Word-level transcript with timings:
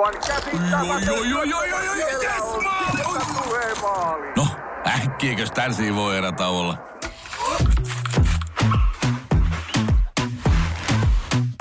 Aivan 0.00 1.06
joo, 1.06 1.22
joo, 1.22 1.42
joo, 1.42 1.64
joo, 1.64 1.82
joo, 1.82 1.94
Siellä 1.94 2.22
yes, 2.22 3.82
maali! 3.82 4.32
No, 4.36 4.46
äkkiäkös 4.86 5.50
tän 5.50 5.72
voi 5.94 6.16
erä 6.16 6.32
olla? 6.48 6.78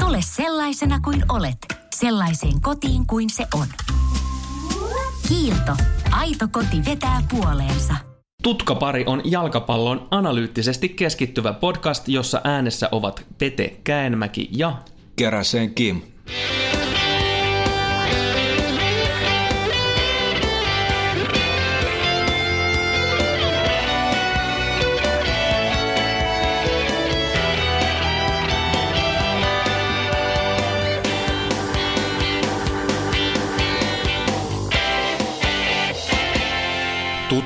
Tule 0.01 0.17
sellaisena 0.21 0.99
kuin 0.99 1.23
olet, 1.29 1.57
sellaiseen 1.95 2.61
kotiin 2.61 3.07
kuin 3.07 3.29
se 3.29 3.47
on. 3.53 3.67
Kiilto. 5.27 5.71
Aito 6.11 6.47
koti 6.51 6.85
vetää 6.85 7.21
puoleensa. 7.31 7.93
Tutkapari 8.43 9.03
on 9.05 9.21
jalkapallon 9.25 10.07
analyyttisesti 10.11 10.89
keskittyvä 10.89 11.53
podcast, 11.53 12.07
jossa 12.07 12.41
äänessä 12.43 12.89
ovat 12.91 13.25
Pete 13.37 13.79
Käenmäki 13.83 14.49
ja 14.51 14.73
Keräsen 15.15 15.73
Kim. 15.73 16.01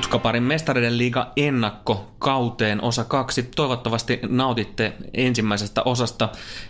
Tutkaparin 0.04 0.42
mestareiden 0.42 0.98
liiga 0.98 1.32
ennakko 1.36 2.10
kauteen 2.18 2.82
osa 2.82 3.04
kaksi. 3.04 3.42
Toivottavasti 3.42 4.20
nautitte 4.28 4.92
ensimmäisestä 5.14 5.82
osasta. 5.82 6.28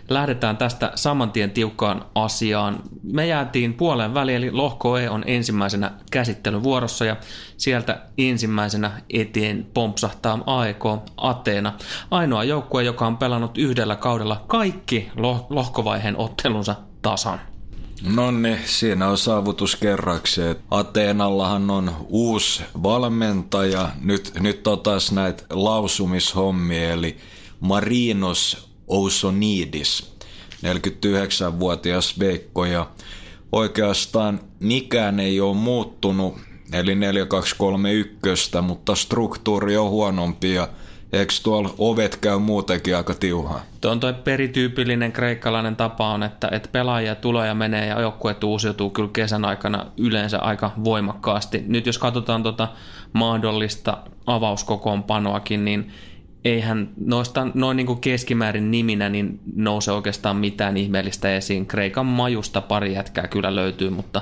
Lähdetään 0.09 0.57
tästä 0.57 0.91
saman 0.95 1.31
tien 1.31 1.51
tiukkaan 1.51 2.05
asiaan. 2.15 2.79
Me 3.03 3.27
jäätiin 3.27 3.73
puoleen 3.73 4.13
väliin, 4.13 4.37
eli 4.37 4.51
lohko 4.51 4.97
E 4.97 5.09
on 5.09 5.23
ensimmäisenä 5.27 5.91
käsittelyvuorossa 6.11 7.05
ja 7.05 7.15
sieltä 7.57 8.01
ensimmäisenä 8.17 8.91
eteen 9.09 9.67
pompsahtaa 9.73 10.39
AEK 10.45 10.85
Ateena. 11.17 11.73
Ainoa 12.11 12.43
joukkue, 12.43 12.83
joka 12.83 13.07
on 13.07 13.17
pelannut 13.17 13.57
yhdellä 13.57 13.95
kaudella 13.95 14.43
kaikki 14.47 15.11
loh- 15.15 15.45
lohkovaiheen 15.49 16.17
ottelunsa 16.17 16.75
tasan. 17.01 17.39
No 18.01 18.31
niin, 18.31 18.59
siinä 18.65 19.07
on 19.07 19.17
saavutus 19.17 19.75
kerraksi. 19.75 20.41
Ateenallahan 20.71 21.69
on 21.69 21.91
uusi 22.07 22.63
valmentaja. 22.83 23.89
Nyt, 24.01 24.31
nyt 24.39 24.67
on 24.67 24.79
taas 24.79 25.11
näitä 25.11 25.43
lausumishommia, 25.49 26.91
eli 26.91 27.17
Marinos 27.59 28.69
Ousonidis, 28.87 30.15
49-vuotias 30.65 32.19
Veikko, 32.19 32.65
ja 32.65 32.89
oikeastaan 33.51 34.39
mikään 34.59 35.19
ei 35.19 35.41
ole 35.41 35.55
muuttunut, 35.55 36.37
eli 36.73 36.95
4231, 36.95 38.51
mutta 38.61 38.95
struktuuri 38.95 39.77
on 39.77 39.89
huonompi 39.89 40.53
ja 40.53 40.67
Eikö 41.15 41.33
tuolla 41.43 41.73
ovet 41.77 42.15
käy 42.15 42.39
muutenkin 42.39 42.97
aika 42.97 43.13
tiuhaa? 43.13 43.61
Tuo 43.81 43.91
on 43.91 43.99
toi 43.99 44.13
perityypillinen 44.13 45.11
kreikkalainen 45.11 45.75
tapa 45.75 46.09
on, 46.09 46.23
että, 46.23 46.49
että 46.51 46.69
pelaajia 46.71 47.15
tulee 47.15 47.47
ja 47.47 47.55
menee 47.55 47.87
ja 47.87 48.01
joukkueet 48.01 48.43
uusiutuu 48.43 48.89
kyllä 48.89 49.09
kesän 49.13 49.45
aikana 49.45 49.85
yleensä 49.97 50.39
aika 50.39 50.71
voimakkaasti. 50.83 51.63
Nyt 51.67 51.85
jos 51.85 51.97
katsotaan 51.97 52.43
tuota 52.43 52.67
mahdollista 53.13 53.97
avauskokoonpanoakin, 54.25 55.65
niin 55.65 55.91
eihän 56.45 56.89
noista 57.05 57.47
noin 57.53 57.77
niin 57.77 57.87
kuin 57.87 57.99
keskimäärin 57.99 58.71
niminä 58.71 59.09
niin 59.09 59.39
nouse 59.55 59.91
oikeastaan 59.91 60.37
mitään 60.37 60.77
ihmeellistä 60.77 61.35
esiin. 61.35 61.65
Kreikan 61.65 62.05
majusta 62.05 62.61
pari 62.61 62.93
jätkää 62.93 63.27
kyllä 63.27 63.55
löytyy, 63.55 63.89
mutta 63.89 64.21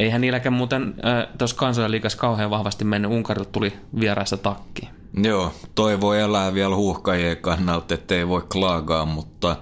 eihän 0.00 0.20
niilläkään 0.20 0.52
muuten 0.52 0.82
äh, 0.82 1.26
tuossa 1.38 1.56
kansojen 1.56 1.90
liikas 1.90 2.16
kauhean 2.16 2.50
vahvasti 2.50 2.84
mennyt. 2.84 3.10
Unkarilta 3.10 3.50
tuli 3.52 3.72
vieraissa 4.00 4.36
takki. 4.36 4.88
Joo, 5.22 5.52
toi 5.74 6.00
voi 6.00 6.20
elää 6.20 6.54
vielä 6.54 6.76
huuhkajien 6.76 7.36
kannalta, 7.36 7.94
ettei 7.94 8.28
voi 8.28 8.42
klaagaa, 8.52 9.04
mutta 9.04 9.56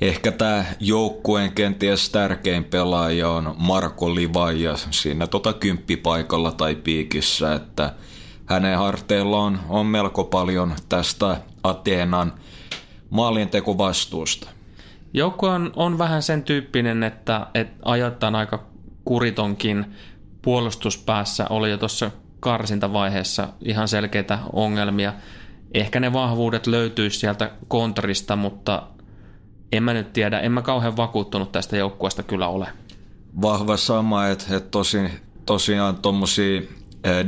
ehkä 0.00 0.32
tämä 0.32 0.64
joukkueen 0.80 1.52
kenties 1.52 2.10
tärkein 2.10 2.64
pelaaja 2.64 3.28
on 3.28 3.54
Marko 3.58 4.14
Livaja 4.14 4.76
siinä 4.76 5.26
tota 5.26 5.52
kymppipaikalla 5.52 6.52
tai 6.52 6.74
piikissä, 6.74 7.54
että 7.54 7.92
hänen 8.46 8.78
harteilla 8.78 9.38
on, 9.38 9.58
on 9.68 9.86
melko 9.86 10.24
paljon 10.24 10.74
tästä 10.88 11.36
Ateenan 11.62 12.32
maalintekovastuusta. 13.10 14.48
Joukko 15.14 15.48
on, 15.48 15.72
on 15.76 15.98
vähän 15.98 16.22
sen 16.22 16.42
tyyppinen, 16.42 17.02
että, 17.02 17.46
että 17.54 17.76
ajoittain 17.84 18.34
aika 18.34 18.75
kuritonkin 19.06 19.86
puolustuspäässä 20.42 21.46
oli 21.50 21.70
jo 21.70 21.78
tuossa 21.78 22.10
karsintavaiheessa 22.40 23.48
ihan 23.64 23.88
selkeitä 23.88 24.38
ongelmia. 24.52 25.12
Ehkä 25.74 26.00
ne 26.00 26.12
vahvuudet 26.12 26.66
löytyisi 26.66 27.18
sieltä 27.18 27.50
kontrista, 27.68 28.36
mutta 28.36 28.82
en 29.72 29.82
mä 29.82 29.92
nyt 29.92 30.12
tiedä, 30.12 30.40
en 30.40 30.52
mä 30.52 30.62
kauhean 30.62 30.96
vakuuttunut 30.96 31.52
tästä 31.52 31.76
joukkueesta 31.76 32.22
kyllä 32.22 32.48
ole. 32.48 32.68
Vahva 33.42 33.76
sama, 33.76 34.26
että, 34.26 34.56
että 34.56 34.70
tosi, 34.70 34.98
tosiaan 35.46 35.96
tuommoisia 35.96 36.62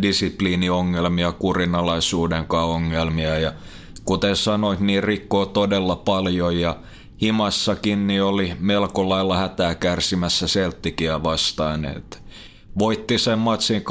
disipliiniongelmia, 0.03 1.33
kurinalaisuuden 1.33 2.47
ongelmia 2.51 3.39
ja 3.39 3.53
kuten 4.05 4.37
sanoit, 4.37 4.81
niin 4.81 5.05
rikkoo 5.05 5.47
todella 5.47 5.97
paljon 5.97 6.61
ja 6.61 6.77
himassakin 7.21 8.07
niin 8.07 8.23
oli 8.23 8.53
melko 8.59 9.09
lailla 9.09 9.37
hätää 9.37 9.75
kärsimässä 9.75 10.47
Celticia 10.47 11.23
vastaan. 11.23 11.85
Että 11.85 12.19
voitti 12.79 13.19
sen 13.19 13.39
matsin 13.39 13.83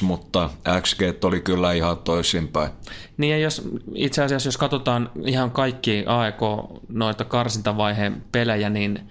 2-1, 0.00 0.04
mutta 0.04 0.50
XG 0.80 1.00
oli 1.24 1.40
kyllä 1.40 1.72
ihan 1.72 1.96
toisinpäin. 1.98 2.70
Niin 3.16 3.30
ja 3.30 3.38
jos, 3.38 3.68
itse 3.94 4.22
asiassa 4.22 4.48
jos 4.48 4.56
katsotaan 4.56 5.10
ihan 5.24 5.50
kaikki 5.50 6.04
AEK 6.06 6.40
noita 6.88 7.24
karsintavaiheen 7.24 8.24
pelejä, 8.32 8.70
niin 8.70 9.10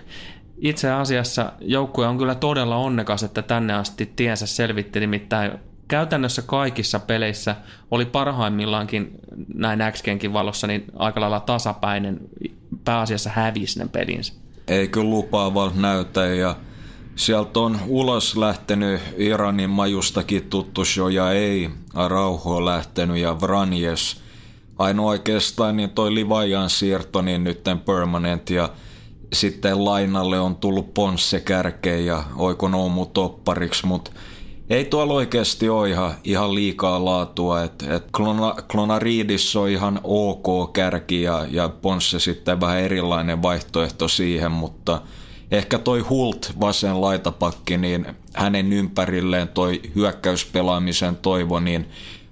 itse 0.58 0.92
asiassa 0.92 1.54
joukkue 1.62 2.08
on 2.08 2.18
kyllä 2.18 2.36
todella 2.36 2.76
onnekas, 2.76 3.24
että 3.24 3.42
tänne 3.42 3.74
asti 3.74 4.06
tiensä 4.16 4.48
selvitti, 4.48 5.00
nimittäin 5.00 5.52
käytännössä 5.88 6.42
kaikissa 6.42 7.00
peleissä 7.00 7.56
oli 7.92 8.06
parhaimmillaankin 8.06 9.12
näin 9.54 9.80
XGenkin 9.92 10.34
valossa 10.34 10.68
niin 10.68 10.86
aika 10.96 11.22
lailla 11.22 11.40
tasapäinen, 11.40 12.20
pääasiassa 12.90 13.30
hävisi 13.30 13.80
ne 13.80 13.88
pelinsä. 13.88 14.34
Ei 14.68 14.88
kyllä 14.88 15.10
lupaava 15.10 15.72
näytä 15.76 16.26
ja 16.26 16.56
Sieltä 17.16 17.60
on 17.60 17.80
ulos 17.88 18.38
lähtenyt 18.38 19.02
Iranin 19.18 19.70
majustakin 19.70 20.50
tuttu 20.50 20.82
ja 21.14 21.32
ei 21.32 21.70
Arauho 21.94 22.66
lähtenyt 22.66 23.18
ja 23.18 23.42
Vranjes. 23.42 24.22
Ainoa 24.78 25.10
oikeastaan 25.10 25.78
niin 25.78 25.90
toi 25.90 26.16
Livajan 26.16 26.70
siirto 26.70 27.22
niin 27.22 27.44
nyt 27.44 27.64
permanent 27.86 28.50
ja 28.50 28.70
sitten 29.34 29.86
lainalle 29.86 30.40
on 30.40 30.56
tullut 30.56 30.94
Ponsse 30.94 31.40
kärkeen 31.40 32.06
ja 32.06 32.24
oiko 32.36 32.68
Noumu 32.68 33.06
toppariksi, 33.06 33.86
mutta 33.86 34.12
ei 34.70 34.86
tuolla 34.86 35.14
oikeasti 35.14 35.70
ole 35.70 35.90
ihan, 35.90 36.14
ihan 36.24 36.56
liikaa 36.56 37.06
laatua. 37.06 37.64
Et, 37.64 37.84
et 37.90 38.04
Klona, 38.12 38.56
Klonaridis 38.72 39.56
on 39.56 39.70
ihan 39.70 40.00
ok 40.04 40.74
kärki 40.74 41.22
ja, 41.22 41.46
ja 41.52 41.70
Ponsse 41.70 42.20
sitten 42.20 42.62
vähän 42.62 42.80
erilainen 42.80 43.42
vaihtoehto 43.42 44.08
siihen, 44.08 44.52
mutta– 44.52 45.02
ehkä 45.52 45.80
toi 45.80 46.00
Hult 46.00 46.54
vasen 46.60 47.02
laitapakki, 47.02 47.78
niin 47.78 48.06
hänen 48.34 48.74
ympärilleen 48.74 49.48
toi 49.48 49.82
hyökkäyspelaamisen 49.96 51.16
toivo, 51.16 51.60
niin 51.60 51.90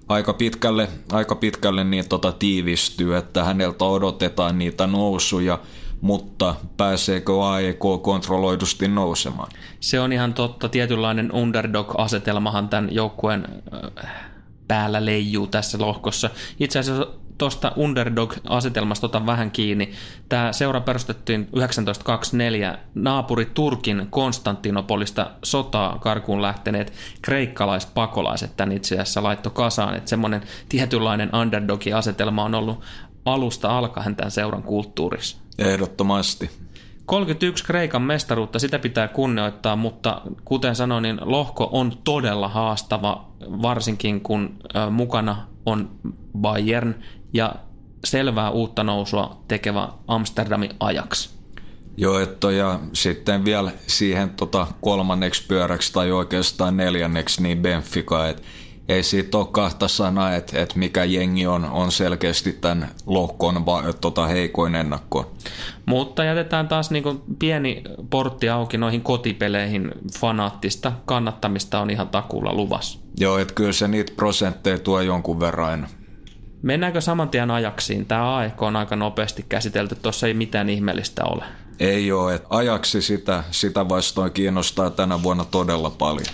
aika 0.07 0.33
pitkälle, 0.33 0.87
aika 1.11 1.35
pitkälle 1.35 1.83
niin 1.83 2.09
tota 2.09 2.31
tiivistyy, 2.31 3.17
että 3.17 3.43
häneltä 3.43 3.85
odotetaan 3.85 4.57
niitä 4.57 4.87
nousuja, 4.87 5.59
mutta 6.01 6.55
pääseekö 6.77 7.45
AEK 7.45 7.79
kontrolloidusti 8.01 8.87
nousemaan? 8.87 9.51
Se 9.79 9.99
on 9.99 10.13
ihan 10.13 10.33
totta. 10.33 10.69
Tietynlainen 10.69 11.31
underdog-asetelmahan 11.31 12.69
tämän 12.69 12.93
joukkueen 12.93 13.45
äh, 14.03 14.11
päällä 14.67 15.05
leijuu 15.05 15.47
tässä 15.47 15.77
lohkossa. 15.81 16.29
Itse 16.59 16.79
asiassa 16.79 17.07
tuosta 17.37 17.71
underdog-asetelmasta 17.75 19.05
otan 19.05 19.25
vähän 19.25 19.51
kiinni. 19.51 19.91
Tämä 20.29 20.53
seura 20.53 20.81
perustettiin 20.81 21.45
1924 21.45 22.77
naapuri 22.95 23.45
Turkin 23.45 24.07
Konstantinopolista 24.09 25.31
sotaa 25.43 25.99
karkuun 25.99 26.41
lähteneet 26.41 26.93
kreikkalaiset 27.21 27.89
tämän 28.57 28.71
itse 28.71 28.95
asiassa 28.95 29.23
laitto 29.23 29.49
kasaan. 29.49 29.95
Että 29.95 30.09
semmoinen 30.09 30.41
tietynlainen 30.69 31.29
underdog-asetelma 31.35 32.43
on 32.43 32.55
ollut 32.55 32.81
alusta 33.25 33.77
alkaen 33.77 34.15
tämän 34.15 34.31
seuran 34.31 34.63
kulttuurissa. 34.63 35.46
Ehdottomasti. 35.57 36.49
31 37.05 37.63
Kreikan 37.63 38.01
mestaruutta, 38.01 38.59
sitä 38.59 38.79
pitää 38.79 39.07
kunnioittaa, 39.07 39.75
mutta 39.75 40.21
kuten 40.45 40.75
sanoin, 40.75 41.01
niin 41.01 41.17
lohko 41.21 41.69
on 41.71 41.93
todella 42.03 42.47
haastava, 42.47 43.31
varsinkin 43.41 44.21
kun 44.21 44.59
mukana 44.91 45.47
on 45.65 45.89
Bayern 46.37 46.95
ja 47.33 47.55
selvää 48.05 48.49
uutta 48.49 48.83
nousua 48.83 49.43
tekevä 49.47 49.89
Amsterdamin 50.07 50.71
ajaksi. 50.79 51.29
Joo, 51.97 52.19
että 52.19 52.51
ja 52.51 52.79
sitten 52.93 53.45
vielä 53.45 53.71
siihen 53.87 54.29
tota 54.29 54.67
kolmanneksi 54.81 55.45
pyöräksi 55.47 55.93
tai 55.93 56.11
oikeastaan 56.11 56.77
neljänneksi 56.77 57.43
niin 57.43 57.61
Benfica, 57.61 58.27
että 58.27 58.41
ei 58.89 59.03
siitä 59.03 59.37
ole 59.37 59.47
kahta 59.51 59.87
sanaa, 59.87 60.35
että, 60.35 60.61
että 60.61 60.79
mikä 60.79 61.03
jengi 61.03 61.47
on, 61.47 61.65
on 61.65 61.91
selkeästi 61.91 62.53
tämän 62.53 62.89
lohkon 63.05 63.65
va, 63.65 63.83
tota 64.01 64.27
heikoin 64.27 64.75
ennakko. 64.75 65.31
Mutta 65.85 66.23
jätetään 66.23 66.67
taas 66.67 66.91
niin 66.91 67.21
pieni 67.39 67.83
portti 68.09 68.49
auki 68.49 68.77
noihin 68.77 69.01
kotipeleihin. 69.01 69.91
Fanaattista 70.19 70.91
kannattamista 71.05 71.79
on 71.79 71.89
ihan 71.89 72.09
takuulla 72.09 72.53
luvassa. 72.53 72.99
Joo, 73.19 73.37
että 73.37 73.53
kyllä 73.53 73.73
se 73.73 73.87
niitä 73.87 74.13
prosentteja 74.15 74.79
tuo 74.79 75.01
jonkun 75.01 75.39
verran 75.39 75.69
aina. 75.69 75.87
Mennäänkö 76.61 77.01
saman 77.01 77.29
tien 77.29 77.51
ajaksiin? 77.51 78.05
Tämä 78.05 78.37
AEK 78.37 78.61
on 78.61 78.75
aika 78.75 78.95
nopeasti 78.95 79.45
käsitelty, 79.49 79.95
tuossa 79.95 80.27
ei 80.27 80.33
mitään 80.33 80.69
ihmeellistä 80.69 81.23
ole. 81.25 81.45
Ei 81.79 82.11
ole, 82.11 82.35
että 82.35 82.47
ajaksi 82.49 83.01
sitä, 83.01 83.43
sitä 83.51 83.89
vastoin 83.89 84.31
kiinnostaa 84.31 84.89
tänä 84.89 85.23
vuonna 85.23 85.45
todella 85.45 85.89
paljon. 85.89 86.25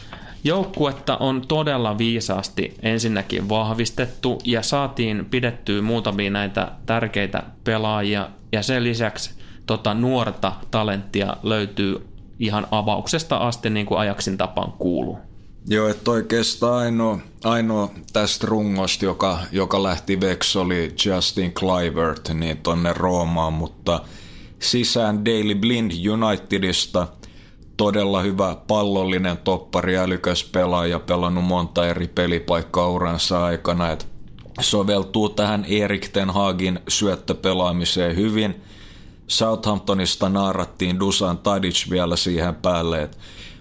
Joukkuetta 0.46 1.18
on 1.18 1.48
todella 1.48 1.98
viisaasti 1.98 2.74
ensinnäkin 2.82 3.50
vahvistettu 3.50 4.38
ja 4.44 4.62
saatiin 4.62 5.26
pidettyä 5.26 5.82
muutamia 5.82 6.30
näitä 6.30 6.72
tärkeitä 6.86 7.44
pelaajia 7.64 8.30
ja 8.52 8.62
sen 8.64 8.84
lisäksi 8.84 9.32
tota 9.66 9.94
nuorta 9.94 10.54
talenttia 10.72 11.38
löytyy 11.44 12.08
ihan 12.40 12.68
avauksesta 12.72 13.38
asti 13.38 13.70
niin 13.70 13.86
kuin 13.86 14.00
ajaksin 14.00 14.38
tapaan 14.38 14.72
kuuluu. 14.72 15.18
Joo, 15.68 15.88
että 15.88 16.12
oikeastaan 16.12 16.80
ainoa, 16.80 17.20
ainoa 17.44 17.92
tästä 18.14 18.48
rungosta, 18.48 19.06
joka, 19.06 19.40
joka 19.52 19.84
lähti 19.84 20.22
veksi, 20.22 20.60
oli 20.60 20.96
Justin 21.06 21.54
Clivert 21.54 22.30
niin 22.34 22.58
tonne 22.58 22.94
Roomaan, 22.94 23.54
mutta 23.54 24.02
sisään 24.60 25.26
Daily 25.26 25.56
Blind 25.56 25.92
Unitedista– 26.10 27.08
todella 27.78 28.22
hyvä 28.22 28.56
pallollinen 28.68 29.38
toppari, 29.38 29.98
älykäs 29.98 30.44
pelaaja, 30.44 31.00
pelannut 31.00 31.44
monta 31.44 31.88
eri 31.88 32.08
pelipaikkaa 32.08 32.90
uransa 32.90 33.46
aikana, 33.46 33.92
että 33.92 34.06
soveltuu 34.62 35.30
tähän 35.30 35.66
Erik 35.70 36.10
Ten 36.10 36.30
Hagin 36.30 36.80
syöttöpelaamiseen 36.88 38.16
hyvin. 38.16 38.62
Southamptonista 39.28 40.30
naarattiin 40.30 41.00
Dusan 41.00 41.38
Tadic 41.38 41.90
vielä 41.90 42.16
siihen 42.16 42.56
päälle, 42.56 43.02
että 43.02 43.18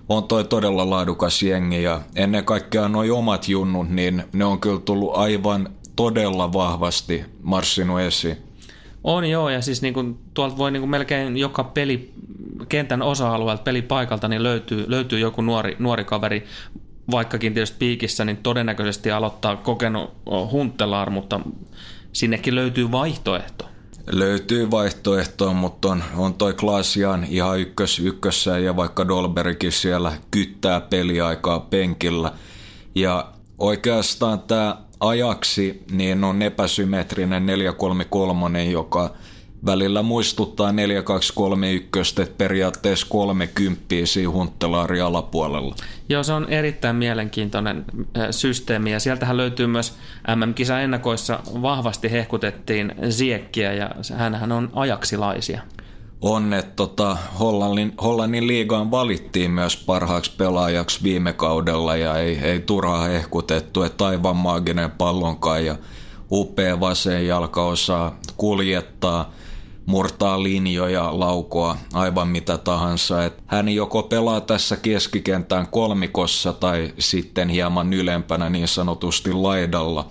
on 0.08 0.24
toi 0.24 0.44
todella 0.44 0.90
laadukas 0.90 1.42
jengi 1.42 1.82
ja 1.82 2.00
ennen 2.16 2.44
kaikkea 2.44 2.88
nuo 2.88 3.18
omat 3.18 3.48
junnut, 3.48 3.88
niin 3.88 4.24
ne 4.32 4.44
on 4.44 4.60
kyllä 4.60 4.80
tullut 4.80 5.16
aivan 5.16 5.68
todella 5.96 6.52
vahvasti 6.52 7.24
marssinut 7.42 8.00
esiin. 8.00 8.51
On 9.04 9.24
joo, 9.24 9.48
ja 9.48 9.62
siis 9.62 9.82
niin 9.82 9.94
kuin, 9.94 10.18
tuolta 10.34 10.58
voi 10.58 10.70
niin 10.70 10.80
kuin 10.80 10.90
melkein 10.90 11.36
joka 11.36 11.64
peli, 11.64 12.12
kentän 12.68 13.02
osa-alueelta, 13.02 13.62
pelipaikalta, 13.62 14.28
niin 14.28 14.42
löytyy, 14.42 14.84
löytyy 14.88 15.18
joku 15.18 15.42
nuori, 15.42 15.76
nuori 15.78 16.04
kaveri, 16.04 16.44
vaikkakin 17.10 17.54
tietysti 17.54 17.76
piikissä, 17.78 18.24
niin 18.24 18.36
todennäköisesti 18.36 19.10
aloittaa 19.10 19.56
kokenut 19.56 20.10
Huntelaar, 20.50 21.10
mutta 21.10 21.40
sinnekin 22.12 22.54
löytyy 22.54 22.90
vaihtoehto. 22.90 23.68
Löytyy 24.10 24.70
vaihtoehtoa, 24.70 25.52
mutta 25.52 25.88
on, 25.88 26.04
on 26.16 26.34
toi 26.34 26.54
Klaasian 26.54 27.26
ihan 27.28 27.60
ykkös, 27.60 27.98
ykkössä 27.98 28.58
ja 28.58 28.76
vaikka 28.76 29.08
Dolberikin 29.08 29.72
siellä 29.72 30.12
kyttää 30.30 30.80
peliaikaa 30.80 31.60
penkillä. 31.60 32.32
Ja 32.94 33.32
oikeastaan 33.58 34.40
tämä 34.40 34.76
ajaksi 35.02 35.82
niin 35.90 36.24
on 36.24 36.42
epäsymmetrinen 36.42 37.46
433, 37.46 38.64
joka 38.64 39.14
välillä 39.66 40.02
muistuttaa 40.02 40.72
4231, 40.72 42.22
että 42.22 42.34
periaatteessa 42.38 43.06
30 43.10 43.84
siinä 44.04 44.30
hunttelaari 44.30 45.00
alapuolella. 45.00 45.74
Joo, 46.08 46.22
se 46.22 46.32
on 46.32 46.48
erittäin 46.48 46.96
mielenkiintoinen 46.96 47.84
äh, 48.18 48.26
systeemi. 48.30 48.92
Ja 48.92 49.00
sieltähän 49.00 49.36
löytyy 49.36 49.66
myös 49.66 49.96
MM-kisa 50.36 50.80
ennakoissa. 50.80 51.40
Vahvasti 51.62 52.12
hehkutettiin 52.12 52.94
Ziekkiä 53.10 53.72
ja 53.72 53.90
hänhän 54.16 54.52
on 54.52 54.70
ajaksilaisia 54.74 55.62
on, 56.22 56.52
että 56.52 56.72
tota, 56.76 57.16
Hollannin, 57.38 57.92
Hollannin 58.02 58.46
liigaan 58.46 58.90
valittiin 58.90 59.50
myös 59.50 59.76
parhaaksi 59.76 60.32
pelaajaksi 60.36 61.02
viime 61.02 61.32
kaudella 61.32 61.96
ja 61.96 62.18
ei, 62.18 62.38
ei 62.38 62.60
turhaa 62.60 63.04
hehkutettu, 63.04 63.82
että 63.82 64.06
aivan 64.06 64.36
maaginen 64.36 64.90
pallonkaan 64.90 65.66
ja 65.66 65.76
upea 66.30 66.80
vasen 66.80 67.26
jalka 67.26 67.66
osaa 67.66 68.18
kuljettaa, 68.36 69.30
murtaa 69.86 70.42
linjoja, 70.42 71.20
laukoa, 71.20 71.76
aivan 71.92 72.28
mitä 72.28 72.58
tahansa. 72.58 73.24
Et 73.24 73.42
hän 73.46 73.68
joko 73.68 74.02
pelaa 74.02 74.40
tässä 74.40 74.76
keskikentän 74.76 75.66
kolmikossa 75.66 76.52
tai 76.52 76.94
sitten 76.98 77.48
hieman 77.48 77.92
ylempänä 77.92 78.50
niin 78.50 78.68
sanotusti 78.68 79.32
laidalla. 79.32 80.08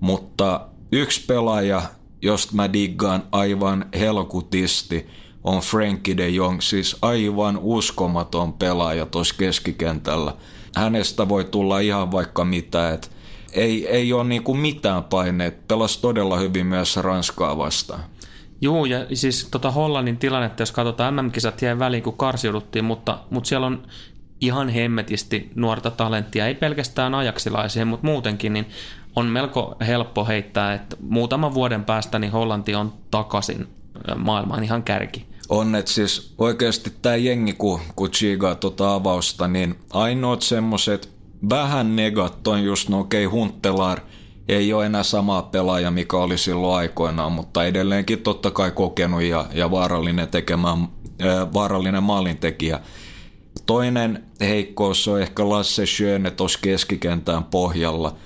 Mutta 0.00 0.60
yksi 0.92 1.26
pelaaja, 1.26 1.82
josta 2.22 2.52
mä 2.54 2.72
diggaan 2.72 3.22
aivan 3.32 3.86
helkutisti– 3.98 5.06
on 5.44 5.60
Frankie 5.60 6.16
de 6.16 6.28
Jong, 6.28 6.60
siis 6.60 6.96
aivan 7.02 7.58
uskomaton 7.62 8.52
pelaaja 8.52 9.06
tuossa 9.06 9.34
keskikentällä. 9.38 10.34
Hänestä 10.76 11.28
voi 11.28 11.44
tulla 11.44 11.78
ihan 11.78 12.12
vaikka 12.12 12.44
mitä, 12.44 12.90
että 12.90 13.08
ei, 13.52 13.88
ei 13.88 14.12
ole 14.12 14.24
niinku 14.24 14.54
mitään 14.54 15.04
paineet. 15.04 15.68
Pelasi 15.68 16.00
todella 16.00 16.38
hyvin 16.38 16.66
myös 16.66 16.96
Ranskaa 16.96 17.58
vastaan. 17.58 18.00
Joo, 18.60 18.84
ja 18.84 19.06
siis 19.14 19.48
tota 19.50 19.70
Hollannin 19.70 20.16
tilannetta, 20.16 20.62
jos 20.62 20.72
katsotaan, 20.72 21.14
MM-kisat 21.14 21.62
jäi 21.62 21.78
väliin, 21.78 22.02
kun 22.02 22.16
karsiuduttiin, 22.16 22.84
mutta, 22.84 23.18
mutta 23.30 23.48
siellä 23.48 23.66
on 23.66 23.82
ihan 24.40 24.68
hemmetisti 24.68 25.50
nuorta 25.54 25.90
talenttia, 25.90 26.46
ei 26.46 26.54
pelkästään 26.54 27.14
ajaksilaisia, 27.14 27.86
mutta 27.86 28.06
muutenkin, 28.06 28.52
niin 28.52 28.66
on 29.16 29.26
melko 29.26 29.76
helppo 29.86 30.24
heittää, 30.24 30.74
että 30.74 30.96
muutaman 31.00 31.54
vuoden 31.54 31.84
päästä 31.84 32.18
niin 32.18 32.32
Hollanti 32.32 32.74
on 32.74 32.92
takaisin 33.10 33.68
maailman 34.16 34.64
ihan 34.64 34.82
kärki. 34.82 35.26
On, 35.48 35.74
että 35.74 35.90
siis 35.90 36.34
oikeasti 36.38 36.92
tämä 37.02 37.16
jengi, 37.16 37.52
kun, 37.52 37.80
kun 37.96 38.10
chigaa 38.10 38.54
tota 38.54 38.94
avausta, 38.94 39.48
niin 39.48 39.74
ainoat 39.90 40.42
semmoset 40.42 41.18
vähän 41.50 41.96
negat 41.96 42.48
on 42.48 42.64
just 42.64 42.88
no 42.88 43.00
okei, 43.00 43.26
okay, 43.26 43.38
Huntelaar 43.38 44.00
ei 44.48 44.72
ole 44.72 44.86
enää 44.86 45.02
sama 45.02 45.42
pelaaja, 45.42 45.90
mikä 45.90 46.16
oli 46.16 46.38
silloin 46.38 46.76
aikoinaan, 46.76 47.32
mutta 47.32 47.64
edelleenkin 47.64 48.22
totta 48.22 48.50
kai 48.50 48.70
kokenut 48.70 49.22
ja, 49.22 49.46
ja 49.54 49.70
vaarallinen, 49.70 50.28
tekemään, 50.28 50.88
ää, 51.20 51.52
vaarallinen 51.52 52.02
maalintekijä. 52.02 52.80
Toinen 53.66 54.24
heikkous 54.40 55.08
on 55.08 55.22
ehkä 55.22 55.48
Lasse 55.48 55.86
Schöne 55.86 56.30
tuossa 56.30 56.58
keskikentään 56.62 57.44
pohjalla. 57.44 58.16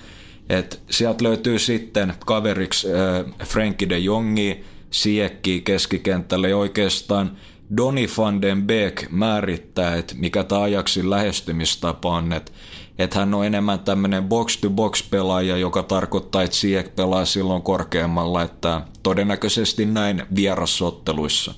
Et 0.49 0.81
sieltä 0.89 1.23
löytyy 1.23 1.59
sitten 1.59 2.13
kaveriksi 2.25 2.87
äh, 2.87 3.47
Frenkie 3.47 3.89
de 3.89 3.97
Jongi, 3.97 4.63
siekkiä 4.93 5.61
keskikentälle 5.61 6.49
ja 6.49 6.57
oikeastaan 6.57 7.37
Donny 7.77 8.07
van 8.17 8.41
den 8.41 8.63
Beek 8.63 9.05
määrittää, 9.09 9.95
että 9.95 10.15
mikä 10.17 10.43
tämä 10.43 10.61
ajaksi 10.61 11.09
lähestymistapa 11.09 12.09
on, 12.09 12.33
että 12.33 12.51
että 12.99 13.19
hän 13.19 13.33
on 13.33 13.45
enemmän 13.45 13.79
tämmöinen 13.79 14.23
box-to-box 14.23 15.09
pelaaja, 15.09 15.57
joka 15.57 15.83
tarkoittaa, 15.83 16.41
että 16.41 16.57
Siek 16.57 16.95
pelaa 16.95 17.25
silloin 17.25 17.61
korkeammalla, 17.61 18.41
että 18.41 18.81
todennäköisesti 19.03 19.85
näin 19.85 20.23
vierasotteluissa. 20.35 21.53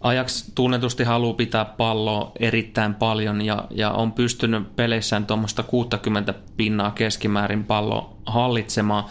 Ajax 0.00 0.44
tunnetusti 0.54 1.04
haluaa 1.04 1.34
pitää 1.34 1.64
palloa 1.64 2.32
erittäin 2.40 2.94
paljon 2.94 3.42
ja, 3.42 3.64
ja 3.70 3.90
on 3.90 4.12
pystynyt 4.12 4.76
peleissään 4.76 5.26
tuommoista 5.26 5.62
60 5.62 6.34
pinnaa 6.56 6.90
keskimäärin 6.90 7.64
pallo 7.64 8.16
hallitsemaan. 8.26 9.04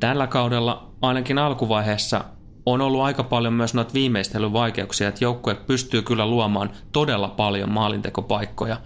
Tällä 0.00 0.26
kaudella 0.26 0.90
ainakin 1.02 1.38
alkuvaiheessa 1.38 2.24
on 2.66 2.80
ollut 2.80 3.00
aika 3.00 3.22
paljon 3.22 3.52
myös 3.52 3.74
noita 3.74 3.94
viimeistelyvaikeuksia, 3.94 5.08
että 5.08 5.24
joukkue 5.24 5.54
pystyy 5.54 6.02
kyllä 6.02 6.26
luomaan 6.26 6.70
todella 6.92 7.28
paljon 7.28 7.72
maalintekopaikkoja. 7.72 8.76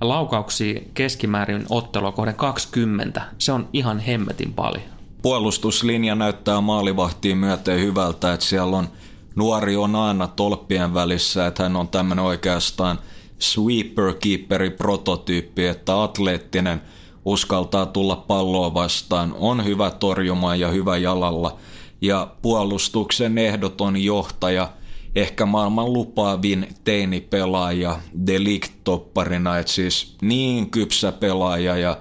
Laukauksia 0.00 0.80
keskimäärin 0.94 1.66
ottelua 1.70 2.12
kohden 2.12 2.34
20, 2.34 3.22
se 3.38 3.52
on 3.52 3.68
ihan 3.72 3.98
hemmetin 3.98 4.52
paljon. 4.52 4.82
Puolustuslinja 5.22 6.14
näyttää 6.14 6.60
maalivahtiin 6.60 7.38
myöten 7.38 7.80
hyvältä, 7.80 8.32
että 8.32 8.46
siellä 8.46 8.76
on 8.76 8.88
nuori 9.34 9.76
on 9.76 9.96
aina 9.96 10.26
tolppien 10.26 10.94
välissä, 10.94 11.46
että 11.46 11.62
hän 11.62 11.76
on 11.76 11.88
tämmöinen 11.88 12.24
oikeastaan 12.24 12.98
sweeper 13.38 14.14
keeperi 14.20 14.70
prototyyppi, 14.70 15.66
että 15.66 16.02
atleettinen 16.02 16.82
uskaltaa 17.24 17.86
tulla 17.86 18.16
palloa 18.16 18.74
vastaan, 18.74 19.34
on 19.38 19.64
hyvä 19.64 19.90
torjumaan 19.90 20.60
ja 20.60 20.68
hyvä 20.68 20.96
jalalla– 20.96 21.56
ja 22.00 22.28
puolustuksen 22.42 23.38
ehdoton 23.38 23.96
johtaja, 23.96 24.72
ehkä 25.14 25.46
maailman 25.46 25.92
lupaavin 25.92 26.68
teinipelaaja 26.84 27.98
Delict-topparina, 28.26 29.58
että 29.58 29.72
siis 29.72 30.16
niin 30.22 30.70
kypsä 30.70 31.12
pelaaja 31.12 31.76
ja 31.76 31.98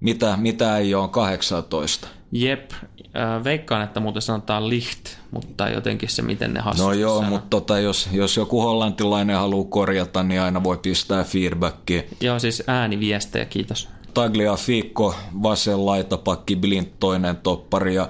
mitä, 0.00 0.36
mitä 0.36 0.78
ei 0.78 0.94
ole 0.94 1.08
18. 1.08 2.08
Jep, 2.32 2.70
äh, 2.72 3.44
veikkaan, 3.44 3.82
että 3.82 4.00
muuten 4.00 4.22
sanotaan 4.22 4.68
licht, 4.68 5.04
mutta 5.30 5.68
jotenkin 5.68 6.08
se, 6.08 6.22
miten 6.22 6.54
ne 6.54 6.60
hassusti 6.60 6.86
No 6.86 6.92
joo, 6.92 7.16
sanoo. 7.16 7.30
mutta 7.30 7.46
tota, 7.50 7.78
jos, 7.78 8.08
jos 8.12 8.36
joku 8.36 8.60
hollantilainen 8.62 9.36
haluaa 9.36 9.68
korjata, 9.70 10.22
niin 10.22 10.40
aina 10.40 10.64
voi 10.64 10.78
pistää 10.78 11.24
feedbackia. 11.24 12.02
Joo, 12.20 12.38
siis 12.38 12.62
ääniviestejä, 12.66 13.44
kiitos. 13.44 13.88
Tagliafico, 14.14 15.14
vasen 15.42 15.86
laitapakki, 15.86 16.56
Blind 16.56 16.86
toinen 17.00 17.36
toppari 17.36 17.94
ja 17.94 18.08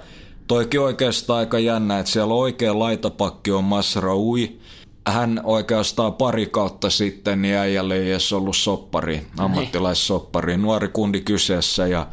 toikin 0.55 0.81
oikeastaan 0.81 1.39
aika 1.39 1.59
jännä, 1.59 1.99
että 1.99 2.13
siellä 2.13 2.35
oikea 2.35 2.79
laitapakki 2.79 3.51
on 3.51 3.65
Masraui. 3.65 4.53
Hän 5.07 5.41
oikeastaan 5.45 6.13
pari 6.13 6.47
kautta 6.47 6.91
sitten 6.91 7.43
niin 7.43 7.57
äijälle 7.57 7.97
ei 7.97 8.11
edes 8.11 8.33
ollut 8.33 8.57
soppari, 8.57 9.27
ammattilaissoppari, 9.39 10.57
nuori 10.57 10.89
kundi 10.89 11.21
kyseessä 11.21 11.87
ja 11.87 12.07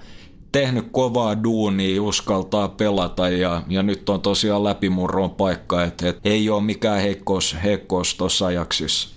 tehnyt 0.52 0.88
kovaa 0.92 1.44
duunia, 1.44 2.02
uskaltaa 2.02 2.68
pelata 2.68 3.30
ja, 3.30 3.62
ja 3.68 3.84
nyt 3.84 4.10
on 4.10 4.22
tosiaan 4.22 4.64
läpimurron 4.64 5.32
paikka, 5.32 5.84
että 5.84 6.10
et 6.10 6.20
ei 6.24 6.50
ole 6.50 6.64
mikään 6.64 7.02
heikkous, 7.02 7.56
heikkous 7.64 8.16
tuossa 8.16 8.46
ajaksissa. 8.46 9.10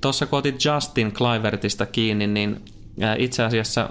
Tuossa 0.00 0.26
kun 0.26 0.38
otit 0.38 0.64
Justin 0.64 1.12
Clivertista 1.12 1.86
kiinni, 1.86 2.26
niin 2.26 2.60
itse 3.18 3.42
asiassa 3.42 3.90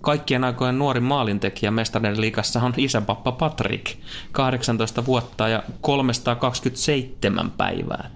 kaikkien 0.00 0.44
aikojen 0.44 0.78
nuorin 0.78 1.02
maalintekijä 1.02 1.70
Mestareiden 1.70 2.20
liigassa 2.20 2.62
on 2.62 2.74
isäpappa 2.76 3.32
Patrick, 3.32 3.86
18 4.32 5.06
vuotta 5.06 5.48
ja 5.48 5.62
327 5.80 7.50
päivää. 7.50 8.10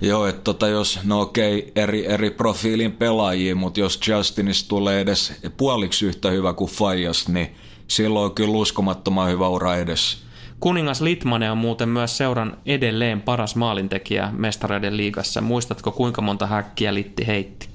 Joo, 0.00 0.26
että 0.26 0.42
tota 0.42 0.68
jos, 0.68 1.00
no 1.04 1.20
okei, 1.20 1.72
eri, 1.76 2.06
eri 2.06 2.30
profiilin 2.30 2.92
pelaajia, 2.92 3.56
mutta 3.56 3.80
jos 3.80 4.00
Justinista 4.08 4.68
tulee 4.68 5.00
edes 5.00 5.32
puoliksi 5.56 6.06
yhtä 6.06 6.30
hyvä 6.30 6.52
kuin 6.52 6.70
Fajas, 6.70 7.28
niin 7.28 7.56
silloin 7.88 8.24
on 8.24 8.34
kyllä 8.34 8.56
uskomattoman 8.56 9.30
hyvä 9.30 9.48
ura 9.48 9.76
edessä. 9.76 10.18
Kuningas 10.60 11.00
Litmanen 11.00 11.52
on 11.52 11.58
muuten 11.58 11.88
myös 11.88 12.16
seuran 12.16 12.56
edelleen 12.66 13.20
paras 13.20 13.56
maalintekijä 13.56 14.28
Mestareiden 14.32 14.96
liigassa. 14.96 15.40
Muistatko 15.40 15.92
kuinka 15.92 16.22
monta 16.22 16.46
häkkiä 16.46 16.94
Litti 16.94 17.26
heitti? 17.26 17.68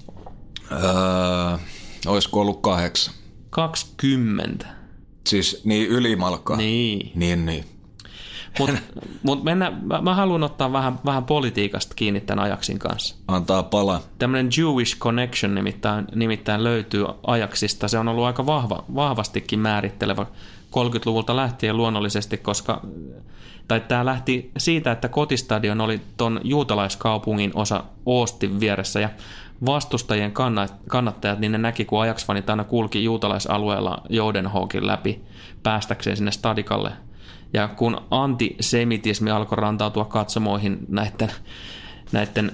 Öö, 0.74 1.58
olisiko 2.08 2.42
ollut 2.42 2.62
kahdeksan? 2.62 3.14
20. 3.50 4.66
Siis 5.28 5.62
niin 5.64 5.88
ylimalkaa. 5.88 6.58
Niin. 6.58 7.12
Niin, 7.16 7.46
niin. 7.46 7.66
Mutta 8.60 8.78
mut 9.24 9.44
mennään, 9.50 9.80
mä, 9.84 10.02
mä 10.02 10.16
haluan 10.16 10.44
ottaa 10.44 10.74
vähän, 10.74 11.00
vähän 11.06 11.26
politiikasta 11.26 11.96
kiinni 11.96 12.22
tämän 12.22 12.46
ajaksin 12.46 12.80
kanssa. 12.80 13.16
Antaa 13.28 13.64
pala. 13.64 14.02
Tämmöinen 14.20 14.50
Jewish 14.58 14.98
Connection 14.98 15.56
nimittäin, 15.56 16.06
nimittäin 16.16 16.64
löytyy 16.64 17.06
ajaksista. 17.28 17.88
Se 17.88 17.98
on 17.98 18.08
ollut 18.08 18.26
aika 18.26 18.46
vahva, 18.46 18.86
vahvastikin 18.96 19.60
määrittelevä 19.60 20.26
30-luvulta 20.72 21.36
lähtien 21.36 21.78
luonnollisesti, 21.78 22.38
koska 22.38 22.82
tai 23.68 23.80
tämä 23.80 24.06
lähti 24.06 24.52
siitä, 24.58 24.92
että 24.92 25.10
kotistadion 25.10 25.82
oli 25.82 26.02
ton 26.18 26.42
juutalaiskaupungin 26.44 27.52
osa 27.56 27.84
Oostin 28.06 28.60
vieressä 28.60 29.00
ja 29.00 29.10
vastustajien 29.66 30.34
kannattajat, 30.88 31.40
niin 31.40 31.52
ne 31.52 31.58
näki, 31.58 31.86
kun 31.86 32.02
Ajax-fanit 32.02 32.50
aina 32.50 32.64
kulki 32.64 33.04
juutalaisalueella 33.04 34.02
Joudenhawkin 34.10 34.88
läpi 34.88 35.22
päästäkseen 35.64 36.18
sinne 36.18 36.32
stadikalle. 36.32 36.92
Ja 37.54 37.68
kun 37.68 38.02
antisemitismi 38.12 39.32
alkoi 39.32 39.56
rantautua 39.56 40.06
katsomoihin 40.06 40.78
näiden, 40.88 41.32
näiden 42.14 42.52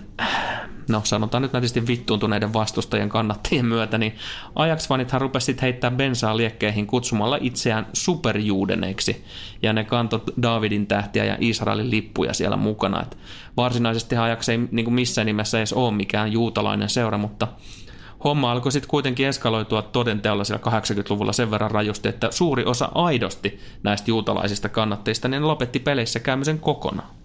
no 0.89 1.01
sanotaan 1.03 1.41
nyt 1.41 1.53
nätisti 1.53 1.87
vittuuntuneiden 1.87 2.53
vastustajien 2.53 3.09
kannattajien 3.09 3.65
myötä, 3.65 3.97
niin 3.97 4.15
Ajax-fanithan 4.55 5.21
rupesivat 5.21 5.61
heittää 5.61 5.91
bensaa 5.91 6.37
liekkeihin 6.37 6.87
kutsumalla 6.87 7.37
itseään 7.41 7.87
superjuudeneiksi, 7.93 9.25
ja 9.63 9.73
ne 9.73 9.83
kantoi 9.83 10.21
Davidin 10.41 10.87
tähtiä 10.87 11.25
ja 11.25 11.37
Israelin 11.39 11.91
lippuja 11.91 12.33
siellä 12.33 12.57
mukana. 12.57 13.01
Et 13.01 13.17
varsinaisesti 13.57 14.17
Ajax 14.17 14.49
ei 14.49 14.57
niin 14.71 14.83
kuin 14.83 14.93
missään 14.93 15.25
nimessä 15.25 15.57
edes 15.57 15.73
ole 15.73 15.93
mikään 15.93 16.31
juutalainen 16.31 16.89
seura, 16.89 17.17
mutta 17.17 17.47
homma 18.23 18.51
alkoi 18.51 18.71
sitten 18.71 18.89
kuitenkin 18.89 19.27
eskaloitua 19.27 19.81
todenteolla 19.81 20.43
siellä 20.43 20.71
80-luvulla 20.71 21.33
sen 21.33 21.51
verran 21.51 21.71
rajusti, 21.71 22.09
että 22.09 22.31
suuri 22.31 22.65
osa 22.65 22.91
aidosti 22.95 23.59
näistä 23.83 24.11
juutalaisista 24.11 24.69
kannatteista, 24.69 25.27
niin 25.27 25.47
lopetti 25.47 25.79
peleissä 25.79 26.19
käymisen 26.19 26.59
kokonaan. 26.59 27.18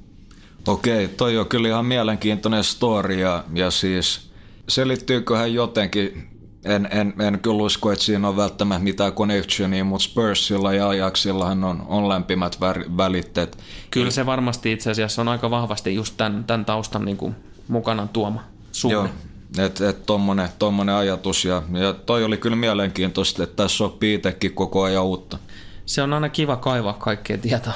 Okei, 0.69 1.09
toi 1.09 1.39
on 1.39 1.49
kyllä 1.49 1.69
ihan 1.69 1.87
mielenkiintoinen 1.87 2.65
story 2.65 3.15
ja, 3.15 3.45
ja 3.55 3.71
siis 3.71 4.31
selittyyköhän 4.69 5.55
jotenkin, 5.55 6.29
en, 6.65 6.89
en, 6.91 7.15
en 7.21 7.41
kyllä 7.41 7.63
usko, 7.63 7.93
että 7.93 8.05
siinä 8.05 8.29
on 8.29 8.37
välttämättä 8.37 8.85
mitään 8.85 9.13
connectionia, 9.13 9.85
mutta 9.85 10.05
Spursilla 10.05 10.73
ja 10.73 10.89
Ajaxillahan 10.89 11.65
on, 11.65 11.83
on 11.89 12.09
lämpimät 12.09 12.61
välitteet. 12.97 13.59
Kyllä 13.91 14.11
se 14.11 14.27
varmasti 14.27 14.73
itse 14.73 14.91
asiassa 14.91 15.23
on 15.23 15.29
aika 15.29 15.51
vahvasti 15.51 15.95
just 15.95 16.15
tämän, 16.17 16.45
tämän 16.45 16.65
taustan 16.65 17.05
niin 17.05 17.17
kuin 17.17 17.35
mukana 17.69 18.09
tuoma 18.13 18.45
suhde. 18.73 18.95
Joo, 18.95 19.09
että 19.59 19.89
et 19.89 20.07
tommonen, 20.07 20.49
tommonen 20.59 20.95
ajatus 20.95 21.45
ja, 21.45 21.63
ja 21.73 21.93
toi 21.93 22.25
oli 22.25 22.37
kyllä 22.37 22.57
mielenkiintoista, 22.57 23.43
että 23.43 23.57
tässä 23.57 23.77
sopii 23.77 24.15
itsekin 24.15 24.55
koko 24.55 24.83
ajan 24.83 25.05
uutta. 25.05 25.39
Se 25.87 26.03
on 26.03 26.13
aina 26.13 26.29
kiva 26.29 26.57
kaivaa 26.57 26.93
kaikkea 26.93 27.39
tietoa. 27.39 27.73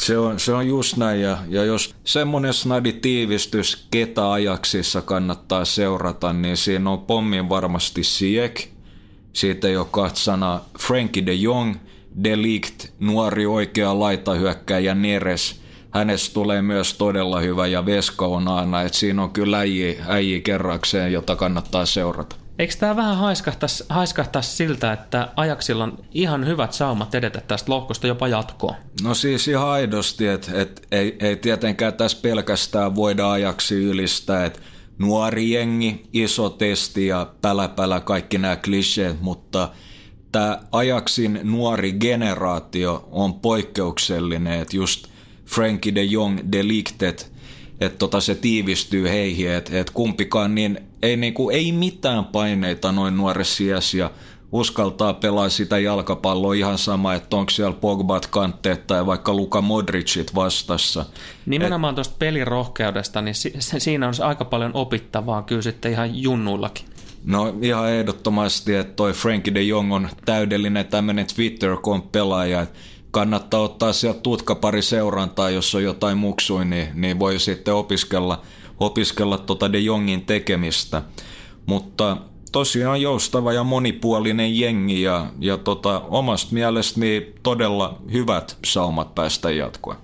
Se 0.00 0.18
on, 0.18 0.40
se 0.40 0.52
on 0.52 0.68
just 0.68 0.96
näin, 0.96 1.20
ja, 1.20 1.38
ja 1.48 1.64
jos 1.64 1.94
semmoinen 2.04 2.54
snadi 2.54 2.92
tiivistys, 2.92 3.86
ketä 3.90 4.32
ajaksissa 4.32 5.02
kannattaa 5.02 5.64
seurata, 5.64 6.32
niin 6.32 6.56
siinä 6.56 6.90
on 6.90 6.98
pommin 6.98 7.48
varmasti 7.48 8.04
Siek, 8.04 8.68
siitä 9.32 9.68
ei 9.68 9.76
ole 9.76 9.86
kahta 9.90 10.18
sanaa, 10.18 10.68
Frankie 10.78 11.26
de 11.26 11.34
Jong, 11.34 11.74
Delict, 12.24 12.86
nuori 13.00 13.46
oikea 13.46 13.98
laitahyökkäjä 13.98 14.94
Neres, 14.94 15.60
hänestä 15.90 16.34
tulee 16.34 16.62
myös 16.62 16.94
todella 16.94 17.40
hyvä, 17.40 17.66
ja 17.66 17.86
Veska 17.86 18.26
on 18.26 18.48
aina, 18.48 18.82
että 18.82 18.98
siinä 18.98 19.22
on 19.22 19.30
kyllä 19.30 19.58
äijä, 19.58 20.04
äijä 20.08 20.40
kerrakseen, 20.40 21.12
jota 21.12 21.36
kannattaa 21.36 21.86
seurata. 21.86 22.36
Eikö 22.60 22.74
tämä 22.78 22.96
vähän 22.96 23.16
haiskahtaisi, 23.16 23.84
haiskahtaisi 23.88 24.56
siltä, 24.56 24.92
että 24.92 25.28
ajaksilla 25.36 25.84
on 25.84 26.04
ihan 26.12 26.46
hyvät 26.46 26.72
saumat 26.72 27.14
edetä 27.14 27.40
tästä 27.40 27.72
lohkosta 27.72 28.06
jopa 28.06 28.28
jatkoon? 28.28 28.74
No 29.02 29.14
siis 29.14 29.48
ihan 29.48 29.68
aidosti, 29.68 30.26
että 30.26 30.60
et, 30.60 30.86
ei, 30.92 31.16
ei 31.20 31.36
tietenkään 31.36 31.94
tässä 31.94 32.18
pelkästään 32.22 32.94
voida 32.94 33.30
ajaksi 33.30 33.74
ylistää, 33.74 34.44
että 34.44 34.60
nuori 34.98 35.50
jengi, 35.50 36.08
iso 36.12 36.50
testi 36.50 37.06
ja 37.06 37.32
pälä 37.42 37.68
pälä 37.68 38.00
kaikki 38.00 38.38
nämä 38.38 38.56
kliseet, 38.56 39.20
mutta 39.20 39.68
tämä 40.32 40.58
ajaksin 40.72 41.40
nuori 41.42 41.92
generaatio 41.92 43.08
on 43.10 43.34
poikkeuksellinen, 43.34 44.60
että 44.60 44.76
just 44.76 45.06
Frankie 45.46 45.94
de 45.94 46.02
Jong 46.02 46.38
deliktet, 46.52 47.32
että 47.80 47.98
tota 47.98 48.20
se 48.20 48.34
tiivistyy 48.34 49.08
heihin, 49.08 49.50
että 49.50 49.80
et 49.80 49.90
kumpikaan 49.90 50.54
niin 50.54 50.89
ei, 51.02 51.16
niinku, 51.16 51.50
ei 51.50 51.72
mitään 51.72 52.24
paineita 52.24 52.92
noin 52.92 53.16
nuoressa 53.16 53.62
iässä 53.64 53.98
ja 53.98 54.10
uskaltaa 54.52 55.14
pelaa 55.14 55.48
sitä 55.48 55.78
jalkapalloa 55.78 56.54
ihan 56.54 56.78
sama, 56.78 57.14
että 57.14 57.36
onko 57.36 57.50
siellä 57.50 57.76
Pogbat 57.80 58.26
kantteet 58.26 58.86
tai 58.86 59.06
vaikka 59.06 59.34
Luka 59.34 59.60
Modricit 59.60 60.34
vastassa. 60.34 61.04
Nimenomaan 61.46 61.94
tuosta 61.94 62.16
pelirohkeudesta, 62.18 63.22
niin 63.22 63.34
si- 63.34 63.54
siinä 63.78 64.08
on 64.08 64.14
aika 64.22 64.44
paljon 64.44 64.70
opittavaa 64.74 65.42
kyllä 65.42 65.62
sitten 65.62 65.92
ihan 65.92 66.22
junnuillakin. 66.22 66.86
No 67.24 67.54
ihan 67.62 67.90
ehdottomasti, 67.90 68.74
että 68.74 68.92
toi 68.94 69.12
Frankie 69.12 69.54
de 69.54 69.62
Jong 69.62 69.92
on 69.92 70.08
täydellinen 70.24 70.86
tämmöinen 70.86 71.26
Twitter-pelaaja, 71.34 72.60
että 72.60 72.78
kannattaa 73.10 73.60
ottaa 73.60 73.92
sieltä 73.92 74.20
tutkapari 74.20 74.82
seurantaa, 74.82 75.50
jos 75.50 75.74
on 75.74 75.82
jotain 75.82 76.18
muksui, 76.18 76.64
niin, 76.64 76.88
niin 76.94 77.18
voi 77.18 77.38
sitten 77.38 77.74
opiskella, 77.74 78.42
opiskella 78.80 79.38
tota 79.38 79.72
De 79.72 79.78
Jongin 79.78 80.26
tekemistä. 80.26 81.02
Mutta 81.66 82.16
tosiaan 82.52 83.02
joustava 83.02 83.52
ja 83.52 83.64
monipuolinen 83.64 84.58
jengi 84.58 85.02
ja, 85.02 85.26
ja 85.40 85.56
tota, 85.56 86.00
omasta 86.00 86.54
mielestäni 86.54 87.32
todella 87.42 87.98
hyvät 88.12 88.56
saumat 88.64 89.14
päästä 89.14 89.50
jatkoa. 89.50 89.96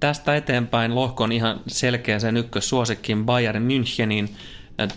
Tästä 0.00 0.36
eteenpäin 0.36 0.94
lohkon 0.94 1.32
ihan 1.32 1.60
selkeä 1.66 2.18
sen 2.18 2.36
ykkössuosikkiin 2.36 3.24
Bayern 3.24 3.68
Münchenin. 3.68 4.28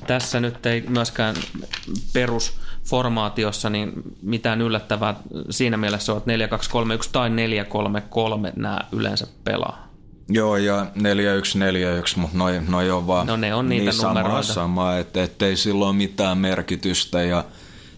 Tässä 0.08 0.40
nyt 0.40 0.66
ei 0.66 0.84
myöskään 0.90 1.36
perusformaatiossa 2.14 3.70
niin 3.70 3.94
mitään 4.22 4.62
yllättävää 4.62 5.16
siinä 5.50 5.78
mielessä 5.78 6.14
on, 6.14 6.18
että 6.18 6.58
4-2-3-1 6.58 7.10
tai 7.12 7.30
4-3-3 7.30 7.34
nämä 8.56 8.80
yleensä 8.92 9.28
pelaa. 9.44 9.93
Joo, 10.30 10.58
ja 10.58 10.88
4141, 10.96 12.20
mutta 12.20 12.38
noi, 12.38 12.62
noi 12.68 12.92
on 12.92 13.08
vaan 13.08 13.28
no 13.28 13.36
ne 13.36 13.56
on 13.56 13.70
niitä 13.70 13.84
niin 13.84 13.94
samaa, 13.94 14.14
numeroita. 14.14 14.54
sama, 14.54 14.96
että 14.96 15.24
ettei 15.24 15.56
sillä 15.56 15.86
ole 15.86 15.96
mitään 15.96 16.38
merkitystä. 16.38 17.24
Ja, 17.24 17.46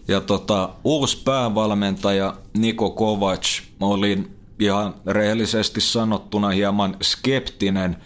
ja 0.08 0.20
tota, 0.20 0.68
uusi 0.84 1.22
päävalmentaja 1.24 2.34
Niko 2.58 2.90
Kovac 2.90 3.60
oli 3.80 4.28
ihan 4.58 4.94
rehellisesti 5.06 5.80
sanottuna 5.80 6.48
hieman 6.48 6.96
skeptinen 7.02 7.96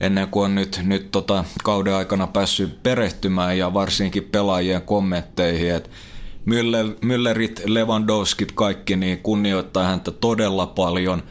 ennen 0.00 0.28
kuin 0.28 0.44
on 0.44 0.54
nyt, 0.54 0.80
nyt 0.82 1.10
tota, 1.10 1.44
kauden 1.64 1.94
aikana 1.94 2.26
päässyt 2.26 2.82
perehtymään 2.82 3.58
ja 3.58 3.74
varsinkin 3.74 4.28
pelaajien 4.32 4.82
kommentteihin, 4.82 5.74
että 5.74 5.90
Müller, 6.46 6.96
Müllerit, 7.04 7.62
Lewandowskit, 7.64 8.52
kaikki 8.52 8.96
niin 8.96 9.18
kunnioittaa 9.18 9.84
häntä 9.84 10.10
todella 10.10 10.66
paljon. 10.66 11.22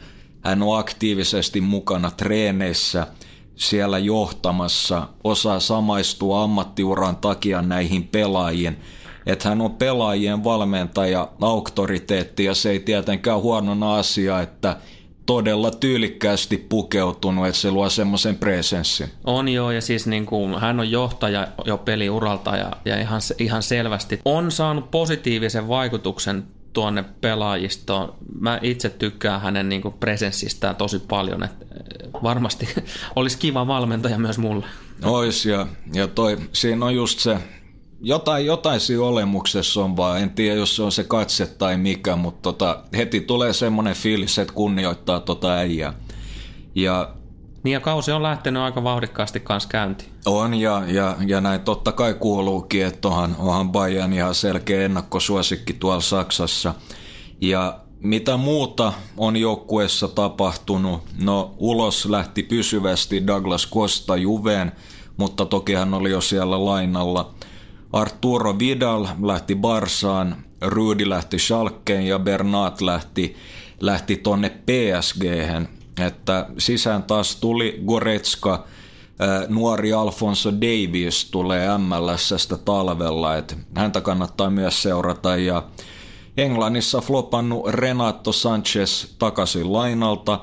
Hän 0.46 0.62
on 0.62 0.78
aktiivisesti 0.78 1.60
mukana 1.60 2.10
treeneissä, 2.10 3.06
siellä 3.56 3.98
johtamassa, 3.98 5.08
osaa 5.24 5.60
samaistua 5.60 6.42
ammattiuran 6.42 7.16
takia 7.16 7.62
näihin 7.62 8.08
pelaajiin. 8.08 8.76
Että 9.26 9.48
hän 9.48 9.60
on 9.60 9.74
pelaajien 9.74 10.44
valmentaja, 10.44 11.28
auktoriteetti 11.40 12.44
ja 12.44 12.54
se 12.54 12.70
ei 12.70 12.80
tietenkään 12.80 13.40
huonona 13.40 13.96
asia, 13.96 14.40
että 14.40 14.76
todella 15.26 15.70
tyylikkäästi 15.70 16.66
pukeutunut, 16.68 17.46
että 17.46 17.60
se 17.60 17.70
luo 17.70 17.90
semmoisen 17.90 18.36
presenssin. 18.36 19.08
On 19.24 19.48
joo, 19.48 19.70
ja 19.70 19.80
siis 19.80 20.06
niin 20.06 20.26
kuin, 20.26 20.60
hän 20.60 20.80
on 20.80 20.90
johtaja 20.90 21.48
jo 21.64 21.78
peliuralta 21.78 22.56
ja, 22.56 22.72
ja 22.84 23.00
ihan, 23.00 23.20
ihan 23.38 23.62
selvästi 23.62 24.20
on 24.24 24.50
saanut 24.50 24.90
positiivisen 24.90 25.68
vaikutuksen 25.68 26.44
tuonne 26.76 27.04
pelaajistoon. 27.20 28.14
Mä 28.40 28.58
itse 28.62 28.90
tykkään 28.90 29.40
hänen 29.40 29.68
niin 29.68 29.82
presenssistään 30.00 30.76
tosi 30.76 30.98
paljon, 30.98 31.42
että 31.42 31.64
varmasti 32.22 32.68
olisi 33.16 33.38
kiva 33.38 33.66
valmentaja 33.66 34.18
myös 34.18 34.38
mulle. 34.38 34.66
Ois 35.04 35.46
ja, 35.46 35.66
ja 35.92 36.08
toi, 36.08 36.36
siinä 36.52 36.86
on 36.86 36.94
just 36.94 37.18
se, 37.18 37.38
jotain, 38.00 38.46
jotain 38.46 38.80
siinä 38.80 39.02
olemuksessa 39.02 39.84
on 39.84 39.96
vaan, 39.96 40.20
en 40.20 40.30
tiedä 40.30 40.56
jos 40.56 40.76
se 40.76 40.82
on 40.82 40.92
se 40.92 41.04
katse 41.04 41.46
tai 41.46 41.76
mikä, 41.76 42.16
mutta 42.16 42.42
tota, 42.42 42.82
heti 42.96 43.20
tulee 43.20 43.52
semmoinen 43.52 43.94
fiilis, 43.94 44.38
että 44.38 44.54
kunnioittaa 44.54 45.20
tota 45.20 45.52
äijää. 45.52 45.92
Ja 46.74 47.14
niin 47.66 47.72
ja 47.72 47.80
kausi 47.80 48.12
on 48.12 48.22
lähtenyt 48.22 48.62
aika 48.62 48.84
vauhdikkaasti 48.84 49.40
kanssa 49.40 49.68
käyntiin. 49.68 50.10
On 50.26 50.54
ja, 50.54 50.82
ja, 50.86 51.16
ja 51.26 51.40
näin 51.40 51.60
totta 51.60 51.92
kai 51.92 52.14
kuuluukin, 52.14 52.86
että 52.86 53.08
onhan, 53.08 53.36
onhan 53.38 53.72
Bayern 53.72 54.12
ihan 54.12 54.34
selkeä 54.34 54.84
ennakkosuosikki 54.84 55.72
tuolla 55.72 56.00
Saksassa. 56.00 56.74
Ja 57.40 57.80
mitä 58.00 58.36
muuta 58.36 58.92
on 59.16 59.36
joukkueessa 59.36 60.08
tapahtunut? 60.08 61.02
No 61.22 61.54
ulos 61.58 62.06
lähti 62.06 62.42
pysyvästi 62.42 63.26
Douglas 63.26 63.68
Costa 63.70 64.16
Juveen, 64.16 64.72
mutta 65.16 65.46
toki 65.46 65.74
hän 65.74 65.94
oli 65.94 66.10
jo 66.10 66.20
siellä 66.20 66.64
lainalla. 66.64 67.34
Arturo 67.92 68.58
Vidal 68.58 69.06
lähti 69.22 69.54
Barsaan, 69.54 70.36
Rudi 70.60 71.08
lähti 71.08 71.38
Schalkeen 71.38 72.06
ja 72.06 72.18
Bernat 72.18 72.80
lähti, 72.80 73.36
lähti 73.80 74.16
tonne 74.16 74.48
PSG. 74.48 75.24
Että 76.00 76.46
sisään 76.58 77.02
taas 77.02 77.36
tuli 77.36 77.82
Goretska, 77.86 78.66
nuori 79.48 79.92
Alfonso 79.92 80.52
Davies 80.52 81.30
tulee 81.30 81.68
MLSstä 81.78 82.56
talvella, 82.56 83.36
että 83.36 83.54
häntä 83.74 84.00
kannattaa 84.00 84.50
myös 84.50 84.82
seurata 84.82 85.36
ja 85.36 85.62
Englannissa 86.36 87.00
flopannut 87.00 87.66
Renato 87.68 88.32
Sanchez 88.32 89.06
takaisin 89.18 89.72
lainalta, 89.72 90.40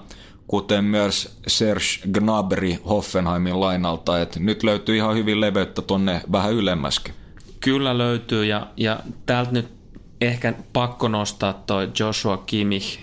kuten 0.48 0.84
myös 0.84 1.38
Serge 1.48 1.86
Gnabry 2.12 2.76
Hoffenheimin 2.90 3.60
lainalta, 3.60 4.22
että 4.22 4.40
nyt 4.40 4.64
löytyy 4.64 4.96
ihan 4.96 5.16
hyvin 5.16 5.42
leveyttä 5.42 5.82
tonne 5.82 6.22
vähän 6.32 6.54
ylemmäskin. 6.54 7.14
Kyllä 7.60 7.98
löytyy 7.98 8.46
ja, 8.46 8.68
ja 8.78 9.00
täältä 9.26 9.52
nyt 9.52 9.72
ehkä 10.22 10.54
pakko 10.74 11.08
nostaa 11.08 11.54
toi 11.54 11.92
Joshua 12.00 12.38
Kimmich, 12.38 13.00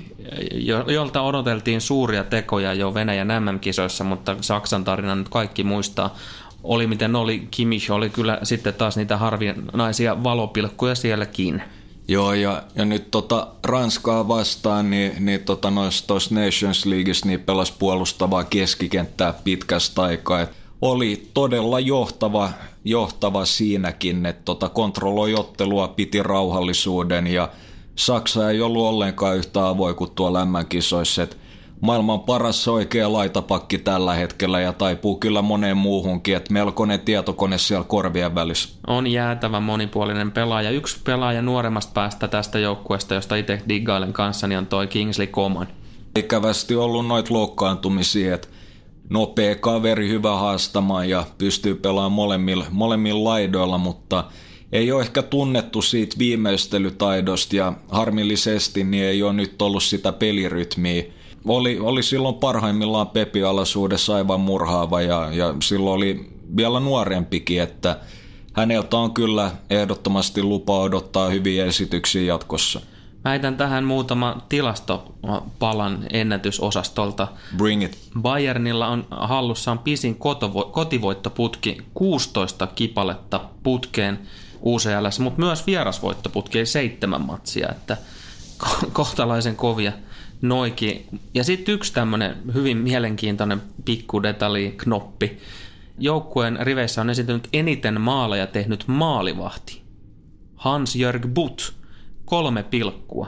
jolta 0.86 1.22
odoteltiin 1.22 1.80
suuria 1.80 2.24
tekoja 2.24 2.74
jo 2.74 2.94
Venäjän 2.94 3.28
MM-kisoissa, 3.28 4.04
mutta 4.04 4.36
Saksan 4.40 4.84
tarina 4.84 5.14
nyt 5.14 5.28
kaikki 5.28 5.64
muistaa. 5.64 6.16
Oli 6.64 6.86
miten 6.86 7.16
oli, 7.16 7.48
Kimmich 7.50 7.90
oli 7.90 8.10
kyllä 8.10 8.38
sitten 8.42 8.74
taas 8.74 8.96
niitä 8.96 9.16
harvinaisia 9.16 10.24
valopilkkuja 10.24 10.94
sielläkin. 10.94 11.62
Joo, 12.08 12.34
ja, 12.34 12.62
ja 12.74 12.84
nyt 12.84 13.10
tota 13.10 13.46
Ranskaa 13.64 14.28
vastaan, 14.28 14.90
niin, 14.90 15.12
niin 15.26 15.40
tota 15.40 15.70
noissa 15.70 16.14
Nations 16.30 16.86
Leagueissa 16.86 17.26
niin 17.26 17.40
pelasi 17.40 17.72
puolustavaa 17.78 18.44
keskikenttää 18.44 19.34
pitkästä 19.44 20.02
aikaa. 20.02 20.40
Et 20.40 20.50
oli 20.82 21.28
todella 21.34 21.80
johtava, 21.80 22.50
johtava 22.84 23.44
siinäkin, 23.44 24.26
että 24.26 24.42
tota 24.44 24.68
kontrolloi 24.68 25.34
ottelua, 25.34 25.88
piti 25.88 26.22
rauhallisuuden 26.22 27.26
ja 27.26 27.48
Saksa 28.00 28.50
ei 28.50 28.60
ollut 28.60 28.86
ollenkaan 28.86 29.36
yhtä 29.36 29.68
avoin 29.68 29.94
kuin 29.94 30.10
tuo 30.10 30.32
lämmänkisoissa, 30.32 31.22
että 31.22 31.36
maailman 31.80 32.20
paras 32.20 32.68
oikea 32.68 33.12
laitapakki 33.12 33.78
tällä 33.78 34.14
hetkellä 34.14 34.60
ja 34.60 34.72
taipuu 34.72 35.18
kyllä 35.18 35.42
moneen 35.42 35.76
muuhunkin, 35.76 36.36
että 36.36 36.52
melkoinen 36.52 37.00
tietokone 37.00 37.58
siellä 37.58 37.84
korvien 37.84 38.34
välissä. 38.34 38.68
On 38.86 39.06
jäätävä 39.06 39.60
monipuolinen 39.60 40.32
pelaaja. 40.32 40.70
Yksi 40.70 40.96
pelaaja 41.04 41.42
nuoremmasta 41.42 41.92
päästä 41.92 42.28
tästä 42.28 42.58
joukkueesta, 42.58 43.14
josta 43.14 43.36
itse 43.36 43.62
diggailen 43.68 44.12
kanssa, 44.12 44.46
niin 44.46 44.58
on 44.58 44.66
toi 44.66 44.86
Kingsley 44.86 45.26
Coman. 45.26 45.68
Ikävästi 46.18 46.76
ollut 46.76 47.06
noit 47.06 47.30
loukkaantumisia, 47.30 48.34
että 48.34 48.48
nopea 49.10 49.54
kaveri, 49.54 50.08
hyvä 50.08 50.36
haastamaan 50.36 51.08
ja 51.08 51.24
pystyy 51.38 51.74
pelaamaan 51.74 52.12
molemmilla, 52.12 52.64
molemmilla 52.70 53.30
laidoilla, 53.30 53.78
mutta 53.78 54.24
ei 54.72 54.92
ole 54.92 55.02
ehkä 55.02 55.22
tunnettu 55.22 55.82
siitä 55.82 56.16
viimeistelytaidosta 56.18 57.56
ja 57.56 57.72
harmillisesti 57.88 58.84
niin 58.84 59.04
ei 59.04 59.22
ole 59.22 59.32
nyt 59.32 59.62
ollut 59.62 59.82
sitä 59.82 60.12
pelirytmiä. 60.12 61.04
Oli, 61.44 61.78
oli 61.80 62.02
silloin 62.02 62.34
parhaimmillaan 62.34 63.08
Pepi-alaisuudessa 63.08 64.14
aivan 64.14 64.40
murhaava 64.40 65.02
ja, 65.02 65.28
ja 65.32 65.54
silloin 65.62 65.96
oli 65.96 66.30
vielä 66.56 66.80
nuorempikin, 66.80 67.62
että 67.62 67.96
häneltä 68.52 68.96
on 68.96 69.14
kyllä 69.14 69.50
ehdottomasti 69.70 70.42
lupa 70.42 70.78
odottaa 70.80 71.28
hyviä 71.28 71.64
esityksiä 71.64 72.22
jatkossa. 72.22 72.80
Väitän 73.24 73.56
tähän 73.56 73.84
muutama 73.84 74.36
tilastopalan 74.48 76.06
ennätysosastolta. 76.12 77.28
Bring 77.56 77.84
it. 77.84 77.98
Bayernilla 78.20 78.88
on 78.88 79.06
hallussaan 79.10 79.78
pisin 79.78 80.16
kotivoittoputki 80.72 81.78
16 81.94 82.66
kipaletta 82.66 83.40
putkeen 83.62 84.18
UCLS, 84.62 85.20
mutta 85.20 85.40
myös 85.40 85.66
vierasvoittoputki 85.66 86.66
seitsemän 86.66 87.20
matsia, 87.20 87.68
että 87.68 87.96
kohtalaisen 88.92 89.56
kovia 89.56 89.92
noiki. 90.42 91.06
Ja 91.34 91.44
sitten 91.44 91.74
yksi 91.74 91.92
tämmöinen 91.92 92.36
hyvin 92.54 92.76
mielenkiintoinen 92.76 93.62
pikkudetalji, 93.84 94.70
knoppi. 94.70 95.38
Joukkueen 95.98 96.58
riveissä 96.60 97.00
on 97.00 97.10
esiintynyt 97.10 97.48
eniten 97.52 98.00
maaleja 98.00 98.46
tehnyt 98.46 98.84
maalivahti. 98.86 99.82
Hans-Jörg 100.56 101.26
Butt– 101.26 101.60
kolme 102.30 102.62
pilkkua. 102.62 103.26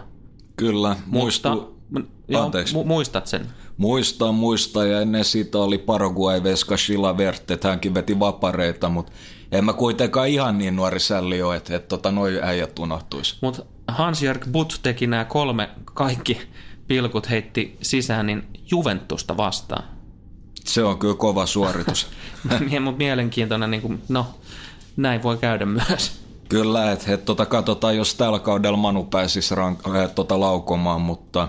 Kyllä, 0.56 0.96
muistu... 1.06 1.48
Mutta, 1.90 2.10
joo, 2.28 2.50
Mu- 2.50 2.84
muistat 2.84 3.26
sen? 3.26 3.46
Muistan, 3.76 4.34
muistan, 4.34 4.90
ja 4.90 5.00
ennen 5.00 5.24
sitä 5.24 5.58
oli 5.58 5.78
Paraguay 5.78 6.42
Veska 6.42 6.76
Shilavert, 6.76 7.50
että 7.50 7.68
hänkin 7.68 7.94
veti 7.94 8.20
vapareita, 8.20 8.88
mutta 8.88 9.12
en 9.52 9.64
mä 9.64 9.72
kuitenkaan 9.72 10.28
ihan 10.28 10.58
niin 10.58 10.76
nuori 10.76 11.00
sälli 11.00 11.42
ole, 11.42 11.56
että, 11.56 11.76
että 11.76 11.88
tota, 11.88 12.12
noi 12.12 12.40
äijät 12.42 12.78
unohtuisi. 12.78 13.36
Mutta 13.40 13.62
Hans-Jörg 13.88 14.46
Butt 14.52 14.74
teki 14.82 15.06
nämä 15.06 15.24
kolme, 15.24 15.70
kaikki 15.84 16.38
pilkut 16.86 17.30
heitti 17.30 17.76
sisään, 17.82 18.26
niin 18.26 18.44
Juventusta 18.70 19.36
vastaan. 19.36 19.84
Se 20.64 20.84
on 20.84 20.98
kyllä 20.98 21.14
kova 21.14 21.46
suoritus. 21.46 22.06
Mutta 22.80 22.98
mielenkiintoinen, 22.98 23.70
niin 23.70 23.82
kuin, 23.82 24.02
no 24.08 24.26
näin 24.96 25.22
voi 25.22 25.36
käydä 25.36 25.66
myös. 25.66 26.22
Kyllä, 26.48 26.92
että 26.92 27.14
et, 27.14 27.24
tota, 27.24 27.46
katsotaan, 27.46 27.96
jos 27.96 28.14
tällä 28.14 28.38
kaudella 28.38 28.76
Manu 28.76 29.04
pääsisi 29.04 29.54
rank- 29.54 29.96
et, 30.04 30.14
tota, 30.14 30.40
laukomaan, 30.40 31.00
mutta 31.00 31.48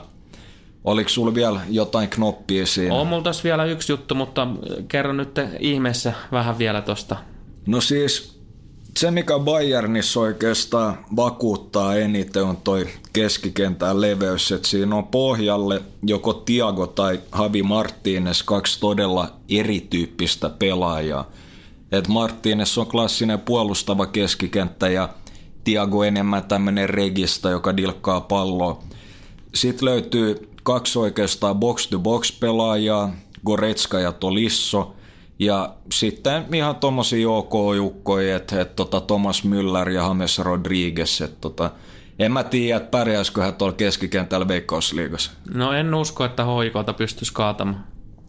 oliko 0.83 1.09
sulla 1.09 1.33
vielä 1.33 1.61
jotain 1.69 2.09
knoppia 2.09 2.65
siinä? 2.65 2.95
On 2.95 3.07
mulla 3.07 3.23
tässä 3.23 3.43
vielä 3.43 3.65
yksi 3.65 3.91
juttu, 3.91 4.15
mutta 4.15 4.47
kerro 4.87 5.13
nyt 5.13 5.35
ihmeessä 5.59 6.13
vähän 6.31 6.57
vielä 6.57 6.81
tosta. 6.81 7.15
No 7.65 7.81
siis 7.81 8.39
se, 8.97 9.11
mikä 9.11 9.39
Bayernissa 9.39 10.19
oikeastaan 10.19 10.97
vakuuttaa 11.15 11.95
eniten, 11.95 12.43
on 12.43 12.57
toi 12.57 12.87
keskikentän 13.13 14.01
leveys, 14.01 14.51
että 14.51 14.67
siinä 14.67 14.95
on 14.95 15.07
pohjalle 15.07 15.81
joko 16.03 16.33
Tiago 16.33 16.87
tai 16.87 17.19
Havi 17.31 17.61
Martínez, 17.61 18.43
kaksi 18.45 18.79
todella 18.79 19.31
erityyppistä 19.49 20.49
pelaajaa– 20.49 21.29
että 21.97 22.09
Martínez 22.09 22.79
on 22.79 22.87
klassinen 22.87 23.39
puolustava 23.39 24.05
keskikenttä 24.05 24.89
ja 24.89 25.09
Tiago 25.63 26.03
enemmän 26.03 26.43
tämmöinen 26.43 26.89
regista, 26.89 27.49
joka 27.49 27.77
dilkkaa 27.77 28.21
palloa. 28.21 28.83
Sitten 29.53 29.85
löytyy 29.85 30.49
kaksi 30.63 30.99
oikeastaan 30.99 31.55
box-to-box-pelaajaa, 31.55 33.13
Goretska 33.45 33.99
ja 33.99 34.11
Tolisso. 34.11 34.95
Ja 35.39 35.75
sitten 35.91 36.45
ihan 36.53 36.75
tommosia 36.75 37.29
OK-jukkoja, 37.29 38.35
että 38.35 38.61
et, 38.61 38.75
tota 38.75 39.01
Thomas 39.01 39.43
Müller 39.43 39.89
ja 39.89 40.03
James 40.03 40.39
Rodriguez. 40.39 41.21
Et, 41.21 41.41
tota, 41.41 41.71
en 42.19 42.31
mä 42.31 42.43
tiedä, 42.43 42.77
että 42.77 42.89
pärjäisikö 42.89 43.41
hän 43.41 43.53
tuolla 43.53 43.73
keskikentällä 43.73 44.47
Veikkausliigassa. 44.47 45.31
No 45.53 45.73
en 45.73 45.95
usko, 45.95 46.25
että 46.25 46.43
hoikolta 46.43 46.93
pystyisi 46.93 47.33
kaatamaan. 47.33 47.85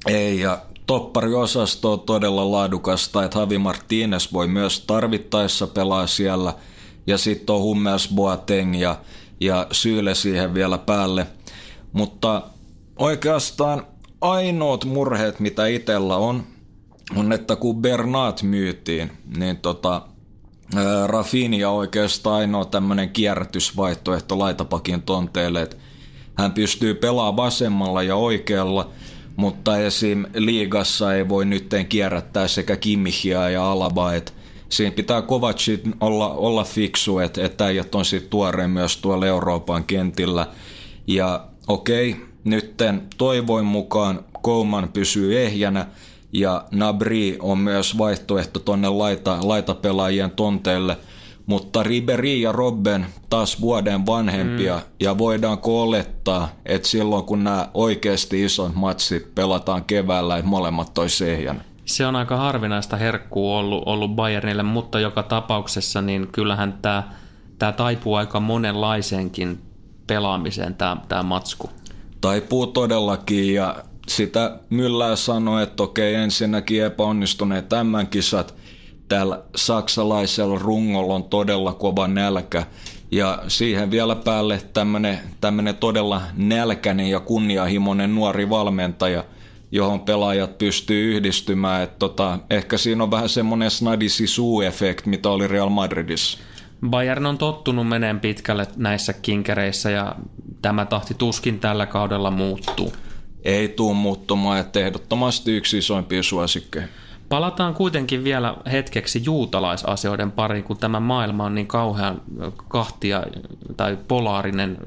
Ei, 0.07 0.41
ja 0.41 0.59
toppariosasto 0.87 1.93
on 1.93 2.01
todella 2.01 2.53
laadukasta, 2.53 3.25
että 3.25 3.39
Javi 3.39 3.57
Martínez 3.57 4.33
voi 4.33 4.49
myös 4.49 4.81
tarvittaessa 4.81 5.67
pelaa 5.67 6.07
siellä 6.07 6.55
ja 7.07 7.19
sitten 7.19 7.55
on 7.55 7.61
Hummels 7.61 8.09
Boateng 8.15 8.81
ja, 8.81 8.97
ja 9.41 9.67
Syyle 9.73 10.15
siihen 10.15 10.55
vielä 10.55 10.79
päälle. 10.79 11.27
Mutta 11.95 12.43
oikeastaan 12.97 13.87
ainoat 14.21 14.85
murheet, 14.85 15.41
mitä 15.41 15.67
itsellä 15.67 16.17
on, 16.17 16.43
on, 17.17 17.33
että 17.33 17.57
kun 17.57 17.83
Bernat 17.83 18.43
myytiin, 18.43 19.13
niin 19.37 19.57
tota, 19.57 20.03
Rafinha 21.07 21.71
oikeastaan 21.71 22.37
ainoa 22.37 22.65
tämmöinen 22.65 23.11
kierrätysvaihtoehto 23.11 24.39
laitapakin 24.39 25.03
tonteelle, 25.03 25.63
että 25.63 25.77
hän 26.39 26.53
pystyy 26.53 26.95
pelaamaan 26.95 27.37
vasemmalla 27.37 28.03
ja 28.03 28.17
oikealla, 28.17 28.91
mutta 29.37 29.79
esim. 29.79 30.25
liigassa 30.35 31.15
ei 31.15 31.29
voi 31.29 31.45
nytten 31.45 31.87
kierrättää 31.87 32.49
sekä 32.49 32.77
Kimmihiä 32.77 33.51
ja 33.51 33.71
Alaba, 33.71 34.15
että 34.15 34.33
siinä 34.69 34.91
pitää 34.91 35.23
Kovacit 35.23 35.85
olla, 36.01 36.29
olla 36.29 36.65
fiksu, 36.65 37.19
että, 37.19 37.45
että 37.45 37.65
äijät 37.65 37.95
on 37.95 38.05
sitten 38.05 38.31
tuoreen 38.31 38.71
myös 38.71 38.97
tuolla 38.97 39.27
Euroopan 39.27 39.85
kentillä. 39.85 40.47
Ja 41.07 41.47
okei, 41.69 42.17
nytten 42.45 43.03
toivoin 43.19 43.67
mukaan 43.67 44.21
Kouman 44.43 44.89
pysyy 44.93 45.43
ehjänä, 45.43 45.87
ja 46.33 46.65
Nabri 46.71 47.37
on 47.41 47.59
myös 47.59 47.99
vaihtoehto 47.99 48.61
tonne 48.61 48.89
laita, 48.89 49.39
laitapelaajien 49.43 50.31
tonteille, 50.31 50.97
mutta 51.47 51.83
Ribery 51.83 52.37
ja 52.37 52.53
Robben 52.53 53.07
taas 53.31 53.61
vuoden 53.61 54.07
vanhempia, 54.07 54.77
mm. 54.77 54.83
ja 55.01 55.19
voidaanko 55.19 55.83
olettaa, 55.83 56.49
että 56.67 56.89
silloin 56.89 57.25
kun 57.25 57.45
nämä 57.45 57.69
oikeasti 57.75 58.45
isot 58.45 58.75
matsit 58.75 59.35
pelataan 59.35 59.85
keväällä, 59.85 60.37
että 60.37 60.49
molemmat 60.49 60.95
toi 60.95 61.07
ehjänä? 61.27 61.65
Se 61.85 62.07
on 62.07 62.17
aika 62.17 62.37
harvinaista 62.37 62.97
herkkuu 62.97 63.57
ollut, 63.57 63.83
ollut 63.87 64.17
Bayernille, 64.17 64.63
mutta 64.63 65.01
joka 65.01 65.23
tapauksessa 65.23 66.03
niin 66.03 66.29
kyllähän 66.33 66.79
tämä, 66.83 67.03
tämä 67.59 67.73
taipuu 67.73 68.15
aika 68.15 68.41
monenlaisenkin 68.41 69.59
pelaamiseen 70.07 70.75
tämä, 70.75 70.97
tämä 71.09 71.23
matsku. 71.23 71.71
Taipuu 72.21 72.67
todellakin 72.67 73.55
ja 73.55 73.77
sitä 74.09 74.59
Myllää 74.71 75.17
sanoi, 75.17 75.63
että 75.63 75.83
okei 75.83 76.15
ensinnäkin 76.15 76.85
epäonnistuneet 76.85 77.69
tämän 77.69 78.07
kisat, 78.07 78.55
täällä 79.09 79.43
saksalaisella 79.57 80.59
rungolla 80.59 81.15
on 81.15 81.25
todella 81.25 81.73
kova 81.73 82.09
nälkä 82.09 82.67
ja 83.11 83.43
siihen 83.49 83.91
vielä 83.91 84.17
päälle 84.17 84.63
tämmöinen 85.41 85.77
todella 85.81 86.23
nälkäinen 86.37 87.11
ja 87.11 87.21
kunnianhimoinen 87.21 88.15
nuori 88.15 88.51
valmentaja, 88.51 89.25
johon 89.73 90.01
pelaajat 90.01 90.59
pystyy 90.59 91.15
yhdistymään. 91.15 91.83
että 91.83 91.99
tota, 91.99 92.39
ehkä 92.51 92.79
siinä 92.79 93.03
on 93.03 93.11
vähän 93.11 93.29
semmoinen 93.29 93.71
snadisi 93.71 94.27
suu-efekt, 94.27 95.07
mitä 95.07 95.31
oli 95.31 95.47
Real 95.47 95.69
Madridissa. 95.69 96.39
Bayern 96.91 97.27
on 97.27 97.39
tottunut 97.39 97.89
meneen 97.89 98.21
pitkälle 98.21 98.67
näissä 98.77 99.13
kinkereissä 99.13 99.91
ja 99.91 100.17
tämä 100.63 100.87
tahti 100.87 101.15
tuskin 101.15 101.61
tällä 101.61 101.87
kaudella 101.87 102.31
muuttuu 102.31 102.93
ei 103.45 103.69
tuu 103.69 103.95
muuttumaan, 103.95 104.59
että 104.59 104.81
ehdottomasti 104.81 105.57
yksi 105.57 105.79
isoimpia 105.79 106.23
suosikkeja. 106.23 106.87
Palataan 107.29 107.75
kuitenkin 107.75 108.25
vielä 108.25 108.57
hetkeksi 108.73 109.23
juutalaisasioiden 109.25 110.33
pariin, 110.33 110.65
kun 110.65 110.77
tämä 110.79 111.01
maailma 111.01 111.45
on 111.45 111.55
niin 111.55 111.67
kauhean 111.67 112.23
kahtia 112.69 113.23
tai 113.77 113.99
polaarinen, 114.09 114.79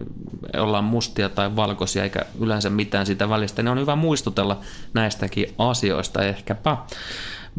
ollaan 0.58 0.84
mustia 0.84 1.30
tai 1.30 1.56
valkoisia 1.56 2.04
eikä 2.04 2.20
yleensä 2.40 2.70
mitään 2.70 3.06
sitä 3.06 3.30
välistä, 3.30 3.64
niin 3.64 3.72
on 3.72 3.80
hyvä 3.80 3.96
muistutella 3.96 4.60
näistäkin 4.94 5.54
asioista 5.58 6.24
ehkäpä. 6.24 6.78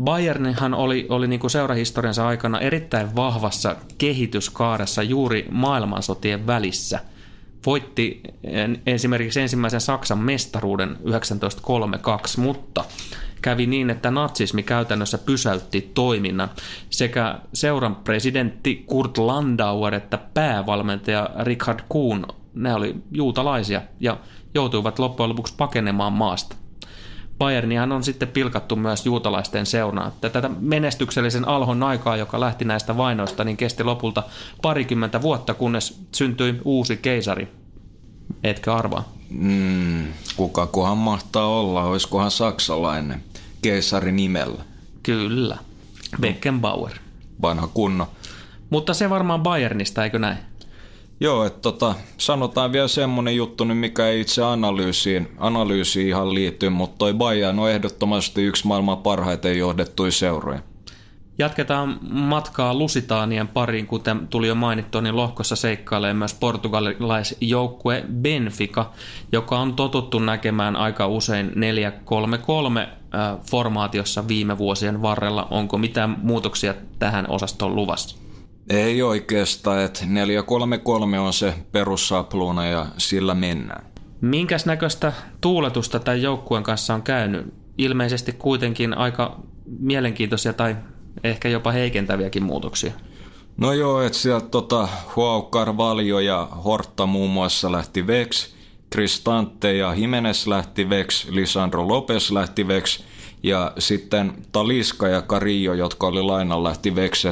Bayernhan 0.04 0.74
oli, 0.74 1.06
oli 1.08 1.28
niin 1.28 1.40
kuin 1.40 1.50
seurahistoriansa 1.50 2.26
aikana 2.26 2.60
erittäin 2.60 3.16
vahvassa 3.16 3.76
kehityskaaressa 3.98 5.02
juuri 5.02 5.46
maailmansotien 5.50 6.46
välissä– 6.46 7.00
voitti 7.66 8.20
esimerkiksi 8.86 9.40
ensimmäisen 9.40 9.80
Saksan 9.80 10.18
mestaruuden 10.18 10.88
1932, 10.88 12.40
mutta 12.40 12.84
kävi 13.42 13.66
niin, 13.66 13.90
että 13.90 14.10
natsismi 14.10 14.62
käytännössä 14.62 15.18
pysäytti 15.18 15.90
toiminnan. 15.94 16.50
Sekä 16.90 17.38
seuran 17.52 17.96
presidentti 17.96 18.84
Kurt 18.86 19.18
Landauer 19.18 19.94
että 19.94 20.18
päävalmentaja 20.34 21.30
Richard 21.42 21.80
Kuhn, 21.88 22.24
ne 22.54 22.74
oli 22.74 22.94
juutalaisia 23.12 23.82
ja 24.00 24.16
joutuivat 24.54 24.98
loppujen 24.98 25.30
lopuksi 25.30 25.54
pakenemaan 25.56 26.12
maasta. 26.12 26.56
Bayernihan 27.38 27.92
on 27.92 28.04
sitten 28.04 28.28
pilkattu 28.28 28.76
myös 28.76 29.06
juutalaisten 29.06 29.66
seunaan. 29.66 30.12
Tätä 30.20 30.50
menestyksellisen 30.60 31.48
alhon 31.48 31.82
aikaa, 31.82 32.16
joka 32.16 32.40
lähti 32.40 32.64
näistä 32.64 32.96
vainoista, 32.96 33.44
niin 33.44 33.56
kesti 33.56 33.84
lopulta 33.84 34.22
parikymmentä 34.62 35.22
vuotta, 35.22 35.54
kunnes 35.54 36.00
syntyi 36.14 36.60
uusi 36.64 36.96
keisari. 36.96 37.48
Etkö 38.44 38.74
arvaa? 38.74 39.12
Mm, 39.30 40.06
kuka 40.36 40.66
kohan 40.66 40.98
mahtaa 40.98 41.46
olla? 41.46 41.84
Olisikohan 41.84 42.30
saksalainen 42.30 43.24
keisari 43.62 44.12
nimellä? 44.12 44.62
Kyllä. 45.02 45.58
Beckenbauer. 46.20 46.92
Vanha 47.42 47.66
kunno. 47.66 48.08
Mutta 48.70 48.94
se 48.94 49.10
varmaan 49.10 49.42
Bayernista, 49.42 50.04
eikö 50.04 50.18
näin? 50.18 50.38
Joo, 51.20 51.44
että 51.44 51.60
tota, 51.60 51.94
sanotaan 52.18 52.72
vielä 52.72 52.88
semmonen 52.88 53.36
juttu, 53.36 53.64
niin 53.64 53.76
mikä 53.76 54.06
ei 54.06 54.20
itse 54.20 54.42
analyysiin, 54.42 55.28
analyysiin 55.38 56.08
ihan 56.08 56.34
liity, 56.34 56.68
mutta 56.68 56.98
toi 56.98 57.14
Bayern 57.14 57.58
on 57.58 57.70
ehdottomasti 57.70 58.42
yksi 58.42 58.66
maailman 58.66 58.98
parhaiten 58.98 59.58
johdettuja 59.58 60.12
seuroja. 60.12 60.60
Jatketaan 61.38 61.98
matkaa 62.10 62.74
Lusitaanien 62.74 63.48
pariin, 63.48 63.86
kuten 63.86 64.28
tuli 64.28 64.48
jo 64.48 64.54
mainittua, 64.54 65.00
niin 65.00 65.16
lohkossa 65.16 65.56
seikkailee 65.56 66.14
myös 66.14 66.34
portugalilaisjoukkue 66.34 68.04
Benfica, 68.12 68.90
joka 69.32 69.58
on 69.58 69.74
totuttu 69.74 70.18
näkemään 70.18 70.76
aika 70.76 71.06
usein 71.06 71.50
4-3-3 71.50 71.52
formaatiossa 73.50 74.28
viime 74.28 74.58
vuosien 74.58 75.02
varrella. 75.02 75.48
Onko 75.50 75.78
mitään 75.78 76.16
muutoksia 76.22 76.74
tähän 76.98 77.30
osastoon 77.30 77.76
luvassa? 77.76 78.27
Ei 78.68 79.02
oikeastaan, 79.02 79.84
että 79.84 80.00
433 80.06 81.20
on 81.20 81.32
se 81.32 81.54
perussapluuna 81.72 82.66
ja 82.66 82.86
sillä 82.98 83.34
mennään. 83.34 83.86
Minkäs 84.20 84.66
näköistä 84.66 85.12
tuuletusta 85.40 85.98
tämän 85.98 86.22
joukkueen 86.22 86.64
kanssa 86.64 86.94
on 86.94 87.02
käynyt? 87.02 87.54
Ilmeisesti 87.78 88.32
kuitenkin 88.32 88.98
aika 88.98 89.40
mielenkiintoisia 89.80 90.52
tai 90.52 90.76
ehkä 91.24 91.48
jopa 91.48 91.72
heikentäviäkin 91.72 92.42
muutoksia. 92.42 92.92
No 93.56 93.72
joo, 93.72 94.02
että 94.02 94.18
sieltä 94.18 94.48
tota, 94.48 94.88
Huau 95.16 95.42
Carvalho 95.50 96.20
ja 96.20 96.48
Hortta 96.64 97.06
muun 97.06 97.30
muassa 97.30 97.72
lähti 97.72 98.06
veksi, 98.06 98.54
Cristante 98.92 99.76
ja 99.76 99.94
Jimenez 99.94 100.46
lähti 100.46 100.90
veksi, 100.90 101.34
Lisandro 101.34 101.88
Lopez 101.88 102.30
lähti 102.30 102.68
veksi 102.68 103.04
ja 103.42 103.72
sitten 103.78 104.32
Taliska 104.52 105.08
ja 105.08 105.22
Carillo, 105.22 105.74
jotka 105.74 106.06
oli 106.06 106.22
lainalla, 106.22 106.68
lähti 106.68 106.94
veksi. 106.94 107.28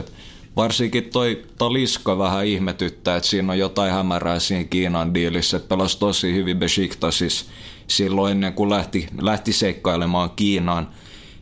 Varsinkin 0.57 1.05
toi 1.05 1.43
Taliska 1.59 2.19
vähän 2.19 2.47
ihmetyttää, 2.47 3.17
että 3.17 3.29
siinä 3.29 3.53
on 3.53 3.59
jotain 3.59 3.93
hämärää 3.93 4.39
siinä 4.39 4.65
Kiinan 4.65 5.15
diilissä, 5.15 5.57
että 5.57 5.69
pelasi 5.69 5.99
tosi 5.99 6.35
hyvin 6.35 6.59
Besiktasissa 6.59 7.47
silloin 7.87 8.33
ennen 8.33 8.53
kuin 8.53 8.71
lähti, 8.71 9.07
lähti 9.21 9.53
seikkailemaan 9.53 10.31
Kiinaan. 10.31 10.89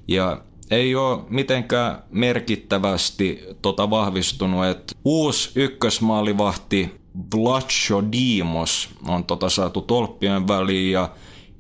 Ja 0.09 0.41
ei 0.71 0.95
ole 0.95 1.21
mitenkään 1.29 2.03
merkittävästi 2.11 3.43
tota 3.63 3.91
vahvistunut, 3.91 4.67
että 4.67 4.95
uusi 5.05 5.51
ykkösmaalivahti 5.55 6.95
Vlacho 7.37 8.03
Dimos 8.13 8.89
on 9.09 9.25
tota 9.25 9.49
saatu 9.49 9.81
tolppien 9.81 10.49
väliin 10.49 10.93
ja 10.93 11.11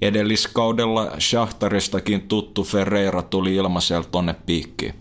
edelliskaudella 0.02 1.10
Shahtaristakin 1.20 2.28
tuttu 2.28 2.64
Ferreira 2.64 3.22
tuli 3.22 3.54
ilmaiselta 3.54 4.08
tonne 4.10 4.34
piikkiin. 4.46 4.94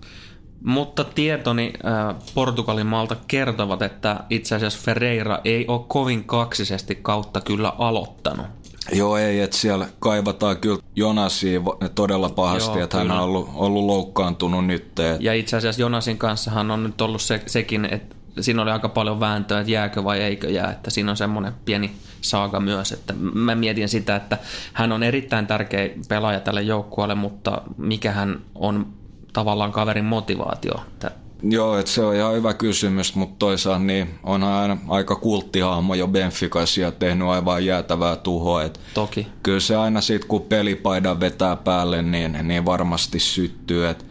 Mutta 0.63 1.03
tietoni 1.03 1.73
äh, 1.85 2.15
Portugalin 2.33 2.87
maalta 2.87 3.15
kertovat, 3.27 3.81
että 3.81 4.19
itse 4.29 4.55
asiassa 4.55 4.79
Ferreira 4.83 5.39
ei 5.45 5.65
ole 5.67 5.81
kovin 5.87 6.23
kaksisesti 6.23 6.95
kautta 6.95 7.41
kyllä 7.41 7.73
aloittanut. 7.77 8.45
Joo, 8.91 9.17
ei, 9.17 9.41
että 9.41 9.57
siellä 9.57 9.87
kaivataan 9.99 10.57
kyllä 10.57 10.79
Jonasia 10.95 11.61
todella 11.95 12.29
pahasti, 12.29 12.77
Joo, 12.77 12.83
että 12.83 12.97
kyllä. 12.97 13.13
hän 13.13 13.21
on 13.23 13.29
ollut, 13.29 13.49
ollut 13.53 13.85
loukkaantunut 13.85 14.65
nyt. 14.65 14.91
Ja 15.19 15.33
itse 15.33 15.57
asiassa 15.57 15.81
Jonasin 15.81 16.17
kanssahan 16.17 16.71
on 16.71 16.83
nyt 16.83 17.01
ollut 17.01 17.21
se, 17.21 17.41
sekin, 17.45 17.85
että 17.85 18.15
siinä 18.39 18.61
oli 18.61 18.71
aika 18.71 18.89
paljon 18.89 19.19
vääntöä, 19.19 19.59
että 19.59 19.71
jääkö 19.71 20.03
vai 20.03 20.21
eikö 20.21 20.49
jää, 20.49 20.71
että 20.71 20.89
siinä 20.89 21.11
on 21.11 21.17
semmoinen 21.17 21.53
pieni 21.65 21.91
saaga 22.21 22.59
myös, 22.59 22.91
että 22.91 23.13
mä 23.33 23.55
mietin 23.55 23.89
sitä, 23.89 24.15
että 24.15 24.37
hän 24.73 24.91
on 24.91 25.03
erittäin 25.03 25.47
tärkeä 25.47 25.89
pelaaja 26.09 26.39
tälle 26.39 26.61
joukkueelle, 26.61 27.15
mutta 27.15 27.61
mikä 27.77 28.11
hän 28.11 28.41
on 28.55 29.02
tavallaan 29.33 29.71
kaverin 29.71 30.05
motivaatio. 30.05 30.73
Että 30.87 31.11
Joo, 31.49 31.77
että 31.77 31.91
se 31.91 32.01
on 32.01 32.15
ihan 32.15 32.33
hyvä 32.33 32.53
kysymys, 32.53 33.15
mutta 33.15 33.35
toisaalta 33.39 33.79
niin 33.79 34.19
onhan 34.23 34.53
aina 34.53 34.77
aika 34.87 35.15
kulttihahmo 35.15 35.95
jo 35.95 36.07
Benficassa 36.07 36.81
ja 36.81 36.91
tehnyt 36.91 37.27
aivan 37.27 37.65
jäätävää 37.65 38.15
tuhoa. 38.15 38.63
Et 38.63 38.79
Toki. 38.93 39.27
Kyllä 39.43 39.59
se 39.59 39.75
aina 39.75 40.01
sitten, 40.01 40.27
kun 40.27 40.41
pelipaidan 40.41 41.19
vetää 41.19 41.55
päälle, 41.55 42.01
niin, 42.01 42.37
niin 42.43 42.65
varmasti 42.65 43.19
syttyy. 43.19 43.87
Et 43.87 44.05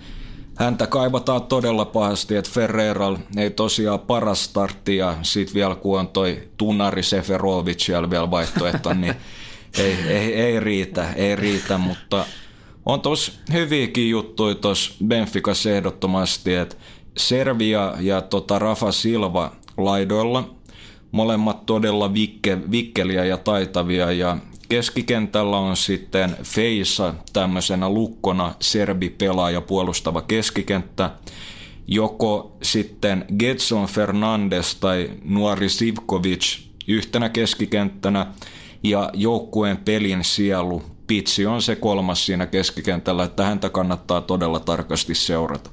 häntä 0.57 0.87
kaivataan 0.87 1.43
todella 1.43 1.85
pahasti, 1.85 2.37
että 2.37 2.51
Ferreira 2.55 3.07
ei 3.37 3.51
tosiaan 3.51 4.01
paras 4.01 4.45
startti 4.45 4.97
ja 4.97 5.17
sit 5.23 5.55
vielä 5.55 5.75
kun 5.75 6.01
on 6.01 6.09
toi 6.09 6.49
Tunari 6.57 7.03
Seferovic 7.03 7.81
siellä 7.81 8.11
vielä 8.11 8.31
vaihtoehto, 8.31 8.95
niin 8.95 9.15
ei, 9.79 9.97
ei, 10.09 10.35
ei, 10.35 10.61
riitä, 10.61 11.13
ei 11.13 11.37
riitä, 11.37 11.79
mutta 11.79 12.25
on 12.87 13.01
tos 13.01 13.41
hyviäkin 13.53 14.11
juttuja 14.11 14.55
tuossa 14.55 14.95
Benficassa 15.07 15.71
ehdottomasti, 15.71 16.55
että 16.55 16.77
Servia 17.17 17.95
ja 18.01 18.21
tota 18.21 18.59
Rafa 18.59 18.93
Silva 18.93 19.53
laidoilla, 19.77 20.55
molemmat 21.13 21.67
todella 21.67 22.15
vikke, 22.15 22.59
vikkeliä 22.71 23.25
ja 23.25 23.37
taitavia. 23.37 24.13
Ja 24.13 24.37
keskikentällä 24.69 25.59
on 25.59 25.77
sitten 25.77 26.37
Feisa 26.43 27.15
tämmöisenä 27.33 27.89
lukkona 27.89 28.55
serbi-pelaaja 28.61 29.61
puolustava 29.61 30.23
keskikenttä, 30.23 31.11
joko 31.87 32.57
sitten 32.63 33.25
Getson 33.39 33.87
Fernandes 33.87 34.75
tai 34.75 35.11
nuori 35.25 35.69
Sivkovic 35.69 36.59
yhtenä 36.89 37.29
keskikenttänä. 37.29 38.27
Ja 38.83 39.11
joukkueen 39.15 39.77
pelin 39.77 40.25
sielu. 40.25 40.92
Pitsi 41.13 41.47
on 41.47 41.63
se 41.63 41.77
kolmas 41.77 42.27
siinä 42.27 42.47
keskikentällä, 42.47 43.25
että 43.25 43.45
häntä 43.45 43.69
kannattaa 43.69 44.21
todella 44.21 44.61
tarkasti 44.61 45.15
seurata. 45.15 45.71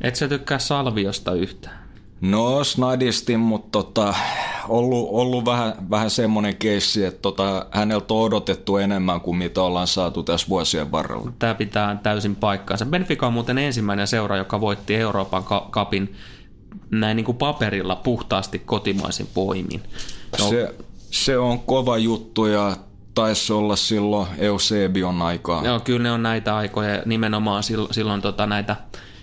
Et 0.00 0.16
sä 0.16 0.28
tykkää 0.28 0.58
Salviosta 0.58 1.32
yhtään? 1.32 1.78
No, 2.20 2.64
snadisti, 2.64 3.36
mutta 3.36 3.68
tota, 3.72 4.14
ollut, 4.68 5.08
ollut 5.10 5.44
vähän, 5.44 5.74
vähän 5.90 6.10
semmoinen 6.10 6.56
keissi, 6.56 7.04
että 7.04 7.22
tota, 7.22 7.66
häneltä 7.70 8.14
on 8.14 8.20
odotettu 8.20 8.76
enemmän 8.76 9.20
kuin 9.20 9.36
mitä 9.36 9.62
ollaan 9.62 9.86
saatu 9.86 10.22
tässä 10.22 10.48
vuosien 10.48 10.92
varrella. 10.92 11.32
Tämä 11.38 11.54
pitää 11.54 12.00
täysin 12.02 12.36
paikkaansa. 12.36 12.86
Benfica 12.86 13.26
on 13.26 13.32
muuten 13.32 13.58
ensimmäinen 13.58 14.06
seura, 14.06 14.36
joka 14.36 14.60
voitti 14.60 14.94
Euroopan 14.94 15.44
kapin 15.70 16.14
näin 16.90 17.16
niin 17.16 17.24
kuin 17.24 17.38
paperilla 17.38 17.96
puhtaasti 17.96 18.58
kotimaisin 18.58 19.28
poimin. 19.34 19.82
No. 20.38 20.48
Se, 20.48 20.74
se 21.10 21.38
on 21.38 21.60
kova 21.60 21.98
juttu 21.98 22.46
ja 22.46 22.76
taisi 23.14 23.52
olla 23.52 23.76
silloin 23.76 24.26
Eusebion 24.38 25.22
aikaa. 25.22 25.64
Joo, 25.64 25.80
kyllä 25.80 26.02
ne 26.02 26.12
on 26.12 26.22
näitä 26.22 26.56
aikoja. 26.56 27.02
Nimenomaan 27.06 27.62
silloin, 27.62 27.94
silloin 27.94 28.22
tota 28.22 28.46
näitä 28.46 28.76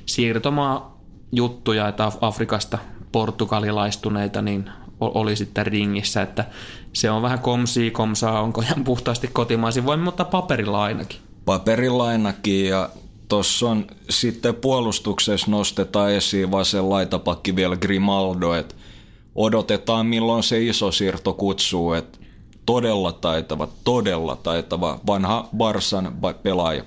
siirtomaa 0.05 0.99
juttuja, 1.31 1.87
että 1.87 2.11
Afrikasta 2.21 2.77
portugalilaistuneita 3.11 4.41
niin 4.41 4.69
oli 4.99 5.35
sitten 5.35 5.65
ringissä, 5.65 6.21
että 6.21 6.45
se 6.93 7.11
on 7.11 7.21
vähän 7.21 7.39
komsi 7.39 7.91
komsaa, 7.91 8.41
onko 8.41 8.61
ihan 8.61 8.83
puhtaasti 8.83 9.27
kotimaisin 9.27 9.85
voin, 9.85 9.99
mutta 9.99 10.25
paperilla 10.25 10.83
ainakin. 10.83 11.19
Paperilla 11.45 12.07
ainakin 12.07 12.65
ja 12.65 12.89
tuossa 13.29 13.69
on 13.69 13.87
sitten 14.09 14.55
puolustuksessa 14.55 15.51
nostetaan 15.51 16.11
esiin 16.11 16.51
vasen 16.51 16.89
laitapakki 16.89 17.55
vielä 17.55 17.77
Grimaldo, 17.77 18.53
että 18.53 18.75
odotetaan 19.35 20.05
milloin 20.05 20.43
se 20.43 20.63
iso 20.63 20.91
siirto 20.91 21.33
kutsuu, 21.33 21.93
että 21.93 22.19
todella 22.69 23.11
taitava, 23.11 23.67
todella 23.83 24.35
taitava 24.35 24.99
vanha 25.07 25.49
Barsan 25.57 26.13
pelaaja. 26.43 26.83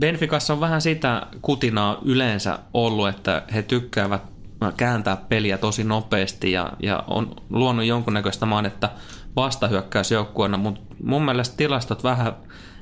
Benficassa 0.00 0.52
on 0.52 0.60
vähän 0.60 0.82
sitä 0.82 1.26
kutinaa 1.42 1.98
yleensä 2.04 2.58
ollut, 2.74 3.08
että 3.08 3.42
he 3.54 3.62
tykkäävät 3.62 4.22
kääntää 4.76 5.16
peliä 5.16 5.58
tosi 5.58 5.84
nopeasti 5.84 6.52
ja, 6.52 6.72
ja 6.82 7.04
on 7.06 7.36
luonut 7.50 7.84
jonkunnäköistä 7.84 8.46
mainetta 8.46 8.88
vastahyökkäysjoukkueena, 9.36 10.58
mutta 10.58 10.80
mun 11.04 11.24
mielestä 11.24 11.56
tilastot 11.56 12.04
vähän 12.04 12.32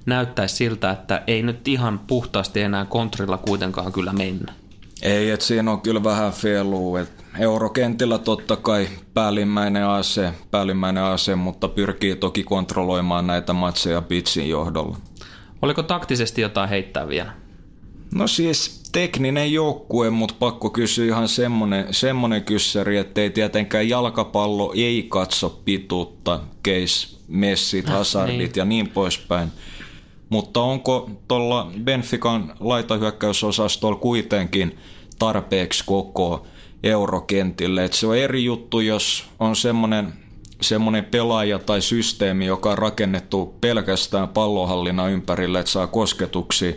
näyttäisi 0.06 0.56
siltä, 0.56 0.90
että 0.90 1.22
ei 1.26 1.42
nyt 1.42 1.68
ihan 1.68 1.98
puhtaasti 1.98 2.60
enää 2.60 2.84
kontrilla 2.84 3.38
kuitenkaan 3.38 3.92
kyllä 3.92 4.12
mennä. 4.12 4.52
Ei, 5.02 5.30
että 5.30 5.46
siinä 5.46 5.70
on 5.70 5.80
kyllä 5.80 6.04
vähän 6.04 6.32
feluu. 6.32 6.98
Eurokentillä 7.38 8.18
totta 8.18 8.56
kai 8.56 8.88
päällimmäinen 9.14 9.86
ase, 9.86 10.32
päällimmäinen 10.50 11.02
ase, 11.02 11.34
mutta 11.34 11.68
pyrkii 11.68 12.16
toki 12.16 12.44
kontrolloimaan 12.44 13.26
näitä 13.26 13.52
matseja 13.52 14.02
pitsin 14.02 14.48
johdolla. 14.48 14.96
Oliko 15.62 15.82
taktisesti 15.82 16.40
jotain 16.40 16.68
heittää 16.68 17.08
vielä? 17.08 17.32
No 18.14 18.26
siis 18.26 18.82
tekninen 18.92 19.52
joukkue, 19.52 20.10
mutta 20.10 20.34
pakko 20.38 20.70
kysyä 20.70 21.06
ihan 21.06 21.28
semmonen, 21.28 21.86
semmonen 21.90 22.44
kyssäri, 22.44 22.96
että 22.96 23.20
ei 23.20 23.30
tietenkään 23.30 23.88
jalkapallo 23.88 24.72
ei 24.76 25.06
katso 25.08 25.60
pituutta, 25.64 26.40
case, 26.64 27.16
messit, 27.28 27.88
hazardit 27.88 28.38
niin. 28.38 28.52
ja 28.56 28.64
niin 28.64 28.88
poispäin. 28.88 29.48
Mutta 30.28 30.60
onko 30.60 31.10
tuolla 31.28 31.70
Benfican 31.84 32.54
laitahyökkäysosastolla 32.60 33.98
kuitenkin 33.98 34.78
tarpeeksi 35.18 35.84
koko 35.86 36.46
eurokentille? 36.82 37.84
Et 37.84 37.92
se 37.92 38.06
on 38.06 38.16
eri 38.16 38.44
juttu, 38.44 38.80
jos 38.80 39.24
on 39.38 39.56
semmoinen 39.56 40.12
semmoinen 40.60 41.04
pelaaja 41.04 41.58
tai 41.58 41.82
systeemi, 41.82 42.46
joka 42.46 42.70
on 42.70 42.78
rakennettu 42.78 43.54
pelkästään 43.60 44.28
pallohallinnan 44.28 45.10
ympärille, 45.10 45.58
että 45.60 45.72
saa 45.72 45.86
kosketuksia. 45.86 46.72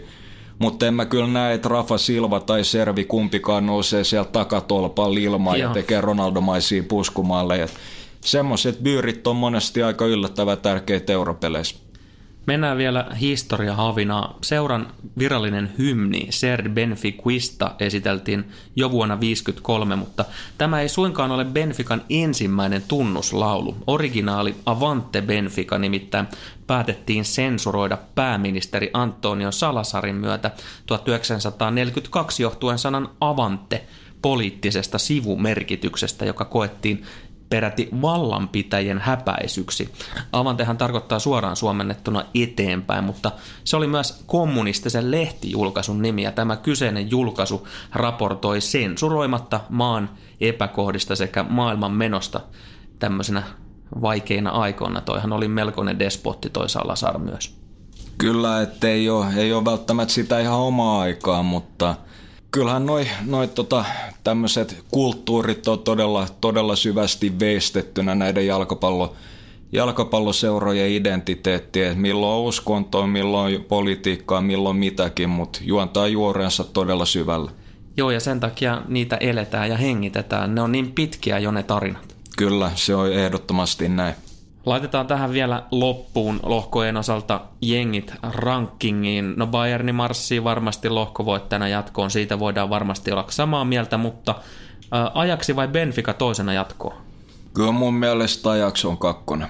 Mutta 0.60 0.88
en 0.88 0.94
mä 0.94 1.06
kyllä 1.06 1.28
näe, 1.28 1.54
että 1.54 1.70
Rafa 1.70 1.98
Silva 1.98 2.40
tai 2.40 2.64
Servi 2.64 3.04
kumpikaan 3.04 3.66
nousee 3.66 4.04
sieltä 4.04 4.32
takatolpaan 4.32 5.18
ilmaan 5.18 5.60
ja 5.60 5.70
tekee 5.70 6.02
Ronaldomaisia 6.02 6.84
puskumalle. 6.84 7.70
Semmoiset 8.22 8.80
byyrit 8.84 9.28
on 9.28 9.36
monesti 9.36 9.84
aika 9.84 10.06
yllättävän 10.06 10.58
tärkeitä 10.58 11.14
europeleissä. 11.14 11.91
Mennään 12.46 12.78
vielä 12.78 13.08
historia 13.20 13.76
havina. 13.76 14.36
Seuran 14.42 14.88
virallinen 15.18 15.72
hymni 15.78 16.28
Ser 16.30 16.70
Benfiquista 16.70 17.76
esiteltiin 17.80 18.46
jo 18.76 18.92
vuonna 18.92 19.16
1953, 19.16 19.96
mutta 19.96 20.26
tämä 20.58 20.82
ei 20.82 20.90
suinkaan 20.90 21.32
ole 21.32 21.46
Benfican 21.46 22.02
ensimmäinen 22.10 22.84
tunnuslaulu. 22.88 23.78
Originaali 23.88 24.56
Avante 24.66 25.22
Benfica 25.22 25.78
nimittäin 25.78 26.28
päätettiin 26.68 27.26
sensuroida 27.26 27.98
pääministeri 28.16 28.90
Antonio 28.94 29.52
Salasarin 29.52 30.16
myötä 30.16 30.52
1942 30.86 32.44
johtuen 32.44 32.80
sanan 32.80 33.10
Avante 33.20 33.84
poliittisesta 34.22 34.98
sivumerkityksestä, 34.98 36.26
joka 36.26 36.46
koettiin 36.46 37.06
peräti 37.52 37.90
vallanpitäjien 38.02 39.00
häpäisyksi. 39.00 39.90
Avantehan 40.32 40.78
tarkoittaa 40.78 41.20
suoraan 41.20 41.56
suomennettuna 41.56 42.24
eteenpäin, 42.36 43.04
mutta 43.04 43.32
se 43.64 43.78
oli 43.78 43.88
myös 43.88 44.24
kommunistisen 44.26 45.12
lehtijulkaisun 45.12 46.02
nimi 46.02 46.24
ja 46.24 46.32
tämä 46.32 46.56
kyseinen 46.56 47.12
julkaisu 47.12 47.68
raportoi 47.94 48.62
sensuroimatta 48.62 49.60
maan 49.70 50.10
epäkohdista 50.42 51.16
sekä 51.16 51.46
maailman 51.50 51.92
menosta 51.92 52.42
tämmöisenä 53.00 53.44
vaikeina 54.02 54.50
aikoina. 54.50 55.02
Toihan 55.02 55.34
oli 55.34 55.48
melkoinen 55.48 56.00
despotti 56.00 56.50
toi 56.50 56.70
Salasar 56.70 57.18
myös. 57.18 57.56
Kyllä, 58.18 58.62
ettei 58.62 59.10
ole, 59.10 59.26
ei 59.36 59.54
ole 59.54 59.66
välttämättä 59.66 60.14
sitä 60.14 60.40
ihan 60.40 60.60
omaa 60.60 61.02
aikaa, 61.02 61.44
mutta– 61.44 61.96
kyllähän 62.52 62.86
noi, 62.86 63.08
noi 63.26 63.48
tota, 63.48 63.86
tämmöiset 64.24 64.84
kulttuurit 64.92 65.68
on 65.68 65.80
todella, 65.80 66.28
todella 66.42 66.76
syvästi 66.76 67.40
veistettynä 67.40 68.16
näiden 68.16 68.48
jalkapallo, 68.48 69.16
jalkapalloseurojen 69.72 70.90
identiteettiä, 70.90 71.88
että 71.88 72.00
milloin 72.00 72.34
on 72.34 72.44
uskontoa, 72.44 73.08
milloin 73.08 73.64
politiikkaa, 73.64 74.42
milloin 74.42 74.78
mitäkin, 74.78 75.30
mutta 75.30 75.60
juontaa 75.64 76.08
juorensa 76.08 76.64
todella 76.64 77.06
syvällä. 77.06 77.52
Joo, 77.98 78.12
ja 78.12 78.20
sen 78.20 78.40
takia 78.40 78.82
niitä 78.88 79.18
eletään 79.18 79.70
ja 79.70 79.78
hengitetään. 79.78 80.56
Ne 80.56 80.62
on 80.62 80.72
niin 80.72 80.92
pitkiä 80.92 81.40
jo 81.40 81.52
ne 81.52 81.64
tarinat. 81.64 82.16
Kyllä, 82.38 82.72
se 82.76 82.96
on 82.96 83.14
ehdottomasti 83.14 83.90
näin. 83.90 84.16
Laitetaan 84.66 85.08
tähän 85.08 85.32
vielä 85.32 85.64
loppuun 85.72 86.40
lohkojen 86.44 86.98
osalta 86.98 87.42
jengit 87.62 88.14
rankingiin. 88.34 89.34
No 89.38 89.48
Bayerni 89.48 89.92
marssii 89.92 90.44
varmasti 90.44 90.90
lohkovoittajana 90.90 91.68
jatkoon, 91.68 92.12
siitä 92.12 92.40
voidaan 92.40 92.70
varmasti 92.70 93.12
olla 93.12 93.26
samaa 93.30 93.66
mieltä, 93.66 93.98
mutta 93.98 94.36
ajaksi 95.14 95.56
vai 95.56 95.68
Benfica 95.68 96.14
toisena 96.14 96.54
jatkoon? 96.54 96.96
Kyllä 97.54 97.72
mun 97.72 97.94
mielestä 97.94 98.50
ajaksi 98.50 98.88
on 98.88 98.98
kakkonen. 98.98 99.48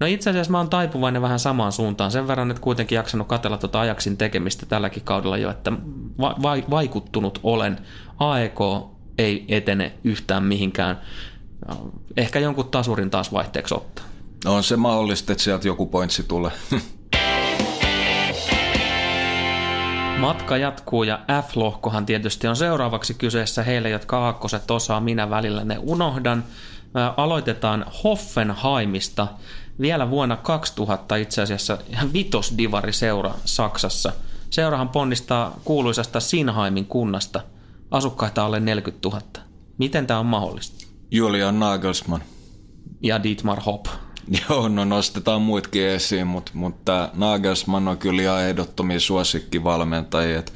No 0.00 0.06
itse 0.06 0.30
asiassa 0.30 0.52
mä 0.52 0.58
oon 0.58 0.70
taipuvainen 0.70 1.22
vähän 1.22 1.38
samaan 1.38 1.72
suuntaan. 1.72 2.10
Sen 2.10 2.28
verran, 2.28 2.50
että 2.50 2.62
kuitenkin 2.62 2.96
jaksanut 2.96 3.28
katella 3.28 3.58
tuota 3.58 3.80
ajaksin 3.80 4.16
tekemistä 4.16 4.66
tälläkin 4.66 5.02
kaudella 5.02 5.36
jo, 5.36 5.50
että 5.50 5.72
va- 6.20 6.36
va- 6.42 6.70
vaikuttunut 6.70 7.40
olen. 7.42 7.78
AEK 8.18 8.58
ei 9.18 9.44
etene 9.48 9.92
yhtään 10.04 10.44
mihinkään. 10.44 11.00
Ehkä 12.16 12.38
jonkun 12.38 12.68
tasurin 12.68 13.10
taas 13.10 13.32
vaihteeksi 13.32 13.74
ottaa. 13.74 14.04
On 14.44 14.62
se 14.62 14.76
mahdollista, 14.76 15.32
että 15.32 15.44
sieltä 15.44 15.68
joku 15.68 15.86
pointsi 15.86 16.22
tulee. 16.22 16.50
Matka 20.18 20.56
jatkuu 20.56 21.02
ja 21.02 21.20
F-lohkohan 21.42 22.06
tietysti 22.06 22.48
on 22.48 22.56
seuraavaksi 22.56 23.14
kyseessä 23.14 23.62
heille, 23.62 23.90
jotka 23.90 24.18
aakkoset 24.18 24.70
osaa, 24.70 25.00
minä 25.00 25.30
välillä 25.30 25.64
ne 25.64 25.78
unohdan. 25.78 26.44
Aloitetaan 27.16 27.86
Hoffenheimista 28.04 29.28
vielä 29.80 30.10
vuonna 30.10 30.36
2000 30.36 31.16
itse 31.16 31.42
asiassa 31.42 31.78
vitosdivari 32.12 32.92
seura 32.92 33.34
Saksassa. 33.44 34.12
Seurahan 34.50 34.88
ponnistaa 34.88 35.60
kuuluisasta 35.64 36.20
Sinheimin 36.20 36.86
kunnasta. 36.86 37.40
Asukkaita 37.90 38.44
alle 38.44 38.60
40 38.60 39.08
000. 39.08 39.22
Miten 39.78 40.06
tämä 40.06 40.20
on 40.20 40.26
mahdollista? 40.26 40.86
Julian 41.10 41.60
Nagelsmann. 41.60 42.22
Ja 43.02 43.22
Dietmar 43.22 43.60
Hopp. 43.60 43.86
Joo, 44.48 44.68
no 44.68 44.84
nostetaan 44.84 45.42
muutkin 45.42 45.86
esiin, 45.86 46.26
mutta, 46.26 46.52
mutta 46.54 47.08
Nagelsmann 47.14 47.88
on 47.88 47.98
kyllä 47.98 48.22
ihan 48.22 48.42
ehdottomia 48.42 49.00
suosikkivalmentajia. 49.00 50.38
Et 50.38 50.52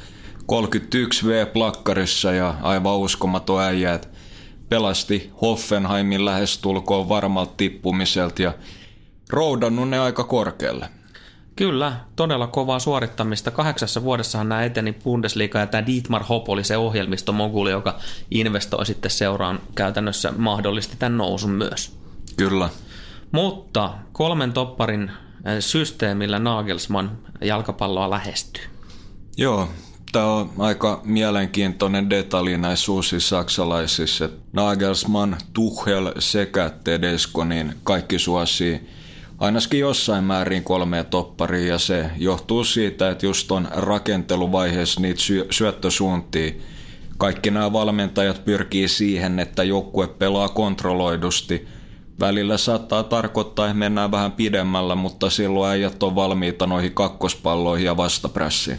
31 0.46 1.26
V-plakkarissa 1.26 2.32
ja 2.32 2.54
aivan 2.62 2.98
uskomaton 2.98 3.62
äijä, 3.62 3.94
että 3.94 4.08
pelasti 4.68 5.30
Hoffenheimin 5.42 6.24
lähestulkoon 6.24 7.08
varmalta 7.08 7.52
tippumiselta 7.56 8.42
ja 8.42 8.54
roudannut 9.30 9.88
ne 9.88 9.98
aika 9.98 10.24
korkealle. 10.24 10.88
Kyllä, 11.56 11.96
todella 12.16 12.46
kovaa 12.46 12.78
suorittamista. 12.78 13.50
Kahdeksassa 13.50 14.02
vuodessahan 14.02 14.48
nämä 14.48 14.64
eteni 14.64 14.92
Bundesliga 14.92 15.58
ja 15.58 15.66
tämä 15.66 15.86
Dietmar 15.86 16.22
Hopp 16.22 16.48
oli 16.48 16.64
se 16.64 16.76
ohjelmistomoguli, 16.76 17.70
joka 17.70 17.98
investoi 18.30 18.86
sitten 18.86 19.10
seuraan 19.10 19.60
käytännössä 19.74 20.32
mahdollisti 20.36 20.96
tämän 20.98 21.16
nousun 21.18 21.50
myös. 21.50 21.96
Kyllä. 22.36 22.68
Mutta 23.32 23.94
kolmen 24.12 24.52
topparin 24.52 25.10
systeemillä 25.60 26.38
Nagelsmann 26.38 27.10
jalkapalloa 27.40 28.10
lähestyy. 28.10 28.62
Joo, 29.36 29.68
tämä 30.12 30.26
on 30.26 30.50
aika 30.58 31.00
mielenkiintoinen 31.04 32.10
detalji 32.10 32.58
näissä 32.58 32.92
uusissa 32.92 33.36
saksalaisissa. 33.36 34.28
Nagelsmann, 34.52 35.36
Tuchel 35.52 36.12
sekä 36.18 36.70
Tedesco, 36.84 37.44
niin 37.44 37.74
kaikki 37.84 38.18
suosii 38.18 38.88
ainakin 39.38 39.80
jossain 39.80 40.24
määrin 40.24 40.64
kolmea 40.64 41.04
topparia 41.04 41.66
ja 41.66 41.78
se 41.78 42.10
johtuu 42.16 42.64
siitä, 42.64 43.10
että 43.10 43.26
just 43.26 43.52
on 43.52 43.68
rakenteluvaiheessa 43.70 45.00
niitä 45.00 45.20
sy- 45.20 45.46
syöttösuuntia 45.50 46.52
kaikki 47.18 47.50
nämä 47.50 47.72
valmentajat 47.72 48.44
pyrkii 48.44 48.88
siihen, 48.88 49.38
että 49.38 49.64
joukkue 49.64 50.06
pelaa 50.06 50.48
kontrolloidusti. 50.48 51.68
Välillä 52.20 52.56
saattaa 52.56 53.02
tarkoittaa, 53.02 53.66
että 53.66 53.78
mennään 53.78 54.10
vähän 54.10 54.32
pidemmällä, 54.32 54.94
mutta 54.94 55.30
silloin 55.30 55.70
äijät 55.70 56.02
on 56.02 56.14
valmiita 56.14 56.66
noihin 56.66 56.94
kakkospalloihin 56.94 57.86
ja 57.86 57.96
vastaprässiin. 57.96 58.78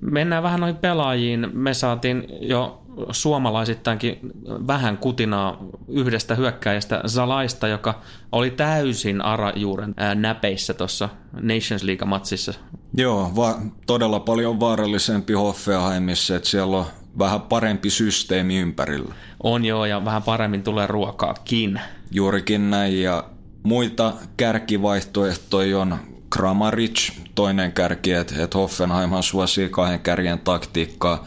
Mennään 0.00 0.42
vähän 0.42 0.60
noihin 0.60 0.76
pelaajiin. 0.76 1.50
Me 1.52 1.74
saatiin 1.74 2.26
jo 2.40 2.82
suomalaisittainkin 3.10 4.18
vähän 4.66 4.98
kutinaa 4.98 5.58
yhdestä 5.88 6.34
hyökkäjästä 6.34 7.02
Zalaista, 7.06 7.68
joka 7.68 7.94
oli 8.32 8.50
täysin 8.50 9.20
arajuuren 9.20 9.94
näpeissä 10.14 10.74
tuossa 10.74 11.08
Nations 11.32 11.82
League-matsissa. 11.82 12.54
Joo, 12.96 13.32
va- 13.36 13.58
todella 13.86 14.20
paljon 14.20 14.60
vaarallisempi 14.60 15.32
Hoffenheimissa, 15.32 16.36
että 16.36 16.48
siellä 16.48 16.76
on 16.76 16.86
vähän 17.18 17.40
parempi 17.40 17.90
systeemi 17.90 18.58
ympärillä. 18.58 19.14
On 19.42 19.64
joo, 19.64 19.84
ja 19.84 20.04
vähän 20.04 20.22
paremmin 20.22 20.62
tulee 20.62 20.86
ruokaakin. 20.86 21.80
Juurikin 22.10 22.70
näin, 22.70 23.02
ja 23.02 23.24
muita 23.62 24.12
kärkivaihtoehtoja 24.36 25.78
on 25.78 25.98
Kramaric, 26.32 27.12
toinen 27.34 27.72
kärki, 27.72 28.12
että 28.12 28.42
et 28.42 28.54
Hoffenheimhan 28.54 29.22
suosii 29.22 29.68
kahden 29.68 30.00
kärjen 30.00 30.38
taktiikkaa. 30.38 31.26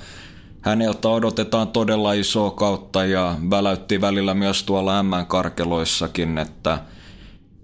Häneltä 0.61 1.09
odotetaan 1.09 1.67
todella 1.67 2.13
isoa 2.13 2.51
kautta 2.51 3.05
ja 3.05 3.35
väläytti 3.49 4.01
välillä 4.01 4.33
myös 4.33 4.63
tuolla 4.63 5.03
M-karkeloissakin, 5.03 6.37
että 6.37 6.79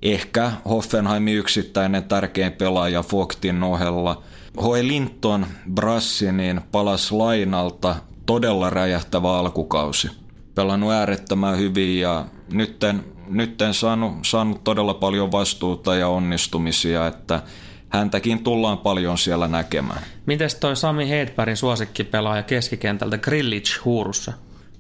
ehkä 0.02 0.52
Hoffenheimin 0.70 1.38
yksittäinen 1.38 2.04
tärkein 2.04 2.52
pelaaja 2.52 3.04
Fogtin 3.04 3.64
ohella. 3.64 4.24
Hoi 4.62 4.88
Linton 4.88 5.46
Brassi 5.74 6.32
niin 6.32 6.62
palas 6.72 7.12
lainalta 7.12 7.96
todella 8.26 8.70
räjähtävä 8.70 9.38
alkukausi. 9.38 10.10
Pelannut 10.56 10.92
äärettömän 10.92 11.58
hyvin 11.58 12.00
ja 12.00 12.26
nytten, 12.52 13.04
nytten 13.28 13.74
saanut, 13.74 14.14
saanut 14.22 14.64
todella 14.64 14.94
paljon 14.94 15.32
vastuuta 15.32 15.96
ja 15.96 16.08
onnistumisia, 16.08 17.08
että 17.08 17.42
häntäkin 17.90 18.44
tullaan 18.44 18.78
paljon 18.78 19.18
siellä 19.18 19.48
näkemään. 19.48 20.02
Mites 20.26 20.56
toi 20.56 20.76
Sami 20.76 21.10
Hedbergin 21.10 21.58
suosikkipelaaja 21.58 22.44
keskikentältä 22.44 23.18
Grillich 23.18 23.86
huurussa? 23.86 24.34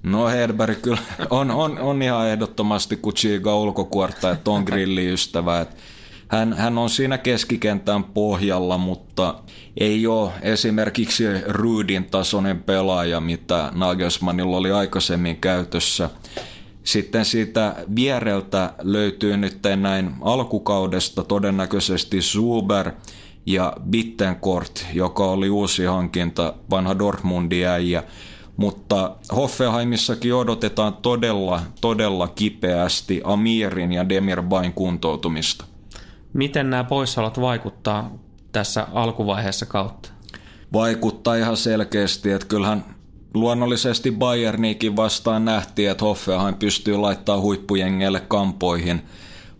No 0.03 0.27
Hedberg 0.27 0.81
kyllä 0.81 0.97
on, 1.29 1.51
on, 1.51 1.79
on 1.79 2.01
ihan 2.01 2.27
ehdottomasti 2.27 2.97
Kuchiga 2.97 3.55
ulkokuorta, 3.55 4.31
että 4.31 4.51
on 4.51 4.63
grilliystävä. 4.63 5.61
Että 5.61 5.75
hän, 6.31 6.53
hän 6.53 6.77
on 6.77 6.89
siinä 6.89 7.17
keskikentän 7.17 8.03
pohjalla, 8.03 8.77
mutta 8.77 9.35
ei 9.77 10.07
ole 10.07 10.31
esimerkiksi 10.41 11.23
Rydin 11.47 12.05
tasoinen 12.05 12.63
pelaaja, 12.63 13.19
mitä 13.19 13.71
Nagelsmannilla 13.75 14.57
oli 14.57 14.71
aikaisemmin 14.71 15.37
käytössä. 15.37 16.09
Sitten 16.83 17.25
siitä 17.25 17.75
viereltä 17.95 18.73
löytyy 18.81 19.37
nyt 19.37 19.59
näin 19.75 20.11
alkukaudesta 20.21 21.23
todennäköisesti 21.23 22.21
Zuber 22.21 22.91
ja 23.45 23.73
Bittencourt, 23.89 24.85
joka 24.93 25.25
oli 25.25 25.49
uusi 25.49 25.85
hankinta, 25.85 26.53
vanha 26.69 26.99
Dortmundin 26.99 27.67
äijä. 27.67 28.03
Mutta 28.57 29.15
Hoffenheimissakin 29.35 30.33
odotetaan 30.33 30.93
todella, 30.93 31.61
todella 31.81 32.27
kipeästi 32.27 33.21
Amirin 33.23 33.91
ja 33.91 34.09
Demirbain 34.09 34.73
kuntoutumista. 34.73 35.70
Miten 36.33 36.69
nämä 36.69 36.83
poissaolot 36.83 37.41
vaikuttaa 37.41 38.11
tässä 38.51 38.87
alkuvaiheessa 38.93 39.65
kautta? 39.65 40.09
Vaikuttaa 40.73 41.35
ihan 41.35 41.57
selkeästi, 41.57 42.31
että 42.31 42.47
kyllähän 42.47 42.85
luonnollisesti 43.33 44.11
Bayerniikin 44.11 44.95
vastaan 44.95 45.45
nähtiin, 45.45 45.91
että 45.91 46.05
Hoffenheim 46.05 46.55
pystyy 46.55 46.97
laittamaan 46.97 47.41
huippujengeille 47.41 48.19
kampoihin, 48.19 49.01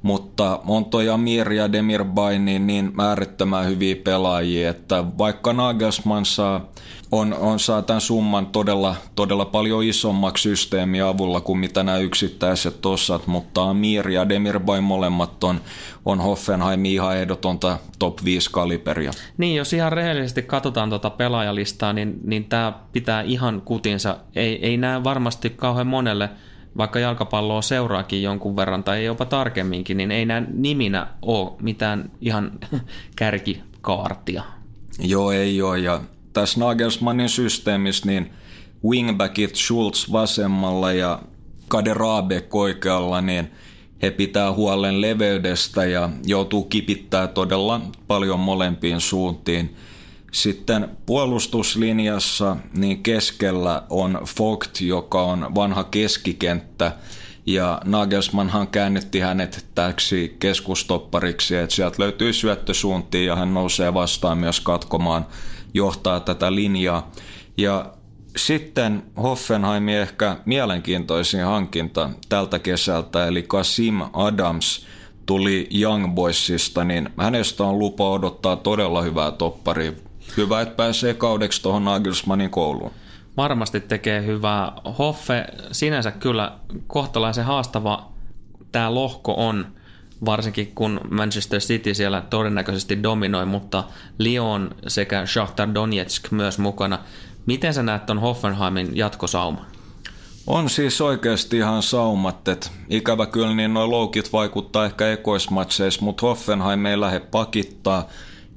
mutta 0.01 0.59
on 0.67 0.85
toi 0.85 1.09
Amir 1.09 1.51
ja 1.51 1.71
Demir 1.71 2.05
niin, 2.39 2.67
niin 2.67 2.93
äärettömän 3.01 3.65
hyviä 3.65 3.95
pelaajia, 3.95 4.69
että 4.69 5.03
vaikka 5.17 5.53
Nagelsmann 5.53 6.25
saa, 6.25 6.69
on, 7.11 7.33
on 7.33 7.59
saa 7.59 7.81
tämän 7.81 8.01
summan 8.01 8.45
todella, 8.45 8.95
todella 9.15 9.45
paljon 9.45 9.83
isommaksi 9.83 10.41
systeemi 10.41 11.01
avulla 11.01 11.41
kuin 11.41 11.59
mitä 11.59 11.83
nämä 11.83 11.97
yksittäiset 11.97 12.85
osat, 12.85 13.27
mutta 13.27 13.69
Amir 13.69 14.09
ja 14.09 14.29
Demir 14.29 14.59
molemmat 14.81 15.43
on, 15.43 15.61
on 16.05 16.19
Hoffenheim 16.19 16.85
ihan 16.85 17.17
ehdotonta 17.17 17.77
top 17.99 18.23
5 18.23 18.51
kaliberia. 18.51 19.11
Niin, 19.37 19.55
jos 19.55 19.73
ihan 19.73 19.91
rehellisesti 19.91 20.41
katsotaan 20.41 20.89
tuota 20.89 21.09
pelaajalistaa, 21.09 21.93
niin, 21.93 22.19
niin 22.23 22.45
tämä 22.45 22.73
pitää 22.91 23.21
ihan 23.21 23.61
kutinsa. 23.61 24.17
Ei, 24.35 24.65
ei 24.65 24.77
näe 24.77 25.03
varmasti 25.03 25.49
kauhean 25.49 25.87
monelle, 25.87 26.29
vaikka 26.77 26.99
jalkapalloa 26.99 27.61
seuraakin 27.61 28.23
jonkun 28.23 28.55
verran 28.55 28.83
tai 28.83 29.05
jopa 29.05 29.25
tarkemminkin, 29.25 29.97
niin 29.97 30.11
ei 30.11 30.25
näe 30.25 30.43
niminä 30.53 31.07
ole 31.21 31.51
mitään 31.61 32.11
ihan 32.21 32.51
kärkikaartia. 33.15 34.43
Joo, 34.99 35.31
ei 35.31 35.61
ole. 35.61 35.79
Ja 35.79 36.01
tässä 36.33 36.59
Nagelsmannin 36.59 37.29
systeemissä 37.29 38.05
niin 38.05 38.31
wingbackit 38.85 39.55
Schultz 39.55 40.11
vasemmalla 40.11 40.91
ja 40.91 41.19
Kaderabe 41.67 42.47
oikealla, 42.53 43.21
niin 43.21 43.51
he 44.01 44.11
pitää 44.11 44.51
huolen 44.53 45.01
leveydestä 45.01 45.85
ja 45.85 46.09
joutuu 46.25 46.63
kipittää 46.63 47.27
todella 47.27 47.81
paljon 48.07 48.39
molempiin 48.39 49.01
suuntiin. 49.01 49.75
Sitten 50.31 50.89
puolustuslinjassa 51.05 52.57
niin 52.77 53.03
keskellä 53.03 53.83
on 53.89 54.21
Vogt, 54.39 54.81
joka 54.81 55.23
on 55.23 55.55
vanha 55.55 55.83
keskikenttä, 55.83 56.91
ja 57.45 57.81
Nagelsmannhan 57.85 58.67
käännytti 58.67 59.19
hänet 59.19 59.65
täksi 59.75 60.35
keskustoppariksi, 60.39 61.55
että 61.55 61.75
sieltä 61.75 61.95
löytyy 61.99 62.33
syöttösuuntia 62.33 63.25
ja 63.25 63.35
hän 63.35 63.53
nousee 63.53 63.93
vastaan 63.93 64.37
myös 64.37 64.59
katkomaan, 64.59 65.25
johtaa 65.73 66.19
tätä 66.19 66.55
linjaa. 66.55 67.11
Ja 67.57 67.93
sitten 68.37 69.03
Hoffenheimin 69.21 69.95
ehkä 69.95 70.37
mielenkiintoisin 70.45 71.43
hankinta 71.43 72.09
tältä 72.29 72.59
kesältä, 72.59 73.27
eli 73.27 73.43
Kasim 73.43 74.01
Adams 74.13 74.85
tuli 75.25 75.69
Young 75.79 76.15
Boysista, 76.15 76.83
niin 76.83 77.09
hänestä 77.17 77.63
on 77.63 77.79
lupa 77.79 78.09
odottaa 78.09 78.55
todella 78.55 79.01
hyvää 79.01 79.31
topparia. 79.31 79.91
Hyvä, 80.37 80.61
että 80.61 80.75
pääsee 80.75 81.13
kaudeksi 81.13 81.61
tuohon 81.61 81.85
Nagelsmannin 81.85 82.49
kouluun. 82.49 82.91
Varmasti 83.37 83.79
tekee 83.79 84.25
hyvää. 84.25 84.71
Hoffe 84.97 85.45
sinänsä 85.71 86.11
kyllä 86.11 86.51
kohtalaisen 86.87 87.45
haastava 87.45 88.11
tämä 88.71 88.93
lohko 88.93 89.33
on, 89.37 89.67
varsinkin 90.25 90.71
kun 90.75 91.01
Manchester 91.09 91.59
City 91.59 91.93
siellä 91.93 92.21
todennäköisesti 92.29 93.03
dominoi, 93.03 93.45
mutta 93.45 93.83
Lyon 94.17 94.75
sekä 94.87 95.25
Shakhtar 95.25 95.73
Donetsk 95.73 96.31
myös 96.31 96.59
mukana. 96.59 96.99
Miten 97.45 97.73
sä 97.73 97.83
näet 97.83 98.05
ton 98.05 98.19
Hoffenheimin 98.19 98.97
jatkosauma? 98.97 99.65
On 100.47 100.69
siis 100.69 101.01
oikeasti 101.01 101.57
ihan 101.57 101.83
saumat, 101.83 102.47
että 102.47 102.69
ikävä 102.89 103.25
kyllä 103.25 103.55
niin 103.55 103.73
noin 103.73 103.91
loukit 103.91 104.33
vaikuttaa 104.33 104.85
ehkä 104.85 105.11
ekoismatseissa, 105.11 106.01
mutta 106.01 106.25
Hoffenheim 106.25 106.85
ei 106.85 106.99
lähde 106.99 107.19
pakittaa. 107.19 108.07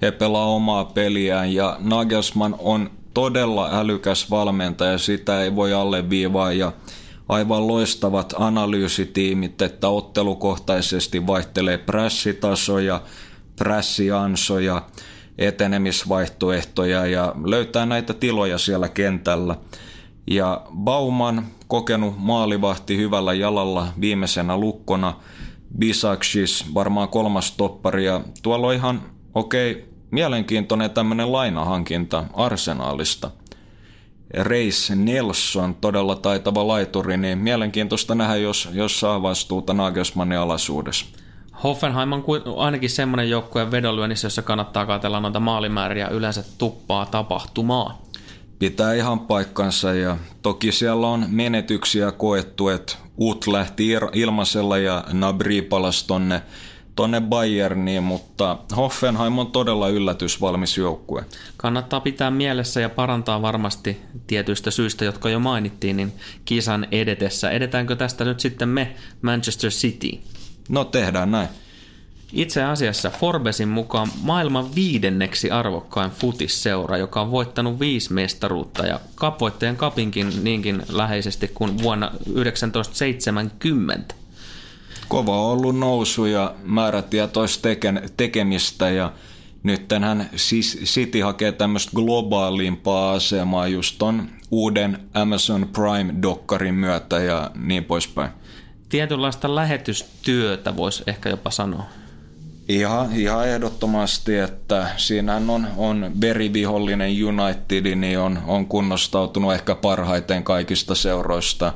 He 0.05 0.13
pelaa 0.13 0.47
omaa 0.47 0.85
peliään 0.85 1.55
ja 1.55 1.77
Nagelsmann 1.81 2.57
on 2.59 2.91
todella 3.15 3.69
älykäs 3.73 4.31
valmentaja, 4.31 4.99
sitä 4.99 5.43
ei 5.43 5.57
voi 5.57 5.73
alleviivaa 5.73 6.53
ja 6.53 6.73
aivan 7.29 7.67
loistavat 7.69 8.35
analyysitiimit, 8.39 9.63
että 9.63 9.89
ottelukohtaisesti 9.89 11.27
vaihtelee 11.27 11.79
prässitasoja, 11.79 13.01
prässiansoja, 13.57 14.83
etenemisvaihtoehtoja 15.39 17.07
ja 17.07 17.35
löytää 17.45 17.87
näitä 17.87 18.15
tiloja 18.15 18.59
siellä 18.59 18.89
kentällä. 18.89 19.57
Ja 20.27 20.63
Bauman, 20.77 21.47
kokenut 21.69 22.15
maalivahti 22.17 22.97
hyvällä 22.97 23.35
jalalla 23.35 23.89
viimeisenä 24.01 24.57
lukkona, 24.57 25.15
Bisaksis 25.79 26.75
varmaan 26.75 27.09
kolmas 27.09 27.53
toppari 27.53 28.05
ja 28.05 28.21
tuolla 28.43 28.67
on 28.67 28.75
ihan 28.75 29.03
okei, 29.35 29.73
okay, 29.73 29.94
mielenkiintoinen 30.15 30.91
tämmöinen 30.91 31.33
lainahankinta 31.33 32.25
Arsenaalista. 32.35 33.31
Reis 34.35 34.93
Nelson, 34.95 35.75
todella 35.75 36.17
taitava 36.17 36.67
laituri, 36.67 37.17
niin 37.17 37.39
mielenkiintoista 37.39 38.15
nähdä, 38.15 38.37
jos, 38.37 38.69
jos 38.73 39.01
saa 39.01 39.23
vastuuta 39.23 39.75
Nagelsmannin 39.75 40.39
alaisuudessa. 40.39 41.07
Hoffenheim 41.65 42.13
on 42.13 42.25
ainakin 42.57 42.91
semmoinen 42.91 43.31
joukkueen 43.31 43.71
vedonlyönnissä, 43.71 44.27
jossa 44.27 44.43
kannattaa 44.43 44.87
katsella 44.87 45.21
noita 45.21 45.41
maalimääriä 45.41 46.09
yleensä 46.09 46.45
tuppaa 46.59 47.07
tapahtumaa. 47.07 48.03
Pitää 48.59 48.95
ihan 48.95 49.21
paikkansa 49.21 49.95
ja 49.95 50.17
toki 50.43 50.73
siellä 50.73 51.07
on 51.07 51.27
menetyksiä 51.29 52.13
koettu, 52.13 52.69
että 52.69 52.95
Ut 53.19 53.47
lähti 53.47 53.89
ilmaisella 54.13 54.79
ja 54.79 55.05
Nabri 55.13 55.63
palasi 55.63 56.07
tonne, 56.07 56.43
tonne 56.97 57.21
Bayerniin, 57.21 58.03
mutta 58.03 58.59
Hoffenheim 58.77 59.39
on 59.39 59.53
todella 59.53 59.89
yllätysvalmis 59.89 60.79
joukkue. 60.79 61.25
Kannattaa 61.57 62.01
pitää 62.01 62.31
mielessä 62.31 62.81
ja 62.81 62.89
parantaa 62.89 63.43
varmasti 63.43 64.01
tietyistä 64.27 64.71
syistä, 64.71 65.05
jotka 65.05 65.31
jo 65.31 65.39
mainittiin, 65.39 65.97
niin 65.97 66.13
kisan 66.45 66.87
edetessä. 66.91 67.51
Edetäänkö 67.51 67.97
tästä 67.97 68.25
nyt 68.25 68.41
sitten 68.41 68.69
me 68.69 68.95
Manchester 69.23 69.71
City? 69.71 70.19
No 70.69 70.85
tehdään 70.85 71.31
näin. 71.31 71.49
Itse 72.33 72.63
asiassa 72.63 73.11
Forbesin 73.11 73.69
mukaan 73.69 74.09
maailman 74.23 74.75
viidenneksi 74.75 75.51
arvokkain 75.51 76.11
futisseura, 76.11 76.97
joka 76.97 77.21
on 77.21 77.31
voittanut 77.31 77.81
viisi 77.81 78.13
mestaruutta 78.13 78.87
ja 78.87 79.01
kapvoittajan 79.15 79.77
kapinkin 79.77 80.33
niinkin 80.43 80.83
läheisesti 80.89 81.49
kuin 81.49 81.79
vuonna 81.83 82.11
1970. 82.35 84.15
Kova 85.09 85.41
on 85.41 85.53
ollut 85.53 85.79
nousu 85.79 86.27
ja 86.27 86.55
määrätietoista 86.65 87.69
tekemistä 88.17 88.91
ja 88.91 89.13
nyt 89.63 89.83
hän 90.01 90.31
siis 90.37 90.79
City 90.85 91.21
hakee 91.21 91.53
tämmöistä 91.53 91.93
globaalimpaa 91.95 93.13
asemaa 93.13 93.69
just 93.69 93.95
ton 93.99 94.29
uuden 94.51 94.99
Amazon 95.15 95.69
Prime-dokkarin 95.73 96.75
myötä 96.75 97.19
ja 97.19 97.51
niin 97.55 97.85
poispäin. 97.85 98.31
Tietynlaista 98.89 99.55
lähetystyötä 99.55 100.77
voisi 100.77 101.03
ehkä 101.07 101.29
jopa 101.29 101.51
sanoa. 101.51 101.85
Ihan, 102.69 103.13
ihan 103.13 103.49
ehdottomasti, 103.49 104.37
että 104.37 104.89
siinähän 104.97 105.51
on, 105.51 105.67
on 105.77 106.11
verivihollinen 106.21 107.25
United, 107.25 107.95
niin 107.95 108.19
on, 108.19 108.39
on 108.47 108.67
kunnostautunut 108.67 109.53
ehkä 109.53 109.75
parhaiten 109.75 110.45
kaikista 110.45 110.95
seuroista 110.95 111.73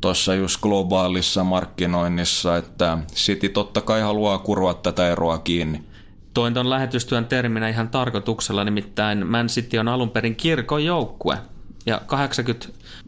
tuossa 0.00 0.34
just 0.34 0.60
globaalissa 0.60 1.44
markkinoinnissa, 1.44 2.56
että 2.56 2.98
City 3.14 3.48
totta 3.48 3.80
kai 3.80 4.00
haluaa 4.00 4.38
kurua 4.38 4.74
tätä 4.74 5.08
eroa 5.08 5.38
kiinni. 5.38 5.84
Toin 6.34 6.54
tuon 6.54 6.70
lähetystyön 6.70 7.26
terminä 7.26 7.68
ihan 7.68 7.88
tarkoituksella, 7.88 8.64
nimittäin 8.64 9.26
Man 9.26 9.46
City 9.46 9.78
on 9.78 9.88
alun 9.88 10.10
perin 10.10 10.36
kirkon 10.36 10.84
joukkue. 10.84 11.38
Ja 11.86 12.00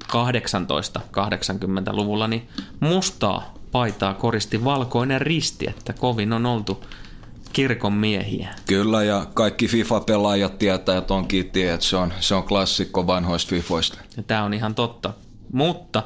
80-18-80-luvulla 0.09 2.29
niin 2.29 2.49
mustaa 2.81 3.55
paitaa 3.73 4.15
koristi 4.15 4.65
valkoinen 4.65 5.21
risti, 5.21 5.67
että 5.69 5.93
kovin 5.93 6.33
on 6.33 6.47
oltu 6.47 6.85
kirkon 7.53 7.93
miehiä. 7.93 8.49
Kyllä, 8.67 9.05
ja 9.05 9.27
kaikki 9.35 9.67
FIFA-pelaajat 9.67 10.59
tietää, 10.59 10.99
että 10.99 11.15
onkin 11.15 11.51
tie, 11.51 11.75
että 11.75 11.87
se 11.87 11.97
on, 11.97 12.13
se 12.21 12.35
on 12.35 12.43
klassikko 12.43 13.07
vanhoista 13.07 13.51
FIFOista. 13.51 13.99
Tämä 14.27 14.45
on 14.45 14.55
ihan 14.55 14.75
totta. 14.75 15.15
Mutta 15.53 16.03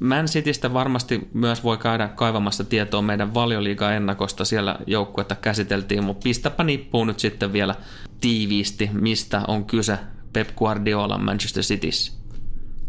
Man 0.00 0.26
Citystä 0.26 0.72
varmasti 0.74 1.28
myös 1.32 1.64
voi 1.64 1.78
käydä 1.78 2.08
kaivamassa 2.08 2.64
tietoa 2.64 3.02
meidän 3.02 3.34
valioliiga-ennakosta. 3.34 4.44
Siellä 4.44 4.78
joukkuetta 4.86 5.34
käsiteltiin, 5.34 6.04
mutta 6.04 6.24
pistäpä 6.24 6.64
nippuun 6.64 7.06
nyt 7.06 7.20
sitten 7.20 7.52
vielä 7.52 7.74
tiiviisti, 8.20 8.90
mistä 8.92 9.42
on 9.48 9.64
kyse 9.64 9.98
Pep 10.32 10.48
Guardiola 10.56 11.18
Manchester 11.18 11.62
Cityssä. 11.62 12.12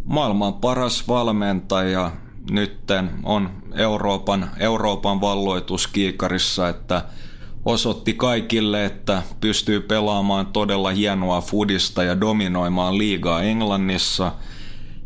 Maailman 0.03 0.53
paras 0.53 1.07
valmentaja 1.07 2.11
nytten 2.51 3.11
on 3.23 3.49
Euroopan, 3.73 4.49
Euroopan 4.59 5.21
valloitus 5.21 5.87
kiikarissa, 5.87 6.69
että– 6.69 7.01
osoitti 7.65 8.13
kaikille, 8.13 8.85
että 8.85 9.23
pystyy 9.41 9.81
pelaamaan 9.81 10.45
todella 10.45 10.89
hienoa 10.89 11.41
fudista 11.41 12.03
ja 12.03 12.21
dominoimaan 12.21 12.97
liigaa 12.97 13.41
Englannissa. 13.41 14.31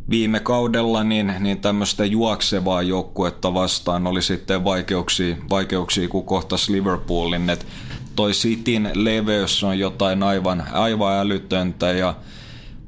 Viime 0.10 0.39
kaudella 0.39 1.03
niin, 1.03 1.34
niin 1.39 1.62
tämmöistä 1.62 2.05
juoksevaa 2.05 2.82
joukkuetta 2.82 3.53
vastaan 3.53 4.07
oli 4.07 4.22
sitten 4.22 4.64
vaikeuksia, 4.64 5.36
vaikeuksia 5.49 6.07
kun 6.07 6.26
kohtas 6.26 6.70
Liverpoolin. 6.70 7.49
Et 7.49 7.68
toi 8.16 8.32
Cityn 8.32 8.91
leveys 8.93 9.64
on 9.64 9.80
jotain 9.80 10.24
aivan, 10.24 10.64
aivan 10.72 11.14
älytöntä 11.14 11.91
ja 11.91 12.16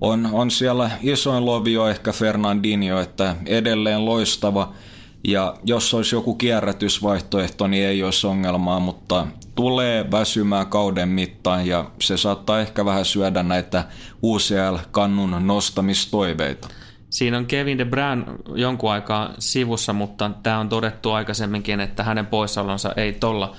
on, 0.01 0.29
on 0.31 0.51
siellä 0.51 0.91
isoin 1.01 1.45
lovio 1.45 1.87
ehkä 1.87 2.11
Fernandinho, 2.11 2.99
että 2.99 3.35
edelleen 3.45 4.05
loistava– 4.05 4.73
ja 5.23 5.55
jos 5.63 5.93
olisi 5.93 6.15
joku 6.15 6.35
kierrätysvaihtoehto, 6.35 7.67
niin 7.67 7.85
ei 7.85 8.03
olisi 8.03 8.27
ongelmaa, 8.27 8.79
mutta 8.79 9.27
tulee 9.55 10.11
väsymään 10.11 10.67
kauden 10.67 11.09
mittaan 11.09 11.67
ja 11.67 11.91
se 12.01 12.17
saattaa 12.17 12.59
ehkä 12.59 12.85
vähän 12.85 13.05
syödä 13.05 13.43
näitä 13.43 13.83
UCL-kannun 14.23 15.47
nostamistoiveita. 15.47 16.67
Siinä 17.11 17.37
on 17.37 17.45
Kevin 17.45 17.77
De 17.77 17.85
Bruyne 17.85 18.25
jonkun 18.55 18.91
aikaa 18.91 19.33
sivussa, 19.39 19.93
mutta 19.93 20.31
tämä 20.43 20.59
on 20.59 20.69
todettu 20.69 21.11
aikaisemminkin, 21.11 21.79
että 21.79 22.03
hänen 22.03 22.25
poissaolonsa 22.25 22.93
ei 22.97 23.13
tuolla 23.13 23.55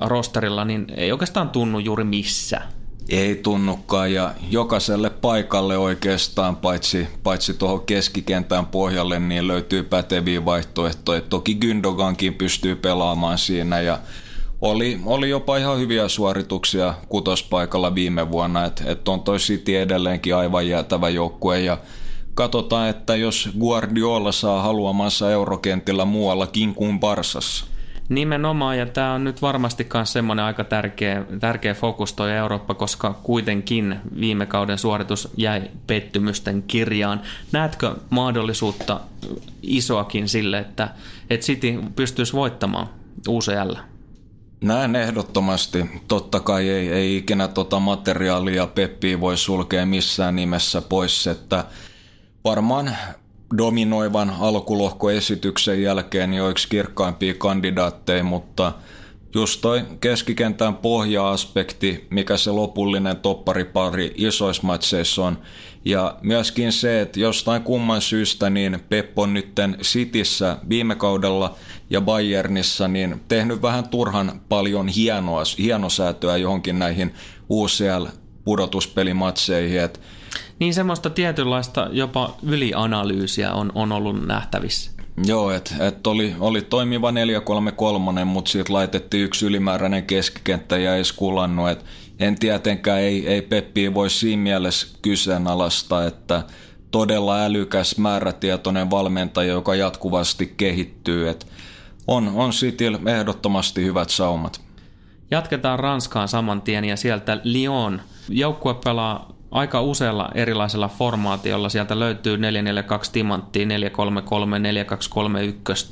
rosterilla, 0.00 0.64
niin 0.64 0.86
ei 0.96 1.12
oikeastaan 1.12 1.50
tunnu 1.50 1.78
juuri 1.78 2.04
missään. 2.04 2.68
Ei 3.08 3.36
tunnukaan 3.36 4.12
ja 4.12 4.34
jokaiselle 4.50 5.10
paikalle 5.10 5.78
oikeastaan, 5.78 6.56
paitsi, 6.56 7.08
paitsi 7.22 7.54
tuohon 7.54 7.86
keskikentän 7.86 8.66
pohjalle, 8.66 9.18
niin 9.18 9.48
löytyy 9.48 9.82
päteviä 9.82 10.44
vaihtoehtoja. 10.44 11.20
Toki 11.20 11.58
Gündogankin 11.64 12.34
pystyy 12.38 12.76
pelaamaan 12.76 13.38
siinä 13.38 13.80
ja 13.80 13.98
oli, 14.60 15.00
oli 15.06 15.30
jopa 15.30 15.56
ihan 15.56 15.78
hyviä 15.78 16.08
suorituksia 16.08 16.94
kutospaikalla 17.08 17.94
viime 17.94 18.30
vuonna, 18.30 18.64
että 18.64 18.84
et 18.86 19.08
on 19.08 19.20
toi 19.20 19.38
City 19.38 19.76
edelleenkin 19.76 20.36
aivan 20.36 20.68
jäätävä 20.68 21.08
joukkue 21.08 21.60
ja 21.60 21.78
katsotaan, 22.34 22.88
että 22.88 23.16
jos 23.16 23.48
Guardiola 23.58 24.32
saa 24.32 24.62
haluamansa 24.62 25.30
eurokentillä 25.30 26.04
muuallakin 26.04 26.74
kuin 26.74 27.00
Barsassa. 27.00 27.66
Nimenomaan, 28.08 28.78
ja 28.78 28.86
tämä 28.86 29.12
on 29.12 29.24
nyt 29.24 29.42
varmasti 29.42 29.86
myös 29.94 30.12
semmoinen 30.12 30.44
aika 30.44 30.64
tärkeä, 30.64 31.24
tärkeä 31.40 31.74
fokus 31.74 32.12
toi 32.12 32.32
Eurooppa, 32.32 32.74
koska 32.74 33.14
kuitenkin 33.22 33.96
viime 34.20 34.46
kauden 34.46 34.78
suoritus 34.78 35.28
jäi 35.36 35.62
pettymysten 35.86 36.62
kirjaan. 36.62 37.20
Näetkö 37.52 37.96
mahdollisuutta 38.10 39.00
isoakin 39.62 40.28
sille, 40.28 40.58
että, 40.58 40.88
että 41.30 41.46
City 41.46 41.78
pystyisi 41.96 42.32
voittamaan 42.32 42.88
UCL? 43.28 43.74
Näen 44.60 44.96
ehdottomasti. 44.96 45.90
Totta 46.08 46.40
kai 46.40 46.68
ei, 46.68 46.92
ei 46.92 47.16
ikinä 47.16 47.48
tota 47.48 47.80
materiaalia 47.80 48.66
Peppiä 48.66 49.20
voi 49.20 49.36
sulkea 49.36 49.86
missään 49.86 50.36
nimessä 50.36 50.82
pois, 50.82 51.26
että 51.26 51.64
varmaan 52.44 52.96
dominoivan 53.58 54.32
alkulohkoesityksen 54.40 55.82
jälkeen 55.82 56.30
niin 56.30 56.50
yksi 56.50 56.68
kirkkaimpia 56.68 57.34
kandidaatteja, 57.34 58.24
mutta 58.24 58.72
just 59.34 59.60
toi 59.60 59.82
keskikentän 60.00 60.76
pohja-aspekti, 60.76 62.06
mikä 62.10 62.36
se 62.36 62.50
lopullinen 62.50 63.16
topparipari 63.16 64.14
isoissa 64.16 64.62
matseissa 64.62 65.24
on, 65.24 65.38
ja 65.84 66.16
myöskin 66.22 66.72
se, 66.72 67.00
että 67.00 67.20
jostain 67.20 67.62
kumman 67.62 68.00
syystä 68.00 68.50
niin 68.50 68.80
Pep 68.88 69.18
on 69.18 69.34
nytten 69.34 69.76
Cityssä 69.82 70.56
viime 70.68 70.94
kaudella 70.94 71.54
ja 71.90 72.00
Bayernissa 72.00 72.88
niin 72.88 73.20
tehnyt 73.28 73.62
vähän 73.62 73.88
turhan 73.88 74.40
paljon 74.48 74.88
hienoa, 74.88 75.42
hienosäätöä 75.58 76.36
johonkin 76.36 76.78
näihin 76.78 77.14
UCL-pudotuspelimatseihin, 77.50 79.80
että 79.80 80.00
niin 80.62 80.74
semmoista 80.74 81.10
tietynlaista 81.10 81.88
jopa 81.92 82.36
ylianalyysiä 82.42 83.52
on, 83.52 83.72
on 83.74 83.92
ollut 83.92 84.26
nähtävissä. 84.26 84.90
Joo, 85.26 85.50
että 85.50 85.86
et 85.86 86.06
oli, 86.06 86.34
oli 86.40 86.62
toimiva 86.62 87.10
4-3-3, 87.10 88.24
mutta 88.24 88.50
siitä 88.50 88.72
laitettiin 88.72 89.24
yksi 89.24 89.46
ylimääräinen 89.46 90.06
keskikenttä 90.06 90.78
ja 90.78 90.96
ei 90.96 91.04
skulannut. 91.04 91.68
Et 91.68 91.84
en 92.18 92.38
tietenkään, 92.38 93.00
ei, 93.00 93.28
ei 93.28 93.42
Peppiä 93.42 93.94
voi 93.94 94.10
siinä 94.10 94.42
mielessä 94.42 94.98
kyseenalaista, 95.02 96.06
että 96.06 96.42
todella 96.90 97.44
älykäs, 97.44 97.98
määrätietoinen 97.98 98.90
valmentaja, 98.90 99.52
joka 99.52 99.74
jatkuvasti 99.74 100.54
kehittyy. 100.56 101.28
Et 101.28 101.46
on, 102.06 102.28
on 102.28 102.50
Cityl 102.50 102.98
ehdottomasti 103.06 103.84
hyvät 103.84 104.10
saumat. 104.10 104.60
Jatketaan 105.30 105.78
Ranskaan 105.78 106.28
saman 106.28 106.62
tien 106.62 106.84
ja 106.84 106.96
sieltä 106.96 107.40
Lyon. 107.44 108.00
Joukkue 108.28 108.74
pelaa 108.84 109.41
aika 109.52 109.80
usealla 109.80 110.30
erilaisella 110.34 110.88
formaatiolla. 110.88 111.68
Sieltä 111.68 111.98
löytyy 111.98 112.38
442 112.38 113.12
timanttia, 113.12 113.66
433, 113.66 114.58
4231. 114.58 115.86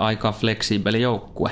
Aika 0.00 0.32
fleksibeli 0.32 1.02
joukkue. 1.02 1.50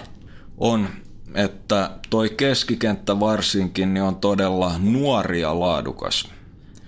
On, 0.59 0.89
että 1.35 1.91
toi 2.11 2.31
keskikenttä 2.37 3.21
varsinkin 3.21 3.95
niin 3.95 4.05
on 4.05 4.17
todella 4.17 4.73
nuori 4.79 5.41
ja 5.41 5.61
laadukas. 5.61 6.29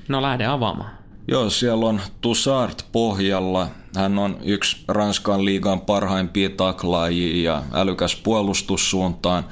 No 0.09 0.23
lähde 0.23 0.47
avaamaan. 0.47 0.91
Joo, 1.29 1.51
siellä 1.51 1.87
on 1.87 2.01
Tussard 2.21 2.75
pohjalla. 2.93 3.69
Hän 3.97 4.19
on 4.19 4.39
yksi 4.45 4.85
Ranskan 4.89 5.45
liigan 5.45 5.81
parhaimpia 5.81 6.51
taklaajia 6.51 7.53
ja 7.53 7.63
älykäs 7.73 8.17
puolustussuuntaan. 8.17 9.45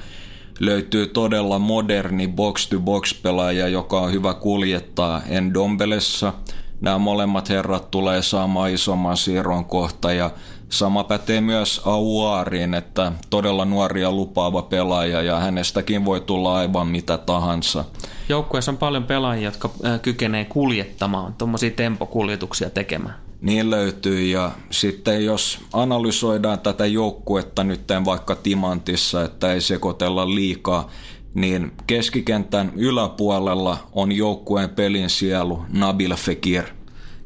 Löytyy 0.60 1.06
todella 1.06 1.58
moderni 1.58 2.28
box-to-box-pelaaja, 2.28 3.68
joka 3.68 4.00
on 4.00 4.12
hyvä 4.12 4.34
kuljettaa 4.34 5.22
Endombelessa. 5.28 6.32
Nämä 6.80 6.98
molemmat 6.98 7.48
herrat 7.48 7.90
tulee 7.90 8.22
saamaan 8.22 8.70
isomman 8.70 9.16
siirron 9.16 9.64
kohta 9.64 10.12
ja 10.12 10.30
sama 10.68 11.04
pätee 11.04 11.40
myös 11.40 11.82
Auariin, 11.84 12.74
että 12.74 13.12
todella 13.30 13.64
nuoria 13.64 14.12
lupaava 14.12 14.62
pelaaja 14.62 15.22
ja 15.22 15.38
hänestäkin 15.38 16.04
voi 16.04 16.20
tulla 16.20 16.56
aivan 16.56 16.86
mitä 16.86 17.18
tahansa. 17.18 17.84
Joukkueessa 18.28 18.70
on 18.72 18.78
paljon 18.78 19.04
pelaajia, 19.04 19.44
jotka 19.44 19.70
kykenee 20.02 20.44
kuljettamaan, 20.44 21.34
tuommoisia 21.34 21.70
tempokuljetuksia 21.70 22.70
tekemään. 22.70 23.23
Niin 23.44 23.70
löytyy 23.70 24.22
ja 24.22 24.50
sitten 24.70 25.24
jos 25.24 25.60
analysoidaan 25.72 26.60
tätä 26.60 26.86
joukkuetta 26.86 27.64
nyt 27.64 27.80
vaikka 28.04 28.36
Timantissa, 28.36 29.24
että 29.24 29.52
ei 29.52 29.60
sekoitella 29.60 30.34
liikaa, 30.34 30.90
niin 31.34 31.72
keskikentän 31.86 32.72
yläpuolella 32.76 33.78
on 33.92 34.12
joukkueen 34.12 34.70
pelin 34.70 35.10
sielu 35.10 35.62
Nabil 35.68 36.14
Fekir. 36.14 36.64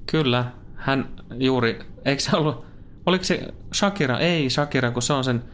Kyllä, 0.07 0.45
hän 0.75 1.09
juuri, 1.39 1.79
eikö 2.05 2.23
se 2.23 2.37
ollut, 2.37 2.65
oliko 3.07 3.25
se 3.25 3.55
Shakira? 3.75 4.19
Ei 4.19 4.51
Shakira, 4.51 4.91
kun 4.91 5.03
se 5.03 5.13
on 5.13 5.25
sen, 5.25 5.45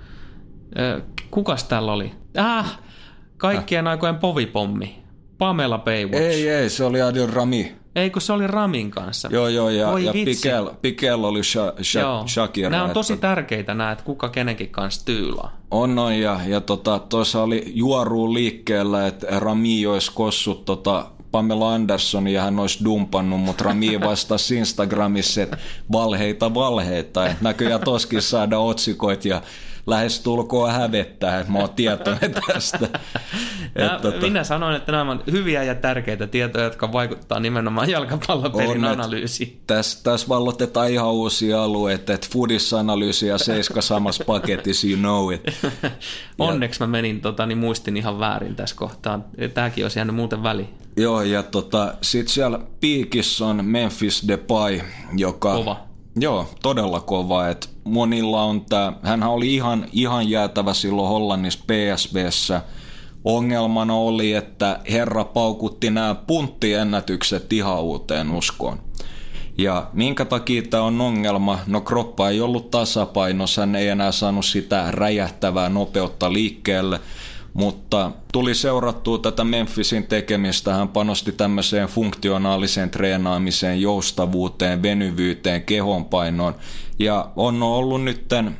kukas 1.30 1.64
täällä 1.64 1.92
oli? 1.92 2.12
Ah, 2.36 2.78
kaikkien 3.36 3.86
äh. 3.86 3.90
aikojen 3.90 4.16
povipommi. 4.16 5.02
Pamela 5.38 5.78
Baywatch. 5.78 6.20
Ei, 6.20 6.48
ei, 6.48 6.70
se 6.70 6.84
oli 6.84 7.02
Adil 7.02 7.26
Rami. 7.26 7.83
Ei, 7.96 8.10
kun 8.10 8.22
se 8.22 8.32
oli 8.32 8.46
Ramin 8.46 8.90
kanssa. 8.90 9.28
Joo, 9.32 9.48
joo, 9.48 9.70
ja, 9.70 9.90
Voi 9.90 10.04
ja 10.04 10.12
Pikel, 10.12 10.70
Pikel 10.82 11.24
oli 11.24 11.44
sha, 11.44 11.72
sha, 11.82 12.00
joo. 12.00 12.24
Shakira. 12.28 12.70
Nämä 12.70 12.84
on 12.84 12.90
tosi 12.90 13.12
että... 13.12 13.28
tärkeitä 13.28 13.74
nämä, 13.74 13.92
että 13.92 14.04
kuka 14.04 14.28
kenenkin 14.28 14.68
kanssa 14.68 15.06
tyylaa. 15.06 15.56
On, 15.70 15.98
on, 15.98 16.14
ja, 16.14 16.40
ja 16.46 16.60
tota, 16.60 16.98
tuossa 16.98 17.42
oli 17.42 17.72
juoruun 17.74 18.34
liikkeellä, 18.34 19.06
että 19.06 19.26
Rami 19.30 19.86
olisi 19.86 20.12
kossut 20.14 20.64
tota, 20.64 21.06
Pamela 21.30 21.74
Anderson 21.74 22.28
ja 22.28 22.42
hän 22.42 22.58
olisi 22.58 22.84
dumpannut, 22.84 23.40
mutta 23.40 23.64
Rami 23.64 24.00
vastasi 24.10 24.56
Instagramissa, 24.56 25.42
että 25.42 25.58
valheita 25.92 26.54
valheita. 26.54 27.26
Että 27.26 27.44
näköjään 27.44 27.80
toskin 27.80 28.22
saada 28.22 28.58
otsikoit 28.58 29.24
ja 29.24 29.42
lähestulkoon 29.86 30.72
hävettää, 30.72 31.40
että 31.40 31.52
mä 31.52 31.58
oon 31.58 31.70
tietoinen 31.70 32.34
tästä. 32.52 32.88
Et, 33.76 34.00
tota... 34.02 34.20
Minä 34.20 34.44
sanoin, 34.44 34.76
että 34.76 34.92
nämä 34.92 35.10
on 35.10 35.22
hyviä 35.30 35.62
ja 35.62 35.74
tärkeitä 35.74 36.26
tietoja, 36.26 36.64
jotka 36.64 36.92
vaikuttaa 36.92 37.40
nimenomaan 37.40 37.90
jalkapallopelin 37.90 38.84
on, 38.84 38.90
analyysiin. 38.90 39.60
Tässä 39.66 40.04
täs 40.04 40.28
vallotetaan 40.28 40.90
ihan 40.90 41.12
uusia 41.12 41.62
alueita, 41.62 42.12
että 42.12 42.26
foodissa-analyysi 42.32 43.26
ja 43.26 43.38
seiska 43.38 43.82
samassa 43.82 44.24
paketissa, 44.24 44.86
you 44.86 44.98
know 44.98 45.32
it. 45.32 45.42
Onneksi 46.38 46.80
mä 46.80 46.86
menin, 46.86 47.20
tota, 47.20 47.46
niin 47.46 47.58
muistin 47.58 47.96
ihan 47.96 48.18
väärin 48.18 48.56
tässä 48.56 48.76
kohtaa. 48.76 49.20
Tämäkin 49.54 49.84
olisi 49.84 49.98
jäänyt 49.98 50.16
muuten 50.16 50.42
väliin. 50.42 50.68
Joo, 50.96 51.22
ja 51.22 51.42
tota, 51.42 51.94
sitten 52.02 52.34
siellä 52.34 52.58
piikissä 52.80 53.46
on 53.46 53.64
Memphis 53.64 54.28
Depay, 54.28 54.80
joka... 55.16 55.54
Kova. 55.54 55.93
Joo, 56.16 56.48
todella 56.62 57.00
kova. 57.00 57.48
Et 57.48 57.70
monilla 57.84 58.42
on 58.42 58.64
tämä, 58.64 58.92
hänhän 59.02 59.30
oli 59.30 59.54
ihan, 59.54 59.86
ihan 59.92 60.30
jäätävä 60.30 60.74
silloin 60.74 61.08
Hollannissa 61.08 61.64
PSVssä. 61.66 62.62
Ongelmana 63.24 63.94
oli, 63.94 64.32
että 64.32 64.80
herra 64.90 65.24
paukutti 65.24 65.90
nämä 65.90 66.14
punttiennätykset 66.14 67.52
ihan 67.52 67.82
uuteen 67.82 68.30
uskoon. 68.30 68.78
Ja 69.58 69.90
minkä 69.92 70.24
takia 70.24 70.62
tämä 70.62 70.82
on 70.82 71.00
ongelma? 71.00 71.58
No 71.66 71.80
kroppa 71.80 72.28
ei 72.28 72.40
ollut 72.40 72.70
tasapainossa, 72.70 73.62
hän 73.62 73.76
ei 73.76 73.88
enää 73.88 74.12
saanut 74.12 74.44
sitä 74.44 74.90
räjähtävää 74.90 75.68
nopeutta 75.68 76.32
liikkeelle– 76.32 77.00
mutta 77.54 78.10
tuli 78.32 78.54
seurattua 78.54 79.18
tätä 79.18 79.44
Memphisin 79.44 80.06
tekemistä. 80.06 80.74
Hän 80.74 80.88
panosti 80.88 81.32
tämmöiseen 81.32 81.88
funktionaaliseen 81.88 82.90
treenaamiseen, 82.90 83.80
joustavuuteen, 83.80 84.82
venyvyyteen, 84.82 85.62
kehonpainoon. 85.62 86.54
Ja 86.98 87.30
on 87.36 87.62
ollut 87.62 88.02
nytten 88.02 88.56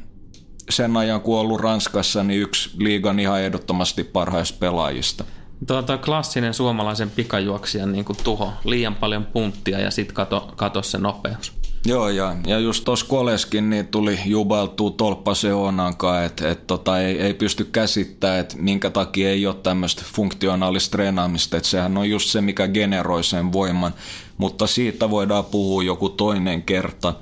sen 0.71 0.97
ajan, 0.97 1.21
kun 1.21 1.39
ollut 1.39 1.61
Ranskassa, 1.61 2.23
niin 2.23 2.41
yksi 2.41 2.71
liigan 2.79 3.21
ihan 3.21 3.41
ehdottomasti 3.41 4.05
parhaista 4.05 4.59
pelaajista. 4.61 5.25
Tuo, 5.67 5.83
tuo 5.83 5.99
klassinen 5.99 6.55
suomalaisen 6.55 7.11
pikajuoksijan 7.11 7.93
niin 7.93 8.05
tuho, 8.25 8.53
liian 8.65 8.95
paljon 8.95 9.27
punttia 9.27 9.81
ja 9.81 9.91
sitten 9.91 10.15
kato, 10.15 10.53
kato 10.57 10.83
se 10.83 10.99
nopeus. 10.99 11.64
Joo, 11.87 12.09
ja, 12.09 12.37
ja 12.47 12.59
just 12.59 12.85
tuossa 12.85 13.07
Koleskin 13.07 13.71
niin 13.71 13.87
tuli 13.87 14.19
jubaltua 14.27 14.91
tolppa 14.91 15.35
Seonankaan, 15.35 16.25
että 16.25 16.51
et 16.51 16.67
tota, 16.67 17.01
ei, 17.01 17.21
ei 17.21 17.35
pysty 17.35 17.65
käsittämään, 17.65 18.41
että 18.41 18.57
minkä 18.59 18.91
takia 18.91 19.31
ei 19.31 19.47
ole 19.47 19.55
tämmöistä 19.55 20.03
funktionaalista 20.15 20.91
treenaamista, 20.91 21.57
että 21.57 21.69
sehän 21.69 21.99
on 21.99 22.11
just 22.11 22.31
se, 22.31 22.41
mikä 22.41 22.69
generoi 22.69 23.25
sen 23.25 23.53
voiman, 23.53 23.95
mutta 24.39 24.67
siitä 24.67 25.11
voidaan 25.11 25.45
puhua 25.45 25.83
joku 25.83 26.09
toinen 26.09 26.63
kerta. 26.63 27.15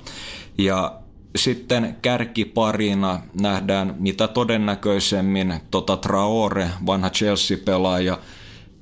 Ja 0.57 0.93
sitten 1.35 1.97
kärkiparina 2.01 3.19
nähdään 3.41 3.95
mitä 3.99 4.27
todennäköisemmin 4.27 5.53
tota 5.71 5.97
Traore, 5.97 6.69
vanha 6.85 7.09
Chelsea-pelaaja, 7.09 8.19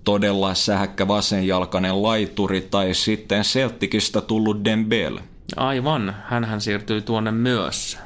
todella 0.03 0.53
sähäkkä 0.53 1.07
vasenjalkainen 1.07 2.03
laituri 2.03 2.61
tai 2.61 2.93
sitten 2.93 3.43
Celticistä 3.43 4.21
tullut 4.21 4.65
Dembele. 4.65 5.30
Aivan, 5.57 6.15
hän 6.23 6.61
siirtyy 6.61 7.01
tuonne 7.01 7.31
myös. 7.31 7.97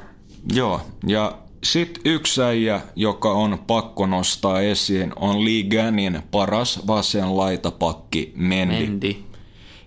Joo, 0.52 0.80
ja 1.06 1.38
sitten 1.64 2.02
yksi 2.04 2.42
äijä, 2.42 2.80
joka 2.96 3.32
on 3.32 3.58
pakko 3.66 4.06
nostaa 4.06 4.60
esiin, 4.60 5.12
on 5.16 5.44
Liganin 5.44 6.22
paras 6.30 6.86
vasen 6.86 7.36
laitapakki 7.36 8.32
Mendi. 8.36 8.86
Mendi. 8.86 9.16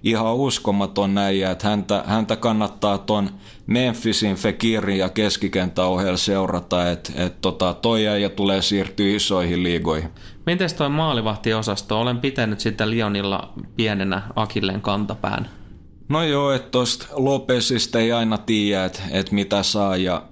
Ihan 0.04 0.36
uskomaton 0.36 1.18
äijä, 1.18 1.52
että 1.52 1.68
häntä, 1.68 2.04
häntä 2.08 2.36
kannattaa 2.36 2.98
ton 2.98 3.30
Memphisin 3.68 4.36
Fekirin 4.36 4.98
ja 4.98 5.10
keskikenttäohjel 5.10 6.18
seurata, 6.18 6.92
että 6.92 7.14
et 7.16 7.42
tota, 7.42 7.74
toi 7.74 8.08
äijä 8.08 8.30
tulee 8.30 8.62
siirtyä 8.62 9.16
isoihin 9.16 9.64
liigoihin. 9.64 10.10
Miten 10.46 10.76
toi 10.78 10.90
maalivahtiosasto? 10.90 12.02
Olen 12.02 12.18
pitänyt 12.18 12.60
sitä 12.60 12.90
Lionilla 12.90 13.54
pienenä 13.76 14.22
Akilleen 14.36 14.82
kantapään. 14.82 15.59
No 16.10 16.24
joo, 16.24 16.52
että 16.52 16.70
tuosta 16.72 17.08
Lopesista 17.12 18.00
ei 18.00 18.12
aina 18.12 18.38
tiedä, 18.38 18.86
että 18.86 19.02
et 19.12 19.32
mitä 19.32 19.64
saa. 19.64 19.98
Ja 19.98 20.24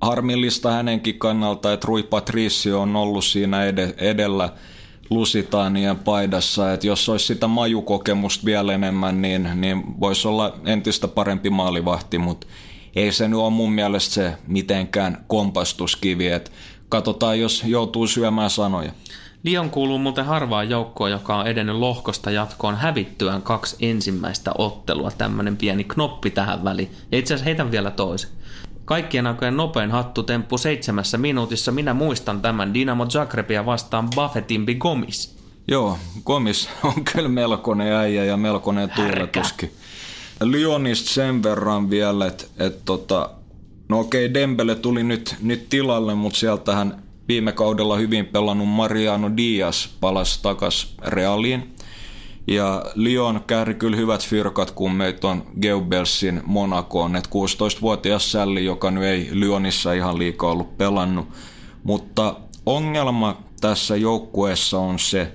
harmillista 0.00 0.70
hänenkin 0.70 1.18
kannalta, 1.18 1.72
että 1.72 1.86
Rui 1.86 2.02
Patricio 2.02 2.80
on 2.80 2.96
ollut 2.96 3.24
siinä 3.24 3.64
ed- 3.64 3.94
edellä 3.98 4.52
Lusitaanien 5.10 5.96
paidassa, 5.96 6.72
että 6.72 6.86
jos 6.86 7.08
olisi 7.08 7.26
sitä 7.26 7.46
majukokemusta 7.46 8.44
vielä 8.44 8.72
enemmän, 8.72 9.22
niin, 9.22 9.48
niin 9.54 10.00
voisi 10.00 10.28
olla 10.28 10.58
entistä 10.64 11.08
parempi 11.08 11.50
maalivahti, 11.50 12.18
mutta 12.18 12.46
ei 12.96 13.12
se 13.12 13.28
nyt 13.28 13.38
ole 13.38 13.50
mun 13.50 13.72
mielestä 13.72 14.14
se 14.14 14.32
mitenkään 14.46 15.24
kompastuskivi, 15.26 16.28
että 16.28 16.50
katsotaan, 16.88 17.40
jos 17.40 17.62
joutuu 17.66 18.06
syömään 18.06 18.50
sanoja. 18.50 18.92
Lyon 19.44 19.70
kuuluu 19.70 19.98
muuten 19.98 20.24
harvaan 20.24 20.70
joukkoon, 20.70 21.10
joka 21.10 21.36
on 21.36 21.46
edennyt 21.46 21.76
lohkosta 21.76 22.30
jatkoon 22.30 22.76
hävittyään 22.76 23.42
kaksi 23.42 23.76
ensimmäistä 23.80 24.50
ottelua. 24.58 25.10
Tämmöinen 25.10 25.56
pieni 25.56 25.84
knoppi 25.84 26.30
tähän 26.30 26.64
väliin. 26.64 26.90
Ja 27.12 27.18
itse 27.18 27.34
asiassa 27.34 27.44
heitän 27.44 27.70
vielä 27.70 27.90
toisen. 27.90 28.30
Kaikkien 28.84 29.26
aikojen 29.26 29.56
nopein 29.56 29.90
hattutemppu 29.90 30.58
seitsemässä 30.58 31.18
minuutissa. 31.18 31.72
Minä 31.72 31.94
muistan 31.94 32.40
tämän 32.40 32.74
Dynamo 32.74 33.06
Zagrebia 33.06 33.66
vastaan 33.66 34.08
Buffettimbi 34.14 34.74
Gomis. 34.74 35.36
Joo, 35.68 35.98
Gomis 36.24 36.68
on 36.82 37.04
kyllä 37.12 37.28
melkoinen 37.28 37.92
äijä 37.92 38.24
ja 38.24 38.36
melkoinen 38.36 38.90
tuuletuskin. 38.90 39.72
Lyonista 40.40 41.10
sen 41.10 41.42
verran 41.42 41.90
vielä, 41.90 42.26
että 42.26 42.44
et 42.58 42.84
tota, 42.84 43.30
No 43.88 44.00
okei, 44.00 44.34
Dembele 44.34 44.74
tuli 44.74 45.02
nyt, 45.02 45.36
nyt 45.42 45.68
tilalle, 45.68 46.14
mutta 46.14 46.38
sieltähän 46.38 47.03
viime 47.28 47.52
kaudella 47.52 47.96
hyvin 47.96 48.26
pelannut 48.26 48.68
Mariano 48.68 49.36
Diaz 49.36 49.88
palasi 50.00 50.42
takas 50.42 50.94
Realiin. 51.06 51.74
Ja 52.46 52.84
Lyon 52.94 53.40
kääri 53.46 53.74
kyllä 53.74 53.96
hyvät 53.96 54.26
fyrkat, 54.26 54.70
kun 54.70 54.92
meitä 54.92 55.28
on 55.28 55.46
Geubelsin 55.60 56.42
Monakoon, 56.44 57.16
että 57.16 57.30
16-vuotias 57.30 58.32
Sälli, 58.32 58.64
joka 58.64 58.90
nyt 58.90 59.04
ei 59.04 59.28
Lyonissa 59.32 59.92
ihan 59.92 60.18
liikaa 60.18 60.50
ollut 60.50 60.78
pelannut. 60.78 61.28
Mutta 61.84 62.36
ongelma 62.66 63.42
tässä 63.60 63.96
joukkueessa 63.96 64.78
on 64.78 64.98
se, 64.98 65.32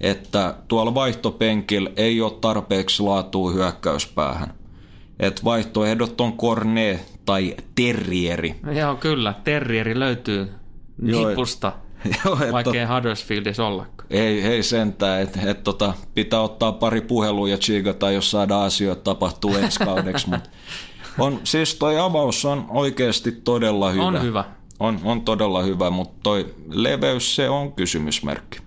että 0.00 0.54
tuolla 0.68 0.94
vaihtopenkillä 0.94 1.90
ei 1.96 2.20
ole 2.20 2.32
tarpeeksi 2.40 3.02
laatua 3.02 3.50
hyökkäyspäähän. 3.50 4.54
Että 5.20 5.44
vaihtoehdot 5.44 6.20
on 6.20 6.32
Korne 6.32 7.00
tai 7.24 7.56
Terrieri. 7.74 8.54
Joo, 8.72 8.94
kyllä. 8.94 9.34
Terrieri 9.44 9.98
löytyy 9.98 10.48
nipusta, 11.02 11.72
Joo, 12.24 12.38
et 12.42 12.52
vaikka 12.52 12.78
ei 12.78 12.84
Huddersfieldissa 12.84 13.66
ollakaan. 13.66 14.06
Ei, 14.10 14.42
ei 14.42 14.62
sentään, 14.62 15.22
että 15.22 15.40
et 15.50 15.64
tota, 15.64 15.94
pitää 16.14 16.40
ottaa 16.40 16.72
pari 16.72 17.00
puhelua 17.00 17.48
ja 17.48 17.58
chiigata, 17.58 18.10
jos 18.10 18.30
saadaan 18.30 18.66
asioita 18.66 19.02
tapahtuu 19.02 19.56
ensi 19.62 19.78
kaudeksi. 19.78 20.30
Mut 20.30 20.50
on, 21.18 21.40
siis 21.44 21.74
toi 21.74 21.98
avaus 21.98 22.44
on 22.44 22.66
oikeasti 22.68 23.32
todella 23.32 23.90
hyvä. 23.90 24.04
On 24.04 24.22
hyvä. 24.22 24.44
On, 24.80 25.00
on 25.04 25.22
todella 25.22 25.62
hyvä, 25.62 25.90
mutta 25.90 26.16
toi 26.22 26.54
leveys, 26.68 27.36
se 27.36 27.48
on 27.48 27.72
kysymysmerkki. 27.72 28.58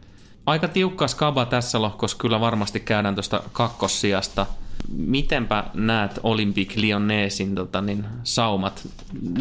Aika 0.45 0.67
tiukka 0.67 1.07
skaba 1.07 1.45
tässä 1.45 1.81
lohkossa 1.81 2.17
kyllä 2.17 2.39
varmasti 2.39 2.79
käydään 2.79 3.15
tuosta 3.15 3.43
kakkossijasta. 3.51 4.45
Mitenpä 4.87 5.63
näet 5.73 6.19
Olympic 6.23 6.75
Lyonnesin 6.75 7.55
tota, 7.55 7.81
niin, 7.81 8.05
saumat? 8.23 8.87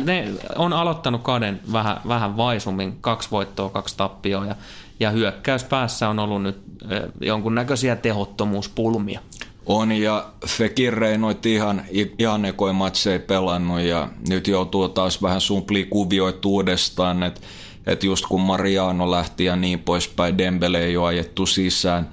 Ne 0.05 0.29
on 0.57 0.73
aloittanut 0.73 1.23
kaden 1.23 1.61
vähän, 1.73 2.01
vähän 2.09 2.37
vaisummin, 2.37 2.97
kaksi 3.01 3.31
voittoa, 3.31 3.71
kaksi 3.71 3.97
tappioa 3.97 4.47
ja, 4.47 4.55
ja 5.01 5.11
hyökkäyspäässä 5.11 6.09
on 6.09 6.19
ollut 6.19 6.43
nyt 6.43 6.57
eh, 6.91 7.03
jonkunnäköisiä 7.21 7.97
tehottomuuspulmia. 7.97 9.21
On 9.67 9.93
ja 9.93 10.27
Fekir 10.47 10.95
Reinoit 10.95 11.47
ihan, 11.47 11.83
ihan 12.19 12.45
ekoi 12.45 12.73
matseja 12.73 13.21
pelannut 13.21 13.81
ja 13.81 14.09
nyt 14.29 14.49
joutuu 14.49 14.89
taas 14.89 15.23
vähän 15.23 15.41
sumplia 15.41 15.87
kuvioita 15.91 16.49
uudestaan, 16.49 17.23
että 17.23 17.41
et 17.87 18.05
just 18.05 18.27
kun 18.27 18.41
Mariano 18.41 19.11
lähti 19.11 19.45
ja 19.45 19.57
niin 19.57 19.79
poispäin, 19.79 20.39
Dembele 20.39 20.85
ei 20.85 20.97
ole 20.97 21.09
ajettu 21.09 21.47
sisään. 21.47 22.09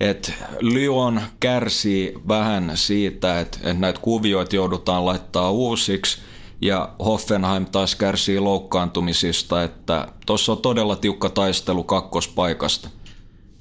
Et 0.00 0.34
Lyon 0.60 1.20
kärsii 1.40 2.14
vähän 2.28 2.72
siitä, 2.74 3.40
että 3.40 3.58
et 3.62 3.78
näitä 3.78 4.00
kuvioita 4.00 4.56
joudutaan 4.56 5.06
laittaa 5.06 5.50
uusiksi. 5.50 6.18
Ja 6.60 6.88
Hoffenheim 7.04 7.66
taas 7.66 7.94
kärsii 7.94 8.40
loukkaantumisista, 8.40 9.62
että 9.62 10.08
tuossa 10.26 10.52
on 10.52 10.58
todella 10.58 10.96
tiukka 10.96 11.28
taistelu 11.28 11.84
kakkospaikasta. 11.84 12.88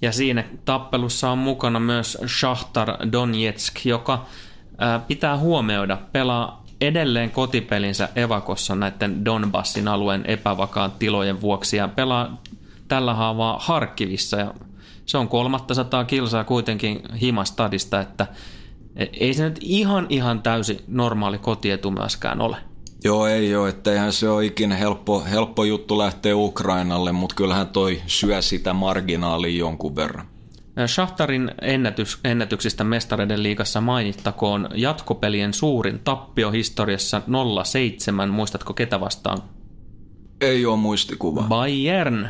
Ja 0.01 0.11
siinä 0.11 0.43
tappelussa 0.65 1.29
on 1.29 1.37
mukana 1.37 1.79
myös 1.79 2.17
Shahtar 2.39 3.11
Donetsk, 3.11 3.85
joka 3.85 4.25
ää, 4.77 4.99
pitää 4.99 5.37
huomioida, 5.37 5.97
pelaa 6.11 6.63
edelleen 6.81 7.31
kotipelinsä 7.31 8.09
Evakossa 8.15 8.75
näiden 8.75 9.25
Donbassin 9.25 9.87
alueen 9.87 10.25
epävakaan 10.25 10.91
tilojen 10.91 11.41
vuoksi 11.41 11.77
ja 11.77 11.87
pelaa 11.87 12.41
tällä 12.87 13.13
haavaa 13.13 13.59
Harkivissa. 13.61 14.37
Ja 14.37 14.53
se 15.05 15.17
on 15.17 15.27
300 15.27 16.05
kilsaa 16.05 16.43
kuitenkin 16.43 17.01
himastadista, 17.21 17.99
että 17.99 18.27
ei 19.19 19.33
se 19.33 19.49
nyt 19.49 19.59
ihan 19.61 20.05
ihan 20.09 20.41
täysi 20.41 20.83
normaali 20.87 21.37
kotietu 21.37 21.91
myöskään 21.91 22.41
ole. 22.41 22.57
Joo, 23.03 23.27
ei 23.27 23.55
ole, 23.55 23.69
että 23.69 23.91
eihän 23.91 24.13
se 24.13 24.29
ole 24.29 24.45
ikinä 24.45 24.75
helppo, 24.75 25.23
helppo 25.31 25.63
juttu 25.63 25.97
lähteä 25.97 26.35
Ukrainalle, 26.35 27.11
mutta 27.11 27.35
kyllähän 27.35 27.67
toi 27.67 28.01
syö 28.07 28.41
sitä 28.41 28.73
marginaalia 28.73 29.57
jonkun 29.57 29.95
verran. 29.95 30.25
Shahtarin 30.87 31.51
ennätys, 31.61 32.19
ennätyksistä 32.23 32.83
mestareiden 32.83 33.43
liigassa 33.43 33.81
mainittakoon 33.81 34.69
jatkopelien 34.75 35.53
suurin 35.53 35.99
tappio 35.99 36.51
historiassa 36.51 37.21
0-7. 38.27 38.31
Muistatko 38.31 38.73
ketä 38.73 38.99
vastaan? 38.99 39.37
Ei 40.41 40.65
ole 40.65 40.77
muistikuva. 40.77 41.43
Bayern 41.43 42.29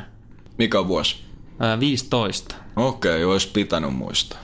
Mikä 0.57 0.87
vuosi? 0.87 1.15
ää, 1.59 1.79
15. 1.79 2.55
Okei, 2.75 3.25
olisi 3.25 3.49
pitänyt 3.53 3.93
muistaa. 3.93 4.39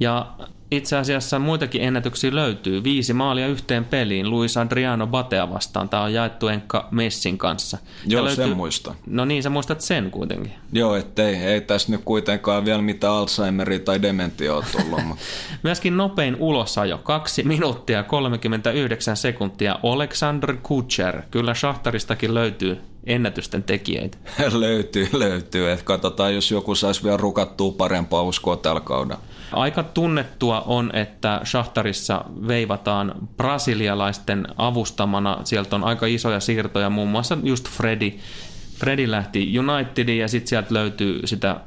Ja 0.00 0.26
itse 0.70 0.96
asiassa 0.96 1.38
muitakin 1.38 1.82
ennätyksiä 1.82 2.34
löytyy. 2.34 2.84
Viisi 2.84 3.12
maalia 3.12 3.46
yhteen 3.46 3.84
peliin 3.84 4.30
Luis 4.30 4.56
Adriano 4.56 5.06
Batea 5.06 5.50
vastaan. 5.50 5.88
Tämä 5.88 6.02
on 6.02 6.14
jaettu 6.14 6.48
Enkka 6.48 6.88
Messin 6.90 7.38
kanssa. 7.38 7.78
Ja 8.06 8.18
Joo, 8.18 8.28
sen 8.28 8.56
muistan. 8.56 8.94
No 9.06 9.24
niin, 9.24 9.42
sä 9.42 9.50
muistat 9.50 9.80
sen 9.80 10.10
kuitenkin. 10.10 10.52
Joo, 10.72 10.96
ettei 10.96 11.34
ei 11.34 11.60
tässä 11.60 11.92
nyt 11.92 12.00
kuitenkaan 12.04 12.64
vielä 12.64 12.82
mitään 12.82 13.12
Alzheimeria 13.12 13.78
tai 13.78 14.02
dementia 14.02 14.54
ole 14.54 14.64
tullut. 14.72 15.04
mutta 15.04 15.24
Myöskin 15.62 15.96
nopein 15.96 16.36
ulosajo, 16.38 16.98
2 16.98 17.42
minuuttia 17.42 18.02
39 18.02 19.16
sekuntia, 19.16 19.78
Oleksandr 19.82 20.56
Kutcher. 20.62 21.22
Kyllä 21.30 21.54
Shahtaristakin 21.54 22.34
löytyy 22.34 22.80
ennätysten 23.06 23.62
tekijöitä. 23.62 24.18
löytyy, 24.52 25.08
löytyy. 25.12 25.70
Et 25.70 25.82
katsotaan, 25.82 26.34
jos 26.34 26.50
joku 26.50 26.74
saisi 26.74 27.04
vielä 27.04 27.16
rukattua 27.16 27.72
parempaa 27.72 28.22
uskoa 28.22 28.56
tällä 28.56 28.80
kaudella. 28.80 29.20
Aika 29.52 29.82
tunnettua 29.82 30.60
on, 30.60 30.90
että 30.94 31.40
Shahtarissa 31.44 32.24
veivataan 32.48 33.14
brasilialaisten 33.36 34.46
avustamana. 34.56 35.40
Sieltä 35.44 35.76
on 35.76 35.84
aika 35.84 36.06
isoja 36.06 36.40
siirtoja, 36.40 36.90
muun 36.90 37.08
muassa 37.08 37.38
just 37.42 37.68
Freddy. 37.68 38.12
Freddy 38.76 39.10
lähti 39.10 39.58
Unitediin 39.58 40.18
ja 40.18 40.28
sitten 40.28 40.48
sieltä 40.48 40.74
löytyy 40.74 41.26
sitä 41.26 41.50
äh, 41.50 41.58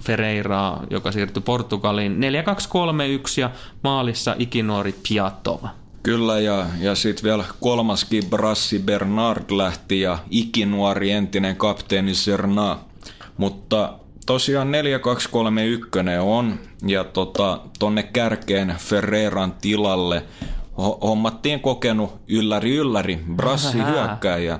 Ferreiraa, 0.00 0.84
joka 0.90 1.12
siirtyi 1.12 1.42
Portugaliin. 1.42 2.16
4-2-3-1 2.16 3.40
ja 3.40 3.50
maalissa 3.84 4.36
ikinuori 4.38 4.94
Piatova. 5.08 5.68
Kyllä, 6.02 6.40
ja, 6.40 6.66
ja 6.80 6.94
sitten 6.94 7.24
vielä 7.24 7.44
kolmaskin 7.60 8.24
Brassi 8.30 8.78
Bernard 8.78 9.50
lähti 9.50 10.00
ja 10.00 10.18
ikinuori 10.30 11.10
entinen 11.10 11.56
kapteeni 11.56 12.14
Serna. 12.14 12.78
Mutta 13.36 13.92
tosiaan 14.26 14.68
4-2-3-1 14.68 16.20
on, 16.22 16.58
ja 16.86 17.04
tota, 17.04 17.60
tonne 17.78 18.02
kärkeen 18.02 18.74
Ferreran 18.78 19.52
tilalle 19.60 20.22
ho- 20.78 20.98
hommattiin 21.02 21.60
kokenut 21.60 22.20
ylläri 22.28 22.76
ylläri 22.76 23.20
Brassi 23.36 23.80
Ähä. 23.80 23.90
hyökkääjä 23.90 24.58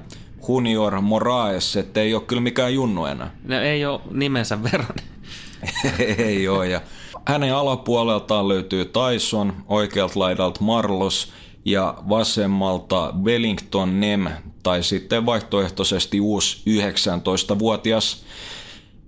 Junior 0.48 1.00
Moraes, 1.00 1.76
että 1.76 2.00
ei 2.00 2.14
ole 2.14 2.22
kyllä 2.22 2.42
mikään 2.42 2.74
junnu 2.74 3.04
enää. 3.06 3.30
Ne 3.44 3.62
ei 3.62 3.86
ole 3.86 4.00
nimensä 4.10 4.62
verran. 4.62 4.94
ei 6.18 6.48
ole. 6.48 6.68
Ja 6.68 6.80
hänen 7.28 7.54
alapuoleltaan 7.54 8.48
löytyy 8.48 8.84
Tyson, 8.84 9.52
oikealta 9.66 10.20
laidalta 10.20 10.64
Marlos 10.64 11.32
ja 11.64 11.94
vasemmalta 12.08 13.12
Wellington 13.22 14.00
Nem 14.00 14.26
tai 14.62 14.82
sitten 14.82 15.26
vaihtoehtoisesti 15.26 16.20
uusi 16.20 16.62
19-vuotias 16.70 18.24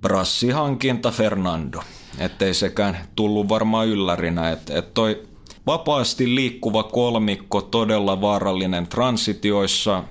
brassihankinta 0.01 1.11
Fernando. 1.11 1.81
Ettei 2.19 2.55
sekään 2.55 2.99
tullut 3.17 3.49
varmaan 3.49 3.89
yllärinä, 3.89 4.51
että 4.51 4.79
et 4.79 4.95
toi 4.95 5.23
vapaasti 5.67 6.35
liikkuva 6.35 6.83
kolmikko 6.83 7.63
todella 7.63 8.21
vaarallinen 8.21 8.87
transitioissa, 8.87 10.05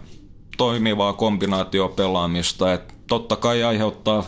toimivaa 0.58 1.14
kombinaatiopelaamista, 1.14 2.74
että 2.74 2.94
totta 3.08 3.36
kai 3.36 3.64
aiheuttaa 3.64 4.24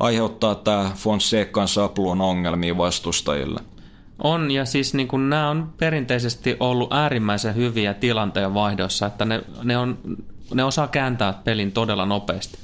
aiheuttaa 0.00 0.54
tämä 0.54 0.90
Fonsecan 0.94 1.68
sapluun 1.68 2.20
ongelmia 2.20 2.78
vastustajille. 2.78 3.60
On, 4.22 4.50
ja 4.50 4.64
siis 4.64 4.94
niin 4.94 5.08
kun 5.08 5.30
nämä 5.30 5.50
on 5.50 5.72
perinteisesti 5.76 6.56
ollut 6.60 6.92
äärimmäisen 6.92 7.54
hyviä 7.54 7.94
tilanteen 7.94 8.54
vaihdossa, 8.54 9.06
että 9.06 9.24
ne, 9.24 9.42
ne, 9.62 9.78
on, 9.78 9.98
ne 10.54 10.64
osaa 10.64 10.88
kääntää 10.88 11.32
pelin 11.32 11.72
todella 11.72 12.06
nopeasti. 12.06 12.58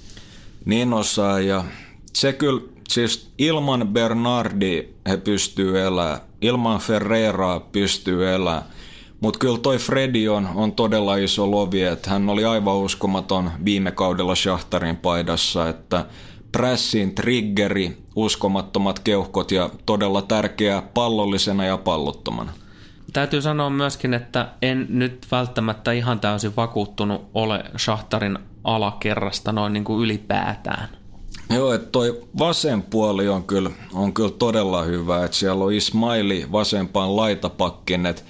Niin 0.64 0.92
osaa, 0.92 1.40
ja 1.40 1.64
se 2.12 2.32
kyllä, 2.32 2.60
siis 2.88 3.30
ilman 3.38 3.88
Bernardi 3.88 4.88
he 5.08 5.16
pystyy 5.16 5.80
elämään, 5.80 6.20
ilman 6.40 6.80
Ferreraa 6.80 7.60
pystyy 7.60 8.34
elämään, 8.34 8.62
mutta 9.20 9.38
kyllä 9.38 9.58
toi 9.58 9.78
Freddy 9.78 10.28
on, 10.28 10.48
on 10.54 10.72
todella 10.72 11.16
iso 11.16 11.50
lovi, 11.50 11.82
että 11.82 12.10
hän 12.10 12.28
oli 12.28 12.44
aivan 12.44 12.76
uskomaton 12.76 13.50
viime 13.64 13.90
kaudella 13.92 14.34
Shahtarin 14.34 14.96
paidassa, 14.96 15.68
että 15.68 16.04
pressin 16.54 17.14
triggeri, 17.14 17.96
uskomattomat 18.16 18.98
keuhkot 18.98 19.50
ja 19.50 19.70
todella 19.86 20.22
tärkeä 20.22 20.82
pallollisena 20.94 21.64
ja 21.64 21.78
pallottomana. 21.78 22.52
Täytyy 23.12 23.42
sanoa 23.42 23.70
myöskin, 23.70 24.14
että 24.14 24.48
en 24.62 24.86
nyt 24.88 25.26
välttämättä 25.30 25.92
ihan 25.92 26.20
täysin 26.20 26.56
vakuuttunut 26.56 27.30
ole 27.34 27.64
Shahtarin 27.78 28.38
alakerrasta 28.64 29.52
noin 29.52 29.72
niin 29.72 29.84
kuin 29.84 30.04
ylipäätään. 30.04 30.88
Joo, 31.50 31.72
että 31.72 31.88
toi 31.92 32.20
vasen 32.38 32.82
puoli 32.82 33.28
on 33.28 33.42
kyllä, 33.42 33.70
on 33.92 34.12
kyllä 34.12 34.30
todella 34.30 34.82
hyvä, 34.82 35.24
että 35.24 35.36
siellä 35.36 35.64
on 35.64 35.72
Ismaili 35.72 36.46
vasempaan 36.52 37.16
laitapakkin, 37.16 38.06
että 38.06 38.22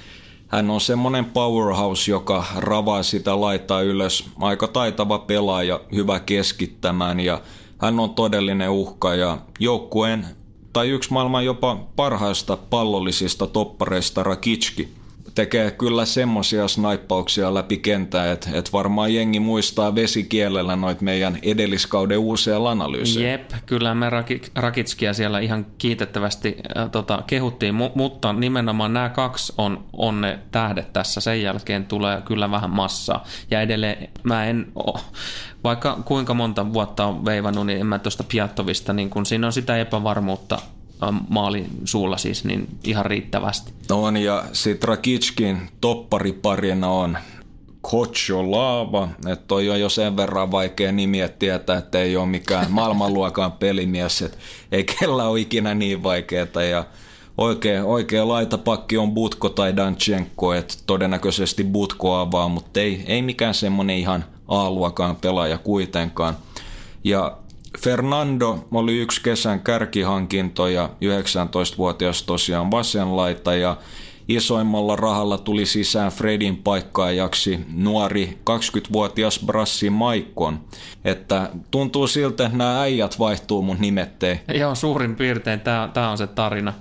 hän 0.49 0.71
on 0.71 0.81
semmoinen 0.81 1.25
powerhouse, 1.25 2.11
joka 2.11 2.45
ravaa 2.57 3.03
sitä 3.03 3.41
laittaa 3.41 3.81
ylös. 3.81 4.25
Aika 4.41 4.69
taitava 4.69 5.19
pelaaja, 5.19 5.81
hyvä 5.95 6.21
keskittämään 6.21 7.21
ja 7.21 7.41
hän 7.85 8.01
on 8.01 8.15
todellinen 8.15 8.71
uhka 8.71 9.15
ja 9.15 9.39
joukkueen 9.61 10.27
tai 10.73 10.89
yksi 10.89 11.13
maailman 11.13 11.45
jopa 11.45 11.77
parhaista 11.97 12.57
pallollisista 12.57 13.47
toppareista 13.47 14.23
Rakitski 14.23 14.89
tekee 15.35 15.71
kyllä 15.71 16.05
semmosia 16.05 16.69
snaippauksia 16.69 17.55
läpi 17.55 17.77
kentää, 17.77 18.33
että 18.33 18.51
et 18.53 18.73
varmaan 18.73 19.15
jengi 19.15 19.41
muistaa 19.41 19.95
vesikielellä 19.95 20.77
noit 20.77 21.01
meidän 21.01 21.39
edelliskauden 21.43 22.19
uusia 22.19 22.71
analyysejä. 22.71 23.31
Jep, 23.31 23.51
kyllä 23.67 23.95
me 23.95 24.07
Rakitskia 24.55 25.15
siellä 25.15 25.39
ihan 25.41 25.67
kiitettävästi 25.79 26.57
äh, 26.77 26.91
tota, 26.91 27.23
kehuttiin, 27.27 27.75
mu- 27.75 27.93
mutta 27.95 28.33
nimenomaan 28.33 28.93
nämä 28.93 29.09
kaksi 29.09 29.53
on, 29.59 29.85
on 29.93 30.21
ne 30.21 30.39
tähdet 30.51 30.93
tässä. 30.93 31.21
Sen 31.21 31.43
jälkeen 31.43 31.87
tulee 31.87 32.23
kyllä 32.23 32.51
vähän 32.51 32.71
massaa. 32.71 33.25
Ja 33.51 33.61
edelleen 33.61 34.09
mä 34.23 34.45
en 34.45 34.67
oh, 34.75 35.05
vaikka 35.65 35.99
kuinka 36.05 36.35
monta 36.35 36.73
vuotta 36.73 37.07
on 37.07 37.25
veivannut, 37.25 37.67
niin 37.67 37.81
en 37.81 37.87
mä 37.87 37.99
tuosta 37.99 38.25
Piattovista, 38.25 38.93
niin 38.93 39.11
kun 39.11 39.27
siinä 39.27 39.47
on 39.47 39.53
sitä 39.53 39.77
epävarmuutta 39.77 40.59
maalin 41.29 41.71
suulla 41.85 42.17
siis 42.17 42.45
niin 42.45 42.69
ihan 42.85 43.07
riittävästi. 43.07 43.73
On 43.91 44.17
ja 44.17 44.45
sit 44.53 44.85
Rakitskin 44.85 45.69
toppariparina 45.81 46.89
on 46.89 47.19
Kocho 47.91 48.51
Laava, 48.51 49.09
että 49.27 49.45
toi 49.49 49.71
on 49.71 49.81
jo 49.81 49.89
sen 49.89 50.17
verran 50.17 50.51
vaikea 50.51 50.93
nimi, 50.93 51.21
että 51.21 51.39
tietää, 51.39 51.79
että 51.79 51.99
ei 51.99 52.17
ole 52.17 52.27
mikään 52.27 52.73
maailmanluokan 52.79 53.53
pelimies, 53.53 54.23
että 54.23 54.39
ei 54.73 54.85
kellä 54.85 55.29
ole 55.29 55.41
ikinä 55.41 55.75
niin 55.75 56.03
vaikeeta 56.03 56.63
ja 56.63 56.85
oikea, 57.39 57.85
oikea 57.85 58.29
laitapakki 58.29 58.99
on 58.99 59.13
Butko 59.13 59.49
tai 59.49 59.77
Danchenko, 59.77 60.55
että 60.55 60.75
todennäköisesti 60.87 61.65
Butko 61.65 62.15
avaa, 62.15 62.49
mutta 62.49 62.81
ei, 62.81 63.05
ei 63.07 63.23
mikään 63.23 63.55
semmonen 63.55 63.97
ihan 63.97 64.25
A-luokan 64.49 65.17
pelaaja 65.17 65.59
kuitenkaan. 65.59 66.37
Ja 67.05 67.39
Fernando 67.85 68.65
oli 68.73 68.99
yksi 68.99 69.23
kesän 69.23 69.61
kärkihankintoja, 69.61 70.89
19-vuotias 70.89 72.23
tosiaan 72.23 72.71
vasenlaita 72.71 73.55
ja 73.55 73.77
isoimmalla 74.29 74.97
rahalla 74.97 75.39
tuli 75.39 75.67
sisään 75.67 76.13
Fredin 76.13 76.57
paikkaajaksi 76.57 77.61
nuori 77.75 78.39
20-vuotias 78.51 79.41
Brassi 79.47 79.91
Maikon. 79.91 80.61
Että 81.05 81.51
tuntuu 81.71 82.07
siltä, 82.07 82.47
että 82.47 82.59
nämä 82.59 82.81
äijät 82.81 83.19
vaihtuu 83.19 83.63
mun 83.63 83.77
nimettei. 83.81 84.41
Joo, 84.55 84.75
suurin 84.75 85.17
piirtein 85.17 85.61
tämä 85.95 86.11
on 86.11 86.19
se 86.19 86.27
tarina. 86.27 86.73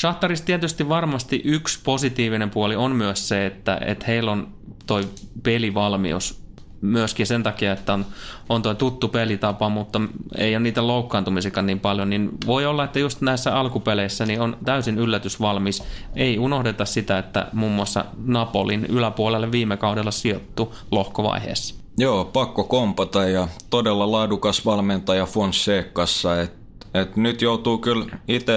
Shahtarissa 0.00 0.44
tietysti 0.44 0.88
varmasti 0.88 1.42
yksi 1.44 1.80
positiivinen 1.84 2.50
puoli 2.50 2.76
on 2.76 2.92
myös 2.92 3.28
se, 3.28 3.46
että, 3.46 3.80
että 3.86 4.06
heillä 4.06 4.32
on 4.32 4.48
toi 4.86 5.08
pelivalmius 5.42 6.41
myöskin 6.82 7.26
sen 7.26 7.42
takia, 7.42 7.72
että 7.72 7.92
on, 7.92 8.06
on 8.48 8.62
tuo 8.62 8.74
tuttu 8.74 9.08
pelitapa, 9.08 9.68
mutta 9.68 10.00
ei 10.38 10.56
ole 10.56 10.62
niitä 10.62 10.86
loukkaantumisikaan 10.86 11.66
niin 11.66 11.80
paljon, 11.80 12.10
niin 12.10 12.30
voi 12.46 12.66
olla, 12.66 12.84
että 12.84 12.98
just 12.98 13.20
näissä 13.20 13.56
alkupeleissä 13.56 14.26
niin 14.26 14.40
on 14.40 14.56
täysin 14.64 14.98
yllätysvalmis. 14.98 15.82
Ei 16.16 16.38
unohdeta 16.38 16.84
sitä, 16.84 17.18
että 17.18 17.46
muun 17.52 17.72
muassa 17.72 18.04
Napolin 18.26 18.86
yläpuolelle 18.86 19.52
viime 19.52 19.76
kaudella 19.76 20.10
sijoittu 20.10 20.74
lohkovaiheessa. 20.90 21.74
Joo, 21.98 22.24
pakko 22.24 22.64
kompata 22.64 23.28
ja 23.28 23.48
todella 23.70 24.12
laadukas 24.12 24.64
valmentaja 24.66 25.26
Fonsecassa, 25.26 26.40
että 26.40 26.62
et 26.94 27.16
nyt 27.16 27.42
joutuu 27.42 27.78
kyllä 27.78 28.06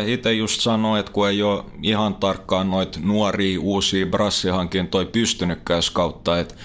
itse 0.07 0.33
just 0.33 0.61
sanoa, 0.61 0.99
että 0.99 1.11
kun 1.11 1.29
ei 1.29 1.43
ole 1.43 1.63
ihan 1.83 2.15
tarkkaan 2.15 2.71
noita 2.71 2.99
nuoria 3.03 3.59
uusia 3.61 4.05
brassihankintoja 4.05 5.05
pystynytkään 5.05 5.81
kautta, 5.93 6.39
että 6.39 6.55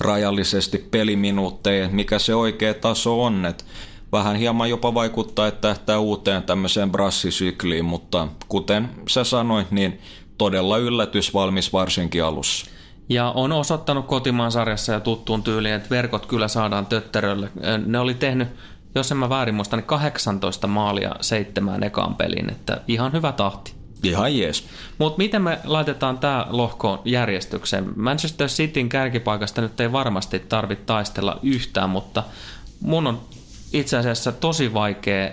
rajallisesti 0.00 0.78
peliminuutteja, 0.78 1.88
mikä 1.88 2.18
se 2.18 2.34
oikea 2.34 2.74
taso 2.74 3.24
on. 3.24 3.46
Et 3.46 3.64
vähän 4.12 4.36
hieman 4.36 4.70
jopa 4.70 4.94
vaikuttaa, 4.94 5.46
että 5.46 5.60
tähtää 5.60 5.98
uuteen 5.98 6.42
tämmöiseen 6.42 6.90
brassisykliin, 6.90 7.84
mutta 7.84 8.28
kuten 8.48 8.88
sä 9.08 9.24
sanoit, 9.24 9.70
niin 9.70 10.00
todella 10.38 10.78
yllätysvalmis 10.78 11.72
varsinkin 11.72 12.24
alussa. 12.24 12.66
Ja 13.08 13.30
on 13.30 13.52
osoittanut 13.52 14.06
kotimaan 14.06 14.52
sarjassa 14.52 14.92
ja 14.92 15.00
tuttuun 15.00 15.42
tyyliin, 15.42 15.74
että 15.74 15.90
verkot 15.90 16.26
kyllä 16.26 16.48
saadaan 16.48 16.86
tötterölle. 16.86 17.48
Ne 17.86 17.98
oli 17.98 18.14
tehnyt, 18.14 18.48
jos 18.94 19.12
en 19.12 19.18
mä 19.18 19.28
väärin 19.28 19.54
muista, 19.54 19.76
niin 19.76 19.84
18 19.84 20.66
maalia 20.66 21.14
seitsemään 21.20 21.82
ekaan 21.82 22.14
peliin, 22.14 22.50
että 22.50 22.80
ihan 22.88 23.12
hyvä 23.12 23.32
tahti. 23.32 23.83
Ihan 24.10 24.38
jees. 24.38 24.64
Mutta 24.98 25.18
miten 25.18 25.42
me 25.42 25.58
laitetaan 25.64 26.18
tämä 26.18 26.46
lohko 26.50 27.02
järjestykseen? 27.04 27.92
Manchester 27.96 28.48
Cityn 28.48 28.88
kärkipaikasta 28.88 29.60
nyt 29.60 29.80
ei 29.80 29.92
varmasti 29.92 30.38
tarvitse 30.38 30.84
taistella 30.84 31.40
yhtään, 31.42 31.90
mutta 31.90 32.22
mun 32.80 33.06
on 33.06 33.20
itse 33.72 33.96
asiassa 33.96 34.32
tosi 34.32 34.74
vaikea 34.74 35.30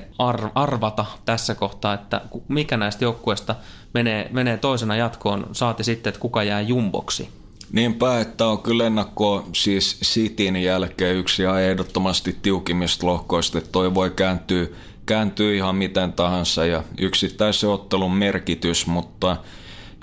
arvata 0.56 1.06
tässä 1.26 1.56
kohtaa, 1.56 1.94
että 1.94 2.22
mikä 2.48 2.78
näistä 2.78 3.06
joukkueista 3.06 3.56
menee, 3.94 4.30
menee 4.32 4.58
toisena 4.58 4.96
jatkoon, 4.96 5.48
saati 5.52 5.84
sitten, 5.84 6.10
että 6.10 6.22
kuka 6.22 6.44
jää 6.44 6.62
jumboksi. 6.62 7.30
Niinpä, 7.72 8.20
että 8.20 8.48
on 8.48 8.62
kyllä 8.62 8.88
ennakko 8.88 9.46
siis 9.54 10.00
Cityn 10.04 10.56
jälkeen 10.56 11.16
yksi 11.16 11.42
ihan 11.42 11.62
ehdottomasti 11.62 12.38
tiukimmista 12.42 13.08
lohkoista, 13.08 13.58
että 13.58 13.70
toi 13.72 13.94
voi 13.94 14.10
kääntyä 14.10 14.68
kääntyy 15.12 15.56
ihan 15.56 15.76
miten 15.76 16.14
tahansa 16.14 16.66
ja 16.66 16.84
yksittäisen 16.98 17.70
ottelun 17.70 18.16
merkitys, 18.16 18.88
mutta 18.88 19.38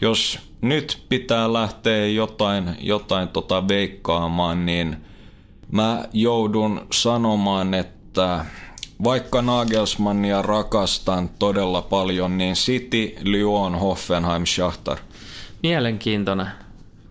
jos 0.00 0.38
nyt 0.60 1.02
pitää 1.08 1.52
lähteä 1.52 2.06
jotain, 2.06 2.76
jotain 2.80 3.28
tota 3.28 3.68
veikkaamaan, 3.68 4.66
niin 4.66 4.96
mä 5.72 6.04
joudun 6.12 6.86
sanomaan, 6.92 7.74
että 7.74 8.44
vaikka 9.04 9.42
Nagelsmannia 9.42 10.42
rakastan 10.42 11.28
todella 11.38 11.82
paljon, 11.82 12.38
niin 12.38 12.54
City, 12.54 13.14
Lyon, 13.22 13.74
Hoffenheim, 13.74 14.46
Schachtar. 14.46 14.98
Mielenkiintoinen. 15.62 16.46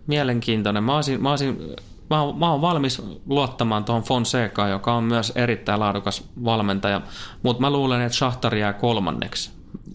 Mielenkiintoinen. 0.06 0.84
Mä 0.84 0.96
olisin, 0.96 1.22
mä 1.22 1.30
olisin 1.30 1.58
mä 2.10 2.22
oon, 2.22 2.38
mä 2.38 2.50
oon 2.50 2.60
valmis 2.60 3.02
luottamaan 3.26 3.84
tuohon 3.84 4.02
Fonseca, 4.02 4.68
joka 4.68 4.94
on 4.94 5.04
myös 5.04 5.32
erittäin 5.34 5.80
laadukas 5.80 6.24
valmentaja, 6.44 7.00
mutta 7.42 7.60
mä 7.60 7.70
luulen, 7.70 8.00
että 8.00 8.18
Shahtar 8.18 8.54
jää 8.54 8.72
kolmanneksi. 8.72 9.50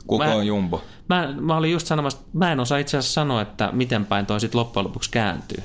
Kuka 0.08 0.26
mä, 0.26 0.36
on 0.36 0.48
Jumbo? 0.48 0.82
Mä, 1.10 1.34
mä 1.40 1.58
olin 1.58 1.72
just 1.72 1.88
sanomassa, 1.88 2.20
mä 2.34 2.52
en 2.52 2.60
osaa 2.60 2.78
itse 2.78 2.98
asiassa 2.98 3.22
sanoa, 3.22 3.42
että 3.42 3.70
miten 3.72 4.06
päin 4.06 4.26
toi 4.26 4.40
sitten 4.40 4.60
loppujen 4.60 4.86
lopuksi 4.86 5.12
kääntyy. 5.12 5.64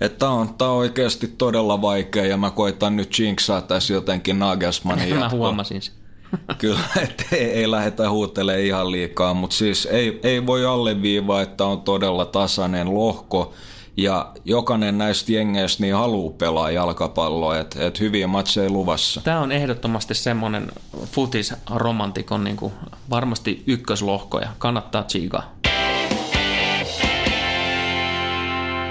Että 0.00 0.28
on, 0.28 0.54
tää 0.54 0.68
on 0.68 0.76
oikeasti 0.76 1.28
todella 1.38 1.82
vaikea 1.82 2.26
ja 2.26 2.36
mä 2.36 2.50
koitan 2.50 2.96
nyt 2.96 3.18
jinksaa 3.18 3.62
tässä 3.62 3.94
jotenkin 3.94 4.38
Nagelsmannin 4.38 5.08
jatko. 5.08 5.24
Mä 5.24 5.30
huomasin 5.30 5.82
sen. 5.82 5.94
Kyllä, 6.58 6.80
että 7.02 7.24
ei, 7.32 7.50
ei 7.50 7.70
lähdetä 7.70 8.10
huutelemaan 8.10 8.64
ihan 8.64 8.92
liikaa, 8.92 9.34
mutta 9.34 9.56
siis 9.56 9.86
ei, 9.86 10.20
ei 10.22 10.46
voi 10.46 10.66
alleviivaa, 10.66 11.42
että 11.42 11.64
on 11.64 11.80
todella 11.80 12.24
tasainen 12.24 12.94
lohko 12.94 13.54
ja 13.96 14.32
jokainen 14.44 14.98
näistä 14.98 15.32
jengeistä 15.32 15.82
niin 15.82 15.94
haluaa 15.94 16.34
pelaa 16.38 16.70
jalkapalloa, 16.70 17.58
että 17.58 17.86
et 17.86 18.00
hyviä 18.00 18.26
matseja 18.26 18.70
luvassa. 18.70 19.20
Tämä 19.20 19.40
on 19.40 19.52
ehdottomasti 19.52 20.14
semmoinen 20.14 20.72
futis-romantikon 21.04 22.44
niin 22.44 22.56
kuin 22.56 22.72
varmasti 23.10 23.62
ykköslohkoja. 23.66 24.48
Kannattaa 24.58 25.02
tsiikaa. 25.02 25.56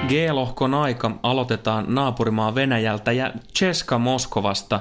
G-lohkon 0.07 0.73
aika 0.73 1.11
aloitetaan 1.23 1.85
naapurimaa 1.87 2.55
Venäjältä 2.55 3.11
ja 3.11 3.33
Cheska 3.55 3.99
Moskovasta, 3.99 4.79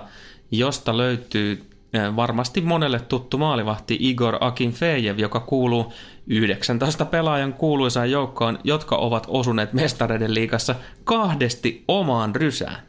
josta 0.51 0.97
löytyy 0.97 1.74
varmasti 2.17 2.61
monelle 2.61 3.01
tuttu 3.01 3.39
maalivahti 3.39 3.97
Igor 4.01 4.37
Akinfejev, 4.41 5.19
joka 5.19 5.41
kuuluu 5.41 5.93
19 6.27 7.05
pelaajan 7.05 7.53
kuuluisaan 7.53 8.11
joukkoon, 8.11 8.59
jotka 8.65 8.97
ovat 8.97 9.25
osuneet 9.29 9.73
mestareiden 9.73 10.35
liigassa 10.35 10.75
kahdesti 11.05 11.85
omaan 11.89 12.35
rysään. 12.35 12.83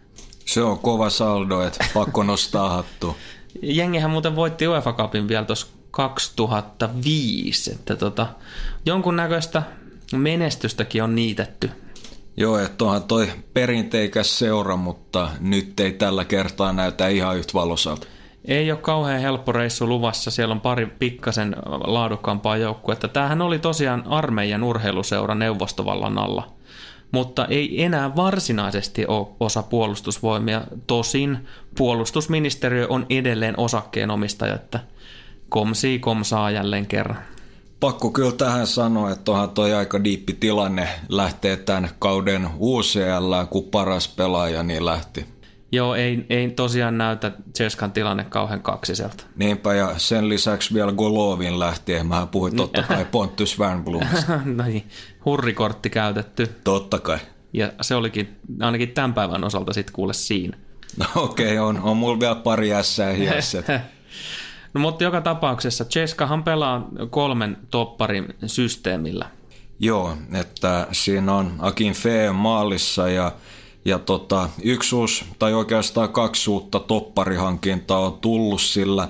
Se 0.46 0.62
on 0.62 0.80
kova 0.80 1.10
saldo, 1.10 1.62
että 1.62 1.86
pakko 1.94 2.24
nostaa 2.24 2.70
hattu. 2.70 3.18
Jengihän 3.62 4.12
muuten 4.12 4.36
voitti 4.36 4.68
UEFA 4.68 4.94
Cupin 4.94 5.28
vielä 5.28 5.46
tuossa 5.46 5.68
2005, 5.92 7.72
että 7.72 7.96
tota, 7.96 8.28
jonkunnäköistä 8.86 9.64
menestystäkin 10.16 11.04
on 11.04 11.16
niitetty. 11.16 11.72
Joo, 12.38 12.60
että 12.60 12.86
onhan 12.86 13.04
toi 13.04 13.30
perinteikäs 13.54 14.40
seura, 14.40 14.76
mutta 14.76 15.30
nyt 15.40 15.80
ei 15.80 15.92
tällä 15.92 16.26
kertaa 16.26 16.74
näytä 16.74 17.08
ihan 17.08 17.38
yhtä 17.38 17.54
valosalta. 17.54 18.08
Ei 18.48 18.72
ole 18.72 18.80
kauhean 18.80 19.22
helppo 19.22 19.52
reissu 19.52 19.88
luvassa, 19.88 20.32
siellä 20.32 20.54
on 20.54 20.62
pari 20.62 20.86
pikkasen 20.86 21.56
laadukkaampaa 21.66 22.58
joukkuetta. 22.58 23.08
Tämähän 23.08 23.42
oli 23.42 23.60
tosiaan 23.60 24.04
armeijan 24.08 24.64
urheiluseura 24.64 25.36
neuvostovallan 25.36 26.18
alla, 26.18 26.48
mutta 27.12 27.46
ei 27.46 27.84
enää 27.84 28.16
varsinaisesti 28.16 29.06
ole 29.08 29.28
osa 29.40 29.64
puolustusvoimia. 29.64 30.62
Tosin 30.88 31.48
puolustusministeriö 31.78 32.88
on 32.90 33.06
edelleen 33.10 33.60
osakkeenomistaja, 33.60 34.56
että 34.56 34.80
komsii 35.50 36.00
komsaa 36.00 36.52
jälleen 36.52 36.86
kerran. 36.86 37.20
Pakko 37.80 38.10
kyllä 38.10 38.32
tähän 38.32 38.68
sanoa, 38.68 39.12
että 39.12 39.32
onhan 39.32 39.50
toi 39.50 39.74
aika 39.74 40.04
diippi 40.04 40.34
tilanne 40.34 40.88
lähtee 41.10 41.58
tämän 41.58 41.90
kauden 42.00 42.50
UCL, 42.60 43.46
kun 43.50 43.64
paras 43.64 44.08
pelaaja 44.08 44.64
niin 44.64 44.86
lähti. 44.86 45.35
Joo, 45.76 45.96
ei, 45.96 46.26
ei 46.30 46.52
tosiaan 46.52 46.98
näytä 46.98 47.32
Cheskan 47.56 47.92
tilanne 47.92 48.24
kauhean 48.24 48.62
kaksiselta. 48.62 49.24
Niinpä, 49.36 49.74
ja 49.74 49.94
sen 49.98 50.30
lisäksi 50.30 50.74
vielä 50.74 50.92
Golovin 50.92 51.60
lähti. 51.60 52.04
Mä 52.04 52.28
puhuin 52.32 52.56
totta 52.56 52.84
kai 52.84 53.06
Pontus 53.12 53.60
Wernblomista. 53.60 54.40
no 54.46 54.64
niin, 54.64 54.88
hurrikortti 55.26 55.90
käytetty. 55.90 56.56
Totta 56.64 57.00
kai. 57.00 57.18
Ja 57.54 57.72
se 57.82 57.96
olikin 57.96 58.36
ainakin 58.60 58.92
tämän 58.92 59.14
päivän 59.14 59.44
osalta 59.44 59.74
sitten 59.74 59.94
kuule 59.94 60.14
siinä. 60.14 60.58
No 60.98 61.06
okei, 61.16 61.60
okay, 61.60 61.70
on, 61.70 61.82
on 61.82 61.98
mulla 61.98 62.20
vielä 62.20 62.36
pari 62.36 62.74
ässää 62.74 63.12
hiessä. 63.12 63.64
no 64.74 64.82
mutta 64.82 65.04
joka 65.04 65.22
tapauksessa 65.22 65.86
Cheskahan 65.86 66.44
pelaa 66.44 66.88
kolmen 67.10 67.58
topparin 67.70 68.34
systeemillä. 68.46 69.26
Joo, 69.80 70.18
että 70.34 70.88
siinä 70.92 71.34
on 71.34 71.56
Akin 71.60 71.94
Fee 71.94 72.32
maalissa 72.32 73.10
ja, 73.10 73.32
ja 73.86 74.00
tota, 74.00 74.50
yksi 74.64 74.96
uusi, 74.96 75.26
tai 75.40 75.54
oikeastaan 75.54 76.10
kaksi 76.10 76.50
uutta 76.50 76.80
topparihankintaa 76.80 78.00
on 78.00 78.18
tullut 78.22 78.62
sillä 78.62 79.08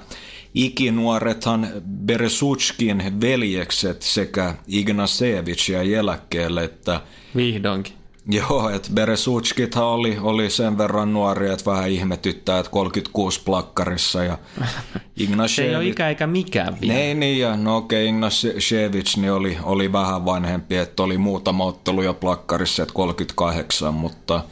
ikinuorethan 0.54 1.68
Beresutskin 2.06 3.22
veljekset 3.22 4.02
sekä 4.02 4.56
Ignasevich 4.68 5.70
ja 5.70 5.82
eläkkeelle, 5.82 6.64
että 6.64 7.02
Vihdoinkin. 7.36 8.05
Joo, 8.28 8.70
että 8.70 8.90
Beresutskithan 8.94 9.86
oli, 9.86 10.18
oli 10.22 10.50
sen 10.50 10.78
verran 10.78 11.14
nuori, 11.14 11.50
että 11.50 11.72
vähän 11.72 11.90
ihmetyttää, 11.90 12.60
että 12.60 12.72
36 12.72 13.42
plakkarissa 13.46 14.24
ja 14.24 14.38
Se 15.48 15.64
ei 15.64 15.76
ole 15.76 15.86
ikä 15.86 16.10
eikä 16.10 16.28
mikään 16.28 16.82
vielä. 16.82 16.94
Niin, 16.94 17.20
niin 17.20 17.40
ja 17.40 17.58
no 17.58 17.78
okei, 17.78 18.06
okay, 18.06 18.16
Ignashevich 18.16 19.18
niin 19.18 19.32
oli, 19.32 19.58
oli 19.64 19.92
vähän 19.92 20.26
vanhempi, 20.26 20.76
että 20.76 21.04
oli 21.04 21.18
muutama 21.18 21.66
ottelu 21.66 22.02
jo 22.02 22.14
plakkarissa, 22.14 22.84
että 22.84 22.94
38, 22.94 23.94
mutta 23.94 24.44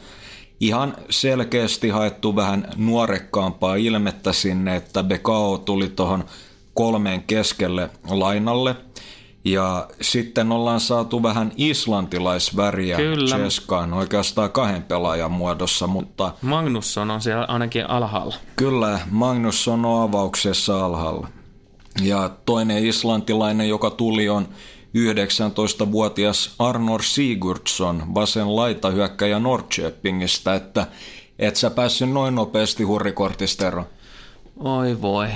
ihan 0.60 0.96
selkeästi 1.10 1.88
haettu 1.88 2.36
vähän 2.36 2.68
nuorekkaampaa 2.76 3.76
ilmettä 3.76 4.32
sinne, 4.32 4.76
että 4.76 5.02
Bekao 5.02 5.58
tuli 5.58 5.88
tuohon 5.88 6.24
kolmeen 6.74 7.22
keskelle 7.22 7.90
lainalle– 8.08 8.76
ja 9.44 9.88
sitten 10.00 10.52
ollaan 10.52 10.80
saatu 10.80 11.22
vähän 11.22 11.52
islantilaisväriä 11.56 12.96
Kyllä. 12.96 13.36
Cheskaan 13.36 13.92
oikeastaan 13.92 14.52
kahden 14.52 14.82
pelaajan 14.82 15.32
muodossa, 15.32 15.86
mutta... 15.86 16.32
Magnusson 16.42 17.10
on 17.10 17.20
siellä 17.20 17.44
ainakin 17.44 17.90
alhaalla. 17.90 18.34
Kyllä, 18.56 19.00
Magnusson 19.10 19.84
on 19.84 20.02
avauksessa 20.02 20.84
alhaalla. 20.84 21.28
Ja 22.02 22.30
toinen 22.46 22.86
islantilainen, 22.86 23.68
joka 23.68 23.90
tuli, 23.90 24.28
on 24.28 24.48
19-vuotias 24.98 26.54
Arnor 26.58 27.02
Sigurdsson, 27.02 28.14
vasen 28.14 28.56
laita 28.56 28.90
hyökkäjä 28.90 29.38
Norrköpingistä, 29.38 30.54
että 30.54 30.86
et 31.38 31.56
sä 31.56 31.70
päässyt 31.70 32.10
noin 32.10 32.34
nopeasti 32.34 32.82
hurrikortista 32.82 33.66
eroon. 33.66 33.86
Oi 34.56 35.02
voi, 35.02 35.28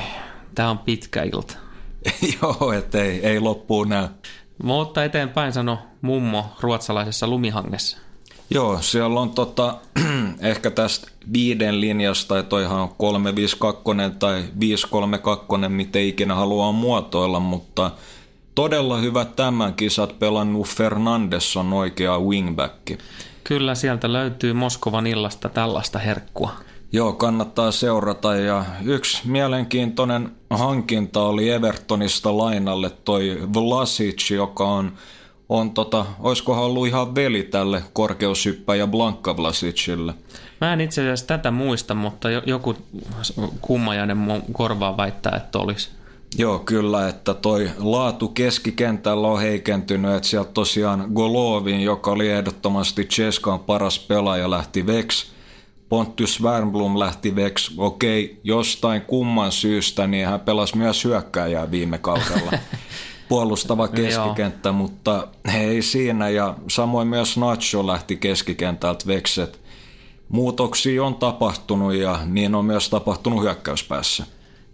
tää 0.55 0.71
on 0.71 0.79
pitkä 0.79 1.23
ilta. 1.23 1.68
Joo, 2.43 2.73
ettei 2.73 3.27
ei 3.27 3.41
loppuun 3.41 3.89
näy. 3.89 4.09
Mutta 4.63 5.05
eteenpäin 5.05 5.53
sano 5.53 5.79
mummo 6.03 6.45
ruotsalaisessa 6.61 7.27
lumihangessa. 7.27 7.99
Joo, 8.51 8.79
siellä 8.83 9.21
on 9.21 9.31
tota, 9.31 9.75
ehkä 10.41 10.71
tästä 10.71 11.09
viiden 11.33 11.81
linjasta, 11.81 12.39
että 12.39 12.51
toihan 12.51 12.81
on 12.81 12.95
352 12.99 13.93
tai 14.19 14.45
532, 14.61 15.69
miten 15.69 16.03
ikinä 16.03 16.35
haluaa 16.35 16.73
muotoilla, 16.73 17.41
mutta 17.41 17.91
todella 18.55 18.97
hyvä 18.97 19.25
tämän 19.25 19.75
kisat 19.75 20.19
pelannut 20.19 20.69
Fernandes 20.69 21.57
on 21.57 21.73
oikea 21.73 22.19
wingback. 22.19 22.91
Kyllä 23.45 23.75
sieltä 23.75 24.13
löytyy 24.13 24.53
Moskovan 24.53 25.07
illasta 25.07 25.49
tällaista 25.49 25.99
herkkua. 25.99 26.53
Joo, 26.93 27.13
kannattaa 27.13 27.73
seurata 27.73 28.37
ja 28.37 28.65
yksi 28.85 29.23
mielenkiintoinen 29.25 30.31
hankinta 30.51 31.23
oli 31.23 31.51
Evertonista 31.51 32.39
lainalle 32.39 32.91
toi 32.91 33.39
Vlasic, 33.55 34.31
joka 34.31 34.65
on, 34.65 34.93
on 35.49 35.71
tota, 35.71 36.07
olisikohan 36.21 36.65
ollut 36.65 36.87
ihan 36.87 37.15
veli 37.15 37.43
tälle 37.43 37.83
korkeushyppäjä 37.93 38.87
Blanka 38.87 39.37
Vlasicille. 39.37 40.15
Mä 40.61 40.73
en 40.73 40.81
itse 40.81 41.01
asiassa 41.01 41.27
tätä 41.27 41.51
muista, 41.51 41.95
mutta 41.95 42.31
joku 42.31 42.75
kummajainen 43.61 44.17
mun 44.17 44.43
korvaa 44.53 44.97
väittää, 44.97 45.37
että 45.37 45.59
olisi. 45.59 45.91
Joo, 46.39 46.59
kyllä, 46.59 47.09
että 47.09 47.35
toi 47.35 47.71
laatu 47.79 48.29
keskikentällä 48.29 49.29
on 49.29 49.41
heikentynyt, 49.41 50.15
että 50.15 50.29
sieltä 50.29 50.51
tosiaan 50.55 51.11
Golovin, 51.15 51.81
joka 51.81 52.11
oli 52.11 52.31
ehdottomasti 52.31 53.05
Cheskan 53.05 53.61
paras 53.61 53.99
pelaaja, 53.99 54.51
lähti 54.51 54.87
veksi 54.87 55.38
Pontius 55.89 56.43
Wernblom 56.43 56.99
lähti 56.99 57.37
veksi, 57.37 57.75
okei, 57.77 58.41
jostain 58.45 59.03
kumman 59.03 59.53
syystä, 59.53 60.07
niin 60.07 60.27
hän 60.27 60.41
pelasi 60.41 60.77
myös 60.77 61.05
hyökkääjää 61.05 61.71
viime 61.71 61.99
kaudella. 61.99 62.53
Puolustava 63.29 63.89
keskikenttä, 63.89 64.73
mutta 64.73 65.29
ei 65.55 65.83
siinä. 65.83 66.29
Ja 66.29 66.55
samoin 66.69 67.09
myös 67.09 67.37
Nacho 67.37 67.87
lähti 67.87 68.17
keskikentältä 68.17 69.07
vekset. 69.07 69.61
Muutoksia 70.29 71.05
on 71.05 71.15
tapahtunut 71.15 71.95
ja 71.95 72.19
niin 72.27 72.55
on 72.55 72.65
myös 72.65 72.91
tapahtunut 72.91 73.43
hyökkäyspäässä. 73.43 74.27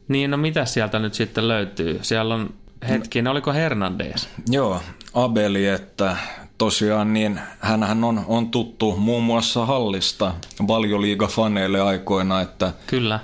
Niin, 0.08 0.30
no 0.30 0.36
mitä 0.36 0.64
sieltä 0.64 0.98
nyt 0.98 1.14
sitten 1.14 1.48
löytyy? 1.48 1.98
Siellä 2.02 2.34
on 2.34 2.54
hetki, 2.88 3.28
oliko 3.30 3.52
Hernandez? 3.52 4.26
Joo, 4.48 4.80
Abeli, 5.14 5.66
että 5.66 6.16
tosiaan 6.58 7.12
niin 7.12 7.40
hänhän 7.58 8.04
on, 8.04 8.24
on 8.28 8.50
tuttu 8.50 8.96
muun 8.96 9.22
muassa 9.22 9.66
hallista 9.66 10.34
valioliiga-faneille 10.68 11.80
aikoina, 11.80 12.40
että 12.40 12.72
Kyllä. 12.86 13.20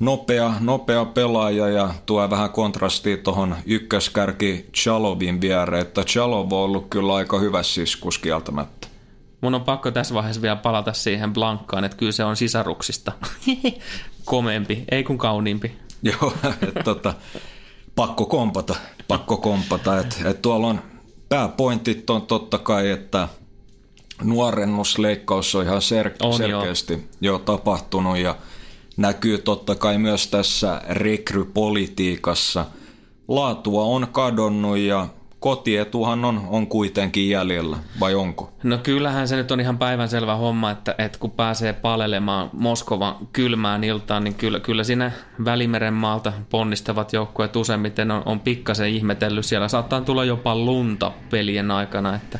Nopea, 0.00 0.54
nopea 0.60 1.04
pelaaja 1.04 1.68
ja 1.68 1.94
tuo 2.06 2.30
vähän 2.30 2.50
kontrastia 2.50 3.16
tuohon 3.16 3.56
ykköskärki 3.66 4.66
Chalovin 4.76 5.40
viereen, 5.40 5.82
että 5.82 6.04
Chalov 6.04 6.52
on 6.52 6.58
ollut 6.58 6.86
kyllä 6.90 7.14
aika 7.14 7.38
hyvä 7.38 7.62
siskus 7.62 8.18
kieltämättä. 8.18 8.88
Mun 9.40 9.54
on 9.54 9.64
pakko 9.64 9.90
tässä 9.90 10.14
vaiheessa 10.14 10.42
vielä 10.42 10.56
palata 10.56 10.92
siihen 10.92 11.32
Blankkaan, 11.32 11.84
että 11.84 11.96
kyllä 11.96 12.12
se 12.12 12.24
on 12.24 12.36
sisaruksista 12.36 13.12
komeempi, 14.24 14.84
ei 14.90 15.04
kun 15.04 15.18
kauniimpi. 15.18 15.76
Joo, 16.02 16.32
että 16.68 16.82
tota, 16.84 17.14
pakko 17.94 18.26
kompata, 18.26 18.74
pakko 19.08 19.36
kompata, 19.36 19.98
että 19.98 20.16
et 20.24 20.42
tuolla 20.42 20.66
on 20.66 20.82
pääpointit 21.30 22.10
on 22.10 22.22
totta 22.22 22.58
kai, 22.58 22.90
että 22.90 23.28
nuorennusleikkaus 24.22 25.54
on 25.54 25.64
ihan 25.64 25.82
ser- 25.82 26.16
on 26.22 26.34
selkeästi 26.34 26.92
jo. 26.92 27.32
jo 27.32 27.38
tapahtunut 27.38 28.18
ja 28.18 28.36
näkyy 28.96 29.38
totta 29.38 29.74
kai 29.74 29.98
myös 29.98 30.26
tässä 30.26 30.82
rekrypolitiikassa. 30.88 32.66
Laatua 33.28 33.82
on 33.82 34.08
kadonnut 34.12 34.78
ja 34.78 35.08
kotietuhan 35.40 36.24
on, 36.24 36.46
on 36.48 36.66
kuitenkin 36.66 37.30
jäljellä, 37.30 37.76
vai 38.00 38.14
onko? 38.14 38.52
No 38.62 38.78
kyllähän 38.78 39.28
se 39.28 39.36
nyt 39.36 39.50
on 39.50 39.60
ihan 39.60 39.78
päivänselvä 39.78 40.36
homma, 40.36 40.70
että, 40.70 40.94
että 40.98 41.18
kun 41.18 41.30
pääsee 41.30 41.72
palelemaan 41.72 42.50
Moskovan 42.52 43.14
kylmään 43.32 43.84
iltaan, 43.84 44.24
niin 44.24 44.34
kyllä, 44.34 44.60
kyllä 44.60 44.84
siinä 44.84 45.12
Välimeren 45.44 45.94
maalta 45.94 46.32
ponnistavat 46.50 47.12
joukkueet 47.12 47.56
useimmiten 47.56 48.10
on, 48.10 48.22
on 48.26 48.40
pikkasen 48.40 48.88
ihmetellyt. 48.88 49.44
Siellä 49.44 49.68
saattaa 49.68 50.00
tulla 50.00 50.24
jopa 50.24 50.56
lunta 50.56 51.12
pelien 51.30 51.70
aikana, 51.70 52.14
että 52.14 52.38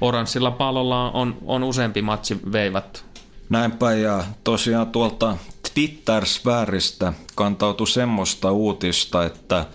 oranssilla 0.00 0.50
pallolla 0.50 1.10
on, 1.10 1.36
on 1.44 1.64
useampi 1.64 2.02
matsi 2.02 2.40
veivattu. 2.52 3.00
Näinpä 3.48 3.92
ja 3.92 4.24
tosiaan 4.44 4.86
tuolta 4.86 5.36
Twitter-sfääristä 5.74 7.12
kantautui 7.34 7.86
semmoista 7.86 8.52
uutista, 8.52 9.24
että– 9.24 9.64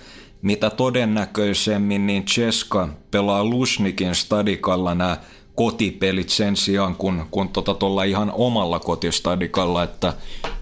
mitä 0.48 0.70
todennäköisemmin 0.70 2.08
niin 2.08 2.26
Cheska 2.26 2.90
pelaa 3.12 3.44
Lusnikin 3.44 4.16
stadikalla 4.16 4.96
nämä 4.96 5.18
kotipelit 5.56 6.30
sen 6.30 6.56
sijaan, 6.56 6.96
kun, 6.96 7.28
kun 7.32 7.50
tota 7.50 7.74
tuolla 7.74 8.04
ihan 8.04 8.32
omalla 8.36 8.80
kotistadikalla, 8.80 9.84
että 9.84 10.14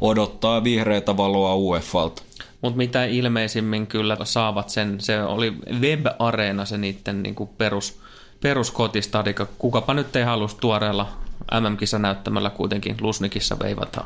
odottaa 0.02 0.64
vihreitä 0.64 1.18
valoa 1.18 1.56
UEFalta. 1.56 2.22
Mutta 2.62 2.78
mitä 2.78 3.06
ilmeisimmin 3.06 3.88
kyllä 3.88 4.18
saavat 4.24 4.70
sen, 4.70 5.02
se 5.02 5.24
oli 5.24 5.54
Web-areena 5.80 6.66
se 6.66 6.78
niiden 6.78 7.24
niinku 7.24 7.46
perus, 7.46 8.00
peruskotistadika. 8.42 9.48
Kukapa 9.58 9.94
nyt 9.94 10.16
ei 10.16 10.24
halus 10.24 10.56
tuoreella 10.56 11.08
MM-kisa 11.60 12.00
näyttämällä 12.00 12.50
kuitenkin 12.50 12.96
Lusnikissa 13.02 13.60
veivata 13.60 14.06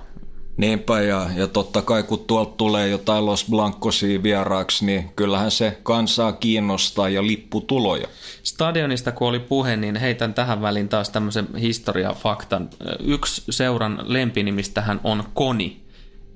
Niinpä, 0.59 1.01
ja, 1.01 1.29
ja 1.35 1.47
totta 1.47 1.81
kai 1.81 2.03
kun 2.03 2.19
tuolta 2.19 2.51
tulee 2.57 2.87
jotain 2.87 3.25
Los 3.25 3.45
Blancosia 3.49 4.23
vieraaksi, 4.23 4.85
niin 4.85 5.09
kyllähän 5.15 5.51
se 5.51 5.77
kansaa 5.83 6.31
kiinnostaa 6.31 7.09
ja 7.09 7.27
lipputuloja. 7.27 8.07
Stadionista 8.43 9.11
kun 9.11 9.27
oli 9.27 9.39
puhe, 9.39 9.75
niin 9.75 9.95
heitän 9.95 10.33
tähän 10.33 10.61
väliin 10.61 10.89
taas 10.89 11.09
tämmöisen 11.09 11.47
historiafaktan. 11.55 12.69
Yksi 12.99 13.43
seuran 13.49 13.99
lempinimistähän 14.03 14.99
on 15.03 15.23
Koni. 15.33 15.81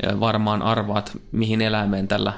Ja 0.03 0.19
varmaan 0.19 0.61
arvaat, 0.61 1.17
mihin 1.31 1.61
eläimeen 1.61 2.07
tällä 2.07 2.33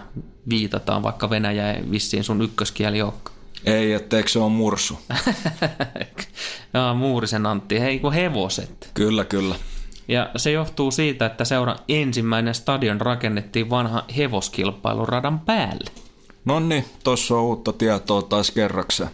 viitataan, 0.50 1.04
vaikka 1.04 1.30
Venäjä 1.30 1.74
ei 1.74 1.92
vissiin 1.92 2.24
sun 2.24 2.42
ykköskieli 2.42 3.02
olekaan. 3.02 3.36
Ei, 3.66 3.94
etteikö 3.94 4.30
se 4.30 4.40
on 4.40 4.52
mursu? 4.52 5.00
Jaa, 6.74 6.94
Muurisen 6.94 7.46
Antti, 7.46 7.80
hei 7.80 8.00
kun 8.00 8.14
hevoset. 8.14 8.92
Kyllä, 8.94 9.26
kyllä. 9.26 9.56
Ja 10.08 10.30
se 10.36 10.51
johtuu 10.51 10.91
siitä, 10.91 11.26
että 11.26 11.45
seura 11.45 11.76
ensimmäinen 11.89 12.56
stadion 12.56 13.01
rakennettiin 13.01 13.70
vanha 13.70 14.03
hevoskilpailuradan 14.18 15.39
päälle. 15.39 15.91
No 16.45 16.60
niin, 16.60 16.86
tuossa 17.03 17.36
on 17.36 17.41
uutta 17.41 17.74
tietoa 17.74 18.22
taas 18.22 18.51
kerrakseen. 18.51 19.10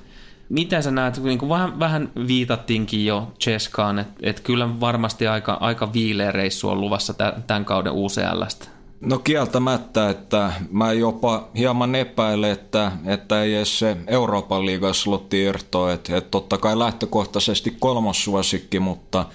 Mitä 0.49 0.81
sä 0.81 0.91
näet, 0.91 1.23
niin 1.23 1.37
kuin 1.37 1.49
vähän, 1.49 1.79
vähän 1.79 2.11
viitattiinkin 2.27 3.05
jo 3.05 3.31
Cheskaan, 3.39 3.99
että 3.99 4.13
et 4.23 4.39
kyllä 4.39 4.79
varmasti 4.79 5.27
aika, 5.27 5.53
aika 5.53 5.93
viileä 5.93 6.31
reissu 6.31 6.69
on 6.69 6.81
luvassa 6.81 7.13
tämän 7.47 7.65
kauden 7.65 7.93
UCLstä. 7.93 8.67
No 9.01 9.19
kieltämättä, 9.19 10.09
että 10.09 10.53
mä 10.71 10.93
jopa 10.93 11.49
hieman 11.57 11.95
epäilen, 11.95 12.51
että, 12.51 12.91
että 13.05 13.41
ei 13.41 13.55
edes 13.55 13.79
se 13.79 13.97
Euroopan 14.07 14.65
liigan 14.65 14.93
slotti 14.93 15.43
irtoa, 15.43 15.93
että, 15.93 16.17
että 16.17 16.31
totta 16.31 16.57
kai 16.57 16.79
lähtökohtaisesti 16.79 17.75
kolmossuosikki, 17.79 18.79
mutta 18.79 19.25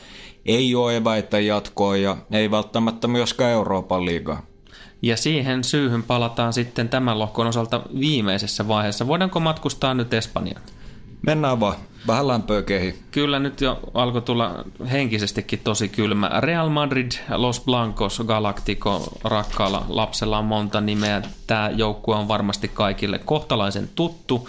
ei 0.46 0.74
ole 0.74 0.96
eväitä 0.96 1.40
jatkoa 1.40 1.96
ja 1.96 2.16
ei 2.30 2.50
välttämättä 2.50 3.08
myöskään 3.08 3.50
Euroopan 3.52 4.04
liigaa. 4.04 4.42
Ja 5.02 5.16
siihen 5.16 5.64
syyhyn 5.64 6.02
palataan 6.02 6.52
sitten 6.52 6.88
tämän 6.88 7.18
lohkon 7.18 7.46
osalta 7.46 7.80
viimeisessä 8.00 8.68
vaiheessa. 8.68 9.06
Voidaanko 9.06 9.40
matkustaa 9.40 9.94
nyt 9.94 10.14
Espanjaan? 10.14 10.62
Mennään 11.26 11.60
vaan. 11.60 11.76
Vähän 12.06 12.28
lämpöä 12.28 12.62
kehi. 12.62 12.94
Kyllä 13.10 13.38
nyt 13.38 13.60
jo 13.60 13.80
alkoi 13.94 14.22
tulla 14.22 14.64
henkisestikin 14.90 15.58
tosi 15.58 15.88
kylmä. 15.88 16.30
Real 16.40 16.68
Madrid, 16.68 17.12
Los 17.30 17.60
Blancos, 17.60 18.22
Galactico, 18.26 19.12
rakkaalla 19.24 19.86
lapsella 19.88 20.38
on 20.38 20.44
monta 20.44 20.80
nimeä. 20.80 21.22
Tämä 21.46 21.70
joukkue 21.74 22.16
on 22.16 22.28
varmasti 22.28 22.68
kaikille 22.68 23.18
kohtalaisen 23.18 23.88
tuttu. 23.94 24.48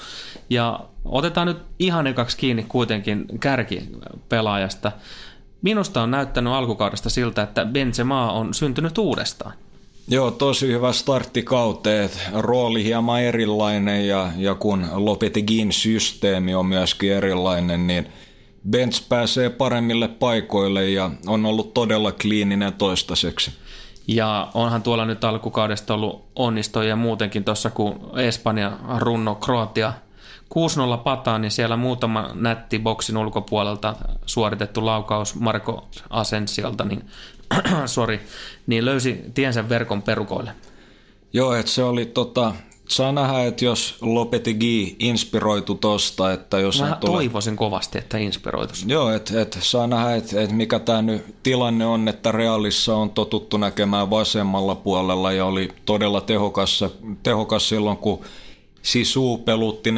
Ja 0.50 0.80
otetaan 1.06 1.48
nyt 1.48 1.58
ihan 1.80 2.08
ekaksi 2.08 2.38
kiinni 2.38 2.66
kuitenkin 2.68 3.26
kärkipelaajasta. 3.40 4.92
Minusta 5.62 6.02
on 6.02 6.12
näyttänyt 6.12 6.54
alkukaudesta 6.54 7.10
siltä, 7.10 7.42
että 7.42 7.66
Benzema 7.66 8.32
on 8.32 8.54
syntynyt 8.54 8.98
uudestaan. 8.98 9.54
Joo, 10.08 10.32
tosi 10.32 10.68
hyvä 10.68 10.94
startti 10.94 11.44
kauteen. 11.44 12.10
Rooli 12.34 12.84
hieman 12.84 13.22
erilainen 13.22 14.08
ja, 14.08 14.30
ja 14.38 14.56
kun 14.56 14.88
Lopetegin 14.94 15.72
systeemi 15.72 16.56
on 16.56 16.66
myöskin 16.66 17.14
erilainen, 17.14 17.88
niin 17.88 18.08
Benz 18.70 19.10
pääsee 19.10 19.50
paremmille 19.50 20.08
paikoille 20.08 20.90
ja 20.90 21.12
on 21.28 21.46
ollut 21.46 21.74
todella 21.74 22.12
kliininen 22.12 22.74
toistaiseksi. 22.74 23.52
Ja 24.08 24.48
onhan 24.54 24.84
tuolla 24.84 25.06
nyt 25.06 25.24
alkukaudesta 25.24 25.94
ollut 25.94 26.26
onnistoja 26.36 26.96
muutenkin 26.96 27.44
tuossa, 27.44 27.70
kun 27.70 28.10
Espanja 28.16 28.72
runno 28.98 29.36
Kroatia 29.36 29.94
6-0 30.56 30.98
pataan, 30.98 31.42
niin 31.42 31.52
siellä 31.52 31.78
muutama 31.78 32.30
nätti 32.34 32.80
boksin 32.80 33.18
ulkopuolelta 33.18 33.96
suoritettu 34.26 34.86
laukaus 34.86 35.36
Marko 35.36 35.88
Asensialta, 36.10 36.84
niin 36.84 37.06
sorry, 37.86 38.20
niin 38.68 38.86
löysi 38.86 39.22
tiensä 39.34 39.70
verkon 39.70 40.02
perukoille. 40.02 40.52
Joo, 41.34 41.54
että 41.54 41.72
se 41.72 41.84
oli 41.84 42.06
tota, 42.06 42.54
saa 42.90 43.12
nähdä, 43.12 43.44
että 43.44 43.66
jos 43.66 43.96
Lopetegi 44.02 44.96
inspiroitu 45.00 45.76
tosta, 45.76 46.34
että 46.34 46.60
jos 46.60 46.82
Mä 46.82 46.98
tulee... 47.00 47.16
toivoisin 47.16 47.56
kovasti, 47.56 47.98
että 47.98 48.18
inspiroitus. 48.18 48.86
Joo, 48.88 49.12
että 49.12 49.42
et, 49.42 49.58
saa 49.62 49.88
nähdä, 49.88 50.16
että 50.16 50.42
et 50.42 50.52
mikä 50.52 50.80
tämä 50.80 51.02
nyt 51.02 51.36
tilanne 51.44 51.86
on, 51.86 52.08
että 52.08 52.32
Realissa 52.32 52.96
on 52.96 53.10
totuttu 53.10 53.58
näkemään 53.58 54.10
vasemmalla 54.10 54.76
puolella 54.76 55.32
ja 55.32 55.46
oli 55.46 55.70
todella 55.86 56.22
tehokas, 56.22 56.86
tehokas 57.24 57.70
silloin, 57.70 57.98
kun 57.98 58.22
Sisu 58.88 59.38
pelutti 59.38 59.92
4-4-2 59.92 59.94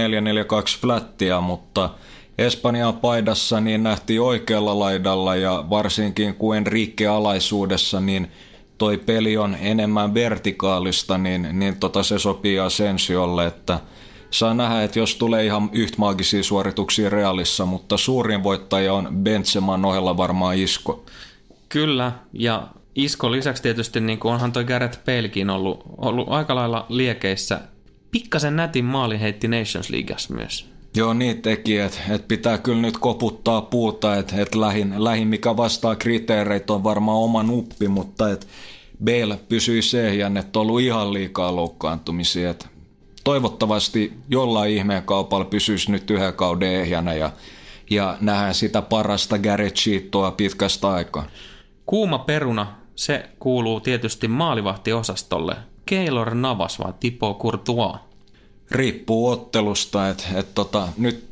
flattia, 0.82 1.42
mutta 1.42 1.90
Espanjan 2.38 2.98
paidassa 2.98 3.60
niin 3.60 3.84
nähtiin 3.84 4.22
oikealla 4.22 4.80
laidalla 4.80 5.36
ja 5.36 5.66
varsinkin 5.70 6.36
kun 6.36 6.58
Enrique 6.58 7.08
alaisuudessa, 7.08 8.00
niin 8.00 8.32
toi 8.78 8.98
peli 8.98 9.38
on 9.38 9.58
enemmän 9.62 10.14
vertikaalista, 10.14 11.18
niin, 11.18 11.48
niin 11.52 11.76
tota 11.76 12.04
se 12.04 12.20
sopii 12.20 12.60
Asensiolle, 12.60 13.46
että 13.46 13.80
saa 14.32 14.54
nähdä, 14.54 14.84
että 14.84 15.00
jos 15.00 15.16
tulee 15.16 15.46
ihan 15.46 15.70
yhtä 15.74 15.98
maagisia 15.98 16.44
suorituksia 16.44 17.10
Realissa, 17.10 17.66
mutta 17.66 17.98
suurin 17.98 18.44
voittaja 18.44 18.94
on 18.94 19.10
Benzeman 19.24 19.86
ohella 19.86 20.18
varmaan 20.18 20.58
Isko. 20.58 21.06
Kyllä, 21.70 22.12
ja 22.34 22.68
Isko 22.96 23.32
lisäksi 23.32 23.64
tietysti 23.64 24.00
niin 24.00 24.20
onhan 24.24 24.52
toi 24.52 24.64
Gareth 24.64 25.00
Balekin 25.06 25.50
ollut, 25.50 25.84
ollut 25.98 26.30
aika 26.30 26.56
lailla 26.56 26.86
liekeissä. 26.90 27.62
Pikkasen 28.12 28.56
nätin 28.56 28.86
maali 28.86 29.20
heitti 29.20 29.48
Nations 29.48 29.90
Leagueassa 29.90 30.34
myös. 30.34 30.70
Joo, 30.96 31.14
niin 31.14 31.42
teki, 31.42 31.78
että 31.78 32.00
et 32.10 32.28
pitää 32.28 32.58
kyllä 32.58 32.82
nyt 32.82 32.98
koputtaa 32.98 33.62
puuta, 33.62 34.16
että 34.16 34.42
et 34.42 34.56
lähin, 34.56 35.04
lähin, 35.04 35.28
mikä 35.28 35.58
vastaa 35.58 35.96
kriteereitä 35.96 36.74
on 36.74 36.84
varmaan 36.84 37.18
oma 37.18 37.44
nuppi, 37.44 37.88
mutta 37.88 38.32
että 38.32 38.48
Bale 39.04 39.40
pysyi 39.50 39.82
sehjän, 39.82 40.38
että 40.38 40.60
on 40.60 40.62
ollut 40.62 40.82
ihan 40.82 41.14
liikaa 41.14 41.56
loukkaantumisia. 41.56 42.50
Et 42.50 42.68
toivottavasti 43.24 44.14
jollain 44.30 44.72
ihmeen 44.74 45.04
kaupalla 45.04 45.46
pysyisi 45.46 45.92
nyt 45.92 46.10
yhden 46.10 46.34
kauden 46.34 46.74
ehjänä 46.74 47.14
ja, 47.14 47.32
ja 47.90 48.18
nähdään 48.22 48.54
sitä 48.54 48.82
parasta 48.82 49.36
Sheettoa 49.76 50.32
pitkästä 50.32 50.90
aikaa. 50.90 51.26
Kuuma 51.86 52.20
peruna, 52.20 52.76
se 52.96 53.30
kuuluu 53.40 53.80
tietysti 53.80 54.28
maalivahtiosastolle. 54.28 55.56
Keylor 55.90 56.36
Navas 56.36 56.80
vai 56.80 56.94
Tipo 57.00 57.34
Courtois? 57.34 58.00
riippuu 58.72 59.28
ottelusta, 59.28 60.10
että 60.10 60.24
et 60.36 60.56
tota, 60.56 60.88
nyt 60.98 61.30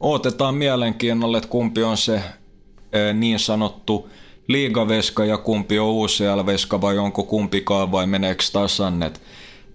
otetaan 0.00 0.54
mielenkiinnolla, 0.54 1.38
että 1.38 1.50
kumpi 1.50 1.82
on 1.82 1.96
se 1.96 2.22
e, 2.92 3.12
niin 3.12 3.38
sanottu 3.38 4.10
liigaveska 4.48 5.24
ja 5.24 5.38
kumpi 5.38 5.78
on 5.78 5.88
UCL-veska 5.88 6.80
vai 6.80 6.98
onko 6.98 7.22
kumpikaan 7.22 7.92
vai 7.92 8.06
meneekö 8.06 8.44
tasan. 8.52 9.02
Et 9.02 9.22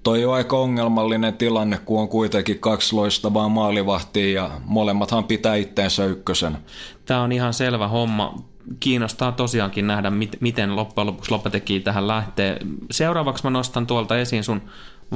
toi 0.04 0.26
on 0.26 0.34
aika 0.34 0.58
ongelmallinen 0.58 1.34
tilanne, 1.34 1.80
kun 1.86 2.02
on 2.02 2.10
kuitenkin 2.10 2.60
kaksi 2.60 2.96
loistavaa 2.96 3.50
maalivahtia 3.50 4.44
ja 4.44 4.52
molemmathan 4.66 5.24
pitää 5.24 5.56
itteensä 5.56 6.06
ykkösen. 6.06 6.58
Tämä 7.06 7.22
on 7.22 7.32
ihan 7.32 7.54
selvä 7.54 7.88
homma. 7.88 8.36
Kiinnostaa 8.80 9.32
tosiaankin 9.32 9.88
nähdä, 9.88 10.12
miten 10.40 10.76
loppujen 10.76 11.08
lopuksi 11.08 11.32
Lopeteki 11.32 11.80
tähän 11.80 12.08
lähtee. 12.08 12.58
Seuraavaksi 12.92 13.44
mä 13.44 13.50
nostan 13.50 13.88
tuolta 13.88 14.18
esiin 14.18 14.44
sun 14.44 14.62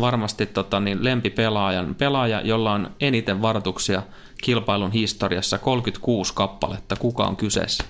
varmasti 0.01 0.45
tota, 0.45 0.79
niin 0.79 1.03
lempipelaajan, 1.03 1.95
pelaaja, 1.95 2.41
jolla 2.41 2.73
on 2.73 2.91
eniten 2.99 3.41
varoituksia 3.41 4.03
kilpailun 4.43 4.91
historiassa, 4.91 5.57
36 5.57 6.33
kappaletta. 6.33 6.95
Kuka 6.95 7.23
on 7.23 7.35
kyseessä? 7.35 7.83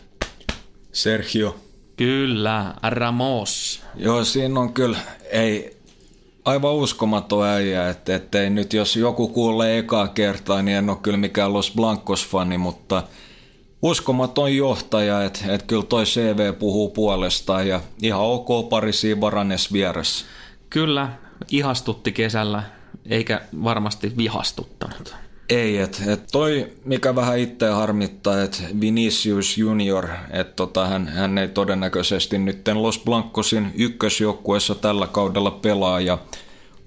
Sergio. 0.92 1.56
Kyllä, 1.98 2.74
Ramos. 2.84 3.84
Joo, 3.96 4.24
siinä 4.24 4.60
on 4.60 4.74
kyllä, 4.74 4.98
ei, 5.32 5.78
aivan 6.46 6.74
uskomaton 6.74 7.46
äijä, 7.46 7.90
että 7.90 8.16
ettei 8.16 8.50
nyt 8.50 8.74
jos 8.74 8.96
joku 8.96 9.28
kuulee 9.28 9.78
ekaa 9.78 10.08
kertaa, 10.08 10.62
niin 10.62 10.78
en 10.78 10.90
ole 10.90 10.98
kyllä 11.02 11.18
mikään 11.18 11.54
Los 11.54 11.74
Blancos-fani, 11.76 12.58
mutta 12.58 13.04
uskomaton 13.82 14.56
johtaja, 14.56 15.24
että 15.24 15.54
että 15.54 15.68
kyllä 15.68 15.84
toi 15.84 16.04
CV 16.04 16.54
puhuu 16.54 16.90
puolestaan 16.90 17.68
ja 17.68 17.82
ihan 18.02 18.22
ok 18.22 18.70
pari 18.70 18.94
siinä 18.94 19.22
Varanes 19.22 19.74
vieressä. 19.74 20.26
Kyllä, 20.70 21.10
ihastutti 21.52 22.12
kesällä, 22.12 22.64
eikä 23.10 23.42
varmasti 23.64 24.18
vihastuttanut. 24.18 25.16
Ei, 25.50 25.78
että 25.78 26.14
et 26.14 26.28
toi, 26.32 26.74
mikä 26.86 27.16
vähän 27.16 27.40
itseä 27.40 27.76
harmittaa, 27.76 28.42
että 28.42 28.58
Vinicius 28.82 29.58
Junior, 29.58 30.08
että 30.32 30.54
tota, 30.56 30.88
hän, 30.88 31.08
hän 31.08 31.38
ei 31.38 31.48
todennäköisesti 31.48 32.38
nyt 32.38 32.68
Los 32.74 33.00
Blancosin 33.06 33.72
ykkösjoukkueessa 33.76 34.76
tällä 34.76 35.08
kaudella 35.08 35.52
pelaa 35.52 36.00
ja 36.00 36.18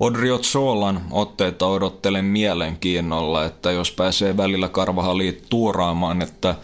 Odriot 0.01 0.45
Solan 0.45 1.01
otteita 1.11 1.67
odottelen 1.67 2.25
mielenkiinnolla, 2.25 3.45
että 3.45 3.73
jos 3.73 3.93
pääsee 3.93 4.37
välillä 4.37 4.69
Karvahaliin 4.69 5.43
tuuraamaan, 5.49 6.23
että 6.23 6.55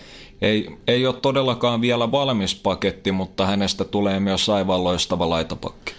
ei, 0.43 0.77
ei 0.87 1.07
ole 1.07 1.15
todellakaan 1.23 1.81
vielä 1.81 2.13
valmis 2.13 2.55
paketti, 2.55 3.13
mutta 3.13 3.47
hänestä 3.47 3.85
tulee 3.85 4.21
myös 4.21 4.49
aivan 4.49 4.85
loistava 4.85 5.31
laitapakki 5.31 5.95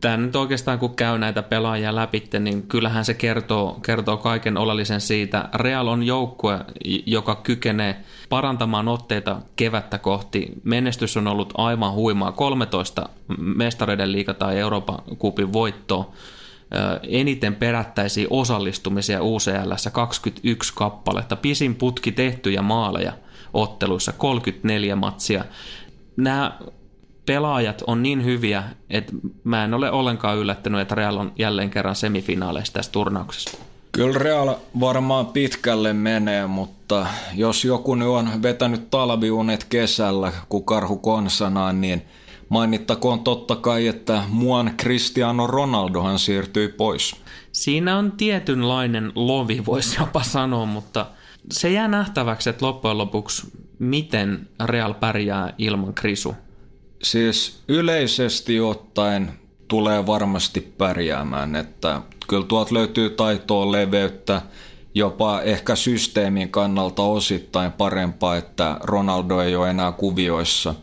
tämä 0.00 0.16
nyt 0.16 0.36
oikeastaan 0.36 0.78
kun 0.78 0.96
käy 0.96 1.18
näitä 1.18 1.42
pelaajia 1.42 1.94
läpi, 1.94 2.24
niin 2.40 2.62
kyllähän 2.62 3.04
se 3.04 3.14
kertoo, 3.14 3.80
kertoo 3.86 4.16
kaiken 4.16 4.56
oleellisen 4.56 5.00
siitä. 5.00 5.48
Real 5.54 5.86
on 5.86 6.02
joukkue, 6.02 6.60
joka 7.06 7.34
kykenee 7.34 7.96
parantamaan 8.28 8.88
otteita 8.88 9.40
kevättä 9.56 9.98
kohti. 9.98 10.52
Menestys 10.64 11.16
on 11.16 11.26
ollut 11.26 11.52
aivan 11.56 11.92
huimaa. 11.92 12.32
13 12.32 13.08
mestareiden 13.38 14.12
liiga 14.12 14.34
tai 14.34 14.58
Euroopan 14.58 14.98
kupin 15.18 15.52
voittoa. 15.52 16.12
Eniten 17.08 17.54
perättäisiä 17.54 18.26
osallistumisia 18.30 19.22
UCL 19.22 19.72
21 19.92 20.72
kappaletta. 20.74 21.36
Pisin 21.36 21.74
putki 21.74 22.12
tehtyjä 22.12 22.62
maaleja 22.62 23.12
otteluissa 23.54 24.12
34 24.12 24.96
matsia. 24.96 25.44
Nämä 26.16 26.58
pelaajat 27.26 27.82
on 27.86 28.02
niin 28.02 28.24
hyviä, 28.24 28.62
että 28.90 29.12
mä 29.44 29.64
en 29.64 29.74
ole 29.74 29.90
ollenkaan 29.90 30.38
yllättänyt, 30.38 30.80
että 30.80 30.94
Real 30.94 31.16
on 31.16 31.32
jälleen 31.38 31.70
kerran 31.70 31.96
semifinaaleissa 31.96 32.72
tässä 32.72 32.92
turnauksessa. 32.92 33.58
Kyllä 33.92 34.18
Real 34.18 34.54
varmaan 34.80 35.26
pitkälle 35.26 35.92
menee, 35.92 36.46
mutta 36.46 37.06
jos 37.34 37.64
joku 37.64 37.94
nyt 37.94 38.08
on 38.08 38.42
vetänyt 38.42 38.90
talviunet 38.90 39.64
kesällä, 39.64 40.32
kun 40.48 40.64
karhu 40.64 40.96
konsanaan, 40.96 41.80
niin 41.80 42.02
mainittakoon 42.48 43.20
totta 43.20 43.56
kai, 43.56 43.86
että 43.86 44.22
muan 44.28 44.74
Cristiano 44.76 45.46
Ronaldohan 45.46 46.18
siirtyi 46.18 46.68
pois. 46.68 47.16
Siinä 47.52 47.98
on 47.98 48.12
tietynlainen 48.12 49.12
lovi, 49.14 49.62
voisi 49.66 49.96
jopa 50.00 50.22
sanoa, 50.22 50.66
mutta 50.66 51.06
se 51.52 51.70
jää 51.70 51.88
nähtäväksi, 51.88 52.50
että 52.50 52.66
loppujen 52.66 52.98
lopuksi 52.98 53.46
miten 53.78 54.48
Real 54.64 54.94
pärjää 54.94 55.54
ilman 55.58 55.94
Krisu. 55.94 56.34
Siis 57.02 57.62
yleisesti 57.68 58.60
ottaen 58.60 59.32
tulee 59.68 60.06
varmasti 60.06 60.60
pärjäämään, 60.60 61.56
että 61.56 62.02
kyllä 62.28 62.46
tuolta 62.46 62.74
löytyy 62.74 63.10
taitoa, 63.10 63.72
leveyttä, 63.72 64.42
jopa 64.94 65.40
ehkä 65.40 65.76
systeemin 65.76 66.48
kannalta 66.48 67.02
osittain 67.02 67.72
parempaa, 67.72 68.36
että 68.36 68.76
Ronaldo 68.82 69.40
ei 69.40 69.56
ole 69.56 69.70
enää 69.70 69.92
kuvioissa. 69.92 70.74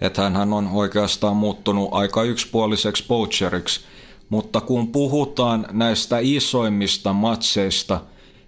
Että 0.00 0.30
hän 0.30 0.52
on 0.52 0.68
oikeastaan 0.72 1.36
muuttunut 1.36 1.88
aika 1.92 2.22
yksipuoliseksi 2.22 3.04
poacheriksi, 3.06 3.80
mutta 4.28 4.60
kun 4.60 4.88
puhutaan 4.88 5.66
näistä 5.72 6.18
isoimmista 6.20 7.12
matseista, 7.12 8.00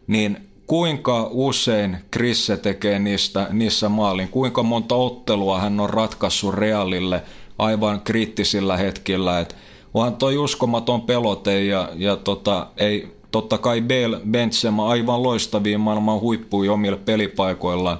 niin 0.06 0.48
kuinka 0.66 1.28
usein 1.30 1.96
Krisse 2.10 2.56
tekee 2.56 2.98
niistä, 2.98 3.48
niissä 3.50 3.88
maalin? 3.88 4.28
Kuinka 4.28 4.62
monta 4.62 4.94
ottelua 4.94 5.60
hän 5.60 5.80
on 5.80 5.90
ratkaissut 5.90 6.54
Realille 6.54 7.22
aivan 7.58 8.00
kriittisillä 8.00 8.76
hetkillä? 8.76 9.40
Et 9.40 9.56
onhan 9.94 10.16
toi 10.16 10.36
uskomaton 10.36 11.02
pelote 11.02 11.64
ja, 11.64 11.88
ja 11.96 12.16
tota, 12.16 12.66
ei, 12.76 13.08
totta 13.30 13.58
kai 13.58 13.80
Bale, 13.80 14.20
Benzema 14.30 14.88
aivan 14.88 15.22
loistavia 15.22 15.78
maailman 15.78 16.20
huippuja 16.20 16.72
omilla 16.72 16.98
pelipaikoillaan, 17.04 17.98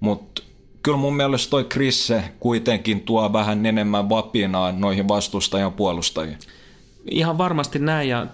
mutta 0.00 0.42
kyllä 0.82 0.98
mun 0.98 1.16
mielestä 1.16 1.50
toi 1.50 1.64
Krisse 1.64 2.24
kuitenkin 2.40 3.00
tuo 3.00 3.32
vähän 3.32 3.66
enemmän 3.66 4.08
vapinaa 4.08 4.72
noihin 4.72 5.08
vastustajan 5.08 5.72
puolustajiin. 5.72 6.38
Ihan 7.10 7.38
varmasti 7.38 7.78
näin 7.78 8.08
ja 8.08 8.26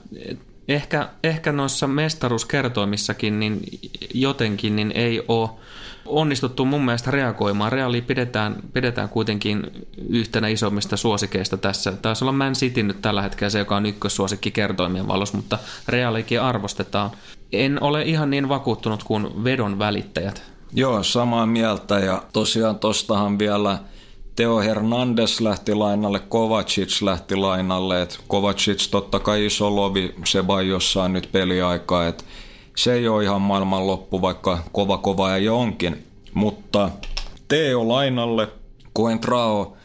ehkä, 0.70 1.08
ehkä 1.24 1.52
noissa 1.52 1.86
mestaruuskertoimissakin 1.86 3.40
niin 3.40 3.60
jotenkin 4.14 4.76
niin 4.76 4.92
ei 4.94 5.22
ole 5.28 5.50
onnistuttu 6.06 6.64
mun 6.64 6.84
mielestä 6.84 7.10
reagoimaan. 7.10 7.72
Reali 7.72 8.02
pidetään, 8.02 8.56
pidetään 8.72 9.08
kuitenkin 9.08 9.86
yhtenä 10.08 10.48
isommista 10.48 10.96
suosikeista 10.96 11.56
tässä. 11.56 11.92
Taisi 11.92 12.24
olla 12.24 12.32
Man 12.32 12.52
City 12.52 12.82
nyt 12.82 13.02
tällä 13.02 13.22
hetkellä 13.22 13.50
se, 13.50 13.58
joka 13.58 13.76
on 13.76 13.86
ykkössuosikki 13.86 14.50
kertoimien 14.50 15.08
valossa, 15.08 15.36
mutta 15.36 15.58
Realikin 15.88 16.40
arvostetaan. 16.40 17.10
En 17.52 17.82
ole 17.82 18.02
ihan 18.02 18.30
niin 18.30 18.48
vakuuttunut 18.48 19.04
kuin 19.04 19.44
vedon 19.44 19.78
välittäjät. 19.78 20.42
Joo, 20.72 21.02
samaa 21.02 21.46
mieltä 21.46 21.98
ja 21.98 22.22
tosiaan 22.32 22.78
tostahan 22.78 23.38
vielä– 23.38 23.78
Teo 24.36 24.58
Hernandez 24.60 25.40
lähti 25.40 25.74
lainalle, 25.74 26.18
Kovacic 26.18 27.02
lähti 27.02 27.36
lainalle, 27.36 28.02
että 28.02 28.16
Kovacic 28.28 28.90
totta 28.90 29.20
kai 29.20 29.46
iso 29.46 29.76
lovi 29.76 30.14
se 30.24 30.46
vai 30.46 30.68
jossain 30.68 31.12
nyt 31.12 31.28
peliaikaa, 31.32 32.06
että 32.06 32.24
se 32.76 32.92
ei 32.92 33.08
ole 33.08 33.24
ihan 33.24 33.40
maailman 33.42 33.86
loppu, 33.86 34.22
vaikka 34.22 34.58
kova 34.72 34.98
kova 34.98 35.34
ei 35.34 35.48
onkin. 35.48 36.06
Mutta 36.34 36.90
Teo 37.48 37.88
lainalle, 37.88 38.48
Coentrao 38.96 39.76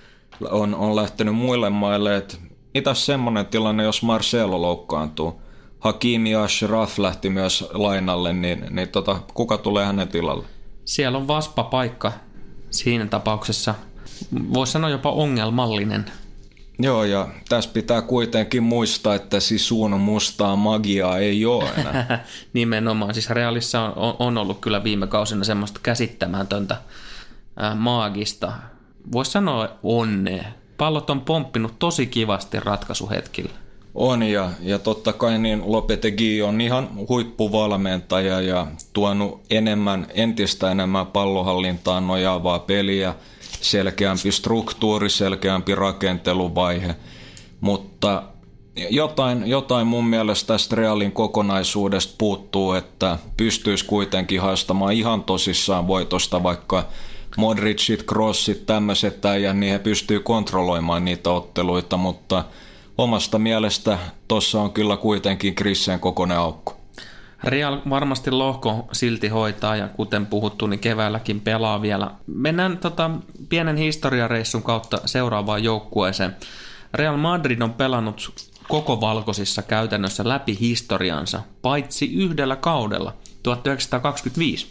on, 0.52 0.76
on 0.76 0.96
lähtenyt 0.96 1.36
muille 1.36 1.70
maille, 1.70 2.18
että 2.18 2.38
mitä 2.74 2.94
semmoinen 2.94 3.46
tilanne, 3.46 3.84
jos 3.84 4.04
Marcelo 4.04 4.62
loukkaantuu? 4.62 5.42
Hakimi 5.80 6.36
Ashraf 6.36 7.00
lähti 7.00 7.30
myös 7.30 7.68
lainalle, 7.74 8.34
niin, 8.34 8.66
niin 8.70 8.90
tota, 8.90 9.20
kuka 9.34 9.58
tulee 9.58 9.86
hänen 9.86 10.08
tilalle? 10.08 10.46
Siellä 10.86 11.18
on 11.18 11.28
vaspa 11.28 11.64
paikka 11.64 12.12
siinä 12.70 13.06
tapauksessa 13.06 13.76
voisi 14.54 14.72
sanoa 14.72 14.90
jopa 14.90 15.12
ongelmallinen. 15.12 16.06
Joo, 16.80 17.04
ja 17.04 17.28
tässä 17.50 17.70
pitää 17.74 18.02
kuitenkin 18.02 18.64
muistaa, 18.64 19.16
että 19.16 19.40
Sisun 19.40 20.00
mustaa 20.02 20.56
magiaa 20.56 21.18
ei 21.18 21.46
ole 21.46 21.70
enää. 21.78 22.26
Nimenomaan, 22.54 23.14
siis 23.14 23.30
Realissa 23.30 23.82
on, 23.82 24.16
on 24.20 24.38
ollut 24.38 24.60
kyllä 24.60 24.84
viime 24.84 25.08
kausina 25.08 25.44
semmoista 25.44 25.80
käsittämätöntä 25.84 26.78
ää, 27.58 27.76
maagista. 27.76 28.54
Voisi 29.12 29.32
sanoa 29.32 29.70
onnea. 29.84 30.46
Pallot 30.78 31.10
on 31.10 31.22
pomppinut 31.22 31.80
tosi 31.80 32.08
kivasti 32.08 32.60
ratkaisuhetkillä. 32.60 33.54
On 33.96 34.24
ja, 34.24 34.52
ja 34.62 34.80
totta 34.80 35.14
kai 35.14 35.40
niin 35.40 35.62
Lopetegi 35.66 36.42
on 36.42 36.62
ihan 36.62 36.90
huippuvalmentaja 37.10 38.42
ja 38.42 38.68
tuonut 38.94 39.42
enemmän, 39.50 40.08
entistä 40.14 40.72
enemmän 40.72 41.08
pallohallintaan 41.08 42.08
nojaavaa 42.08 42.60
peliä– 42.60 43.14
selkeämpi 43.62 44.32
struktuuri, 44.32 45.10
selkeämpi 45.10 45.76
rakenteluvaihe, 45.76 46.96
mutta 47.62 48.24
jotain, 48.90 49.48
jotain 49.48 49.88
mun 49.88 50.06
mielestä 50.06 50.48
tästä 50.48 50.76
Realin 50.76 51.12
kokonaisuudesta 51.12 52.16
puuttuu, 52.18 52.74
että 52.74 53.18
pystyisi 53.38 53.86
kuitenkin 53.86 54.42
haastamaan 54.42 54.94
ihan 54.94 55.24
tosissaan 55.24 55.88
voitosta, 55.88 56.44
vaikka 56.44 56.86
Modricit, 57.38 58.06
Crossit, 58.06 58.66
tämmöiset 58.66 59.20
ja 59.42 59.54
niin 59.54 59.72
he 59.72 59.80
pystyy 59.80 60.20
kontrolloimaan 60.20 61.06
niitä 61.06 61.32
otteluita, 61.32 61.98
mutta 61.98 62.46
omasta 62.98 63.40
mielestä 63.40 63.98
tuossa 64.28 64.62
on 64.62 64.72
kyllä 64.72 64.98
kuitenkin 64.98 65.56
Krissen 65.56 66.00
kokoinen 66.00 66.38
aukko. 66.38 66.85
Real 67.46 67.78
varmasti 67.90 68.32
lohko 68.32 68.88
silti 68.92 69.28
hoitaa 69.28 69.76
ja 69.76 69.88
kuten 69.88 70.26
puhuttu, 70.26 70.68
niin 70.68 70.80
keväälläkin 70.80 71.42
pelaa 71.42 71.82
vielä. 71.82 72.12
Mennään 72.28 72.78
tota, 72.78 73.12
pienen 73.50 73.78
historiareissun 73.78 74.64
kautta 74.64 75.00
seuraavaan 75.06 75.64
joukkueeseen. 75.64 76.36
Real 76.94 77.18
Madrid 77.18 77.62
on 77.62 77.74
pelannut 77.74 78.50
koko 78.68 79.02
valkoisissa 79.02 79.62
käytännössä 79.62 80.30
läpi 80.30 80.58
historiansa, 80.60 81.42
paitsi 81.62 82.14
yhdellä 82.14 82.56
kaudella, 82.56 83.14
1925. 83.44 84.68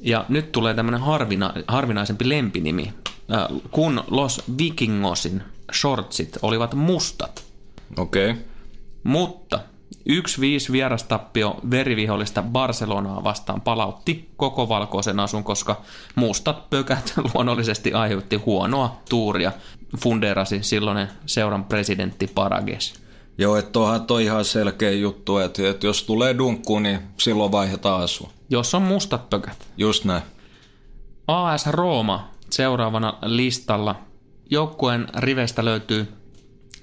Ja 0.00 0.24
nyt 0.28 0.52
tulee 0.52 0.74
tämmöinen 0.74 1.00
harvina, 1.00 1.54
harvinaisempi 1.68 2.28
lempinimi, 2.28 2.92
äh, 3.32 3.46
kun 3.70 4.04
Los 4.10 4.42
Vikingosin 4.58 5.42
shortsit 5.72 6.38
olivat 6.42 6.74
mustat. 6.74 7.44
Okei. 7.98 8.30
Okay. 8.30 8.42
Mutta 9.02 9.60
1-5 10.08 10.72
vierastappio 10.72 11.56
verivihollista 11.70 12.42
Barcelonaa 12.42 13.24
vastaan 13.24 13.60
palautti 13.60 14.30
koko 14.36 14.68
valkoisen 14.68 15.20
asun, 15.20 15.44
koska 15.44 15.80
mustat 16.14 16.70
pökät 16.70 17.12
luonnollisesti 17.34 17.92
aiheutti 17.92 18.36
huonoa 18.36 19.00
tuuria, 19.08 19.52
funderasi 19.98 20.58
silloinen 20.62 21.08
seuran 21.26 21.64
presidentti 21.64 22.26
Parages. 22.26 22.94
Joo, 23.38 23.56
että 23.56 23.78
onhan 23.78 24.06
toi 24.06 24.24
ihan 24.24 24.44
selkeä 24.44 24.90
juttu, 24.90 25.38
että, 25.38 25.70
että 25.70 25.86
jos 25.86 26.02
tulee 26.02 26.38
dunkku, 26.38 26.78
niin 26.78 26.98
silloin 27.18 27.52
vaihdetaan 27.52 28.02
asu. 28.02 28.28
Jos 28.50 28.74
on 28.74 28.82
mustat 28.82 29.30
pökät. 29.30 29.68
Just 29.76 30.04
näin. 30.04 30.22
AS 31.26 31.66
Rooma 31.66 32.30
seuraavana 32.50 33.18
listalla. 33.22 33.94
Joukkueen 34.50 35.08
rivestä 35.16 35.64
löytyy 35.64 36.21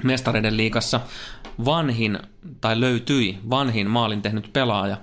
mestareiden 0.04 0.58
liikassa 0.58 1.00
vanhin, 1.66 2.20
tai 2.62 2.80
löytyi 2.80 3.40
vanhin 3.50 3.90
maalin 3.90 4.22
tehnyt 4.22 4.50
pelaaja 4.54 4.98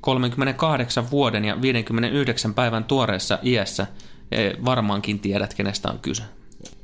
38 0.00 1.10
vuoden 1.10 1.44
ja 1.44 1.62
59 1.62 2.54
päivän 2.54 2.84
tuoreessa 2.84 3.38
iässä. 3.42 3.86
E, 4.32 4.50
varmaankin 4.64 5.18
tiedät, 5.18 5.54
kenestä 5.54 5.90
on 5.90 5.98
kyse. 5.98 6.22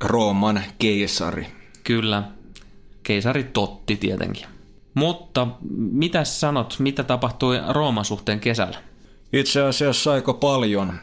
Rooman 0.03 0.61
keisari. 0.77 1.47
Kyllä, 1.83 2.23
keisari 3.03 3.43
Totti 3.43 3.95
tietenkin. 3.95 4.45
Mutta 4.93 5.47
mitä 5.75 6.23
sanot, 6.23 6.75
mitä 6.79 7.03
tapahtui 7.03 7.59
Rooman 7.69 8.05
suhteen 8.05 8.39
kesällä? 8.39 8.77
Itse 9.33 9.61
asiassa 9.61 10.11
aika 10.11 10.33
paljon. 10.33 10.93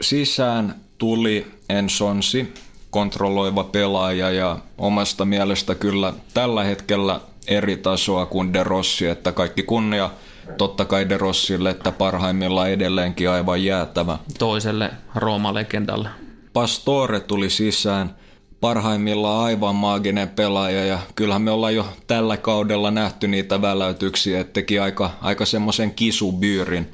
Sisään 0.00 0.74
tuli 0.98 1.46
Ensonsi, 1.68 2.54
kontrolloiva 2.90 3.64
pelaaja 3.64 4.30
ja 4.30 4.58
omasta 4.78 5.24
mielestä 5.24 5.74
kyllä 5.74 6.12
tällä 6.34 6.64
hetkellä 6.64 7.20
eri 7.48 7.76
tasoa 7.76 8.26
kuin 8.26 8.52
De 8.52 8.62
Rossi, 8.62 9.06
että 9.06 9.32
kaikki 9.32 9.62
kunnia 9.62 10.10
totta 10.58 10.84
kai 10.84 11.08
De 11.08 11.18
Rossille, 11.18 11.70
että 11.70 11.92
parhaimmillaan 11.92 12.70
edelleenkin 12.70 13.30
aivan 13.30 13.64
jäätävä. 13.64 14.18
Toiselle 14.38 14.90
Rooma-legendalle. 15.14 16.08
Pastore 16.52 17.20
tuli 17.20 17.50
sisään, 17.50 18.14
parhaimmillaan 18.60 19.44
aivan 19.44 19.74
maaginen 19.74 20.28
pelaaja 20.28 20.84
ja 20.84 20.98
kyllähän 21.14 21.42
me 21.42 21.50
ollaan 21.50 21.74
jo 21.74 21.86
tällä 22.06 22.36
kaudella 22.36 22.90
nähty 22.90 23.28
niitä 23.28 23.62
väläytyksiä, 23.62 24.40
että 24.40 24.52
teki 24.52 24.78
aika, 24.78 25.10
aika 25.20 25.46
semmoisen 25.46 25.94
kisubyyrin. 25.94 26.90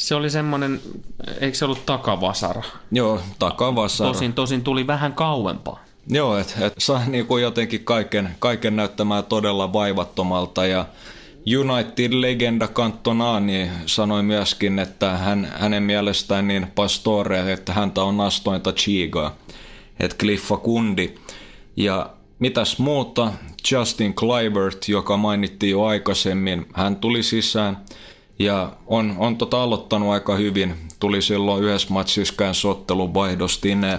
Se 0.00 0.14
oli 0.14 0.30
semmoinen, 0.30 0.80
eikö 1.40 1.56
se 1.56 1.64
ollut 1.64 1.86
takavasara? 1.86 2.62
Joo, 2.92 3.20
takavasara. 3.38 4.12
Tosin, 4.12 4.32
tosin 4.32 4.62
tuli 4.62 4.86
vähän 4.86 5.12
kauempaa. 5.12 5.84
Joo, 6.08 6.38
että 6.38 6.66
et 6.66 6.74
saa 6.78 7.06
niinku 7.06 7.38
jotenkin 7.38 7.84
kaiken, 7.84 8.36
kaiken 8.38 8.76
näyttämään 8.76 9.24
todella 9.24 9.72
vaivattomalta 9.72 10.66
ja 10.66 10.86
United-legenda 11.58 12.68
Cantonani 12.68 13.70
sanoi 13.86 14.22
myöskin, 14.22 14.78
että 14.78 15.10
hän, 15.10 15.52
hänen 15.58 15.82
mielestään 15.82 16.48
niin 16.48 16.66
Pastore, 16.74 17.52
että 17.52 17.72
häntä 17.72 18.02
on 18.02 18.16
nastointa 18.16 18.72
Chigaa, 18.72 19.36
että 20.00 20.16
Cliffa 20.16 20.56
Kundi. 20.56 21.14
Ja 21.76 22.10
mitäs 22.38 22.78
muuta, 22.78 23.32
Justin 23.72 24.14
Clivert, 24.14 24.88
joka 24.88 25.16
mainittiin 25.16 25.70
jo 25.70 25.84
aikaisemmin, 25.84 26.66
hän 26.74 26.96
tuli 26.96 27.22
sisään 27.22 27.78
ja 28.40 28.72
on, 28.86 29.14
on 29.18 29.36
tota 29.36 29.62
aloittanut 29.62 30.10
aika 30.12 30.36
hyvin. 30.36 30.74
Tuli 31.00 31.22
silloin 31.22 31.64
yhdessä 31.64 31.88
matsissa 31.90 32.34
käänsi 32.36 32.68
ottelun 32.68 33.14
vaihdostineen. 33.14 33.98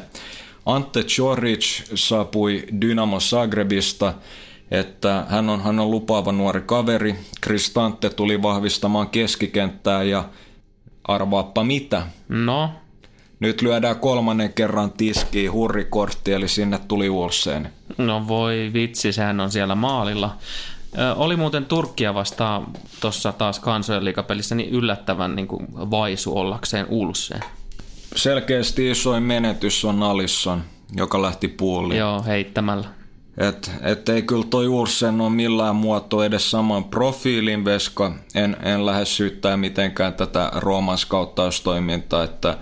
Ante 0.65 1.03
Choric 1.03 1.81
saapui 1.95 2.63
Dynamo 2.81 3.19
Zagrebista, 3.19 4.13
että 4.71 5.25
hän 5.29 5.49
on, 5.49 5.61
hän 5.61 5.79
on 5.79 5.91
lupaava 5.91 6.31
nuori 6.31 6.61
kaveri. 6.61 7.15
Kristante 7.41 8.09
tuli 8.09 8.41
vahvistamaan 8.41 9.09
keskikenttää 9.09 10.03
ja 10.03 10.23
arvaappa 11.03 11.63
mitä. 11.63 12.07
No, 12.29 12.69
Nyt 13.39 13.61
lyödään 13.61 13.99
kolmannen 13.99 14.53
kerran 14.53 14.91
tiskiin 14.91 15.51
hurrikortti, 15.51 16.33
eli 16.33 16.47
sinne 16.47 16.79
tuli 16.87 17.09
Olsen. 17.09 17.69
no 17.97 18.27
voi 18.27 18.69
vitsi, 18.73 19.13
sehän 19.13 19.39
on 19.39 19.51
siellä 19.51 19.75
maalilla. 19.75 20.37
Oli 21.15 21.35
muuten 21.35 21.65
Turkkia 21.65 22.13
vastaan 22.13 22.67
tuossa 23.01 23.31
taas 23.31 23.59
kansojen 23.59 24.05
liikapelissä 24.05 24.55
niin 24.55 24.69
yllättävän 24.69 25.35
niin 25.35 25.47
kuin 25.47 25.67
vaisu 25.73 26.37
ollakseen 26.37 26.85
Ulseen. 26.89 27.41
Selkeästi 28.15 28.91
isoin 28.91 29.23
menetys 29.23 29.85
on 29.85 30.03
Alisson, 30.03 30.63
joka 30.95 31.21
lähti 31.21 31.47
puoliin. 31.47 31.99
Joo, 31.99 32.23
heittämällä. 32.23 32.87
Et, 33.37 33.71
et 33.81 34.09
ei 34.09 34.21
kyllä 34.21 34.45
toi 34.49 34.67
Ursen 34.67 35.21
ole 35.21 35.29
millään 35.29 35.75
muotoa 35.75 36.25
edes 36.25 36.51
saman 36.51 36.83
profiilin 36.83 37.65
veska. 37.65 38.11
En, 38.35 38.57
en 38.63 38.85
lähde 38.85 39.05
syyttää 39.05 39.57
mitenkään 39.57 40.13
tätä 40.13 40.51
Rooman 40.55 40.97
skauttaustoimintaa, 40.97 42.23
että 42.23 42.57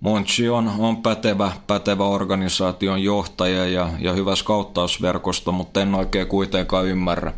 Monchi 0.00 0.48
on, 0.48 0.70
on 0.78 1.02
pätevä, 1.02 1.52
pätevä 1.66 2.04
organisaation 2.04 3.02
johtaja 3.02 3.66
ja, 3.66 3.90
ja 3.98 4.12
hyvä 4.12 4.36
skauttausverkosto, 4.36 5.52
mutta 5.52 5.80
en 5.82 5.94
oikein 5.94 6.26
kuitenkaan 6.26 6.86
ymmärrä, 6.86 7.32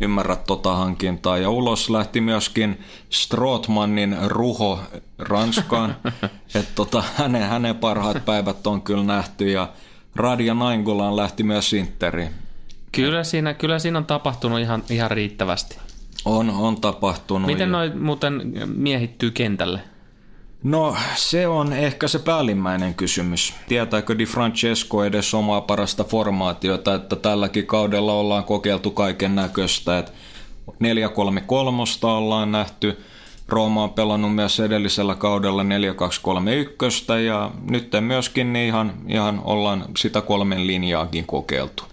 ymmärrä 0.00 0.36
tota 0.36 0.74
hankintaa. 0.74 1.38
Ja 1.38 1.50
ulos 1.50 1.90
lähti 1.90 2.20
myöskin 2.20 2.80
Strootmannin 3.10 4.16
ruho 4.26 4.78
Ranskaan, 5.18 5.96
että 6.54 6.72
tota, 6.74 7.02
hänen, 7.16 7.42
hänen 7.42 7.76
parhaat 7.76 8.24
päivät 8.24 8.66
on 8.66 8.82
kyllä 8.82 9.04
nähty 9.04 9.50
ja 9.50 9.68
Radia 10.16 10.54
Nainggolan 10.54 11.16
lähti 11.16 11.42
myös 11.42 11.72
Interiin. 11.72 12.30
Kyllä 12.92 13.24
siinä, 13.24 13.54
kyllä 13.54 13.78
siinä 13.78 13.98
on 13.98 14.06
tapahtunut 14.06 14.60
ihan, 14.60 14.82
ihan 14.90 15.10
riittävästi. 15.10 15.78
On, 16.24 16.50
on 16.50 16.80
tapahtunut. 16.80 17.46
Miten 17.46 17.68
ja- 17.68 17.72
noi 17.72 17.90
muuten 17.90 18.42
miehittyy 18.76 19.30
kentälle? 19.30 19.91
No, 20.62 20.96
se 21.14 21.48
on 21.48 21.72
ehkä 21.72 22.08
se 22.08 22.18
päällimmäinen 22.18 22.94
kysymys. 22.94 23.54
Tietääkö 23.68 24.18
Di 24.18 24.26
Francesco 24.26 25.04
edes 25.04 25.34
omaa 25.34 25.60
parasta 25.60 26.04
formaatiota, 26.04 26.94
että 26.94 27.16
tälläkin 27.16 27.66
kaudella 27.66 28.12
ollaan 28.12 28.44
kokeiltu 28.44 28.90
kaiken 28.90 29.34
näköistä. 29.34 29.98
Että 29.98 30.12
4-3-3 30.68 30.76
ollaan 32.02 32.52
nähty, 32.52 33.00
Rooma 33.48 33.82
on 33.82 33.90
pelannut 33.90 34.34
myös 34.34 34.60
edellisellä 34.60 35.14
kaudella 35.14 35.62
4-2-3-1 35.62 35.66
ja 37.26 37.50
nyt 37.70 37.90
myöskin 38.00 38.52
niin 38.52 38.66
ihan, 38.66 38.92
ihan 39.08 39.40
ollaan 39.44 39.84
sitä 39.96 40.20
kolmen 40.20 40.66
linjaakin 40.66 41.26
kokeiltu. 41.26 41.84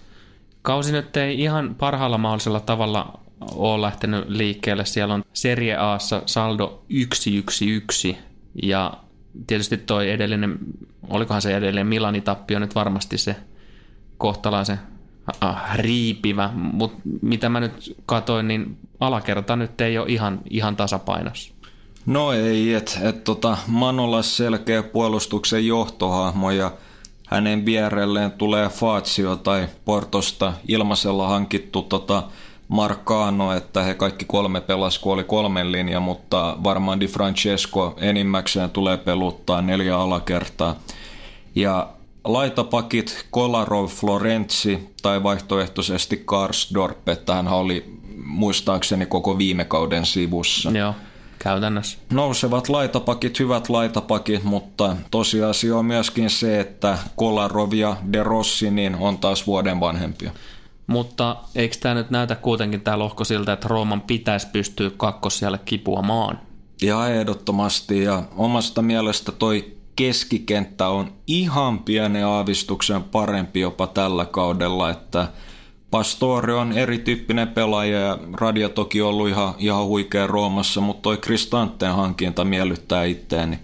Kausi 0.62 0.92
nyt 0.92 1.16
ei 1.16 1.40
ihan 1.40 1.74
parhaalla 1.78 2.18
mahdollisella 2.18 2.60
tavalla 2.60 3.18
ole 3.54 3.82
lähtenyt 3.82 4.28
liikkeelle. 4.28 4.84
Siellä 4.84 5.14
on 5.14 5.24
Serie 5.32 5.76
A:ssa 5.76 6.22
saldo 6.26 6.82
1-1-1 8.12 8.16
ja 8.62 8.92
tietysti 9.46 9.76
toi 9.76 10.10
edellinen, 10.10 10.58
olikohan 11.08 11.42
se 11.42 11.56
edellinen 11.56 11.86
Milanin 11.86 12.22
tappio 12.22 12.58
nyt 12.58 12.74
varmasti 12.74 13.18
se 13.18 13.36
kohtalaisen 14.18 14.78
äh, 15.44 15.76
riipivä, 15.76 16.50
mutta 16.54 17.02
mitä 17.22 17.48
mä 17.48 17.60
nyt 17.60 17.96
katoin, 18.06 18.48
niin 18.48 18.78
alakerta 19.00 19.56
nyt 19.56 19.80
ei 19.80 19.98
ole 19.98 20.08
ihan, 20.08 20.40
ihan 20.50 20.76
tasapainossa. 20.76 21.54
No 22.06 22.32
ei, 22.32 22.74
että 22.74 23.08
et 23.08 23.24
tota, 23.24 23.56
Manolla 23.66 24.22
selkeä 24.22 24.82
puolustuksen 24.82 25.66
johtohahmo 25.66 26.50
ja 26.50 26.72
hänen 27.26 27.66
vierelleen 27.66 28.32
tulee 28.32 28.68
Fazio 28.68 29.36
tai 29.36 29.68
Portosta 29.84 30.52
ilmaisella 30.68 31.28
hankittu 31.28 31.82
tota 31.82 32.22
Marcano, 32.70 33.52
että 33.52 33.82
he 33.82 33.94
kaikki 33.94 34.24
kolme 34.24 34.60
pelas, 34.60 34.98
kun 34.98 35.12
oli 35.12 35.24
kolmen 35.24 35.72
linja, 35.72 36.00
mutta 36.00 36.56
varmaan 36.64 37.00
Di 37.00 37.06
Francesco 37.06 37.94
enimmäkseen 38.00 38.70
tulee 38.70 38.96
peluttaa 38.96 39.62
neljä 39.62 39.98
alakertaa. 39.98 40.76
Ja 41.54 41.88
laitapakit 42.24 43.26
Kolarov 43.30 43.86
Florenzi 43.86 44.94
tai 45.02 45.22
vaihtoehtoisesti 45.22 46.22
Karsdorp, 46.24 47.08
että 47.08 47.34
hän 47.34 47.48
oli 47.48 48.00
muistaakseni 48.24 49.06
koko 49.06 49.38
viime 49.38 49.64
kauden 49.64 50.06
sivussa. 50.06 50.70
Joo, 50.70 50.94
käytännössä. 51.38 51.98
Nousevat 52.12 52.68
laitapakit, 52.68 53.38
hyvät 53.38 53.68
laitapakit, 53.68 54.44
mutta 54.44 54.96
tosiasia 55.10 55.76
on 55.76 55.84
myöskin 55.84 56.30
se, 56.30 56.60
että 56.60 56.98
Kolarov 57.16 57.72
ja 57.72 57.96
De 58.12 58.22
Rossi 58.22 58.70
niin 58.70 58.94
on 58.94 59.18
taas 59.18 59.46
vuoden 59.46 59.80
vanhempia. 59.80 60.30
Mutta 60.90 61.36
eikö 61.54 61.76
tämä 61.80 61.94
nyt 61.94 62.10
näytä 62.10 62.36
kuitenkin 62.36 62.80
tämä 62.80 62.98
lohko 62.98 63.24
siltä, 63.24 63.52
että 63.52 63.68
Rooman 63.68 64.00
pitäisi 64.00 64.46
pystyä 64.52 64.90
kakkosijalle 64.96 65.60
kipuamaan? 65.64 66.40
Ja 66.82 67.08
ehdottomasti, 67.08 68.02
ja 68.02 68.22
omasta 68.36 68.82
mielestä 68.82 69.32
toi 69.32 69.76
keskikenttä 69.96 70.88
on 70.88 71.12
ihan 71.26 71.78
pienen 71.78 72.26
aavistuksen 72.26 73.02
parempi 73.02 73.60
jopa 73.60 73.86
tällä 73.86 74.24
kaudella, 74.24 74.90
että 74.90 75.28
Pastore 75.90 76.54
on 76.54 76.72
erityyppinen 76.72 77.48
pelaaja 77.48 78.00
ja 78.00 78.18
Radia 78.32 78.68
toki 78.68 79.02
ollut 79.02 79.28
ihan, 79.28 79.54
ihan 79.58 79.86
huikea 79.86 80.26
Roomassa, 80.26 80.80
mutta 80.80 81.02
toi 81.02 81.16
Kristanteen 81.16 81.94
hankinta 81.94 82.44
miellyttää 82.44 83.04
itteeni. 83.04 83.58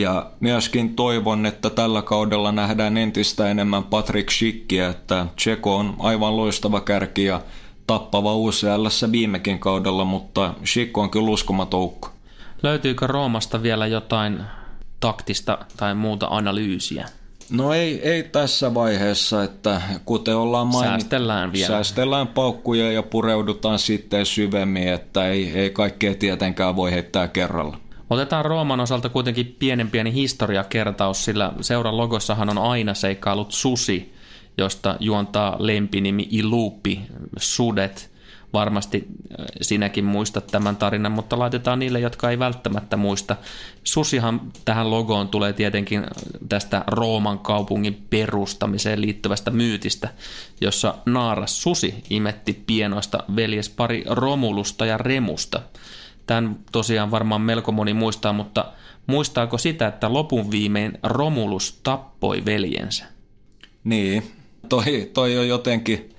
Ja 0.00 0.30
myöskin 0.40 0.96
toivon, 0.96 1.46
että 1.46 1.70
tällä 1.70 2.02
kaudella 2.02 2.52
nähdään 2.52 2.96
entistä 2.96 3.50
enemmän 3.50 3.84
Patrick 3.84 4.30
Schickia, 4.30 4.88
että 4.88 5.26
Tseko 5.36 5.76
on 5.76 5.96
aivan 5.98 6.36
loistava 6.36 6.80
kärki 6.80 7.24
ja 7.24 7.40
tappava 7.86 8.34
UCLssä 8.34 9.12
viimekin 9.12 9.58
kaudella, 9.58 10.04
mutta 10.04 10.54
Schick 10.64 10.98
on 10.98 11.10
kyllä 11.10 11.30
uskomaton. 11.30 11.90
Löytyykö 12.62 13.06
Roomasta 13.06 13.62
vielä 13.62 13.86
jotain 13.86 14.40
taktista 15.00 15.58
tai 15.76 15.94
muuta 15.94 16.26
analyysiä? 16.30 17.08
No 17.50 17.72
ei, 17.72 18.08
ei 18.08 18.22
tässä 18.22 18.74
vaiheessa, 18.74 19.44
että 19.44 19.82
kuten 20.04 20.36
ollaan 20.36 20.66
mainittu, 20.66 20.90
Säästellään 21.00 21.52
vielä. 21.52 21.66
säästellään 21.66 22.26
paukkuja 22.26 22.92
ja 22.92 23.02
pureudutaan 23.02 23.78
sitten 23.78 24.26
syvemmin, 24.26 24.88
että 24.88 25.28
ei, 25.28 25.50
ei 25.54 25.70
kaikkea 25.70 26.14
tietenkään 26.14 26.76
voi 26.76 26.92
heittää 26.92 27.28
kerralla. 27.28 27.85
Otetaan 28.10 28.44
Rooman 28.44 28.80
osalta 28.80 29.08
kuitenkin 29.08 29.56
pienen 29.58 29.90
pieni 29.90 30.12
historiakertaus, 30.12 31.24
sillä 31.24 31.52
seuran 31.60 31.96
logossahan 31.96 32.50
on 32.50 32.58
aina 32.58 32.94
seikkailut 32.94 33.52
susi, 33.52 34.14
josta 34.58 34.96
juontaa 35.00 35.56
lempinimi 35.58 36.28
Ilupi, 36.30 37.00
sudet. 37.38 38.16
Varmasti 38.52 39.06
äh, 39.40 39.46
sinäkin 39.60 40.04
muistat 40.04 40.46
tämän 40.46 40.76
tarinan, 40.76 41.12
mutta 41.12 41.38
laitetaan 41.38 41.78
niille, 41.78 42.00
jotka 42.00 42.30
ei 42.30 42.38
välttämättä 42.38 42.96
muista. 42.96 43.36
Susihan 43.84 44.40
tähän 44.64 44.90
logoon 44.90 45.28
tulee 45.28 45.52
tietenkin 45.52 46.06
tästä 46.48 46.84
Rooman 46.86 47.38
kaupungin 47.38 48.06
perustamiseen 48.10 49.00
liittyvästä 49.00 49.50
myytistä, 49.50 50.08
jossa 50.60 50.94
naaras 51.06 51.62
susi 51.62 51.94
imetti 52.10 52.62
pienoista 52.66 53.18
veljespari 53.36 54.04
Romulusta 54.08 54.86
ja 54.86 54.98
Remusta. 54.98 55.62
Tämän 56.26 56.56
tosiaan 56.72 57.10
varmaan 57.10 57.40
melko 57.40 57.72
moni 57.72 57.94
muistaa, 57.94 58.32
mutta 58.32 58.72
muistaako 59.06 59.58
sitä, 59.58 59.86
että 59.86 60.12
lopun 60.12 60.50
viimein 60.50 60.98
Romulus 61.02 61.80
tappoi 61.82 62.44
veljensä? 62.44 63.04
Niin, 63.84 64.32
toi, 64.68 65.10
toi 65.14 65.38
on 65.38 65.48
jotenkin 65.48 66.16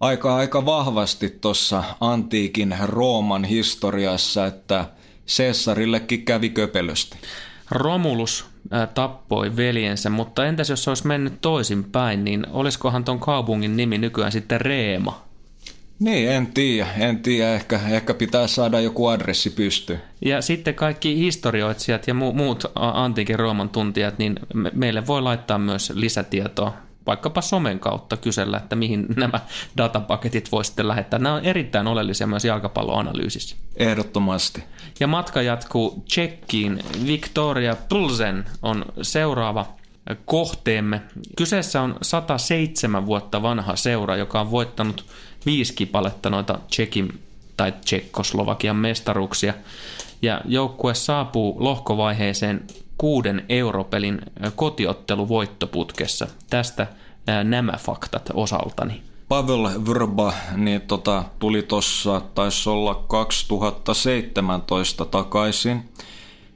aika, 0.00 0.36
aika 0.36 0.66
vahvasti 0.66 1.38
tuossa 1.40 1.84
antiikin 2.00 2.76
Rooman 2.82 3.44
historiassa, 3.44 4.46
että 4.46 4.84
Cesarillekin 5.26 6.24
kävi 6.24 6.50
köpelösti. 6.50 7.18
Romulus 7.70 8.46
ää, 8.70 8.86
tappoi 8.86 9.56
veljensä, 9.56 10.10
mutta 10.10 10.46
entäs 10.46 10.70
jos 10.70 10.84
se 10.84 10.90
olisi 10.90 11.06
mennyt 11.06 11.40
toisinpäin, 11.40 12.24
niin 12.24 12.46
olisikohan 12.50 13.04
ton 13.04 13.18
kaupungin 13.18 13.76
nimi 13.76 13.98
nykyään 13.98 14.32
sitten 14.32 14.60
Reema? 14.60 15.25
Niin, 15.98 16.30
en 16.30 16.46
tiedä, 16.46 16.88
en 16.98 17.22
tiedä. 17.22 17.54
Ehkä, 17.54 17.80
ehkä 17.90 18.14
pitää 18.14 18.46
saada 18.46 18.80
joku 18.80 19.06
adressi 19.06 19.50
pystyyn. 19.50 20.02
Ja 20.24 20.42
sitten 20.42 20.74
kaikki 20.74 21.16
historioitsijat 21.16 22.08
ja 22.08 22.14
mu- 22.14 22.32
muut 22.34 22.64
antiikin 22.74 23.38
Rooman 23.38 23.68
tuntijat, 23.68 24.18
niin 24.18 24.34
me- 24.54 24.72
meille 24.74 25.06
voi 25.06 25.22
laittaa 25.22 25.58
myös 25.58 25.92
lisätietoa 25.94 26.72
vaikkapa 27.06 27.40
somen 27.40 27.78
kautta 27.78 28.16
kysellä, 28.16 28.56
että 28.56 28.76
mihin 28.76 29.06
nämä 29.16 29.40
datapaketit 29.76 30.52
voi 30.52 30.64
sitten 30.64 30.88
lähettää. 30.88 31.18
Nämä 31.18 31.34
on 31.34 31.44
erittäin 31.44 31.86
oleellisia 31.86 32.26
myös 32.26 32.44
jalkapalloanalyysissä. 32.44 33.56
Ehdottomasti. 33.76 34.64
Ja 35.00 35.06
matka 35.06 35.42
jatkuu 35.42 36.04
Tsekkiin. 36.08 36.78
Victoria 37.06 37.76
Plzen 37.88 38.44
on 38.62 38.84
seuraava 39.02 39.66
kohteemme. 40.24 41.02
Kyseessä 41.36 41.82
on 41.82 41.96
107 42.02 43.06
vuotta 43.06 43.42
vanha 43.42 43.76
seura, 43.76 44.16
joka 44.16 44.40
on 44.40 44.50
voittanut 44.50 45.04
viisi 45.46 45.74
kipaletta 45.74 46.30
noita 46.30 46.58
Tsekin 46.70 47.22
tai 47.56 47.72
Tsekkoslovakian 47.72 48.76
mestaruuksia. 48.76 49.54
Ja 50.22 50.40
joukkue 50.44 50.94
saapuu 50.94 51.56
lohkovaiheeseen 51.58 52.64
kuuden 52.98 53.44
europelin 53.48 54.20
kotiottelu-voittoputkessa. 54.56 56.26
Tästä 56.50 56.86
nämä 57.44 57.72
faktat 57.78 58.30
osaltani. 58.34 59.02
Pavel 59.28 59.68
Vrba 59.88 60.32
niin 60.56 60.80
tota, 60.80 61.24
tuli 61.38 61.62
tuossa, 61.62 62.20
taisi 62.34 62.68
olla 62.68 62.94
2017 62.94 65.04
takaisin. 65.04 65.88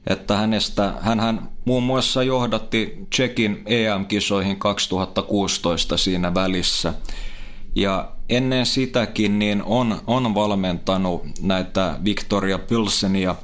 Että 0.07 0.37
hänestä, 0.37 0.93
hän 1.01 1.49
muun 1.65 1.83
muassa 1.83 2.23
johdatti 2.23 3.07
Tsekin 3.09 3.63
EM-kisoihin 3.65 4.59
2016 4.59 5.97
siinä 5.97 6.33
välissä. 6.33 6.93
Ja 7.75 8.11
ennen 8.31 8.65
sitäkin 8.65 9.39
niin 9.39 9.63
on, 9.63 10.01
on 10.07 10.35
valmentanut 10.35 11.25
näitä 11.41 11.99
Victoria 12.05 12.59
Pilsenia. 12.59 13.35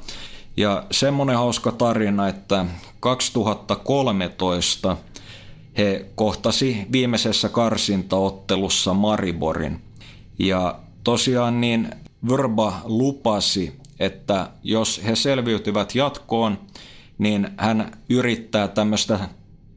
Ja 0.56 0.84
semmoinen 0.90 1.36
hauska 1.36 1.72
tarina, 1.72 2.28
että 2.28 2.66
2013 3.00 4.96
he 5.78 6.06
kohtasi 6.14 6.86
viimeisessä 6.92 7.48
karsintaottelussa 7.48 8.94
Mariborin. 8.94 9.80
Ja 10.38 10.78
tosiaan 11.04 11.60
niin 11.60 11.90
Verba 12.28 12.80
lupasi, 12.84 13.72
että 14.00 14.50
jos 14.62 15.00
he 15.04 15.16
selviytyvät 15.16 15.94
jatkoon, 15.94 16.58
niin 17.18 17.48
hän 17.56 17.90
yrittää 18.08 18.68
tämmöistä 18.68 19.18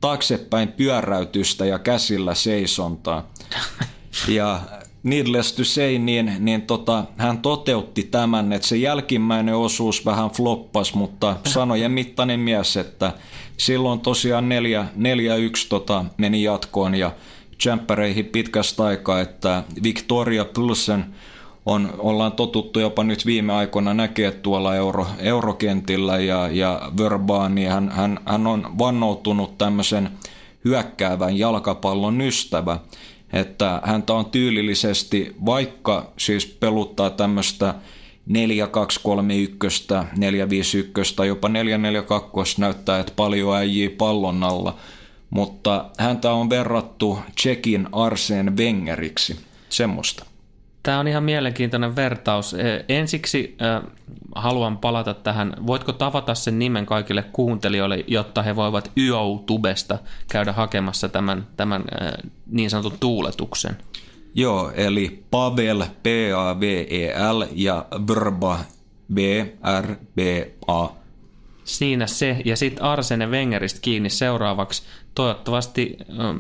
taaksepäin 0.01 0.67
pyöräytystä 0.71 1.65
ja 1.65 1.79
käsillä 1.79 2.33
seisontaa. 2.33 3.31
Ja 4.27 4.61
needless 5.03 5.53
to 5.53 5.64
say, 5.64 5.98
niin, 5.98 6.34
niin 6.40 6.61
tota, 6.61 7.03
hän 7.18 7.38
toteutti 7.38 8.03
tämän, 8.03 8.53
että 8.53 8.68
se 8.68 8.78
jälkimmäinen 8.78 9.56
osuus 9.56 10.06
vähän 10.06 10.30
floppas, 10.30 10.94
mutta 10.94 11.36
sanojen 11.48 11.91
mittainen 11.91 12.40
mies, 12.40 12.78
että 12.78 13.14
silloin 13.57 13.99
tosiaan 13.99 14.49
4-1 14.49 15.68
tota, 15.69 16.06
meni 16.18 16.44
jatkoon 16.44 16.95
ja 16.95 17.11
jämppäreihin 17.65 18.26
pitkästä 18.26 18.84
aikaa, 18.84 19.19
että 19.19 19.64
Victoria 19.84 20.45
Pilsen 20.45 21.06
on, 21.65 21.94
ollaan 21.98 22.32
totuttu 22.32 22.80
jopa 22.80 23.03
nyt 23.03 23.26
viime 23.26 23.53
aikoina 23.53 23.94
näkee 23.94 24.32
tuolla 24.32 24.76
euro, 24.76 25.07
eurokentillä 25.19 26.19
ja, 26.19 26.48
ja 26.52 26.91
Verbaan, 26.98 27.56
niin 27.56 27.72
hän, 27.72 27.90
hän, 27.90 28.19
hän 28.26 28.48
on 28.48 28.78
vannoutunut 28.80 29.57
tämmöisen 29.57 30.10
hyökkäävän 30.65 31.38
jalkapallon 31.38 32.22
ystävä 32.22 32.80
että 33.34 33.82
häntä 33.84 34.14
on 34.14 34.26
tyylillisesti, 34.26 35.36
vaikka 35.45 36.14
siis 36.18 36.45
peluttaa 36.45 37.10
tämmöistä 37.10 37.76
4-2-3-1, 38.30 38.34
4-5-1, 41.22 41.26
jopa 41.26 41.48
4-4-2 41.48 41.52
näyttää, 42.58 42.99
että 42.99 43.14
paljon 43.16 43.56
äijii 43.56 43.90
pallon 43.90 44.44
alla, 44.44 44.78
mutta 45.30 45.90
häntä 45.98 46.32
on 46.32 46.49
verrattu 46.49 47.20
Tsekin 47.36 47.88
Arseen 47.91 48.58
Wengeriksi, 48.58 49.40
semmoista. 49.70 50.31
Tämä 50.84 50.99
on 50.99 51.08
ihan 51.08 51.24
mielenkiintoinen 51.24 51.95
vertaus. 51.95 52.56
Ensiksi 52.90 53.56
äh, 53.62 53.91
haluan 54.36 54.78
palata 54.78 55.14
tähän. 55.14 55.53
Voitko 55.68 55.91
tavata 55.94 56.36
sen 56.36 56.60
nimen 56.60 56.86
kaikille 56.86 57.24
kuuntelijoille, 57.24 58.03
jotta 58.08 58.41
he 58.41 58.56
voivat 58.56 58.91
YouTubesta 58.98 59.98
käydä 60.32 60.53
hakemassa 60.53 61.10
tämän, 61.10 61.48
tämän 61.58 61.84
äh, 62.02 62.12
niin 62.48 62.70
sanotun 62.70 62.98
tuuletuksen? 62.99 63.78
Joo, 64.36 64.72
eli 64.76 65.24
Pavel, 65.32 65.84
P-A-V-E-L 66.03 67.44
ja 67.56 67.86
Brba, 68.06 68.60
B-R-B-A. 69.14 70.90
Siinä 71.64 72.08
se, 72.08 72.41
ja 72.45 72.58
sitten 72.58 72.84
Arsene 72.84 73.28
Wengeristä 73.28 73.80
kiinni 73.82 74.10
seuraavaksi. 74.10 74.84
Toivottavasti 75.16 75.98
ähm, 76.20 76.38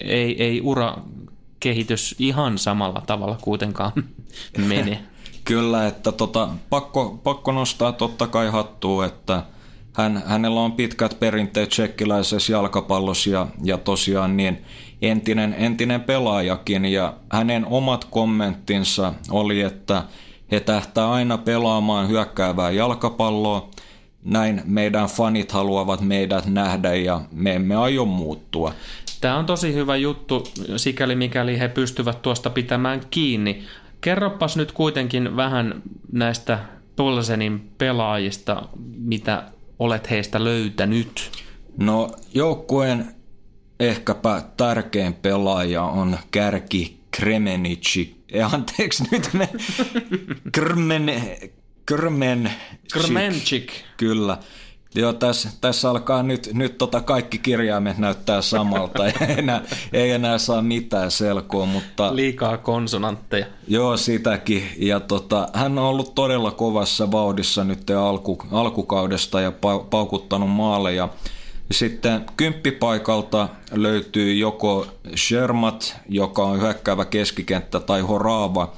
ei, 0.00 0.42
ei 0.42 0.60
ura 0.60 0.96
kehitys 1.60 2.14
ihan 2.18 2.58
samalla 2.58 3.02
tavalla 3.06 3.38
kuitenkaan 3.42 3.92
mene. 4.68 5.02
Kyllä, 5.44 5.86
että 5.86 6.12
tota, 6.12 6.48
pakko, 6.70 7.20
pakko 7.22 7.52
nostaa 7.52 7.92
totta 7.92 8.26
kai 8.26 8.50
hattua, 8.50 9.06
että 9.06 9.42
hän, 9.92 10.22
hänellä 10.26 10.60
on 10.60 10.72
pitkät 10.72 11.20
perinteet 11.20 11.68
tsekkiläisessä 11.68 12.52
jalkapallossa 12.52 13.30
ja, 13.30 13.46
ja 13.64 13.78
tosiaan 13.78 14.36
niin 14.36 14.64
entinen, 15.02 15.54
entinen 15.58 16.00
pelaajakin 16.00 16.84
ja 16.84 17.14
hänen 17.32 17.66
omat 17.66 18.04
kommenttinsa 18.04 19.14
oli, 19.30 19.60
että 19.60 20.02
he 20.50 20.60
tähtää 20.60 21.10
aina 21.10 21.38
pelaamaan 21.38 22.08
hyökkäävää 22.08 22.70
jalkapalloa, 22.70 23.70
näin 24.24 24.62
meidän 24.64 25.08
fanit 25.08 25.52
haluavat 25.52 26.00
meidät 26.00 26.46
nähdä 26.46 26.94
ja 26.94 27.20
me 27.32 27.54
emme 27.54 27.76
aio 27.76 28.04
muuttua. 28.04 28.72
Tämä 29.20 29.36
on 29.36 29.46
tosi 29.46 29.74
hyvä 29.74 29.96
juttu, 29.96 30.48
sikäli 30.76 31.14
mikäli 31.14 31.58
he 31.58 31.68
pystyvät 31.68 32.22
tuosta 32.22 32.50
pitämään 32.50 33.00
kiinni. 33.10 33.64
Kerropas 34.00 34.56
nyt 34.56 34.72
kuitenkin 34.72 35.36
vähän 35.36 35.82
näistä 36.12 36.58
Pulsenin 36.96 37.70
pelaajista, 37.78 38.68
mitä 38.98 39.42
olet 39.78 40.10
heistä 40.10 40.44
löytänyt. 40.44 41.30
No 41.76 42.10
joukkueen 42.34 43.14
ehkäpä 43.80 44.42
tärkein 44.56 45.14
pelaaja 45.14 45.82
on 45.82 46.18
kärki 46.30 47.00
Kremenici. 47.10 48.24
Ja 48.32 48.46
anteeksi 48.46 49.04
nyt 49.12 49.30
ne 49.32 49.48
Krmen, 50.52 51.12
Krmen, 51.86 52.52
Krmenchik. 52.92 53.72
Kyllä. 53.96 54.38
Joo, 54.94 55.12
tässä, 55.12 55.48
tässä 55.60 55.90
alkaa 55.90 56.22
nyt, 56.22 56.50
nyt 56.52 56.78
tota 56.78 57.00
kaikki 57.00 57.38
kirjaimet 57.38 57.98
näyttää 57.98 58.42
samalta. 58.42 59.06
ei, 59.08 59.12
enää, 59.38 59.62
ei 59.92 60.10
enää 60.10 60.38
saa 60.38 60.62
mitään 60.62 61.10
selkoa, 61.10 61.66
mutta... 61.66 62.16
Liikaa 62.16 62.56
konsonantteja. 62.56 63.46
Joo, 63.68 63.96
sitäkin. 63.96 64.62
Ja 64.76 65.00
tota, 65.00 65.48
hän 65.52 65.78
on 65.78 65.84
ollut 65.84 66.14
todella 66.14 66.50
kovassa 66.50 67.12
vauhdissa 67.12 67.64
nyt 67.64 67.90
alku, 67.90 68.38
alkukaudesta 68.52 69.40
ja 69.40 69.52
paukuttanut 69.90 70.50
maaleja. 70.50 71.08
Sitten 71.70 72.26
kymppipaikalta 72.36 73.48
löytyy 73.72 74.34
joko 74.34 74.86
Shermat, 75.16 75.96
joka 76.08 76.42
on 76.42 76.60
hyökkäävä 76.60 77.04
keskikenttä, 77.04 77.80
tai 77.80 78.00
Horava. 78.00 78.72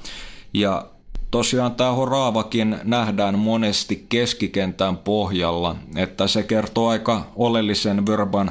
Ja 0.55 0.87
tosiaan 1.31 1.75
tämä 1.75 1.93
Horaavakin 1.93 2.77
nähdään 2.85 3.39
monesti 3.39 4.07
keskikentän 4.09 4.97
pohjalla, 4.97 5.77
että 5.97 6.27
se 6.27 6.43
kertoo 6.43 6.89
aika 6.89 7.27
oleellisen 7.37 8.07
verban 8.07 8.51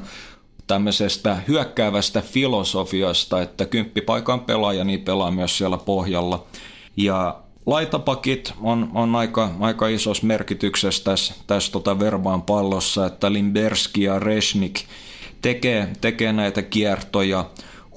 tämmöisestä 0.68 1.38
hyökkäävästä 1.48 2.22
filosofiasta, 2.22 3.42
että 3.42 3.66
kymppipaikan 3.66 4.40
pelaaja 4.40 4.84
niin 4.84 5.02
pelaa 5.02 5.32
myös 5.32 5.58
siellä 5.58 5.78
pohjalla. 5.78 6.46
Ja 6.98 7.40
laitapakit 7.66 8.54
on, 8.62 8.92
on 8.94 9.16
aika, 9.16 9.50
aika 9.60 9.88
isossa 9.88 10.28
merkityksessä 10.28 11.04
tässä, 11.04 11.34
tässä 11.48 11.72
tota 11.72 12.00
verbaan 12.00 12.42
pallossa, 12.42 13.06
että 13.06 13.34
Limberski 13.34 14.04
ja 14.04 14.20
Resnik 14.20 14.80
tekee, 15.42 15.88
tekee 16.02 16.34
näitä 16.34 16.62
kiertoja. 16.62 17.46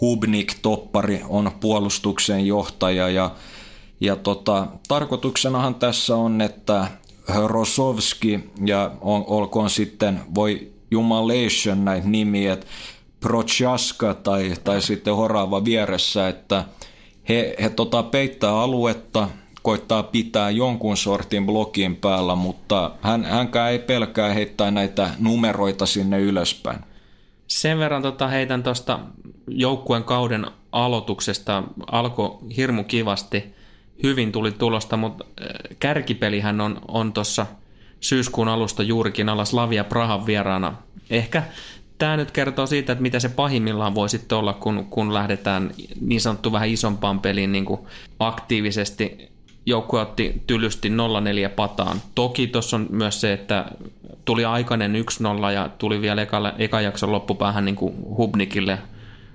Hubnik, 0.01 0.55
toppari, 0.63 1.23
on 1.29 1.51
puolustuksen 1.61 2.47
johtaja 2.47 3.09
ja 3.09 3.31
ja 4.03 4.17
tota, 4.17 4.67
tarkoituksenahan 4.89 5.75
tässä 5.75 6.17
on, 6.17 6.41
että 6.41 6.87
Rosovski 7.47 8.51
ja 8.65 8.91
on, 9.01 9.25
olkoon 9.27 9.71
sitten, 9.71 10.21
voi 10.35 10.73
jumalation 10.91 11.85
näitä 11.85 12.09
nimiä, 12.09 12.53
että 12.53 12.67
Prochaska 13.21 14.15
tai, 14.15 14.55
tai 14.65 14.83
sitten 14.83 15.17
Horava 15.17 15.65
vieressä, 15.65 16.29
että 16.29 16.65
he, 17.29 17.55
he 17.63 17.69
tota 17.69 18.03
peittää 18.03 18.61
aluetta, 18.61 19.29
koittaa 19.63 20.03
pitää 20.03 20.51
jonkun 20.51 20.97
sortin 20.97 21.47
blokin 21.47 21.97
päällä, 21.97 22.35
mutta 22.35 22.91
hän, 23.03 23.25
hänkään 23.25 23.73
ei 23.73 23.79
pelkää 23.79 24.33
heittää 24.33 24.71
näitä 24.71 25.11
numeroita 25.19 25.87
sinne 25.87 26.21
ylöspäin. 26.21 26.79
Sen 27.47 27.79
verran 27.79 28.03
tota 28.03 28.29
heitän 28.29 28.63
tuosta 28.63 28.99
joukkueen 29.49 30.05
kauden 30.05 30.47
aloituksesta. 30.73 31.63
Alkoi 31.93 32.39
hirmu 32.57 32.85
kivasti– 32.85 33.45
hyvin 34.03 34.33
tuli 34.33 34.53
tulosta, 34.53 34.97
mutta 34.97 35.25
äh, 35.41 35.77
kärkipelihän 35.79 36.61
on, 36.61 36.81
on 36.89 37.13
tuossa 37.13 37.47
syyskuun 38.01 38.49
alusta 38.49 38.83
juurikin 38.83 39.29
alla 39.29 39.45
Slavia 39.45 39.85
Prahan 39.85 40.27
vieraana. 40.27 40.75
Ehkä 41.11 41.43
tämä 41.99 42.17
nyt 42.17 42.31
kertoo 42.31 42.67
siitä, 42.67 42.93
että 42.93 43.03
mitä 43.03 43.21
se 43.21 43.29
pahimmillaan 43.29 43.95
voi 43.95 44.09
sitten 44.09 44.39
olla, 44.39 44.53
kun, 44.53 44.87
kun 44.91 45.15
lähdetään 45.15 45.71
niin 46.01 46.21
sanottu 46.21 46.53
vähän 46.53 46.69
isompaan 46.69 47.21
peliin 47.21 47.53
niin 47.53 47.65
kuin 47.65 47.81
aktiivisesti. 48.19 49.33
Joukkue 49.67 50.01
otti 50.01 50.43
tylysti 50.47 50.89
0-4 50.89 50.93
pataan. 51.57 52.03
Toki 52.15 52.47
tuossa 52.47 52.77
on 52.77 52.87
myös 52.91 53.21
se, 53.21 53.33
että 53.33 53.65
tuli 54.25 54.45
aikainen 54.45 54.95
1-0 55.49 55.53
ja 55.53 55.69
tuli 55.79 56.01
vielä 56.01 56.23
eka, 56.23 56.53
eka 56.59 56.81
jakson 56.81 57.13
loppupäähän 57.13 57.65
niin 57.65 57.77
kuin 57.77 57.95
Hubnikille 58.17 58.79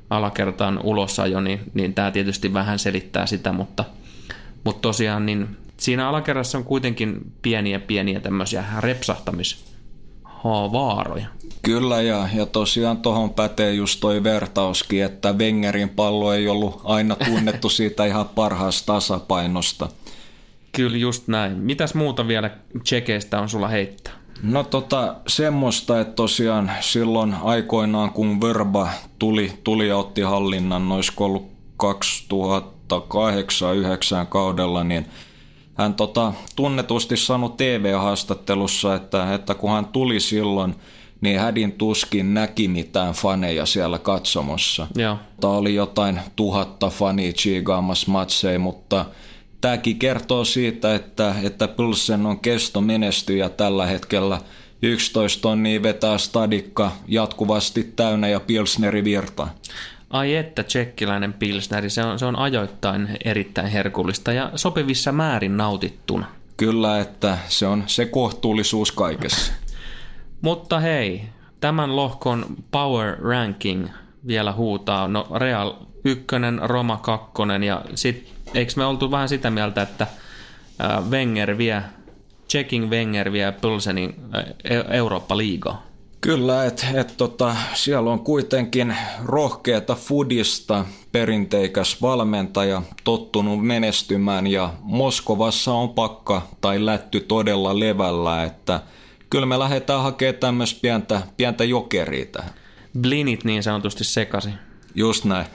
alakertaan 0.09 0.79
ulosajo, 0.83 1.41
niin, 1.41 1.59
niin 1.73 1.93
tämä 1.93 2.11
tietysti 2.11 2.53
vähän 2.53 2.79
selittää 2.79 3.25
sitä, 3.25 3.51
mutta, 3.51 3.85
mutta 4.67 4.81
tosiaan 4.81 5.25
niin 5.25 5.47
siinä 5.77 6.09
alakerrassa 6.09 6.57
on 6.57 6.63
kuitenkin 6.63 7.31
pieniä 7.41 7.79
pieniä 7.79 8.19
tämmöisiä 8.19 8.63
repsahtamishaaroja. 8.79 11.27
Kyllä, 11.61 12.01
ja, 12.01 12.29
ja 12.33 12.45
tosiaan 12.45 12.97
tuohon 12.97 13.29
pätee 13.29 13.73
just 13.73 13.99
toi 13.99 14.23
vertauskin, 14.23 15.03
että 15.03 15.33
Wengerin 15.33 15.89
pallo 15.89 16.33
ei 16.33 16.47
ollut 16.47 16.81
aina 16.83 17.15
tunnettu 17.15 17.69
siitä 17.77 18.05
ihan 18.05 18.29
parhaasta 18.29 18.93
tasapainosta. 18.93 19.89
Kyllä 20.71 20.97
just 20.97 21.27
näin. 21.27 21.57
Mitäs 21.57 21.93
muuta 21.93 22.27
vielä 22.27 22.49
Tsekeistä 22.83 23.39
on 23.39 23.49
sulla 23.49 23.67
heittää? 23.67 24.13
No 24.43 24.63
tota, 24.63 25.15
semmoista, 25.27 26.01
että 26.01 26.13
tosiaan 26.13 26.71
silloin 26.79 27.35
aikoinaan 27.43 28.11
kun 28.11 28.41
Verba 28.41 28.89
tuli, 29.19 29.53
tuli 29.63 29.87
ja 29.87 29.97
otti 29.97 30.21
hallinnan, 30.21 30.89
noisiko 30.89 31.25
ollut 31.25 31.51
2008-2009 32.93 34.25
kaudella, 34.29 34.83
niin 34.83 35.05
hän 35.73 35.93
tota, 35.93 36.33
tunnetusti 36.55 37.17
sanoi 37.17 37.53
TV-haastattelussa, 37.57 38.95
että, 38.95 39.33
että 39.33 39.53
kun 39.53 39.71
hän 39.71 39.85
tuli 39.85 40.19
silloin, 40.19 40.75
niin 41.21 41.39
hädin 41.39 41.71
tuskin 41.71 42.33
näki 42.33 42.67
mitään 42.67 43.13
faneja 43.13 43.65
siellä 43.65 43.99
katsomossa. 43.99 44.87
Joo. 44.95 45.17
Tämä 45.41 45.53
oli 45.53 45.75
jotain 45.75 46.19
tuhatta 46.35 46.89
fania 46.89 47.31
chiigaamassa 47.31 48.11
matseja, 48.11 48.59
mutta 48.59 49.05
tämäkin 49.61 49.99
kertoo 49.99 50.45
siitä, 50.45 50.95
että, 50.95 51.35
että 51.43 51.67
Pulsen 51.67 52.25
on 52.25 52.39
kesto 52.39 52.81
menestyjä 52.81 53.49
tällä 53.49 53.85
hetkellä. 53.85 54.41
11 54.81 55.41
tonnia 55.41 55.83
vetää 55.83 56.17
stadikka 56.17 56.91
jatkuvasti 57.07 57.83
täynnä 57.83 58.27
ja 58.27 58.39
Pilsneri 58.39 59.03
virta. 59.03 59.47
Ai 60.09 60.35
että 60.35 60.63
tsekkiläinen 60.63 61.33
pilsneri, 61.33 61.89
se 61.89 62.03
on, 62.03 62.19
se 62.19 62.25
on 62.25 62.39
ajoittain 62.39 63.17
erittäin 63.25 63.67
herkullista 63.67 64.33
ja 64.33 64.51
sopivissa 64.55 65.11
määrin 65.11 65.57
nautittuna. 65.57 66.25
Kyllä, 66.57 66.99
että 66.99 67.37
se 67.47 67.67
on 67.67 67.83
se 67.87 68.05
kohtuullisuus 68.05 68.91
kaikessa. 68.91 69.53
Mutta 70.41 70.79
hei, 70.79 71.23
tämän 71.59 71.95
lohkon 71.95 72.45
Power 72.71 73.17
Ranking 73.21 73.87
vielä 74.27 74.51
huutaa. 74.51 75.07
No 75.07 75.27
Real 75.35 75.73
1, 76.03 76.25
Roma 76.63 76.97
2 76.97 77.31
ja 77.65 77.81
sit, 77.95 78.33
eikö 78.53 78.73
me 78.75 78.85
oltu 78.85 79.11
vähän 79.11 79.29
sitä 79.29 79.49
mieltä, 79.49 79.81
että 79.81 80.07
Wenger 81.09 81.57
vie, 81.57 81.83
checking 82.49 82.89
Wenger 82.89 83.31
vie 83.31 83.51
Pulsenin 83.51 84.15
Eurooppa-liigaa? 84.89 85.86
Kyllä, 86.21 86.65
että 86.65 86.87
et, 86.93 87.13
tota, 87.17 87.55
siellä 87.73 88.09
on 88.11 88.19
kuitenkin 88.19 88.95
rohkeata 89.25 89.95
fudista, 89.95 90.85
perinteikäs 91.11 92.01
valmentaja, 92.01 92.81
tottunut 93.03 93.65
menestymään 93.65 94.47
ja 94.47 94.73
Moskovassa 94.81 95.73
on 95.73 95.89
pakka 95.89 96.41
tai 96.61 96.85
lätty 96.85 97.19
todella 97.19 97.79
levällä, 97.79 98.43
että 98.43 98.81
kyllä 99.29 99.45
me 99.45 99.59
lähdetään 99.59 100.03
hakemaan 100.03 100.39
tämmöistä 100.39 100.79
pientä, 100.81 101.21
pientä 101.37 101.63
jokeria 101.63 102.25
tähän. 102.25 102.53
Blinit 103.01 103.43
niin 103.43 103.63
sanotusti 103.63 104.03
sekasi. 104.03 104.49
Just 104.95 105.25
näin. 105.25 105.47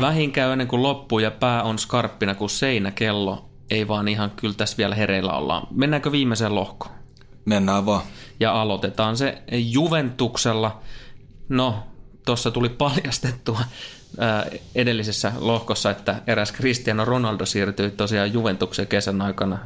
Vähin 0.00 0.32
käy 0.32 0.52
ennen 0.52 0.68
kuin 0.68 0.82
loppuu 0.82 1.18
ja 1.18 1.30
pää 1.30 1.62
on 1.62 1.78
skarppina 1.78 2.34
kuin 2.34 2.50
seinäkello. 2.50 3.49
Ei 3.70 3.88
vaan 3.88 4.08
ihan 4.08 4.30
kyllä 4.30 4.54
tässä 4.54 4.76
vielä 4.76 4.94
hereillä 4.94 5.32
ollaan. 5.32 5.66
Mennäänkö 5.70 6.12
viimeiseen 6.12 6.54
lohkoon? 6.54 6.94
Mennään 7.44 7.86
vaan. 7.86 8.02
Ja 8.40 8.60
aloitetaan 8.60 9.16
se 9.16 9.42
Juventuksella. 9.52 10.80
No, 11.48 11.78
tuossa 12.26 12.50
tuli 12.50 12.68
paljastettua 12.68 13.60
edellisessä 14.74 15.32
lohkossa, 15.38 15.90
että 15.90 16.22
eräs 16.26 16.52
Cristiano 16.52 17.04
Ronaldo 17.04 17.46
siirtyi 17.46 17.90
tosiaan 17.90 18.32
Juventuksen 18.32 18.86
kesän 18.86 19.22
aikana 19.22 19.58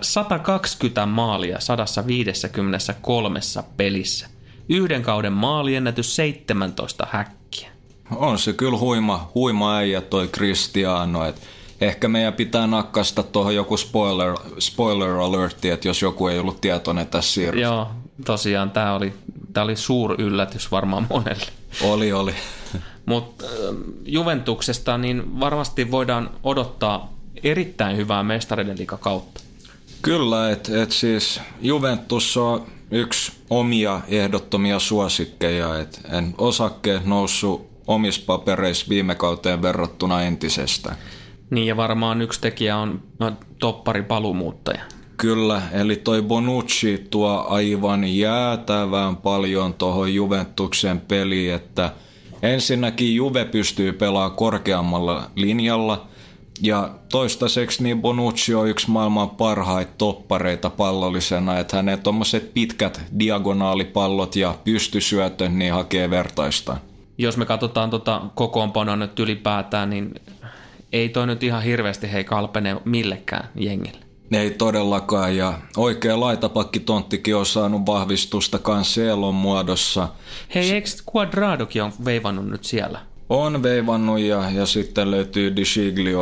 120 0.00 1.06
maalia 1.06 1.60
153 1.60 3.40
pelissä. 3.76 4.26
Yhden 4.68 5.02
kauden 5.02 5.32
maaliennätys 5.32 6.16
17 6.16 7.06
häkkiä. 7.10 7.70
On 8.16 8.38
se 8.38 8.52
kyllä 8.52 8.78
huima, 8.78 9.30
huima 9.34 9.76
äijä 9.76 10.00
toi 10.00 10.28
Cristiano, 10.28 11.24
että 11.24 11.40
ehkä 11.80 12.08
meidän 12.08 12.32
pitää 12.32 12.66
nakkasta 12.66 13.22
tuohon 13.22 13.54
joku 13.54 13.76
spoiler, 13.76 14.34
spoiler 14.58 15.10
alertti, 15.10 15.70
että 15.70 15.88
jos 15.88 16.02
joku 16.02 16.28
ei 16.28 16.38
ollut 16.38 16.60
tietoinen 16.60 17.06
tässä 17.06 17.32
siirryssä. 17.32 17.66
Joo, 17.66 17.88
tosiaan 18.24 18.70
tämä 18.70 18.94
oli, 18.94 19.12
tää 19.52 19.64
oli 19.64 19.76
suur 19.76 20.20
yllätys 20.20 20.70
varmaan 20.70 21.06
monelle. 21.10 21.46
Oli, 21.82 22.12
oli. 22.12 22.34
Mutta 23.06 23.44
Juventuksesta 24.06 24.98
niin 24.98 25.40
varmasti 25.40 25.90
voidaan 25.90 26.30
odottaa 26.42 27.12
erittäin 27.42 27.96
hyvää 27.96 28.22
mestariden 28.22 28.86
kautta. 28.86 29.40
Kyllä, 30.02 30.50
että 30.50 30.82
et 30.82 30.92
siis 30.92 31.40
Juventus 31.60 32.36
on 32.36 32.66
yksi 32.90 33.32
omia 33.50 34.00
ehdottomia 34.08 34.78
suosikkeja, 34.78 35.78
että 35.78 36.16
en 36.18 36.34
osakke 36.38 37.00
noussut 37.04 37.68
omissa 37.86 38.22
papereissa 38.26 38.86
viime 38.88 39.14
kauteen 39.14 39.62
verrattuna 39.62 40.22
entisestä. 40.22 40.96
Niin 41.50 41.66
ja 41.66 41.76
varmaan 41.76 42.22
yksi 42.22 42.40
tekijä 42.40 42.76
on 42.76 43.02
no, 43.18 43.32
toppari 43.58 44.02
palumuuttaja. 44.02 44.80
Kyllä, 45.16 45.62
eli 45.72 45.96
toi 45.96 46.22
Bonucci 46.22 47.06
tuo 47.10 47.46
aivan 47.48 48.04
jäätävän 48.04 49.16
paljon 49.16 49.74
tuohon 49.74 50.14
Juventuksen 50.14 51.00
peliin, 51.00 51.54
että 51.54 51.92
ensinnäkin 52.42 53.14
Juve 53.14 53.44
pystyy 53.44 53.92
pelaamaan 53.92 54.36
korkeammalla 54.36 55.30
linjalla– 55.36 56.04
ja 56.62 56.90
toistaiseksi 57.12 57.82
niin 57.82 58.02
Bonucci 58.02 58.54
on 58.54 58.68
yksi 58.68 58.90
maailman 58.90 59.30
parhaita 59.30 59.92
toppareita 59.98 60.70
pallollisena, 60.70 61.58
että 61.58 61.76
hänen 61.76 61.98
tuommoiset 62.02 62.54
pitkät 62.54 63.00
diagonaalipallot 63.18 64.36
ja 64.36 64.54
pystysyötön 64.64 65.58
niin 65.58 65.72
hakee 65.72 66.10
vertaista. 66.10 66.76
Jos 67.18 67.36
me 67.36 67.46
katsotaan 67.46 67.90
tota 67.90 68.22
kokoonpanoa 68.34 68.96
nyt 68.96 69.18
ylipäätään, 69.18 69.90
niin 69.90 70.14
ei 70.92 71.08
toi 71.08 71.26
nyt 71.26 71.42
ihan 71.42 71.62
hirveästi 71.62 72.12
hei 72.12 72.24
kalpene 72.24 72.76
millekään 72.84 73.48
jengille. 73.54 73.98
Ei 74.32 74.50
todellakaan, 74.50 75.36
ja 75.36 75.58
oikea 75.76 76.20
laitapakki 76.20 76.80
Tonttikin 76.80 77.36
on 77.36 77.46
saanut 77.46 77.86
vahvistusta 77.86 78.58
Cancelon 78.58 79.34
muodossa. 79.34 80.08
Hei, 80.54 80.72
eikö 80.72 80.88
Quadradokin 81.16 81.82
on 81.82 81.92
veivannut 82.04 82.46
nyt 82.46 82.64
siellä? 82.64 83.00
On 83.28 83.62
veivannut 83.62 84.20
ja, 84.20 84.50
ja 84.50 84.66
sitten 84.66 85.10
löytyy 85.10 85.56
Di 85.56 85.62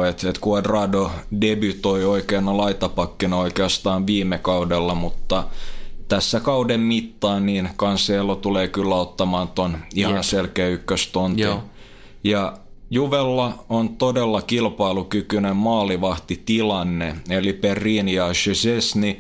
että 0.09 0.29
et 0.29 0.41
Quadrado 0.47 1.11
debytoi 1.41 2.05
oikeana 2.05 2.57
laitapakkina 2.57 3.37
oikeastaan 3.37 4.07
viime 4.07 4.39
kaudella, 4.39 4.95
mutta 4.95 5.45
tässä 6.09 6.41
kauden 6.41 6.81
mittaan 6.81 7.47
niin 7.47 7.69
Cancelo 7.77 8.37
tulee 8.37 8.69
kyllä 8.69 8.95
ottamaan 8.95 9.49
ton 9.49 9.79
ihan 9.95 10.15
Jep. 10.15 10.23
selkeä 10.23 10.69
ykköstonti. 10.69 11.43
Joo. 11.43 11.65
Ja 12.25 12.59
Juvella 12.91 13.65
on 13.69 13.97
todella 13.97 14.43
kilpailukykyinen 14.43 15.57
maalivahtitilanne, 15.57 17.17
eli 17.31 17.53
Perin 17.53 18.09
ja 18.09 18.35
Szczesny, 18.35 19.17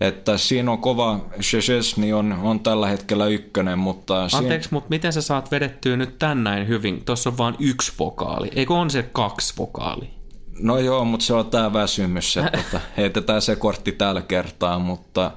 että 0.00 0.38
siinä 0.38 0.70
on 0.72 0.78
kova, 0.78 1.20
Szczesny 1.40 2.12
on, 2.12 2.32
on 2.32 2.60
tällä 2.60 2.88
hetkellä 2.88 3.26
ykkönen, 3.26 3.78
mutta... 3.78 4.28
Anteeksi, 4.32 4.68
mutta 4.72 4.90
miten 4.90 5.12
sä 5.12 5.22
saat 5.22 5.50
vedettyä 5.50 5.96
nyt 5.96 6.18
tän 6.18 6.44
näin 6.44 6.68
hyvin? 6.68 7.04
Tuossa 7.04 7.30
on 7.30 7.38
vain 7.38 7.54
yksi 7.58 7.92
vokaali, 7.98 8.50
eikö 8.54 8.74
on 8.74 8.90
se 8.90 9.02
kaksi 9.02 9.54
vokaali? 9.58 10.10
No 10.60 10.78
joo, 10.78 11.04
mutta 11.04 11.26
se 11.26 11.34
on 11.34 11.46
tämä 11.46 11.72
väsymys, 11.72 12.36
että 12.36 12.58
tota, 12.58 12.80
heitetään 12.96 13.42
se 13.42 13.56
kortti 13.56 13.92
tällä 13.92 14.22
kertaa, 14.22 14.78
mutta 14.78 15.30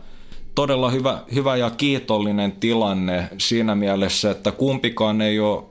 todella 0.56 0.90
hyvä, 0.90 1.24
hyvä 1.34 1.56
ja 1.56 1.70
kiitollinen 1.70 2.52
tilanne 2.52 3.30
siinä 3.38 3.76
mielessä, 3.76 4.32
että 4.32 4.52
kumpikaan 4.52 5.22
ei 5.22 5.40
ole 5.40 5.64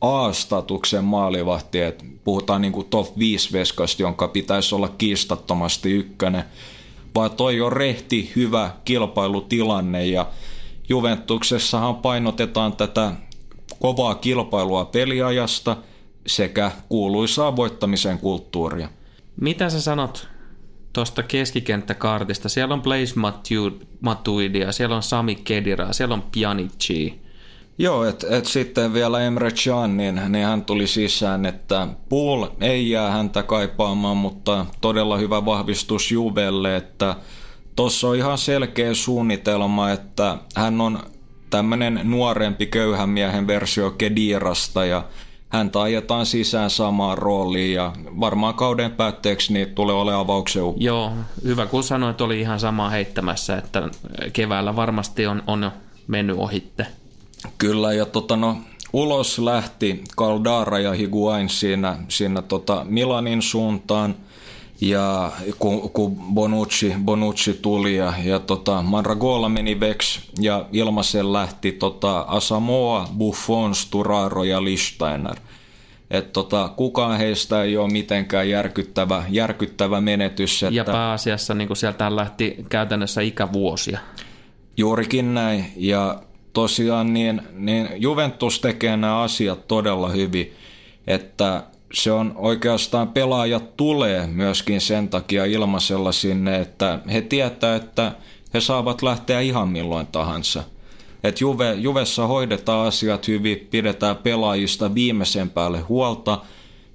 A-statuksen 0.00 1.04
maalivahti, 1.04 1.80
että 1.80 2.04
puhutaan 2.24 2.62
niin 2.62 2.72
kuin 2.72 2.86
top 2.86 3.18
5 3.18 3.52
veskasta, 3.52 4.02
jonka 4.02 4.28
pitäisi 4.28 4.74
olla 4.74 4.88
kiistattomasti 4.88 5.92
ykkönen, 5.92 6.44
vaan 7.14 7.30
toi 7.30 7.60
on 7.60 7.72
rehti 7.72 8.32
hyvä 8.36 8.70
kilpailutilanne 8.84 10.06
ja 10.06 10.26
Juventuksessahan 10.88 11.96
painotetaan 11.96 12.76
tätä 12.76 13.12
kovaa 13.80 14.14
kilpailua 14.14 14.84
peliajasta 14.84 15.76
sekä 16.26 16.70
kuuluisaa 16.88 17.56
voittamisen 17.56 18.18
kulttuuria. 18.18 18.88
Mitä 19.40 19.70
sä 19.70 19.80
sanot 19.80 20.28
tuosta 20.92 21.22
keskikenttäkartista. 21.22 22.48
Siellä 22.48 22.74
on 22.74 22.82
Blaise 22.82 23.14
Matuidia, 24.00 24.72
siellä 24.72 24.96
on 24.96 25.02
Sami 25.02 25.34
Kedira, 25.34 25.92
siellä 25.92 26.14
on 26.14 26.22
Pjanici. 26.22 27.25
Joo, 27.78 28.04
että 28.04 28.26
et 28.30 28.46
sitten 28.46 28.94
vielä 28.94 29.20
Emre 29.20 29.50
Can, 29.50 29.96
niin, 29.96 30.20
niin 30.28 30.46
hän 30.46 30.64
tuli 30.64 30.86
sisään, 30.86 31.46
että 31.46 31.88
Pool 32.08 32.46
ei 32.60 32.90
jää 32.90 33.10
häntä 33.10 33.42
kaipaamaan, 33.42 34.16
mutta 34.16 34.66
todella 34.80 35.16
hyvä 35.16 35.44
vahvistus 35.44 36.12
Juvelle, 36.12 36.76
että 36.76 37.16
tuossa 37.76 38.08
on 38.08 38.16
ihan 38.16 38.38
selkeä 38.38 38.94
suunnitelma, 38.94 39.90
että 39.90 40.38
hän 40.54 40.80
on 40.80 40.98
tämmöinen 41.50 42.00
nuorempi 42.04 42.66
köyhän 42.66 43.08
miehen 43.08 43.46
versio 43.46 43.90
Kedirasta 43.90 44.84
ja 44.84 45.04
hän 45.48 45.70
ajetaan 45.82 46.26
sisään 46.26 46.70
samaan 46.70 47.18
rooliin 47.18 47.74
ja 47.74 47.92
varmaan 48.20 48.54
kauden 48.54 48.90
päätteeksi 48.92 49.52
niin 49.52 49.74
tulee 49.74 49.94
olemaan 49.94 50.20
avauksen. 50.20 50.62
Joo, 50.76 51.12
hyvä 51.44 51.66
kun 51.66 51.82
sanoit, 51.82 52.20
oli 52.20 52.40
ihan 52.40 52.60
sama 52.60 52.90
heittämässä, 52.90 53.56
että 53.56 53.88
keväällä 54.32 54.76
varmasti 54.76 55.26
on, 55.26 55.42
on 55.46 55.70
mennyt 56.06 56.36
ohitte. 56.38 56.86
Kyllä, 57.58 57.92
ja 57.92 58.06
tota 58.06 58.36
no, 58.36 58.58
ulos 58.92 59.38
lähti 59.38 60.04
Caldara 60.16 60.78
ja 60.78 60.92
Higuain 60.92 61.48
siinä, 61.48 61.96
siinä 62.08 62.42
tota 62.42 62.86
Milanin 62.88 63.42
suuntaan, 63.42 64.14
ja 64.80 65.32
kun, 65.58 65.90
kun 65.90 66.16
Bonucci, 66.34 66.94
Bonucci 67.04 67.54
tuli 67.54 67.96
ja, 67.96 68.12
ja 68.24 68.38
tota, 68.38 68.82
Manragola 68.82 69.48
meni 69.48 69.80
Vex 69.80 70.20
ja 70.40 70.66
ilmaisen 70.72 71.32
lähti 71.32 71.72
tota, 71.72 72.20
Asamoa, 72.20 73.08
Buffon, 73.18 73.74
Sturaro 73.74 74.44
ja 74.44 74.64
Listeiner. 74.64 75.36
Et 76.10 76.32
tota, 76.32 76.68
kukaan 76.76 77.18
heistä 77.18 77.62
ei 77.62 77.76
ole 77.76 77.92
mitenkään 77.92 78.48
järkyttävä, 78.48 79.24
järkyttävä 79.28 80.00
menetys. 80.00 80.62
Että... 80.62 80.74
Ja 80.74 80.84
pääasiassa 80.84 81.54
niin 81.54 81.76
sieltä 81.76 82.16
lähti 82.16 82.56
käytännössä 82.68 83.20
ikävuosia. 83.20 83.98
Juurikin 84.76 85.34
näin. 85.34 85.72
Ja 85.76 86.22
tosiaan 86.56 87.12
niin, 87.14 87.42
niin 87.52 87.88
Juventus 87.96 88.60
tekee 88.60 88.96
nämä 88.96 89.20
asiat 89.20 89.68
todella 89.68 90.08
hyvin, 90.08 90.52
että 91.06 91.62
se 91.92 92.12
on 92.12 92.32
oikeastaan 92.36 93.08
pelaajat 93.08 93.76
tulee 93.76 94.26
myöskin 94.26 94.80
sen 94.80 95.08
takia 95.08 95.44
ilmaisella 95.44 96.12
sinne, 96.12 96.60
että 96.60 96.98
he 97.12 97.20
tietää, 97.20 97.76
että 97.76 98.12
he 98.54 98.60
saavat 98.60 99.02
lähteä 99.02 99.40
ihan 99.40 99.68
milloin 99.68 100.06
tahansa. 100.06 100.62
Että 101.24 101.44
Juve, 101.44 101.74
Juvessa 101.74 102.26
hoidetaan 102.26 102.86
asiat 102.86 103.28
hyvin, 103.28 103.68
pidetään 103.70 104.16
pelaajista 104.16 104.94
viimeisen 104.94 105.50
päälle 105.50 105.80
huolta, 105.80 106.38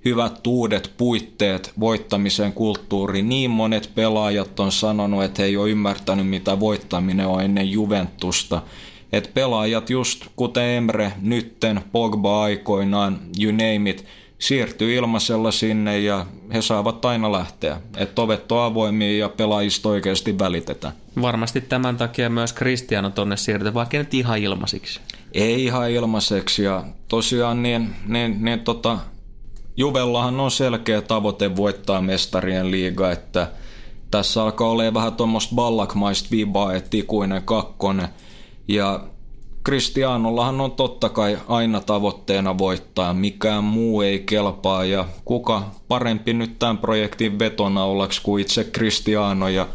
hyvät 0.06 0.48
uudet 0.48 0.94
puitteet, 0.98 1.74
voittamisen 1.80 2.54
kulttuuri. 2.54 3.22
Niin 3.22 3.52
monet 3.52 3.92
pelaajat 3.96 4.60
on 4.60 4.72
sanonut, 4.72 5.24
että 5.24 5.42
he 5.42 5.48
ei 5.48 5.58
ole 5.58 5.70
ymmärtänyt, 5.70 6.28
mitä 6.28 6.60
voittaminen 6.60 7.28
on 7.28 7.42
ennen 7.42 7.72
Juventusta. 7.72 8.62
Että 9.14 9.30
pelaajat 9.34 9.90
just 9.90 10.26
kuten 10.36 10.64
Emre, 10.64 11.14
nytten, 11.22 11.82
Pogba 11.92 12.44
aikoinaan, 12.44 13.20
you 13.42 13.52
name 13.52 13.90
it, 13.90 14.06
siirtyy 14.40 14.96
ilmaisella 14.96 15.52
sinne 15.52 16.00
ja 16.00 16.26
he 16.54 16.62
saavat 16.62 17.06
aina 17.06 17.32
lähteä. 17.32 17.82
Että 17.98 18.22
ovet 18.22 18.52
on 18.52 18.64
avoimia 18.64 19.18
ja 19.18 19.30
pelaajista 19.30 19.90
oikeasti 19.90 20.40
välitetään. 20.40 20.94
Varmasti 21.22 21.62
tämän 21.62 21.98
takia 21.98 22.30
myös 22.30 22.56
Cristiano 22.56 23.10
tonne 23.10 23.38
siirtyy, 23.38 23.74
vaikka 23.74 23.98
nyt 23.98 24.14
ihan 24.14 24.38
ilmaisiksi. 24.38 25.00
Ei 25.34 25.66
ihan 25.66 25.92
ilmaiseksi 25.92 26.64
ja 26.64 26.84
tosiaan 27.08 27.64
niin, 27.64 27.96
niin, 28.08 28.46
niin 28.46 28.60
tota, 28.60 28.98
Juvellahan 29.78 30.40
on 30.40 30.52
selkeä 30.52 31.02
tavoite 31.02 31.56
voittaa 31.56 32.02
mestarien 32.02 32.72
liiga, 32.72 33.12
että 33.12 33.52
tässä 34.12 34.44
alkaa 34.44 34.70
olla 34.70 34.94
vähän 34.94 35.14
tuommoista 35.14 35.56
ballakmaista 35.56 36.30
vibaa, 36.32 36.74
että 36.74 36.98
ikuinen 36.98 37.44
kakkonen– 37.44 38.08
ja 38.68 39.00
Kristianollahan 39.64 40.62
on 40.62 40.72
totta 40.72 41.10
kai 41.10 41.38
aina 41.48 41.82
tavoitteena 41.82 42.58
voittaa, 42.58 43.14
mikään 43.14 43.64
muu 43.64 44.02
ei 44.02 44.20
kelpaa. 44.20 44.86
Ja 44.86 45.06
kuka 45.26 45.64
parempi 45.88 46.34
nyt 46.34 46.60
tämän 46.60 46.78
projektin 46.78 47.40
vetonaulaksi 47.40 48.22
kuin 48.22 48.42
itse 48.42 48.64
Kristiano 48.64 49.48
ja 49.48 49.68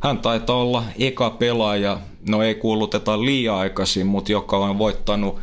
hän 0.00 0.18
taitaa 0.18 0.56
olla 0.56 0.84
eka 0.98 1.30
pelaaja, 1.30 1.98
no 2.28 2.42
ei 2.42 2.54
kuuluteta 2.54 3.24
liian 3.24 3.56
aikaisin, 3.56 4.06
mutta 4.06 4.32
joka 4.32 4.56
on 4.56 4.78
voittanut 4.78 5.38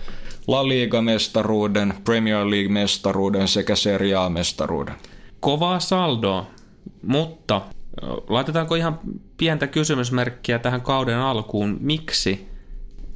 La 0.47 0.67
Liga-mestaruuden, 0.67 1.93
Premier 2.03 2.45
League-mestaruuden 2.45 3.47
sekä 3.47 3.75
Serie 3.75 4.15
A-mestaruuden. 4.15 4.95
Kovaa 5.39 5.79
saldoa, 5.79 6.45
mutta 7.03 7.61
laitetaanko 8.29 8.75
ihan 8.75 8.99
pientä 9.37 9.67
kysymysmerkkiä 9.67 10.59
tähän 10.59 10.81
kauden 10.81 11.17
alkuun, 11.17 11.77
miksi 11.81 12.47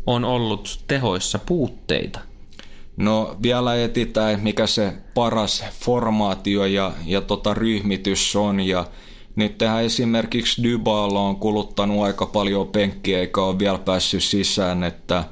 on 0.07 0.25
ollut 0.25 0.79
tehoissa 0.87 1.39
puutteita? 1.39 2.19
No 2.97 3.37
vielä 3.43 3.75
etitään, 3.75 4.39
mikä 4.39 4.67
se 4.67 4.93
paras 5.13 5.63
formaatio 5.79 6.65
ja, 6.65 6.91
ja 7.05 7.21
tota 7.21 7.53
ryhmitys 7.53 8.35
on. 8.35 8.59
Ja 8.59 8.85
nyt 9.35 9.57
tehdään 9.57 9.83
esimerkiksi 9.83 10.63
Dybala 10.63 11.19
on 11.19 11.35
kuluttanut 11.35 12.03
aika 12.03 12.25
paljon 12.25 12.67
penkkiä 12.67 13.19
eikä 13.19 13.41
ole 13.41 13.59
vielä 13.59 13.77
päässyt 13.77 14.23
sisään, 14.23 14.83
että 14.83 15.23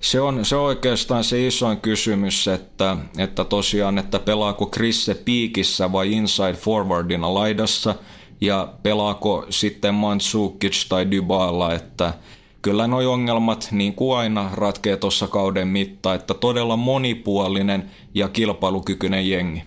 se 0.00 0.20
on, 0.20 0.44
se 0.44 0.56
on 0.56 0.64
oikeastaan 0.64 1.24
se 1.24 1.46
isoin 1.46 1.80
kysymys, 1.80 2.48
että, 2.48 2.96
että 3.18 3.44
tosiaan, 3.44 3.98
että 3.98 4.18
pelaako 4.18 4.66
Krisse 4.66 5.14
piikissä 5.14 5.92
vai 5.92 6.12
inside 6.12 6.52
forwardina 6.52 7.34
laidassa 7.34 7.94
ja 8.40 8.72
pelaako 8.82 9.46
sitten 9.50 9.94
Mandzukic 9.94 10.88
tai 10.88 11.10
Dybala, 11.10 11.74
että– 11.74 12.14
kyllä 12.66 12.86
nuo 12.86 13.12
ongelmat 13.12 13.68
niin 13.70 13.94
kuin 13.94 14.18
aina 14.18 14.50
ratkee 14.52 14.96
tuossa 14.96 15.28
kauden 15.28 15.68
mitta, 15.68 16.14
että 16.14 16.34
todella 16.34 16.76
monipuolinen 16.76 17.90
ja 18.14 18.28
kilpailukykyinen 18.28 19.30
jengi. 19.30 19.62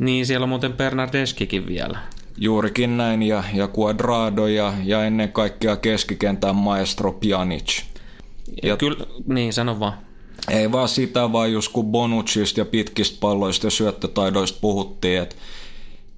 Niin, 0.00 0.26
siellä 0.26 0.44
on 0.44 0.48
muuten 0.48 0.72
Bernardeskikin 0.72 1.66
vielä. 1.66 1.98
Juurikin 2.36 2.96
näin, 2.96 3.22
ja, 3.22 3.44
ja 3.54 3.68
Quadrado 3.78 4.46
ja, 4.46 4.74
ja 4.84 5.04
ennen 5.04 5.32
kaikkea 5.32 5.76
keskikentän 5.76 6.56
maestro 6.56 7.12
Pjanic. 7.12 7.82
Ja, 8.62 8.76
kyllä, 8.76 9.06
niin, 9.26 9.52
sano 9.52 9.80
vaan. 9.80 9.94
Ei 10.48 10.72
vaan 10.72 10.88
sitä, 10.88 11.32
vaan 11.32 11.52
just 11.52 11.72
kun 11.72 11.86
Bonucciista 11.86 12.60
ja 12.60 12.64
pitkistä 12.64 13.16
palloista 13.20 13.66
ja 13.66 13.70
syöttötaidoista 13.70 14.58
puhuttiin, 14.60 15.22
että 15.22 15.36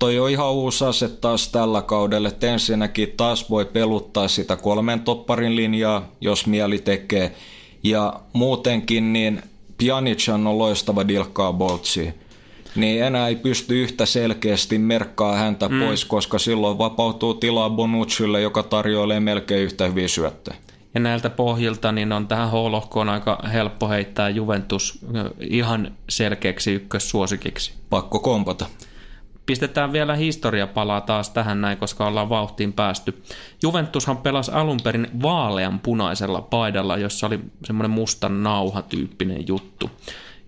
toi 0.03 0.19
on 0.19 0.31
ihan 0.31 0.53
uusi 0.53 0.85
ase 0.85 1.09
taas 1.09 1.49
tällä 1.49 1.83
kaudella, 1.83 2.29
että 2.29 2.47
ensinnäkin 2.47 3.12
taas 3.16 3.51
voi 3.51 3.65
peluttaa 3.65 4.29
sitä 4.29 4.57
kolmen 4.57 5.01
topparin 5.01 5.57
linjaa, 5.57 6.09
jos 6.20 6.47
mieli 6.47 6.79
tekee. 6.79 7.33
Ja 7.83 8.12
muutenkin 8.33 9.12
niin 9.12 9.43
Pjanic 9.79 10.29
on 10.29 10.59
loistava 10.59 11.09
dilkkaa 11.09 11.53
boltsi. 11.53 12.15
Niin 12.77 13.03
enää 13.03 13.29
ei 13.29 13.37
pysty 13.37 13.83
yhtä 13.83 14.07
selkeästi 14.07 14.79
merkkaa 14.79 15.37
häntä 15.37 15.69
mm. 15.69 15.81
pois, 15.81 16.05
koska 16.05 16.39
silloin 16.39 16.79
vapautuu 16.79 17.35
tilaa 17.35 17.70
Bonuccille, 17.70 18.41
joka 18.41 18.62
tarjoilee 18.62 19.20
melkein 19.20 19.65
yhtä 19.65 19.89
hyviä 19.89 20.09
syöttöjä. 20.09 20.57
Ja 20.95 21.01
näiltä 21.01 21.31
pohjilta 21.31 21.93
niin 21.93 22.12
on 22.12 22.29
tähän 22.29 22.51
H-lohkoon 22.51 23.09
aika 23.09 23.39
helppo 23.53 23.89
heittää 23.89 24.29
Juventus 24.29 24.99
ihan 25.41 25.93
selkeäksi 26.09 26.73
ykkössuosikiksi. 26.73 27.73
Pakko 27.91 28.19
kompata. 28.19 28.66
Pistetään 29.47 29.93
vielä 29.93 30.14
historiapalaa 30.14 31.01
taas 31.01 31.31
tähän 31.31 31.60
näin, 31.60 31.78
koska 31.78 32.06
ollaan 32.06 32.28
vauhtiin 32.28 32.73
päästy. 32.73 33.23
Juventushan 33.62 34.16
pelasi 34.16 34.52
alun 34.52 34.81
perin 34.85 35.09
vaalean 35.23 35.81
punaisella 35.81 36.40
paidalla, 36.40 36.97
jossa 36.97 37.27
oli 37.27 37.40
semmoinen 37.64 37.90
mustan 37.90 38.43
nauha-tyyppinen 38.43 39.48
juttu. 39.48 39.90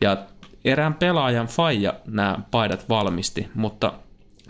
Ja 0.01 0.17
erään 0.65 0.95
pelaajan 0.95 1.47
faija 1.47 1.95
nämä 2.07 2.39
paidat 2.51 2.89
valmisti, 2.89 3.49
mutta 3.55 3.93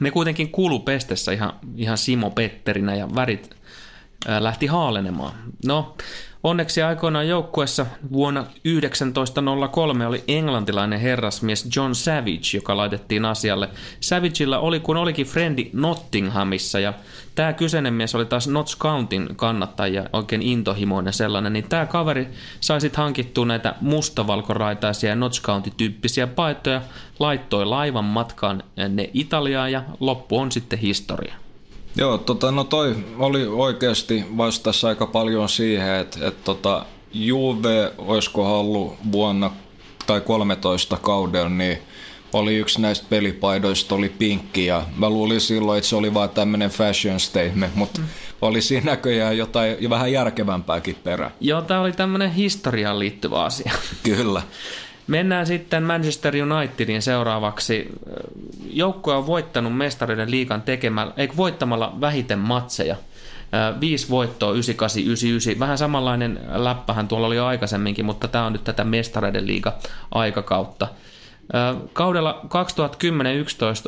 ne 0.01 0.11
kuitenkin 0.11 0.51
kuulu 0.51 0.79
pestessä 0.79 1.33
ihan, 1.33 1.53
ihan 1.77 1.99
Simo 1.99 2.31
Petterinä 2.31 2.95
ja 2.95 3.09
värit 3.15 3.57
lähti 4.39 4.67
haalenemaan. 4.67 5.33
No, 5.67 5.97
Onneksi 6.45 6.83
aikoinaan 6.83 7.29
joukkuessa 7.29 7.87
vuonna 8.13 8.45
1903 9.15 10.07
oli 10.07 10.25
englantilainen 10.29 11.01
herrasmies 11.01 11.69
John 11.77 11.95
Savage, 11.95 12.51
joka 12.55 12.77
laitettiin 12.77 13.25
asialle. 13.25 13.69
Savagella 14.01 14.59
oli 14.59 14.81
kun 14.81 14.97
olikin 14.97 15.27
frendi 15.27 15.71
Nottinghamissa 15.73 16.81
ja 16.81 16.93
tämä 17.35 17.53
kyseinen 17.53 17.95
mies 17.95 18.15
oli 18.15 18.25
taas 18.25 18.49
Notts 18.49 18.79
Countin 18.79 19.29
kannattaja, 19.37 20.09
oikein 20.13 20.43
intohimoinen 20.43 21.13
sellainen, 21.13 21.53
niin 21.53 21.69
tämä 21.69 21.87
kaveri 21.87 22.29
sai 22.61 22.81
sitten 22.81 23.03
hankittua 23.03 23.47
näitä 23.47 23.75
mustavalkoraitaisia 23.81 25.15
Notts 25.15 25.43
County-tyyppisiä 25.43 26.27
paitoja, 26.27 26.83
laittoi 27.19 27.67
laivan 27.67 28.05
matkaan 28.05 28.63
ne 28.89 29.11
Italiaan 29.15 29.73
ja 29.73 29.83
loppu 30.01 30.39
on 30.39 30.53
sitten 30.53 30.79
historia. 30.79 31.44
Joo, 31.97 32.19
tota, 32.19 32.51
no 32.51 32.65
toi 32.65 32.97
oli 33.19 33.47
oikeasti 33.47 34.25
vastassa 34.37 34.89
aika 34.89 35.07
paljon 35.07 35.49
siihen, 35.49 35.95
että, 35.95 36.29
että 36.29 36.45
tota, 36.45 36.87
Juve 37.13 37.93
olisiko 37.99 38.45
hallu 38.45 38.97
vuonna 39.13 39.51
tai 40.07 40.21
13 40.21 40.97
kaudella, 40.97 41.49
niin 41.49 41.79
oli 42.33 42.57
yksi 42.57 42.81
näistä 42.81 43.07
pelipaidoista, 43.11 43.95
oli 43.95 44.09
pinkki 44.09 44.67
ja 44.67 44.83
mä 44.97 45.11
luulin 45.11 45.41
silloin, 45.41 45.79
että 45.79 45.91
se 45.91 45.97
oli 45.97 46.15
vaan 46.15 46.31
tämmöinen 46.31 46.71
fashion 46.71 47.21
statement, 47.21 47.75
mutta 47.75 48.01
mm. 48.01 48.07
oli 48.43 48.63
siinä 48.63 48.91
näköjään 48.91 49.39
jotain 49.39 49.77
jo 49.81 49.91
vähän 49.91 50.13
järkevämpääkin 50.13 50.97
perä. 51.05 51.31
Joo, 51.41 51.63
tämä 51.63 51.81
oli 51.81 51.93
tämmöinen 51.93 52.33
historiaan 52.33 52.99
liittyvä 52.99 53.45
asia. 53.45 53.73
Kyllä. 54.03 54.43
Mennään 55.07 55.47
sitten 55.47 55.83
Manchester 55.83 56.35
Unitedin 56.37 57.03
seuraavaksi. 57.03 57.89
Joukkue 58.71 59.15
on 59.15 59.27
voittanut 59.27 59.77
mestareiden 59.77 60.31
liikan 60.31 60.63
tekemällä, 60.63 61.13
eikö 61.17 61.37
voittamalla 61.37 61.97
vähiten 62.01 62.39
matseja. 62.39 62.97
Viisi 63.81 64.09
voittoa 64.11 64.53
9899. 64.53 65.61
Vähän 65.61 65.79
samanlainen 65.79 66.41
läppähän 66.53 67.09
tuolla 67.09 67.27
oli 67.27 67.37
jo 67.37 67.47
aikaisemminkin, 67.47 68.05
mutta 68.05 68.29
tämä 68.29 68.47
on 68.47 68.53
nyt 68.53 68.65
tätä 68.65 68.85
mestareiden 68.85 69.47
liiga 69.47 69.73
aikakautta. 70.11 70.89
Kaudella 71.93 72.41
2010-2011 72.45 72.49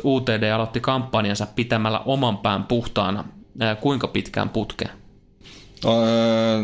UTD 0.03 0.51
aloitti 0.51 0.79
kampanjansa 0.79 1.47
pitämällä 1.55 1.99
oman 1.99 2.37
pään 2.37 2.63
puhtaana. 2.63 3.23
Kuinka 3.81 4.07
pitkään 4.07 4.49
putkeen? 4.49 4.91
Öö, 5.85 6.63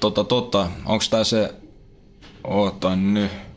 tota, 0.00 0.24
tota. 0.24 0.68
Onko 0.86 1.04
tämä 1.10 1.24
se... 1.24 1.54
Ootan 2.44 3.14
nyt. 3.14 3.47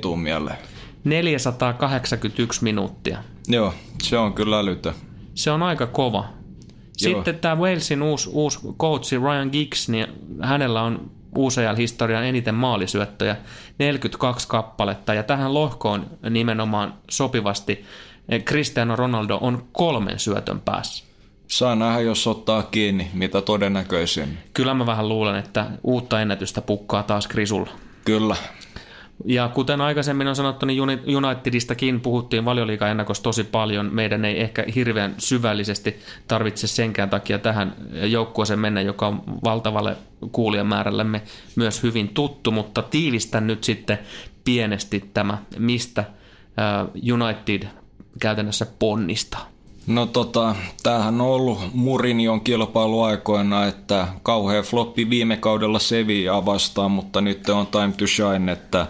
Tuu 0.00 0.16
mieleen. 0.16 0.56
481 1.04 2.64
minuuttia. 2.64 3.18
Joo, 3.48 3.74
se 4.02 4.18
on 4.18 4.32
kyllä 4.32 4.58
älytö. 4.58 4.92
Se 5.34 5.50
on 5.50 5.62
aika 5.62 5.86
kova. 5.86 6.24
Sitten 6.96 7.38
tämä 7.38 7.56
Walesin 7.56 8.02
uusi, 8.02 8.30
uusi 8.32 8.58
coachi 8.78 9.18
Ryan 9.18 9.48
Giggs, 9.52 9.88
niin 9.88 10.06
hänellä 10.40 10.82
on 10.82 11.10
UCL-historian 11.36 12.24
eniten 12.24 12.54
maalisyöttöjä, 12.54 13.36
42 13.78 14.48
kappaletta, 14.48 15.14
ja 15.14 15.22
tähän 15.22 15.54
lohkoon 15.54 16.06
nimenomaan 16.30 16.94
sopivasti 17.10 17.84
Cristiano 18.44 18.96
Ronaldo 18.96 19.38
on 19.40 19.64
kolmen 19.72 20.18
syötön 20.18 20.60
päässä. 20.60 21.04
Saa 21.48 21.76
nähdä, 21.76 22.00
jos 22.00 22.26
ottaa 22.26 22.62
kiinni, 22.62 23.10
mitä 23.14 23.40
todennäköisin. 23.40 24.38
Kyllä 24.54 24.74
mä 24.74 24.86
vähän 24.86 25.08
luulen, 25.08 25.36
että 25.36 25.66
uutta 25.84 26.20
ennätystä 26.20 26.60
pukkaa 26.60 27.02
taas 27.02 27.26
Krisulla. 27.26 27.70
Kyllä. 28.04 28.36
Ja 29.24 29.48
kuten 29.48 29.80
aikaisemmin 29.80 30.28
on 30.28 30.36
sanottu, 30.36 30.66
niin 30.66 30.82
Unitedistakin 31.16 32.00
puhuttiin 32.00 32.44
valioliiga-ennakossa 32.44 33.22
tosi 33.22 33.44
paljon. 33.44 33.90
Meidän 33.92 34.24
ei 34.24 34.40
ehkä 34.40 34.64
hirveän 34.74 35.14
syvällisesti 35.18 36.00
tarvitse 36.28 36.66
senkään 36.66 37.10
takia 37.10 37.38
tähän 37.38 37.74
joukkueeseen 37.92 38.58
mennä, 38.58 38.80
joka 38.80 39.06
on 39.06 39.22
valtavalle 39.44 39.96
kuulijamäärällemme 40.32 41.22
myös 41.56 41.82
hyvin 41.82 42.08
tuttu, 42.08 42.50
mutta 42.50 42.82
tiivistän 42.82 43.46
nyt 43.46 43.64
sitten 43.64 43.98
pienesti 44.44 45.10
tämä, 45.14 45.38
mistä 45.58 46.04
United 47.12 47.68
käytännössä 48.20 48.66
ponnistaa. 48.78 49.51
No 49.86 50.06
tota, 50.06 50.54
tämähän 50.82 51.20
on 51.20 51.26
ollut 51.26 51.58
Murinion 51.74 52.40
kilpailuaikoina, 52.40 53.66
että 53.66 54.08
kauhea 54.22 54.62
floppi 54.62 55.10
viime 55.10 55.36
kaudella 55.36 55.78
Sevillaa 55.78 56.46
vastaan, 56.46 56.90
mutta 56.90 57.20
nyt 57.20 57.48
on 57.48 57.66
time 57.66 57.92
to 57.98 58.06
shine, 58.06 58.52
että 58.52 58.86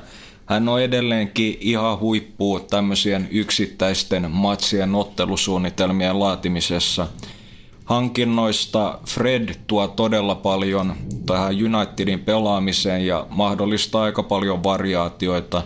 hän 0.46 0.68
on 0.68 0.82
edelleenkin 0.82 1.58
ihan 1.60 2.00
huippu 2.00 2.60
tämmöisien 2.70 3.28
yksittäisten 3.30 4.30
matsien 4.30 4.94
ottelusuunnitelmien 4.94 6.20
laatimisessa. 6.20 7.06
Hankinnoista 7.84 8.98
Fred 9.06 9.54
tuo 9.66 9.88
todella 9.88 10.34
paljon 10.34 10.94
tähän 11.26 11.54
Unitedin 11.54 12.20
pelaamiseen 12.20 13.06
ja 13.06 13.26
mahdollistaa 13.30 14.02
aika 14.02 14.22
paljon 14.22 14.64
variaatioita. 14.64 15.62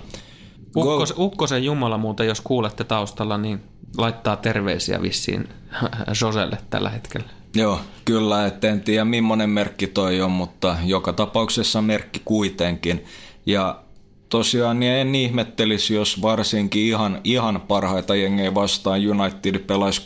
Ukkos, 0.76 1.14
Ukkosen 1.18 1.64
Jumala 1.64 1.98
muuten, 1.98 2.26
jos 2.26 2.40
kuulette 2.40 2.84
taustalla, 2.84 3.38
niin 3.38 3.60
laittaa 3.96 4.36
terveisiä 4.36 5.02
vissiin 5.02 5.48
Joselle 6.22 6.58
tällä 6.70 6.90
hetkellä. 6.90 7.26
Joo, 7.54 7.80
kyllä, 8.04 8.46
et 8.46 8.64
en 8.64 8.80
tiedä 8.80 9.04
millainen 9.04 9.50
merkki 9.50 9.86
toi 9.86 10.22
on, 10.22 10.30
mutta 10.30 10.76
joka 10.84 11.12
tapauksessa 11.12 11.82
merkki 11.82 12.22
kuitenkin. 12.24 13.04
Ja 13.46 13.80
tosiaan 14.28 14.80
niin 14.80 14.92
en 14.92 15.14
ihmettelisi, 15.14 15.94
jos 15.94 16.22
varsinkin 16.22 16.82
ihan, 16.82 17.20
ihan 17.24 17.60
parhaita 17.60 18.14
jengejä 18.16 18.54
vastaan 18.54 19.00
United 19.08 19.58
pelaisi 19.58 20.02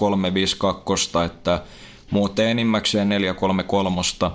3-5-2, 1.23 1.25
että 1.25 1.63
muuten 2.11 2.49
enimmäkseen 2.49 3.09
4-3-3. 4.23 4.31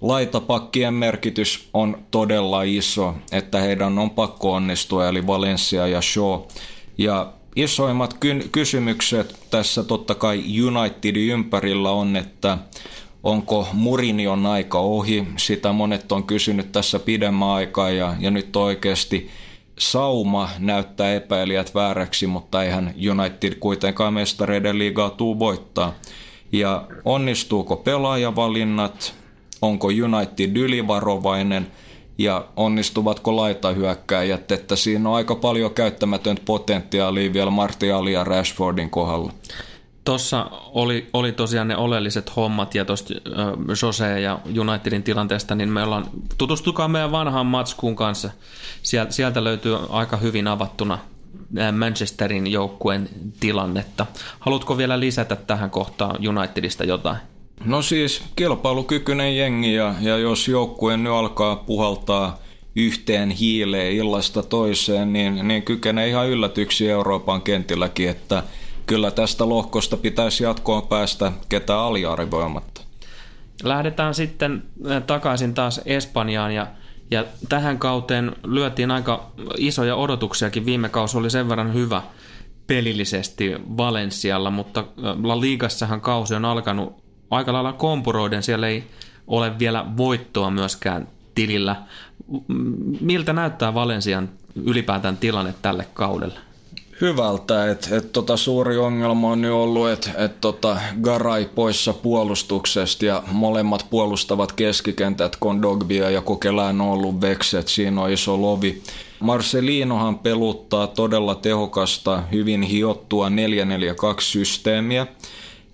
Laitapakkien 0.00 0.94
merkitys 0.94 1.68
on 1.74 1.98
todella 2.10 2.62
iso, 2.62 3.14
että 3.32 3.60
heidän 3.60 3.98
on 3.98 4.10
pakko 4.10 4.52
onnistua, 4.52 5.08
eli 5.08 5.26
Valencia 5.26 5.86
ja 5.86 6.02
Shaw. 6.02 6.40
Ja 6.98 7.32
isoimmat 7.56 8.14
ky- 8.20 8.48
kysymykset 8.52 9.38
tässä 9.50 9.84
totta 9.84 10.14
kai 10.14 10.44
Unitedin 10.62 11.28
ympärillä 11.28 11.90
on, 11.90 12.16
että 12.16 12.58
onko 13.22 13.68
Murinion 13.72 14.46
aika 14.46 14.78
ohi. 14.78 15.26
Sitä 15.36 15.72
monet 15.72 16.12
on 16.12 16.24
kysynyt 16.24 16.72
tässä 16.72 16.98
pidemmän 16.98 17.48
aikaa 17.48 17.90
ja, 17.90 18.14
ja 18.20 18.30
nyt 18.30 18.56
oikeasti 18.56 19.30
sauma 19.78 20.48
näyttää 20.58 21.14
epäilijät 21.14 21.74
vääräksi, 21.74 22.26
mutta 22.26 22.62
eihän 22.62 22.94
United 23.10 23.54
kuitenkaan 23.54 24.14
mestareiden 24.14 24.78
liigaa 24.78 25.10
tuu 25.10 25.38
voittaa. 25.38 25.94
Ja 26.52 26.86
onnistuuko 27.04 27.76
pelaajavalinnat, 27.76 29.14
onko 29.62 29.88
United 29.88 30.56
ylivarovainen– 30.56 31.66
ja 32.18 32.44
onnistuvatko 32.56 33.36
laitahyökkäjät, 33.36 34.52
että 34.52 34.76
siinä 34.76 35.08
on 35.08 35.16
aika 35.16 35.34
paljon 35.34 35.74
käyttämätöntä 35.74 36.42
potentiaalia 36.44 37.32
vielä 37.32 37.50
Martiali 37.50 38.12
ja 38.12 38.24
Rashfordin 38.24 38.90
kohdalla. 38.90 39.32
Tuossa 40.04 40.50
oli, 40.72 41.10
oli 41.12 41.32
tosiaan 41.32 41.68
ne 41.68 41.76
oleelliset 41.76 42.36
hommat 42.36 42.74
ja 42.74 42.84
tuosta 42.84 43.14
Jose 43.82 44.20
ja 44.20 44.38
Unitedin 44.60 45.02
tilanteesta, 45.02 45.54
niin 45.54 45.68
me 45.68 45.82
ollaan, 45.82 46.06
tutustukaa 46.38 46.88
meidän 46.88 47.12
vanhaan 47.12 47.46
matskuun 47.46 47.96
kanssa. 47.96 48.30
Sieltä, 48.82 49.12
sieltä 49.12 49.44
löytyy 49.44 49.76
aika 49.90 50.16
hyvin 50.16 50.48
avattuna 50.48 50.98
Manchesterin 51.78 52.46
joukkueen 52.46 53.08
tilannetta. 53.40 54.06
Haluatko 54.40 54.78
vielä 54.78 55.00
lisätä 55.00 55.36
tähän 55.36 55.70
kohtaan 55.70 56.28
Unitedista 56.28 56.84
jotain? 56.84 57.16
No 57.64 57.82
siis 57.82 58.22
kilpailukykyinen 58.36 59.36
jengi 59.36 59.74
ja, 59.74 59.94
ja 60.00 60.18
jos 60.18 60.48
joukkue 60.48 60.96
nyt 60.96 61.12
alkaa 61.12 61.56
puhaltaa 61.56 62.38
yhteen 62.76 63.30
hiileen 63.30 63.92
illasta 63.92 64.42
toiseen, 64.42 65.12
niin, 65.12 65.48
niin 65.48 65.62
kykenee 65.62 66.08
ihan 66.08 66.28
yllätyksiä 66.28 66.92
Euroopan 66.92 67.42
kentilläkin, 67.42 68.08
että 68.08 68.42
kyllä 68.86 69.10
tästä 69.10 69.48
lohkosta 69.48 69.96
pitäisi 69.96 70.44
jatkoon 70.44 70.86
päästä 70.86 71.32
ketään 71.48 71.80
aliarvoimatta. 71.80 72.80
Lähdetään 73.62 74.14
sitten 74.14 74.62
äh, 74.90 75.02
takaisin 75.02 75.54
taas 75.54 75.80
Espanjaan 75.84 76.52
ja, 76.52 76.66
ja 77.10 77.24
tähän 77.48 77.78
kauteen 77.78 78.36
lyötiin 78.44 78.90
aika 78.90 79.30
isoja 79.58 79.96
odotuksiakin. 79.96 80.66
Viime 80.66 80.88
kausi 80.88 81.16
oli 81.18 81.30
sen 81.30 81.48
verran 81.48 81.74
hyvä 81.74 82.02
pelillisesti 82.66 83.52
Valensialla, 83.76 84.50
mutta 84.50 84.80
äh, 84.80 84.86
La 85.22 85.40
Ligassahan 85.40 86.00
kausi 86.00 86.34
on 86.34 86.44
alkanut 86.44 87.05
aika 87.30 87.52
lailla 87.52 87.72
kompuroiden. 87.72 88.42
Siellä 88.42 88.68
ei 88.68 88.84
ole 89.26 89.58
vielä 89.58 89.84
voittoa 89.96 90.50
myöskään 90.50 91.08
tilillä. 91.34 91.76
Miltä 93.00 93.32
näyttää 93.32 93.74
Valensian 93.74 94.28
ylipäätään 94.64 95.16
tilanne 95.16 95.54
tälle 95.62 95.86
kaudelle? 95.94 96.38
Hyvältä, 97.00 97.70
että 97.70 97.96
et 97.96 98.12
tota 98.12 98.36
suuri 98.36 98.76
ongelma 98.76 99.30
on 99.30 99.40
nyt 99.40 99.50
ollut, 99.50 99.88
että 99.88 100.10
et 100.16 100.40
tota 100.40 100.76
Garay 101.02 101.44
poissa 101.44 101.92
puolustuksesta 101.92 103.04
ja 103.04 103.22
molemmat 103.32 103.86
puolustavat 103.90 104.52
keskikentät, 104.52 105.36
Kondogbia 105.36 106.10
ja 106.10 106.20
Kokelään 106.20 106.80
on 106.80 106.88
ollut 106.88 107.20
vekset, 107.20 107.68
siinä 107.68 108.02
on 108.02 108.10
iso 108.10 108.42
lovi. 108.42 108.82
Marcelinohan 109.20 110.18
peluttaa 110.18 110.86
todella 110.86 111.34
tehokasta, 111.34 112.22
hyvin 112.32 112.62
hiottua 112.62 113.28
442-systeemiä, 113.28 115.06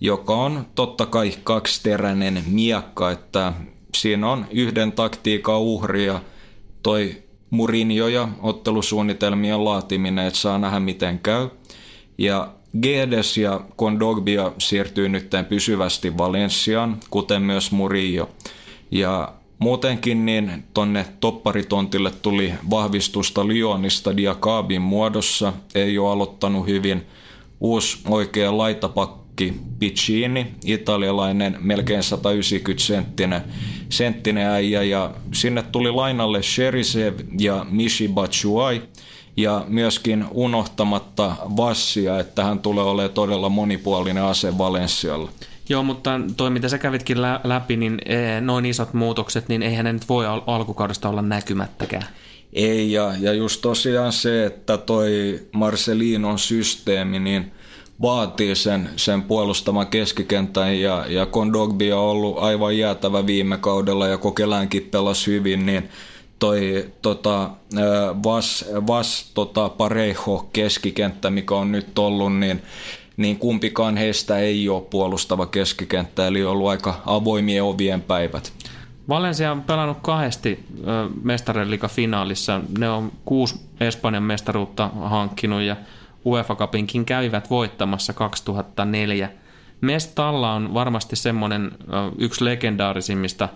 joka 0.04 0.34
on 0.34 0.66
totta 0.74 1.06
kai 1.06 1.32
kaksiteräinen 1.44 2.44
miekka, 2.46 3.10
että 3.10 3.52
siinä 3.96 4.30
on 4.30 4.46
yhden 4.50 4.92
taktiikan 4.92 5.60
uhri 5.60 6.06
ja 6.06 6.20
toi 6.82 7.22
Murinjo 7.50 8.08
ja 8.08 8.28
ottelusuunnitelmien 8.40 9.64
laatiminen, 9.64 10.26
että 10.26 10.38
saa 10.38 10.58
nähdä 10.58 10.80
miten 10.80 11.18
käy. 11.18 11.48
Ja 12.18 12.52
Gedes 12.82 13.36
ja 13.36 13.60
Kondogbia 13.76 14.52
siirtyy 14.58 15.08
nyt 15.08 15.30
pysyvästi 15.48 16.18
Valenciaan, 16.18 16.96
kuten 17.10 17.42
myös 17.42 17.72
Murillo. 17.72 18.30
Ja 18.90 19.32
muutenkin 19.58 20.26
niin 20.26 20.64
tonne 20.74 21.06
topparitontille 21.20 22.12
tuli 22.22 22.54
vahvistusta 22.70 23.48
Lyonista 23.48 24.16
Diakabin 24.16 24.82
muodossa, 24.82 25.52
ei 25.74 25.98
ole 25.98 26.12
aloittanut 26.12 26.66
hyvin. 26.66 27.06
Uusi 27.60 27.98
oikea 28.08 28.58
laitapakki 28.58 29.21
Rocchi 29.42 29.60
Piccini, 29.78 30.54
italialainen 30.64 31.56
melkein 31.60 32.02
190 32.02 32.84
senttinen, 32.84 33.42
senttinen 33.88 34.46
äijä 34.46 34.82
ja 34.82 35.10
sinne 35.32 35.62
tuli 35.62 35.90
lainalle 35.90 36.42
Sherisev 36.42 37.14
ja 37.38 37.66
Mishi 37.70 38.08
Batshuai 38.08 38.82
ja 39.36 39.64
myöskin 39.68 40.24
unohtamatta 40.30 41.36
Vassia, 41.56 42.18
että 42.18 42.44
hän 42.44 42.58
tulee 42.58 42.84
olemaan 42.84 43.14
todella 43.14 43.48
monipuolinen 43.48 44.22
ase 44.22 44.58
Valenssialla. 44.58 45.30
Joo, 45.68 45.82
mutta 45.82 46.20
toi 46.36 46.50
mitä 46.50 46.68
sä 46.68 46.78
kävitkin 46.78 47.22
läpi, 47.44 47.76
niin 47.76 47.98
e, 48.04 48.40
noin 48.40 48.66
isot 48.66 48.94
muutokset, 48.94 49.48
niin 49.48 49.62
eihän 49.62 49.84
ne 49.84 49.92
nyt 49.92 50.08
voi 50.08 50.26
al- 50.26 50.42
alkukaudesta 50.46 51.08
olla 51.08 51.22
näkymättäkään. 51.22 52.06
Ei, 52.52 52.92
ja, 52.92 53.14
ja 53.20 53.32
just 53.32 53.60
tosiaan 53.60 54.12
se, 54.12 54.46
että 54.46 54.78
toi 54.78 55.40
Marcelinon 55.52 56.38
systeemi, 56.38 57.18
niin 57.18 57.52
vaatii 58.02 58.54
sen, 58.54 58.90
sen 58.96 59.22
puolustaman 59.22 59.86
keskikentän 59.86 60.80
ja, 60.80 61.04
ja 61.08 61.26
Kondogbi 61.26 61.92
on 61.92 62.00
ollut 62.00 62.38
aivan 62.38 62.78
jäätävä 62.78 63.26
viime 63.26 63.58
kaudella 63.58 64.06
ja 64.06 64.18
Kokelänkin 64.18 64.88
pelasi 64.90 65.30
hyvin, 65.30 65.66
niin 65.66 65.88
toi 66.38 66.86
tota, 67.02 67.50
Vas, 68.24 68.64
Vas 68.86 69.30
tota, 69.34 69.68
Parejo 69.68 70.48
keskikenttä, 70.52 71.30
mikä 71.30 71.54
on 71.54 71.72
nyt 71.72 71.98
ollut, 71.98 72.36
niin 72.36 72.62
niin 73.16 73.38
kumpikaan 73.38 73.96
heistä 73.96 74.38
ei 74.38 74.68
ole 74.68 74.82
puolustava 74.82 75.46
keskikenttä, 75.46 76.26
eli 76.26 76.44
on 76.44 76.52
ollut 76.52 76.68
aika 76.68 77.02
avoimien 77.06 77.64
ovien 77.64 78.02
päivät. 78.02 78.52
Valencia 79.08 79.52
on 79.52 79.62
pelannut 79.62 79.98
kahdesti 80.02 80.64
mestareliiga 81.22 81.88
finaalissa. 81.88 82.60
Ne 82.78 82.90
on 82.90 83.12
kuusi 83.24 83.60
Espanjan 83.80 84.22
mestaruutta 84.22 84.90
hankkinut 84.94 85.62
ja 85.62 85.76
UEFA 86.26 86.54
Cupinkin 86.54 87.04
kävivät 87.04 87.50
voittamassa 87.50 88.12
2004. 88.12 89.30
Mestalla 89.80 90.52
on 90.52 90.74
varmasti 90.74 91.16
semmoinen 91.16 91.70
yksi 92.18 92.44
legendaarisimmista 92.44 93.48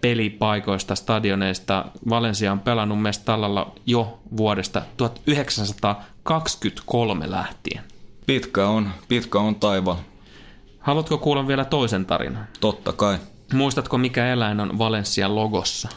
pelipaikoista, 0.00 0.94
stadioneista. 0.94 1.84
Valencia 2.08 2.52
on 2.52 2.60
pelannut 2.60 3.02
Mestallalla 3.02 3.72
jo 3.86 4.18
vuodesta 4.36 4.82
1923 4.96 7.30
lähtien. 7.30 7.84
Pitkä 8.26 8.68
on, 8.68 8.90
pitkä 9.08 9.38
on 9.38 9.54
taiva. 9.54 9.98
Haluatko 10.80 11.18
kuulla 11.18 11.46
vielä 11.46 11.64
toisen 11.64 12.06
tarinan? 12.06 12.46
Totta 12.60 12.92
kai. 12.92 13.18
Muistatko, 13.52 13.98
mikä 13.98 14.32
eläin 14.32 14.60
on 14.60 14.78
Valencian 14.78 15.36
logossa? 15.36 15.88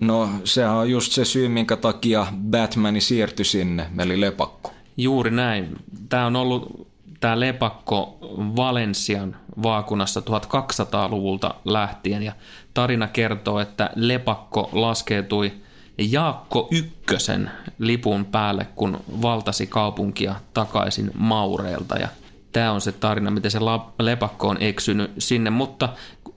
No, 0.00 0.28
sehän 0.44 0.74
on 0.74 0.90
just 0.90 1.12
se 1.12 1.24
syy, 1.24 1.48
minkä 1.48 1.76
takia 1.76 2.26
Batmani 2.50 3.00
siirtyi 3.00 3.44
sinne, 3.44 3.86
eli 3.98 4.20
lepakko. 4.20 4.72
Juuri 4.96 5.30
näin. 5.30 5.76
Tämä 6.08 6.26
on 6.26 6.36
ollut 6.36 6.88
tämä 7.20 7.40
lepakko 7.40 8.18
Valensian 8.56 9.36
vaakunassa 9.62 10.20
1200-luvulta 10.20 11.54
lähtien. 11.64 12.22
Ja 12.22 12.32
tarina 12.74 13.06
kertoo, 13.08 13.60
että 13.60 13.90
lepakko 13.94 14.68
laskeutui 14.72 15.52
Jaakko 15.98 16.68
Ykkösen 16.70 17.50
lipun 17.78 18.24
päälle, 18.24 18.66
kun 18.74 19.00
valtasi 19.22 19.66
kaupunkia 19.66 20.34
takaisin 20.54 21.10
Maureelta. 21.14 21.96
Ja 21.96 22.08
tämä 22.52 22.72
on 22.72 22.80
se 22.80 22.92
tarina, 22.92 23.30
miten 23.30 23.50
se 23.50 23.58
lepakko 23.98 24.48
on 24.48 24.56
eksynyt 24.60 25.10
sinne, 25.18 25.50
mutta 25.50 25.88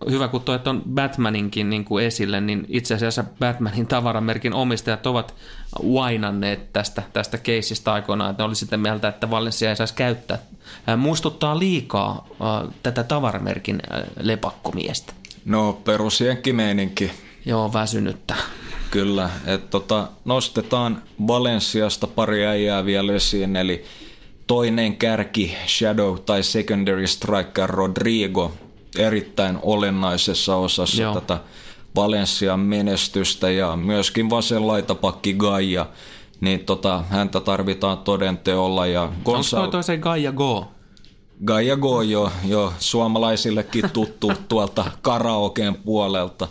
hyvä 0.09 0.27
kun 0.27 0.41
toit 0.41 0.67
on 0.67 0.83
Batmaninkin 0.93 1.69
niin 1.69 1.85
kuin 1.85 2.05
esille, 2.05 2.41
niin 2.41 2.65
itse 2.69 2.93
asiassa 2.93 3.23
Batmanin 3.39 3.87
tavaramerkin 3.87 4.53
omistajat 4.53 5.07
ovat 5.07 5.35
wainanneet 5.83 6.73
tästä, 6.73 7.03
tästä 7.13 7.37
keisistä 7.37 7.93
aikoinaan, 7.93 8.31
että 8.31 8.43
ne 8.43 8.47
oli 8.47 8.55
sitten 8.55 8.79
mieltä, 8.79 9.07
että 9.07 9.29
Valencia 9.29 9.69
ei 9.69 9.75
saisi 9.75 9.93
käyttää. 9.93 10.37
Muistuttaa 10.97 11.59
liikaa 11.59 12.27
äh, 12.31 12.73
tätä 12.83 13.03
tavaramerkin 13.03 13.79
äh, 13.91 14.03
lepakkomiestä. 14.19 15.13
No 15.45 15.73
perusjenkkimeininki. 15.73 17.11
Joo, 17.45 17.73
väsynyttä. 17.73 18.35
Kyllä, 18.91 19.29
että 19.45 19.67
tota, 19.67 20.07
nostetaan 20.25 21.03
Valensiasta 21.27 22.07
pari 22.07 22.45
äijää 22.45 22.85
vielä 22.85 23.13
esiin, 23.13 23.55
eli 23.55 23.83
toinen 24.47 24.97
kärki 24.97 25.55
Shadow 25.67 26.17
tai 26.25 26.43
Secondary 26.43 27.07
Striker 27.07 27.69
Rodrigo 27.69 28.53
erittäin 28.97 29.59
olennaisessa 29.61 30.55
osassa 30.55 31.01
Joo. 31.01 31.13
tätä 31.13 31.39
Valensian 31.95 32.59
menestystä 32.59 33.51
ja 33.51 33.75
myöskin 33.75 34.29
vasen 34.29 34.67
laitapakki 34.67 35.33
Gaia, 35.33 35.85
niin 36.41 36.59
tota, 36.59 37.03
häntä 37.09 37.39
tarvitaan 37.39 37.97
todenteolla. 37.97 38.87
Ja 38.87 39.11
Gonçal... 39.25 39.57
Onko 39.57 39.71
toi 39.71 39.83
se 39.83 39.97
Gaia 39.97 40.31
Go? 40.31 40.67
Gaia 41.45 41.77
Go 41.77 42.01
jo, 42.01 42.31
jo 42.45 42.73
suomalaisillekin 42.79 43.89
tuttu 43.93 44.31
tuolta 44.49 44.91
karaokeen 45.01 45.75
puolelta. 45.75 46.47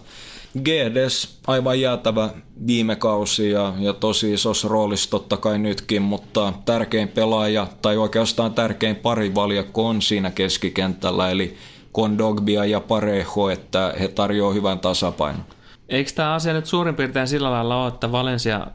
Gedes 0.65 1.39
aivan 1.47 1.81
jäätävä 1.81 2.31
viime 2.67 2.97
kausi 2.97 3.51
ja, 3.51 3.75
ja 3.79 3.93
tosi 3.93 4.33
isossa 4.33 4.69
roolissa 4.69 5.11
totta 5.11 5.37
kai 5.37 5.59
nytkin, 5.59 6.03
mutta 6.03 6.53
tärkein 6.65 7.09
pelaaja 7.09 7.67
tai 7.83 7.97
oikeastaan 7.97 8.55
tärkein 8.55 8.97
parivaljakko 8.97 9.87
on 9.87 10.03
siinä 10.03 10.31
keskikentällä, 10.31 11.31
eli 11.31 11.57
Kondogbia 11.97 12.65
ja 12.65 12.81
Parejo, 12.81 13.51
että 13.53 13.95
he 14.01 14.09
tarjoavat 14.09 14.55
hyvän 14.55 14.79
tasapainon. 14.79 15.45
Eikö 15.89 16.11
tämä 16.15 16.35
asia 16.35 16.53
nyt 16.53 16.67
suurin 16.67 16.95
piirtein 16.95 17.29
sillä 17.29 17.51
lailla 17.51 17.83
ole, 17.83 17.89
että 17.89 18.13
Valencia 18.13 18.67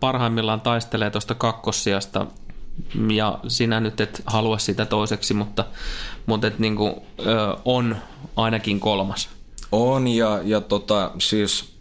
parhaimmillaan 0.00 0.60
taistelee 0.60 1.10
tuosta 1.10 1.34
kakkossiasta 1.34 2.26
ja 3.10 3.38
sinä 3.48 3.80
nyt 3.80 4.00
et 4.00 4.22
halua 4.26 4.58
sitä 4.58 4.86
toiseksi, 4.86 5.34
mutta, 5.34 5.64
mutta 6.26 6.46
et 6.46 6.58
niin 6.58 6.76
kuin, 6.76 6.94
on 7.64 7.96
ainakin 8.36 8.80
kolmas. 8.80 9.28
On 9.72 10.08
ja, 10.08 10.40
ja 10.44 10.60
tota, 10.60 11.10
siis 11.18 11.72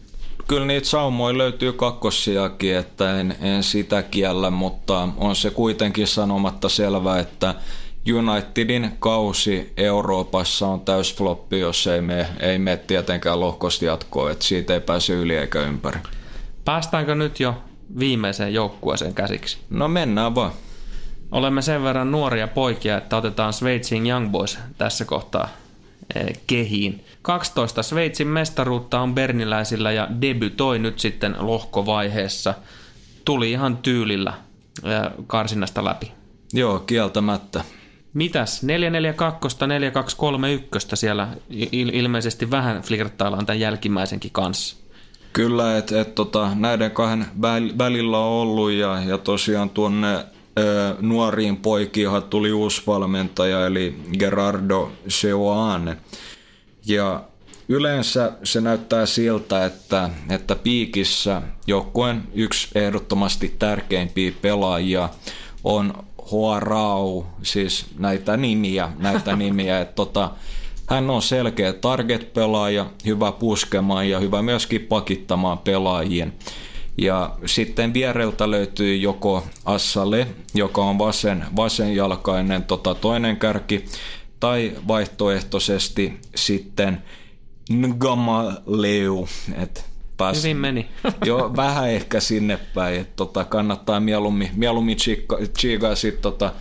kyllä 0.48 0.66
niitä 0.66 0.88
saumoja 0.88 1.38
löytyy 1.38 1.74
kakkossiakin, 1.74 2.76
että 2.76 3.20
en, 3.20 3.36
en 3.42 3.64
sitä 3.64 4.04
kiellä, 4.04 4.50
mutta 4.50 5.10
on 5.18 5.36
se 5.36 5.50
kuitenkin 5.50 6.08
sanomatta 6.08 6.70
selvää, 6.70 7.20
että 7.20 7.56
Unitedin 8.10 8.92
kausi 9.00 9.74
Euroopassa 9.78 10.68
on 10.68 10.82
täysfloppi, 10.82 11.60
jos 11.60 11.88
ei 11.88 12.02
me, 12.02 12.28
ei 12.40 12.60
me 12.60 12.78
tietenkään 12.78 13.40
lohkosti 13.40 13.86
jatkoa, 13.86 14.32
että 14.32 14.46
siitä 14.46 14.74
ei 14.74 14.80
pääse 14.80 15.14
yli 15.14 15.36
eikä 15.36 15.60
ympäri. 15.60 16.00
Päästäänkö 16.66 17.16
nyt 17.16 17.40
jo 17.40 17.64
viimeiseen 18.00 18.54
joukkueeseen 18.54 19.14
käsiksi? 19.14 19.58
No 19.70 19.88
mennään 19.88 20.36
vaan. 20.36 20.52
Olemme 21.32 21.62
sen 21.62 21.84
verran 21.84 22.12
nuoria 22.12 22.48
poikia, 22.48 22.98
että 22.98 23.18
otetaan 23.18 23.54
Sveitsin 23.54 24.08
Young 24.08 24.32
Boys 24.32 24.60
tässä 24.78 25.06
kohtaa 25.06 25.50
eh, 26.16 26.40
kehiin. 26.48 27.06
12 27.22 27.84
Sveitsin 27.84 28.28
mestaruutta 28.28 29.00
on 29.00 29.16
berniläisillä 29.16 29.92
ja 29.92 30.08
debytoi 30.22 30.80
nyt 30.80 31.00
sitten 31.00 31.36
lohkovaiheessa. 31.40 32.54
Tuli 33.26 33.52
ihan 33.52 33.78
tyylillä 33.78 34.34
eh, 34.84 35.12
karsinnasta 35.28 35.86
läpi. 35.86 36.12
Joo, 36.54 36.80
kieltämättä. 36.80 37.64
Mitäs? 38.14 38.64
442, 38.64 39.58
4231 39.68 40.88
siellä 40.96 41.28
il- 41.52 41.96
ilmeisesti 41.96 42.52
vähän 42.52 42.82
flirttaillaan 42.82 43.46
tämän 43.46 43.60
jälkimmäisenkin 43.60 44.32
kanssa. 44.32 44.76
Kyllä, 45.34 45.78
että 45.78 46.02
et, 46.02 46.16
tota, 46.16 46.52
näiden 46.56 46.92
kahden 46.92 47.26
välillä 47.78 48.18
on 48.18 48.26
ollut 48.42 48.72
ja, 48.72 49.02
ja 49.08 49.18
tosiaan 49.18 49.70
tuonne 49.70 50.14
ö, 50.60 50.96
nuoriin 51.02 51.58
poikiin 51.58 52.10
tuli 52.30 52.52
uusi 52.54 52.82
valmentaja 52.88 53.66
eli 53.66 53.96
Gerardo 54.20 54.92
Seoane. 55.08 55.98
Ja 56.86 57.24
yleensä 57.70 58.32
se 58.44 58.62
näyttää 58.62 59.06
siltä, 59.06 59.66
että, 59.66 60.10
että 60.30 60.56
piikissä 60.56 61.42
joukkueen 61.68 62.24
yksi 62.34 62.68
ehdottomasti 62.76 63.56
tärkeimpiä 63.60 64.32
pelaajia 64.42 65.10
on 65.64 65.94
Huarau, 66.32 67.24
siis 67.44 67.86
näitä 67.98 68.38
nimiä, 68.38 68.90
näitä 68.98 69.36
nimiä, 69.46 69.82
että 69.82 69.96
tota, 69.96 70.32
hän 70.88 71.10
on 71.10 71.22
selkeä 71.22 71.74
target-pelaaja, 71.74 72.86
hyvä 73.06 73.32
puskemaan 73.32 74.10
ja 74.10 74.20
hyvä 74.20 74.42
myöskin 74.42 74.82
pakittamaan 74.82 75.58
pelaajien. 75.58 76.34
Ja 76.98 77.36
sitten 77.46 77.94
viereltä 77.94 78.52
löytyy 78.52 78.96
joko 78.96 79.44
Assale, 79.66 80.28
joka 80.54 80.82
on 80.82 81.00
vasen, 81.00 81.46
vasenjalkainen 81.56 82.64
tota, 82.64 82.96
toinen 82.96 83.38
kärki, 83.38 83.86
tai 84.40 84.72
vaihtoehtoisesti 84.88 86.20
sitten 86.36 87.04
Ngamaleu, 87.72 89.28
että 89.62 89.82
pääsi. 90.22 90.42
Hyvin 90.44 90.58
meni. 90.58 90.90
jo 91.26 91.52
vähän 91.56 91.90
ehkä 91.90 92.20
sinne 92.20 92.60
päin, 92.74 93.02
että 93.02 93.14
tota, 93.16 93.44
kannattaa 93.44 94.00
mieluummin, 94.00 94.50
mieluummin 94.56 94.98
chiigaa 95.60 95.96
sitten 95.96 96.22
tota, 96.22 96.52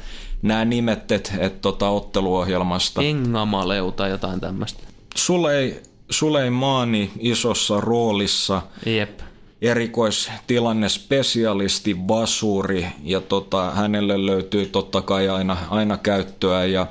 nämä 0.43 0.65
nimet, 0.65 1.13
että 1.13 1.33
et, 1.39 1.61
tota, 1.61 1.89
otteluohjelmasta. 1.89 3.03
Engamaleu 3.03 3.93
tai 3.93 4.11
jotain 4.11 4.41
tämmöistä. 4.41 4.83
Sulei, 5.15 5.83
Suleimaani 6.11 7.11
isossa 7.19 7.81
roolissa. 7.81 8.63
Jep 8.87 9.21
erikoistilanne 9.63 10.89
spesialisti 10.89 11.95
Basuri 11.95 12.87
ja 13.03 13.21
tota, 13.21 13.71
hänelle 13.71 14.27
löytyy 14.27 14.67
totta 14.67 15.03
kai 15.03 15.29
aina, 15.29 15.57
aina 15.71 15.97
käyttöä 15.97 16.65
ja 16.65 16.87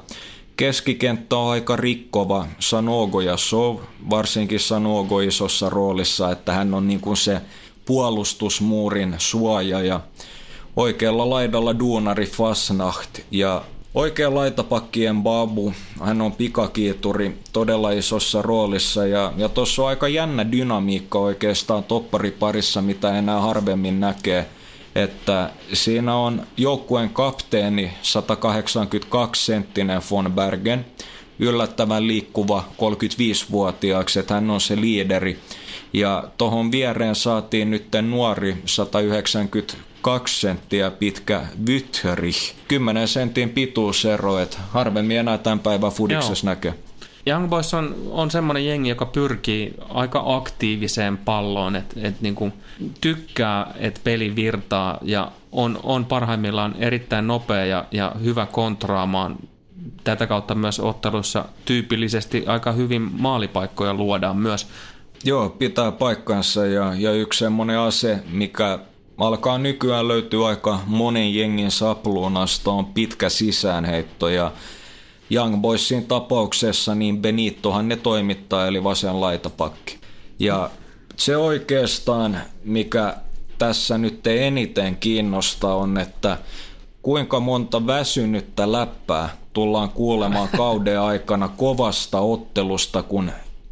Keskikenttä 0.60 1.38
on 1.38 1.52
aika 1.52 1.76
rikkova. 1.76 2.46
Sanogo 2.60 3.22
ja 3.22 3.38
Sov, 3.38 3.78
varsinkin 4.10 4.60
Sanogo 4.60 5.20
isossa 5.20 5.70
roolissa, 5.70 6.32
että 6.32 6.54
hän 6.54 6.74
on 6.74 6.88
niin 6.88 7.00
kuin 7.00 7.18
se 7.18 7.42
puolustusmuurin 7.86 9.16
suoja 9.18 9.82
ja 9.82 10.00
oikealla 10.76 11.30
laidalla 11.30 11.80
duunari 11.80 12.26
Fasnacht 12.26 13.20
ja 13.32 13.62
Oikea 13.96 14.36
laitapakkien 14.36 15.24
Babu, 15.24 15.74
hän 16.04 16.22
on 16.22 16.32
pikakiituri 16.32 17.38
todella 17.54 17.92
isossa 17.92 18.42
roolissa 18.42 19.06
ja, 19.06 19.34
ja 19.38 19.50
tuossa 19.50 19.82
on 19.82 19.88
aika 19.88 20.08
jännä 20.08 20.52
dynamiikka 20.52 21.20
oikeastaan 21.20 21.84
toppariparissa, 21.84 22.82
mitä 22.82 23.18
enää 23.18 23.40
harvemmin 23.40 24.00
näkee. 24.00 24.46
Että 24.96 25.50
siinä 25.74 26.16
on 26.16 26.48
joukkueen 26.58 27.10
kapteeni 27.10 27.92
182-senttinen 28.04 30.02
von 30.12 30.32
Bergen, 30.32 30.86
yllättävän 31.40 32.08
liikkuva 32.08 32.64
35-vuotiaaksi, 32.72 34.20
että 34.20 34.34
hän 34.34 34.50
on 34.50 34.62
se 34.62 34.82
liideri. 34.82 35.40
Ja 35.94 36.24
tuohon 36.38 36.72
viereen 36.72 37.16
saatiin 37.16 37.72
nyt 37.72 37.88
nuori 38.02 38.58
192 38.66 40.40
senttiä 40.40 40.92
pitkä 40.92 41.42
Vythri. 41.68 42.32
10 42.68 43.08
sentin 43.08 43.50
pituusero, 43.50 44.40
että 44.40 44.58
harvemmin 44.70 45.18
enää 45.18 45.38
tämän 45.38 45.60
päivän 45.60 45.92
fudiksessa 45.92 46.46
näkee. 46.46 46.74
Young 47.28 47.50
Boys 47.50 47.74
on, 47.74 47.96
on 48.12 48.32
semmoinen 48.32 48.66
jengi, 48.66 48.90
joka 48.90 49.06
pyrkii 49.06 49.74
aika 49.90 50.24
aktiiviseen 50.26 51.18
palloon, 51.18 51.76
että 51.76 51.96
et 52.04 52.22
niinku 52.22 52.52
tykkää, 53.02 53.74
että 53.78 54.02
peli 54.04 54.36
virtaa 54.36 54.98
ja 55.02 55.32
on, 55.52 55.80
on 55.84 56.06
parhaimmillaan 56.06 56.76
erittäin 56.80 57.28
nopea 57.28 57.66
ja, 57.66 57.86
ja 57.92 58.12
hyvä 58.24 58.46
kontraamaan. 58.46 59.36
Tätä 60.04 60.28
kautta 60.28 60.56
myös 60.56 60.80
ottelussa 60.80 61.46
tyypillisesti 61.66 62.44
aika 62.48 62.72
hyvin 62.72 63.02
maalipaikkoja 63.02 63.94
luodaan 63.94 64.38
myös. 64.38 64.68
Joo, 65.24 65.50
pitää 65.50 65.92
paikkansa 65.92 66.66
ja, 66.66 66.94
ja 66.98 67.12
yksi 67.12 67.40
semmoinen 67.40 67.80
ase, 67.80 68.20
mikä 68.32 68.80
alkaa 69.18 69.58
nykyään 69.58 70.08
löytyä 70.08 70.48
aika 70.48 70.80
monen 70.86 71.36
jengin 71.36 71.72
sapluunasta, 71.72 72.72
on 72.72 72.86
pitkä 72.86 73.30
sisäänheitto 73.30 74.30
ja 74.30 74.52
Young 75.32 75.62
Boysin 75.62 76.06
tapauksessa 76.06 76.96
niin 76.96 77.22
Benittohan 77.22 77.88
ne 77.88 77.96
toimittaa, 77.96 78.68
eli 78.68 78.84
vasen 78.84 79.22
laitapakki. 79.22 80.00
Ja 80.40 80.70
se 81.16 81.38
oikeastaan, 81.38 82.38
mikä 82.64 83.16
tässä 83.58 83.98
nyt 83.98 84.28
eniten 84.28 84.96
kiinnostaa, 84.96 85.76
on, 85.76 85.98
että 85.98 86.38
kuinka 87.02 87.40
monta 87.40 87.88
väsynyttä 87.88 88.72
läppää 88.72 89.30
tullaan 89.54 89.90
kuulemaan 89.90 90.50
kauden 90.58 91.02
aikana 91.02 91.48
kovasta 91.48 92.20
ottelusta, 92.20 93.04
kun 93.04 93.32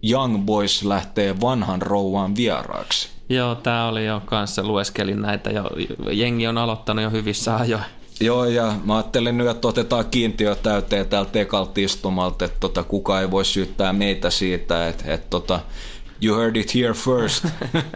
Young 0.09 0.45
Boys 0.45 0.84
lähtee 0.84 1.41
vanhan 1.41 1.81
rouvan 1.81 2.35
vieraaksi. 2.35 3.09
Joo, 3.29 3.55
tämä 3.55 3.88
oli 3.88 4.05
jo 4.05 4.21
kanssa, 4.25 4.63
lueskelin 4.63 5.21
näitä 5.21 5.49
jo. 5.49 5.63
Jengi 6.11 6.47
on 6.47 6.57
aloittanut 6.57 7.03
jo 7.03 7.09
hyvissä 7.09 7.55
ajoin. 7.55 7.84
Joo, 8.19 8.45
ja 8.45 8.76
mä 8.84 8.95
ajattelin 8.95 9.38
nyt, 9.38 9.48
että 9.48 9.68
otetaan 9.68 10.06
kiintiö 10.06 10.56
täyteen 10.56 11.07
täältä 11.07 11.39
ekalta 11.39 11.72
istumalta, 11.76 12.45
että 12.45 12.57
tota, 12.60 12.84
kuka 12.84 13.22
ei 13.22 13.31
voi 13.31 13.45
syyttää 13.45 13.94
meitä 13.94 14.30
siitä, 14.30 14.88
että, 14.88 15.14
että 15.14 15.27
tota, 15.30 15.60
you 16.23 16.38
heard 16.38 16.56
it 16.56 16.76
here 16.76 16.94
first. 16.94 17.45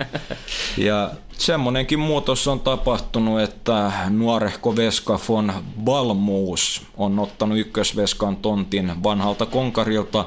ja 0.77 1.11
semmonenkin 1.37 1.99
muutos 1.99 2.47
on 2.47 2.59
tapahtunut, 2.59 3.41
että 3.41 3.91
nuorehko 4.09 4.75
Veska 4.75 5.19
von 5.29 5.53
Balmuus 5.83 6.81
on 6.97 7.19
ottanut 7.19 7.57
ykkösveskan 7.57 8.35
tontin 8.35 9.03
vanhalta 9.03 9.45
konkarilta 9.45 10.25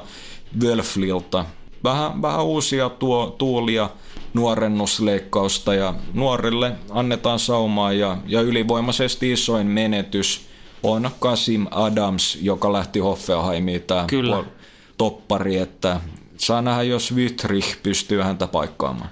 Wölflilta. 0.61 1.45
Vähän, 1.83 2.21
vähän 2.21 2.45
uusia 2.45 2.89
tuo, 2.89 3.35
tuulia 3.37 3.89
nuorennusleikkausta 4.35 5.73
ja 5.73 5.93
nuorille 6.13 6.71
annetaan 6.89 7.39
saumaa 7.39 7.93
ja, 7.93 8.17
ja 8.27 8.41
ylivoimaisesti 8.41 9.31
isoin 9.31 9.67
menetys 9.67 10.47
on 10.83 11.09
Kasim 11.19 11.67
Adams, 11.71 12.37
joka 12.41 12.73
lähti 12.73 12.99
Hoffenheimiin 12.99 13.81
tämä 13.81 14.05
Kyllä. 14.07 14.43
toppari, 14.97 15.57
että 15.57 15.99
saa 16.37 16.61
nähdä, 16.61 16.83
jos 16.83 17.15
Vytrich 17.15 17.77
pystyy 17.83 18.21
häntä 18.21 18.47
paikkaamaan. 18.47 19.09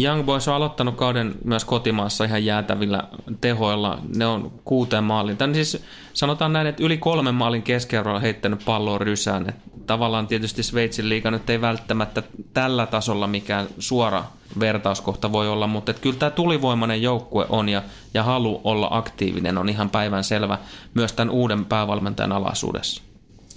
Young 0.00 0.24
Boys 0.24 0.48
on 0.48 0.54
aloittanut 0.54 0.96
kauden 0.96 1.34
myös 1.44 1.64
kotimaassa 1.64 2.24
ihan 2.24 2.44
jäätävillä 2.44 3.04
tehoilla. 3.40 3.98
Ne 4.16 4.26
on 4.26 4.52
kuuteen 4.64 5.04
maalin. 5.04 5.36
Tän 5.36 5.54
siis 5.54 5.84
sanotaan 6.12 6.52
näin, 6.52 6.66
että 6.66 6.82
yli 6.82 6.98
kolmen 6.98 7.34
maalin 7.34 7.62
keskiarvo 7.62 8.14
on 8.14 8.20
heittänyt 8.20 8.64
palloa 8.64 8.98
rysään. 8.98 9.48
Et 9.48 9.56
tavallaan 9.86 10.26
tietysti 10.26 10.62
Sveitsin 10.62 11.08
liiga 11.08 11.30
nyt 11.30 11.50
ei 11.50 11.60
välttämättä 11.60 12.22
tällä 12.52 12.86
tasolla 12.86 13.26
mikään 13.26 13.66
suora 13.78 14.24
vertauskohta 14.60 15.32
voi 15.32 15.48
olla, 15.48 15.66
mutta 15.66 15.90
et 15.90 15.98
kyllä 15.98 16.16
tämä 16.16 16.30
tulivoimainen 16.30 17.02
joukkue 17.02 17.46
on 17.48 17.68
ja, 17.68 17.82
ja 18.14 18.22
halu 18.22 18.60
olla 18.64 18.88
aktiivinen 18.90 19.58
on 19.58 19.68
ihan 19.68 19.90
päivän 19.90 20.24
selvä 20.24 20.58
myös 20.94 21.12
tämän 21.12 21.34
uuden 21.34 21.64
päävalmentajan 21.64 22.32
alaisuudessa. 22.32 23.05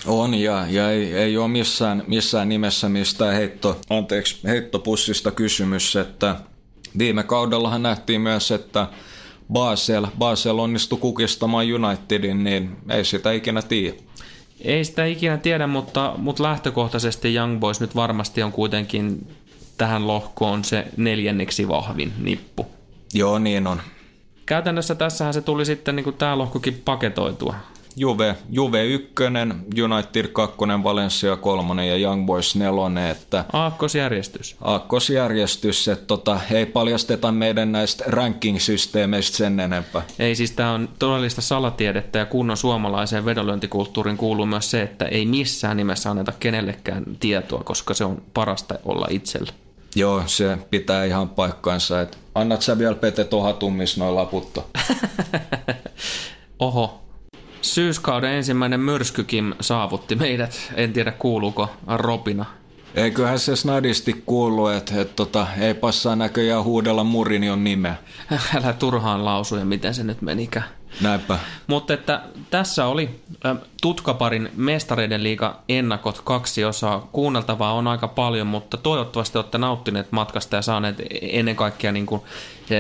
On 0.06 0.34
ja, 0.34 0.66
ja 0.70 0.92
ei, 0.92 1.14
ei 1.14 1.38
ole 1.38 1.48
missään, 1.48 2.04
missään 2.08 2.50
nimessä 2.50 2.90
mistään 2.90 3.34
heitto, 3.34 3.82
anteeksi, 3.90 4.40
heittopussista 4.44 5.32
kysymys, 5.32 5.96
että 5.96 6.36
viime 6.98 7.24
kaudellahan 7.24 7.84
nähtiin 7.84 8.22
myös, 8.22 8.52
että 8.52 8.88
Basel, 9.54 10.08
Basel 10.18 10.60
onnistui 10.60 11.00
kukistamaan 11.00 11.66
Unitedin, 11.74 12.44
niin 12.44 12.78
ei 12.90 13.06
sitä 13.06 13.32
ikinä 13.32 13.62
tiedä. 13.62 13.96
Ei 14.62 14.86
sitä 14.86 15.06
ikinä 15.06 15.38
tiedä, 15.38 15.68
mutta, 15.68 16.14
mutta 16.18 16.44
lähtökohtaisesti 16.44 17.36
Young 17.36 17.60
Boys 17.60 17.82
nyt 17.82 17.96
varmasti 17.96 18.44
on 18.44 18.52
kuitenkin 18.52 19.28
tähän 19.78 20.08
lohkoon 20.08 20.64
se 20.64 20.88
neljänneksi 20.98 21.68
vahvin 21.68 22.14
nippu. 22.18 22.68
Joo, 23.14 23.40
niin 23.40 23.68
on. 23.68 23.82
Käytännössä 24.46 24.96
tässähän 24.96 25.34
se 25.34 25.42
tuli 25.42 25.66
sitten 25.66 25.96
niin 25.96 26.04
kuin 26.04 26.16
tämä 26.16 26.38
lohkokin 26.38 26.82
paketoitua. 26.86 27.56
Juve, 28.00 28.36
Juve 28.50 28.86
1, 28.86 29.14
United 29.84 30.28
2, 30.28 30.58
Valencia 30.84 31.36
3 31.36 31.88
ja 31.88 31.98
Young 31.98 32.26
Boys 32.26 32.56
4, 32.56 33.10
että 33.10 33.46
Aakkosjärjestys. 33.54 34.56
aakkosjärjestys, 34.62 35.88
että 35.88 36.06
tota, 36.06 36.40
ei 36.52 36.66
paljasteta 36.66 37.32
meidän 37.32 37.72
näistä 37.72 38.04
ranking-systeemeistä 38.08 39.38
sen 39.38 39.60
enempää. 39.60 40.02
Ei 40.20 40.36
siis 40.36 40.52
tämä 40.52 40.72
on 40.72 40.90
todellista 41.00 41.42
salatiedettä 41.42 42.20
ja 42.20 42.26
kunnon 42.26 42.58
suomalaiseen 42.58 43.26
vedonlyöntikulttuuriin 43.26 44.18
kuuluu 44.18 44.46
myös 44.46 44.72
se, 44.72 44.82
että 44.82 45.06
ei 45.06 45.26
missään 45.26 45.78
nimessä 45.78 46.12
anneta 46.12 46.34
kenellekään 46.40 47.04
tietoa, 47.20 47.64
koska 47.64 47.94
se 47.94 48.04
on 48.04 48.22
parasta 48.34 48.80
olla 48.86 49.08
itsellä. 49.10 49.54
Joo, 49.96 50.24
se 50.26 50.58
pitää 50.70 51.06
ihan 51.06 51.30
paikkaansa, 51.30 52.02
että 52.02 52.18
annat 52.36 52.62
sä 52.62 52.78
vielä 52.78 52.96
Pete 52.96 53.24
tohatummis 53.24 53.98
noin 53.98 54.16
laputta. 54.16 54.62
Oho. 56.60 57.09
Syyskauden 57.62 58.32
ensimmäinen 58.32 58.80
myrskykin 58.80 59.56
saavutti 59.62 60.16
meidät. 60.16 60.72
En 60.76 60.94
tiedä 60.94 61.12
kuuluuko 61.12 61.70
Robina. 61.88 62.46
Eiköhän 62.96 63.40
se 63.40 63.56
snadisti 63.56 64.24
kuulu, 64.26 64.68
että, 64.68 65.02
että 65.02 65.14
tota, 65.16 65.48
ei 65.60 65.74
passaa 65.74 66.16
näköjään 66.16 66.64
huudella 66.64 67.04
Murinion 67.04 67.64
nimeä. 67.64 67.96
Älä 68.56 68.74
turhaan 68.74 69.26
lausuja, 69.26 69.66
miten 69.66 69.94
se 69.94 70.04
nyt 70.04 70.22
menikään. 70.22 70.79
Näinpä. 71.02 71.40
Mutta 71.68 71.94
että 71.94 72.22
tässä 72.50 72.86
oli 72.86 73.10
Tutkaparin 73.82 74.50
mestareiden 74.56 75.24
liiga 75.24 75.60
ennakot 75.70 76.22
kaksi 76.24 76.66
osaa. 76.66 77.10
Kuunneltavaa 77.12 77.74
on 77.74 77.88
aika 77.88 78.08
paljon, 78.08 78.48
mutta 78.48 78.78
toivottavasti 78.78 79.38
olette 79.38 79.58
nauttineet 79.58 80.12
matkasta 80.12 80.56
ja 80.56 80.62
saaneet 80.62 80.96
ennen 81.22 81.56
kaikkea 81.56 81.92
niin 81.92 82.06
kuin 82.06 82.22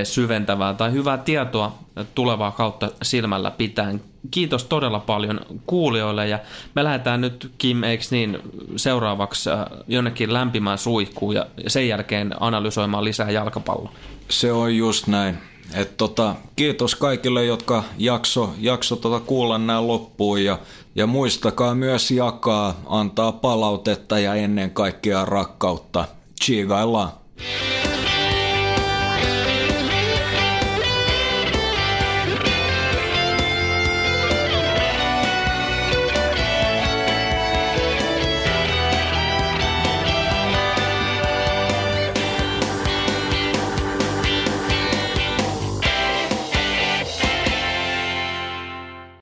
syventävää 0.03 0.73
tai 0.73 0.91
hyvää 0.91 1.17
tietoa 1.17 1.75
tulevaa 2.15 2.51
kautta 2.51 2.89
silmällä 3.01 3.51
pitäen. 3.51 4.01
Kiitos 4.31 4.63
todella 4.63 4.99
paljon 4.99 5.39
kuulijoille 5.65 6.27
ja 6.27 6.39
me 6.75 6.83
lähdetään 6.83 7.21
nyt 7.21 7.51
Kim, 7.57 7.83
eiks 7.83 8.11
niin, 8.11 8.39
seuraavaksi 8.75 9.49
jonnekin 9.87 10.33
lämpimään 10.33 10.77
suihkuun 10.77 11.35
ja 11.35 11.45
sen 11.67 11.87
jälkeen 11.87 12.35
analysoimaan 12.39 13.03
lisää 13.03 13.31
jalkapalloa. 13.31 13.91
Se 14.29 14.51
on 14.51 14.75
just 14.75 15.07
näin. 15.07 15.37
Et 15.73 15.97
tota, 15.97 16.35
kiitos 16.55 16.95
kaikille, 16.95 17.45
jotka 17.45 17.83
jakso, 17.97 18.53
jakso 18.57 18.95
tota 18.95 19.19
kuulla 19.19 19.57
nämä 19.57 19.87
loppuun 19.87 20.43
ja, 20.43 20.59
ja 20.95 21.07
muistakaa 21.07 21.75
myös 21.75 22.11
jakaa, 22.11 22.81
antaa 22.85 23.31
palautetta 23.31 24.19
ja 24.19 24.35
ennen 24.35 24.71
kaikkea 24.71 25.25
rakkautta. 25.25 26.05
Chigaillaan. 26.43 27.09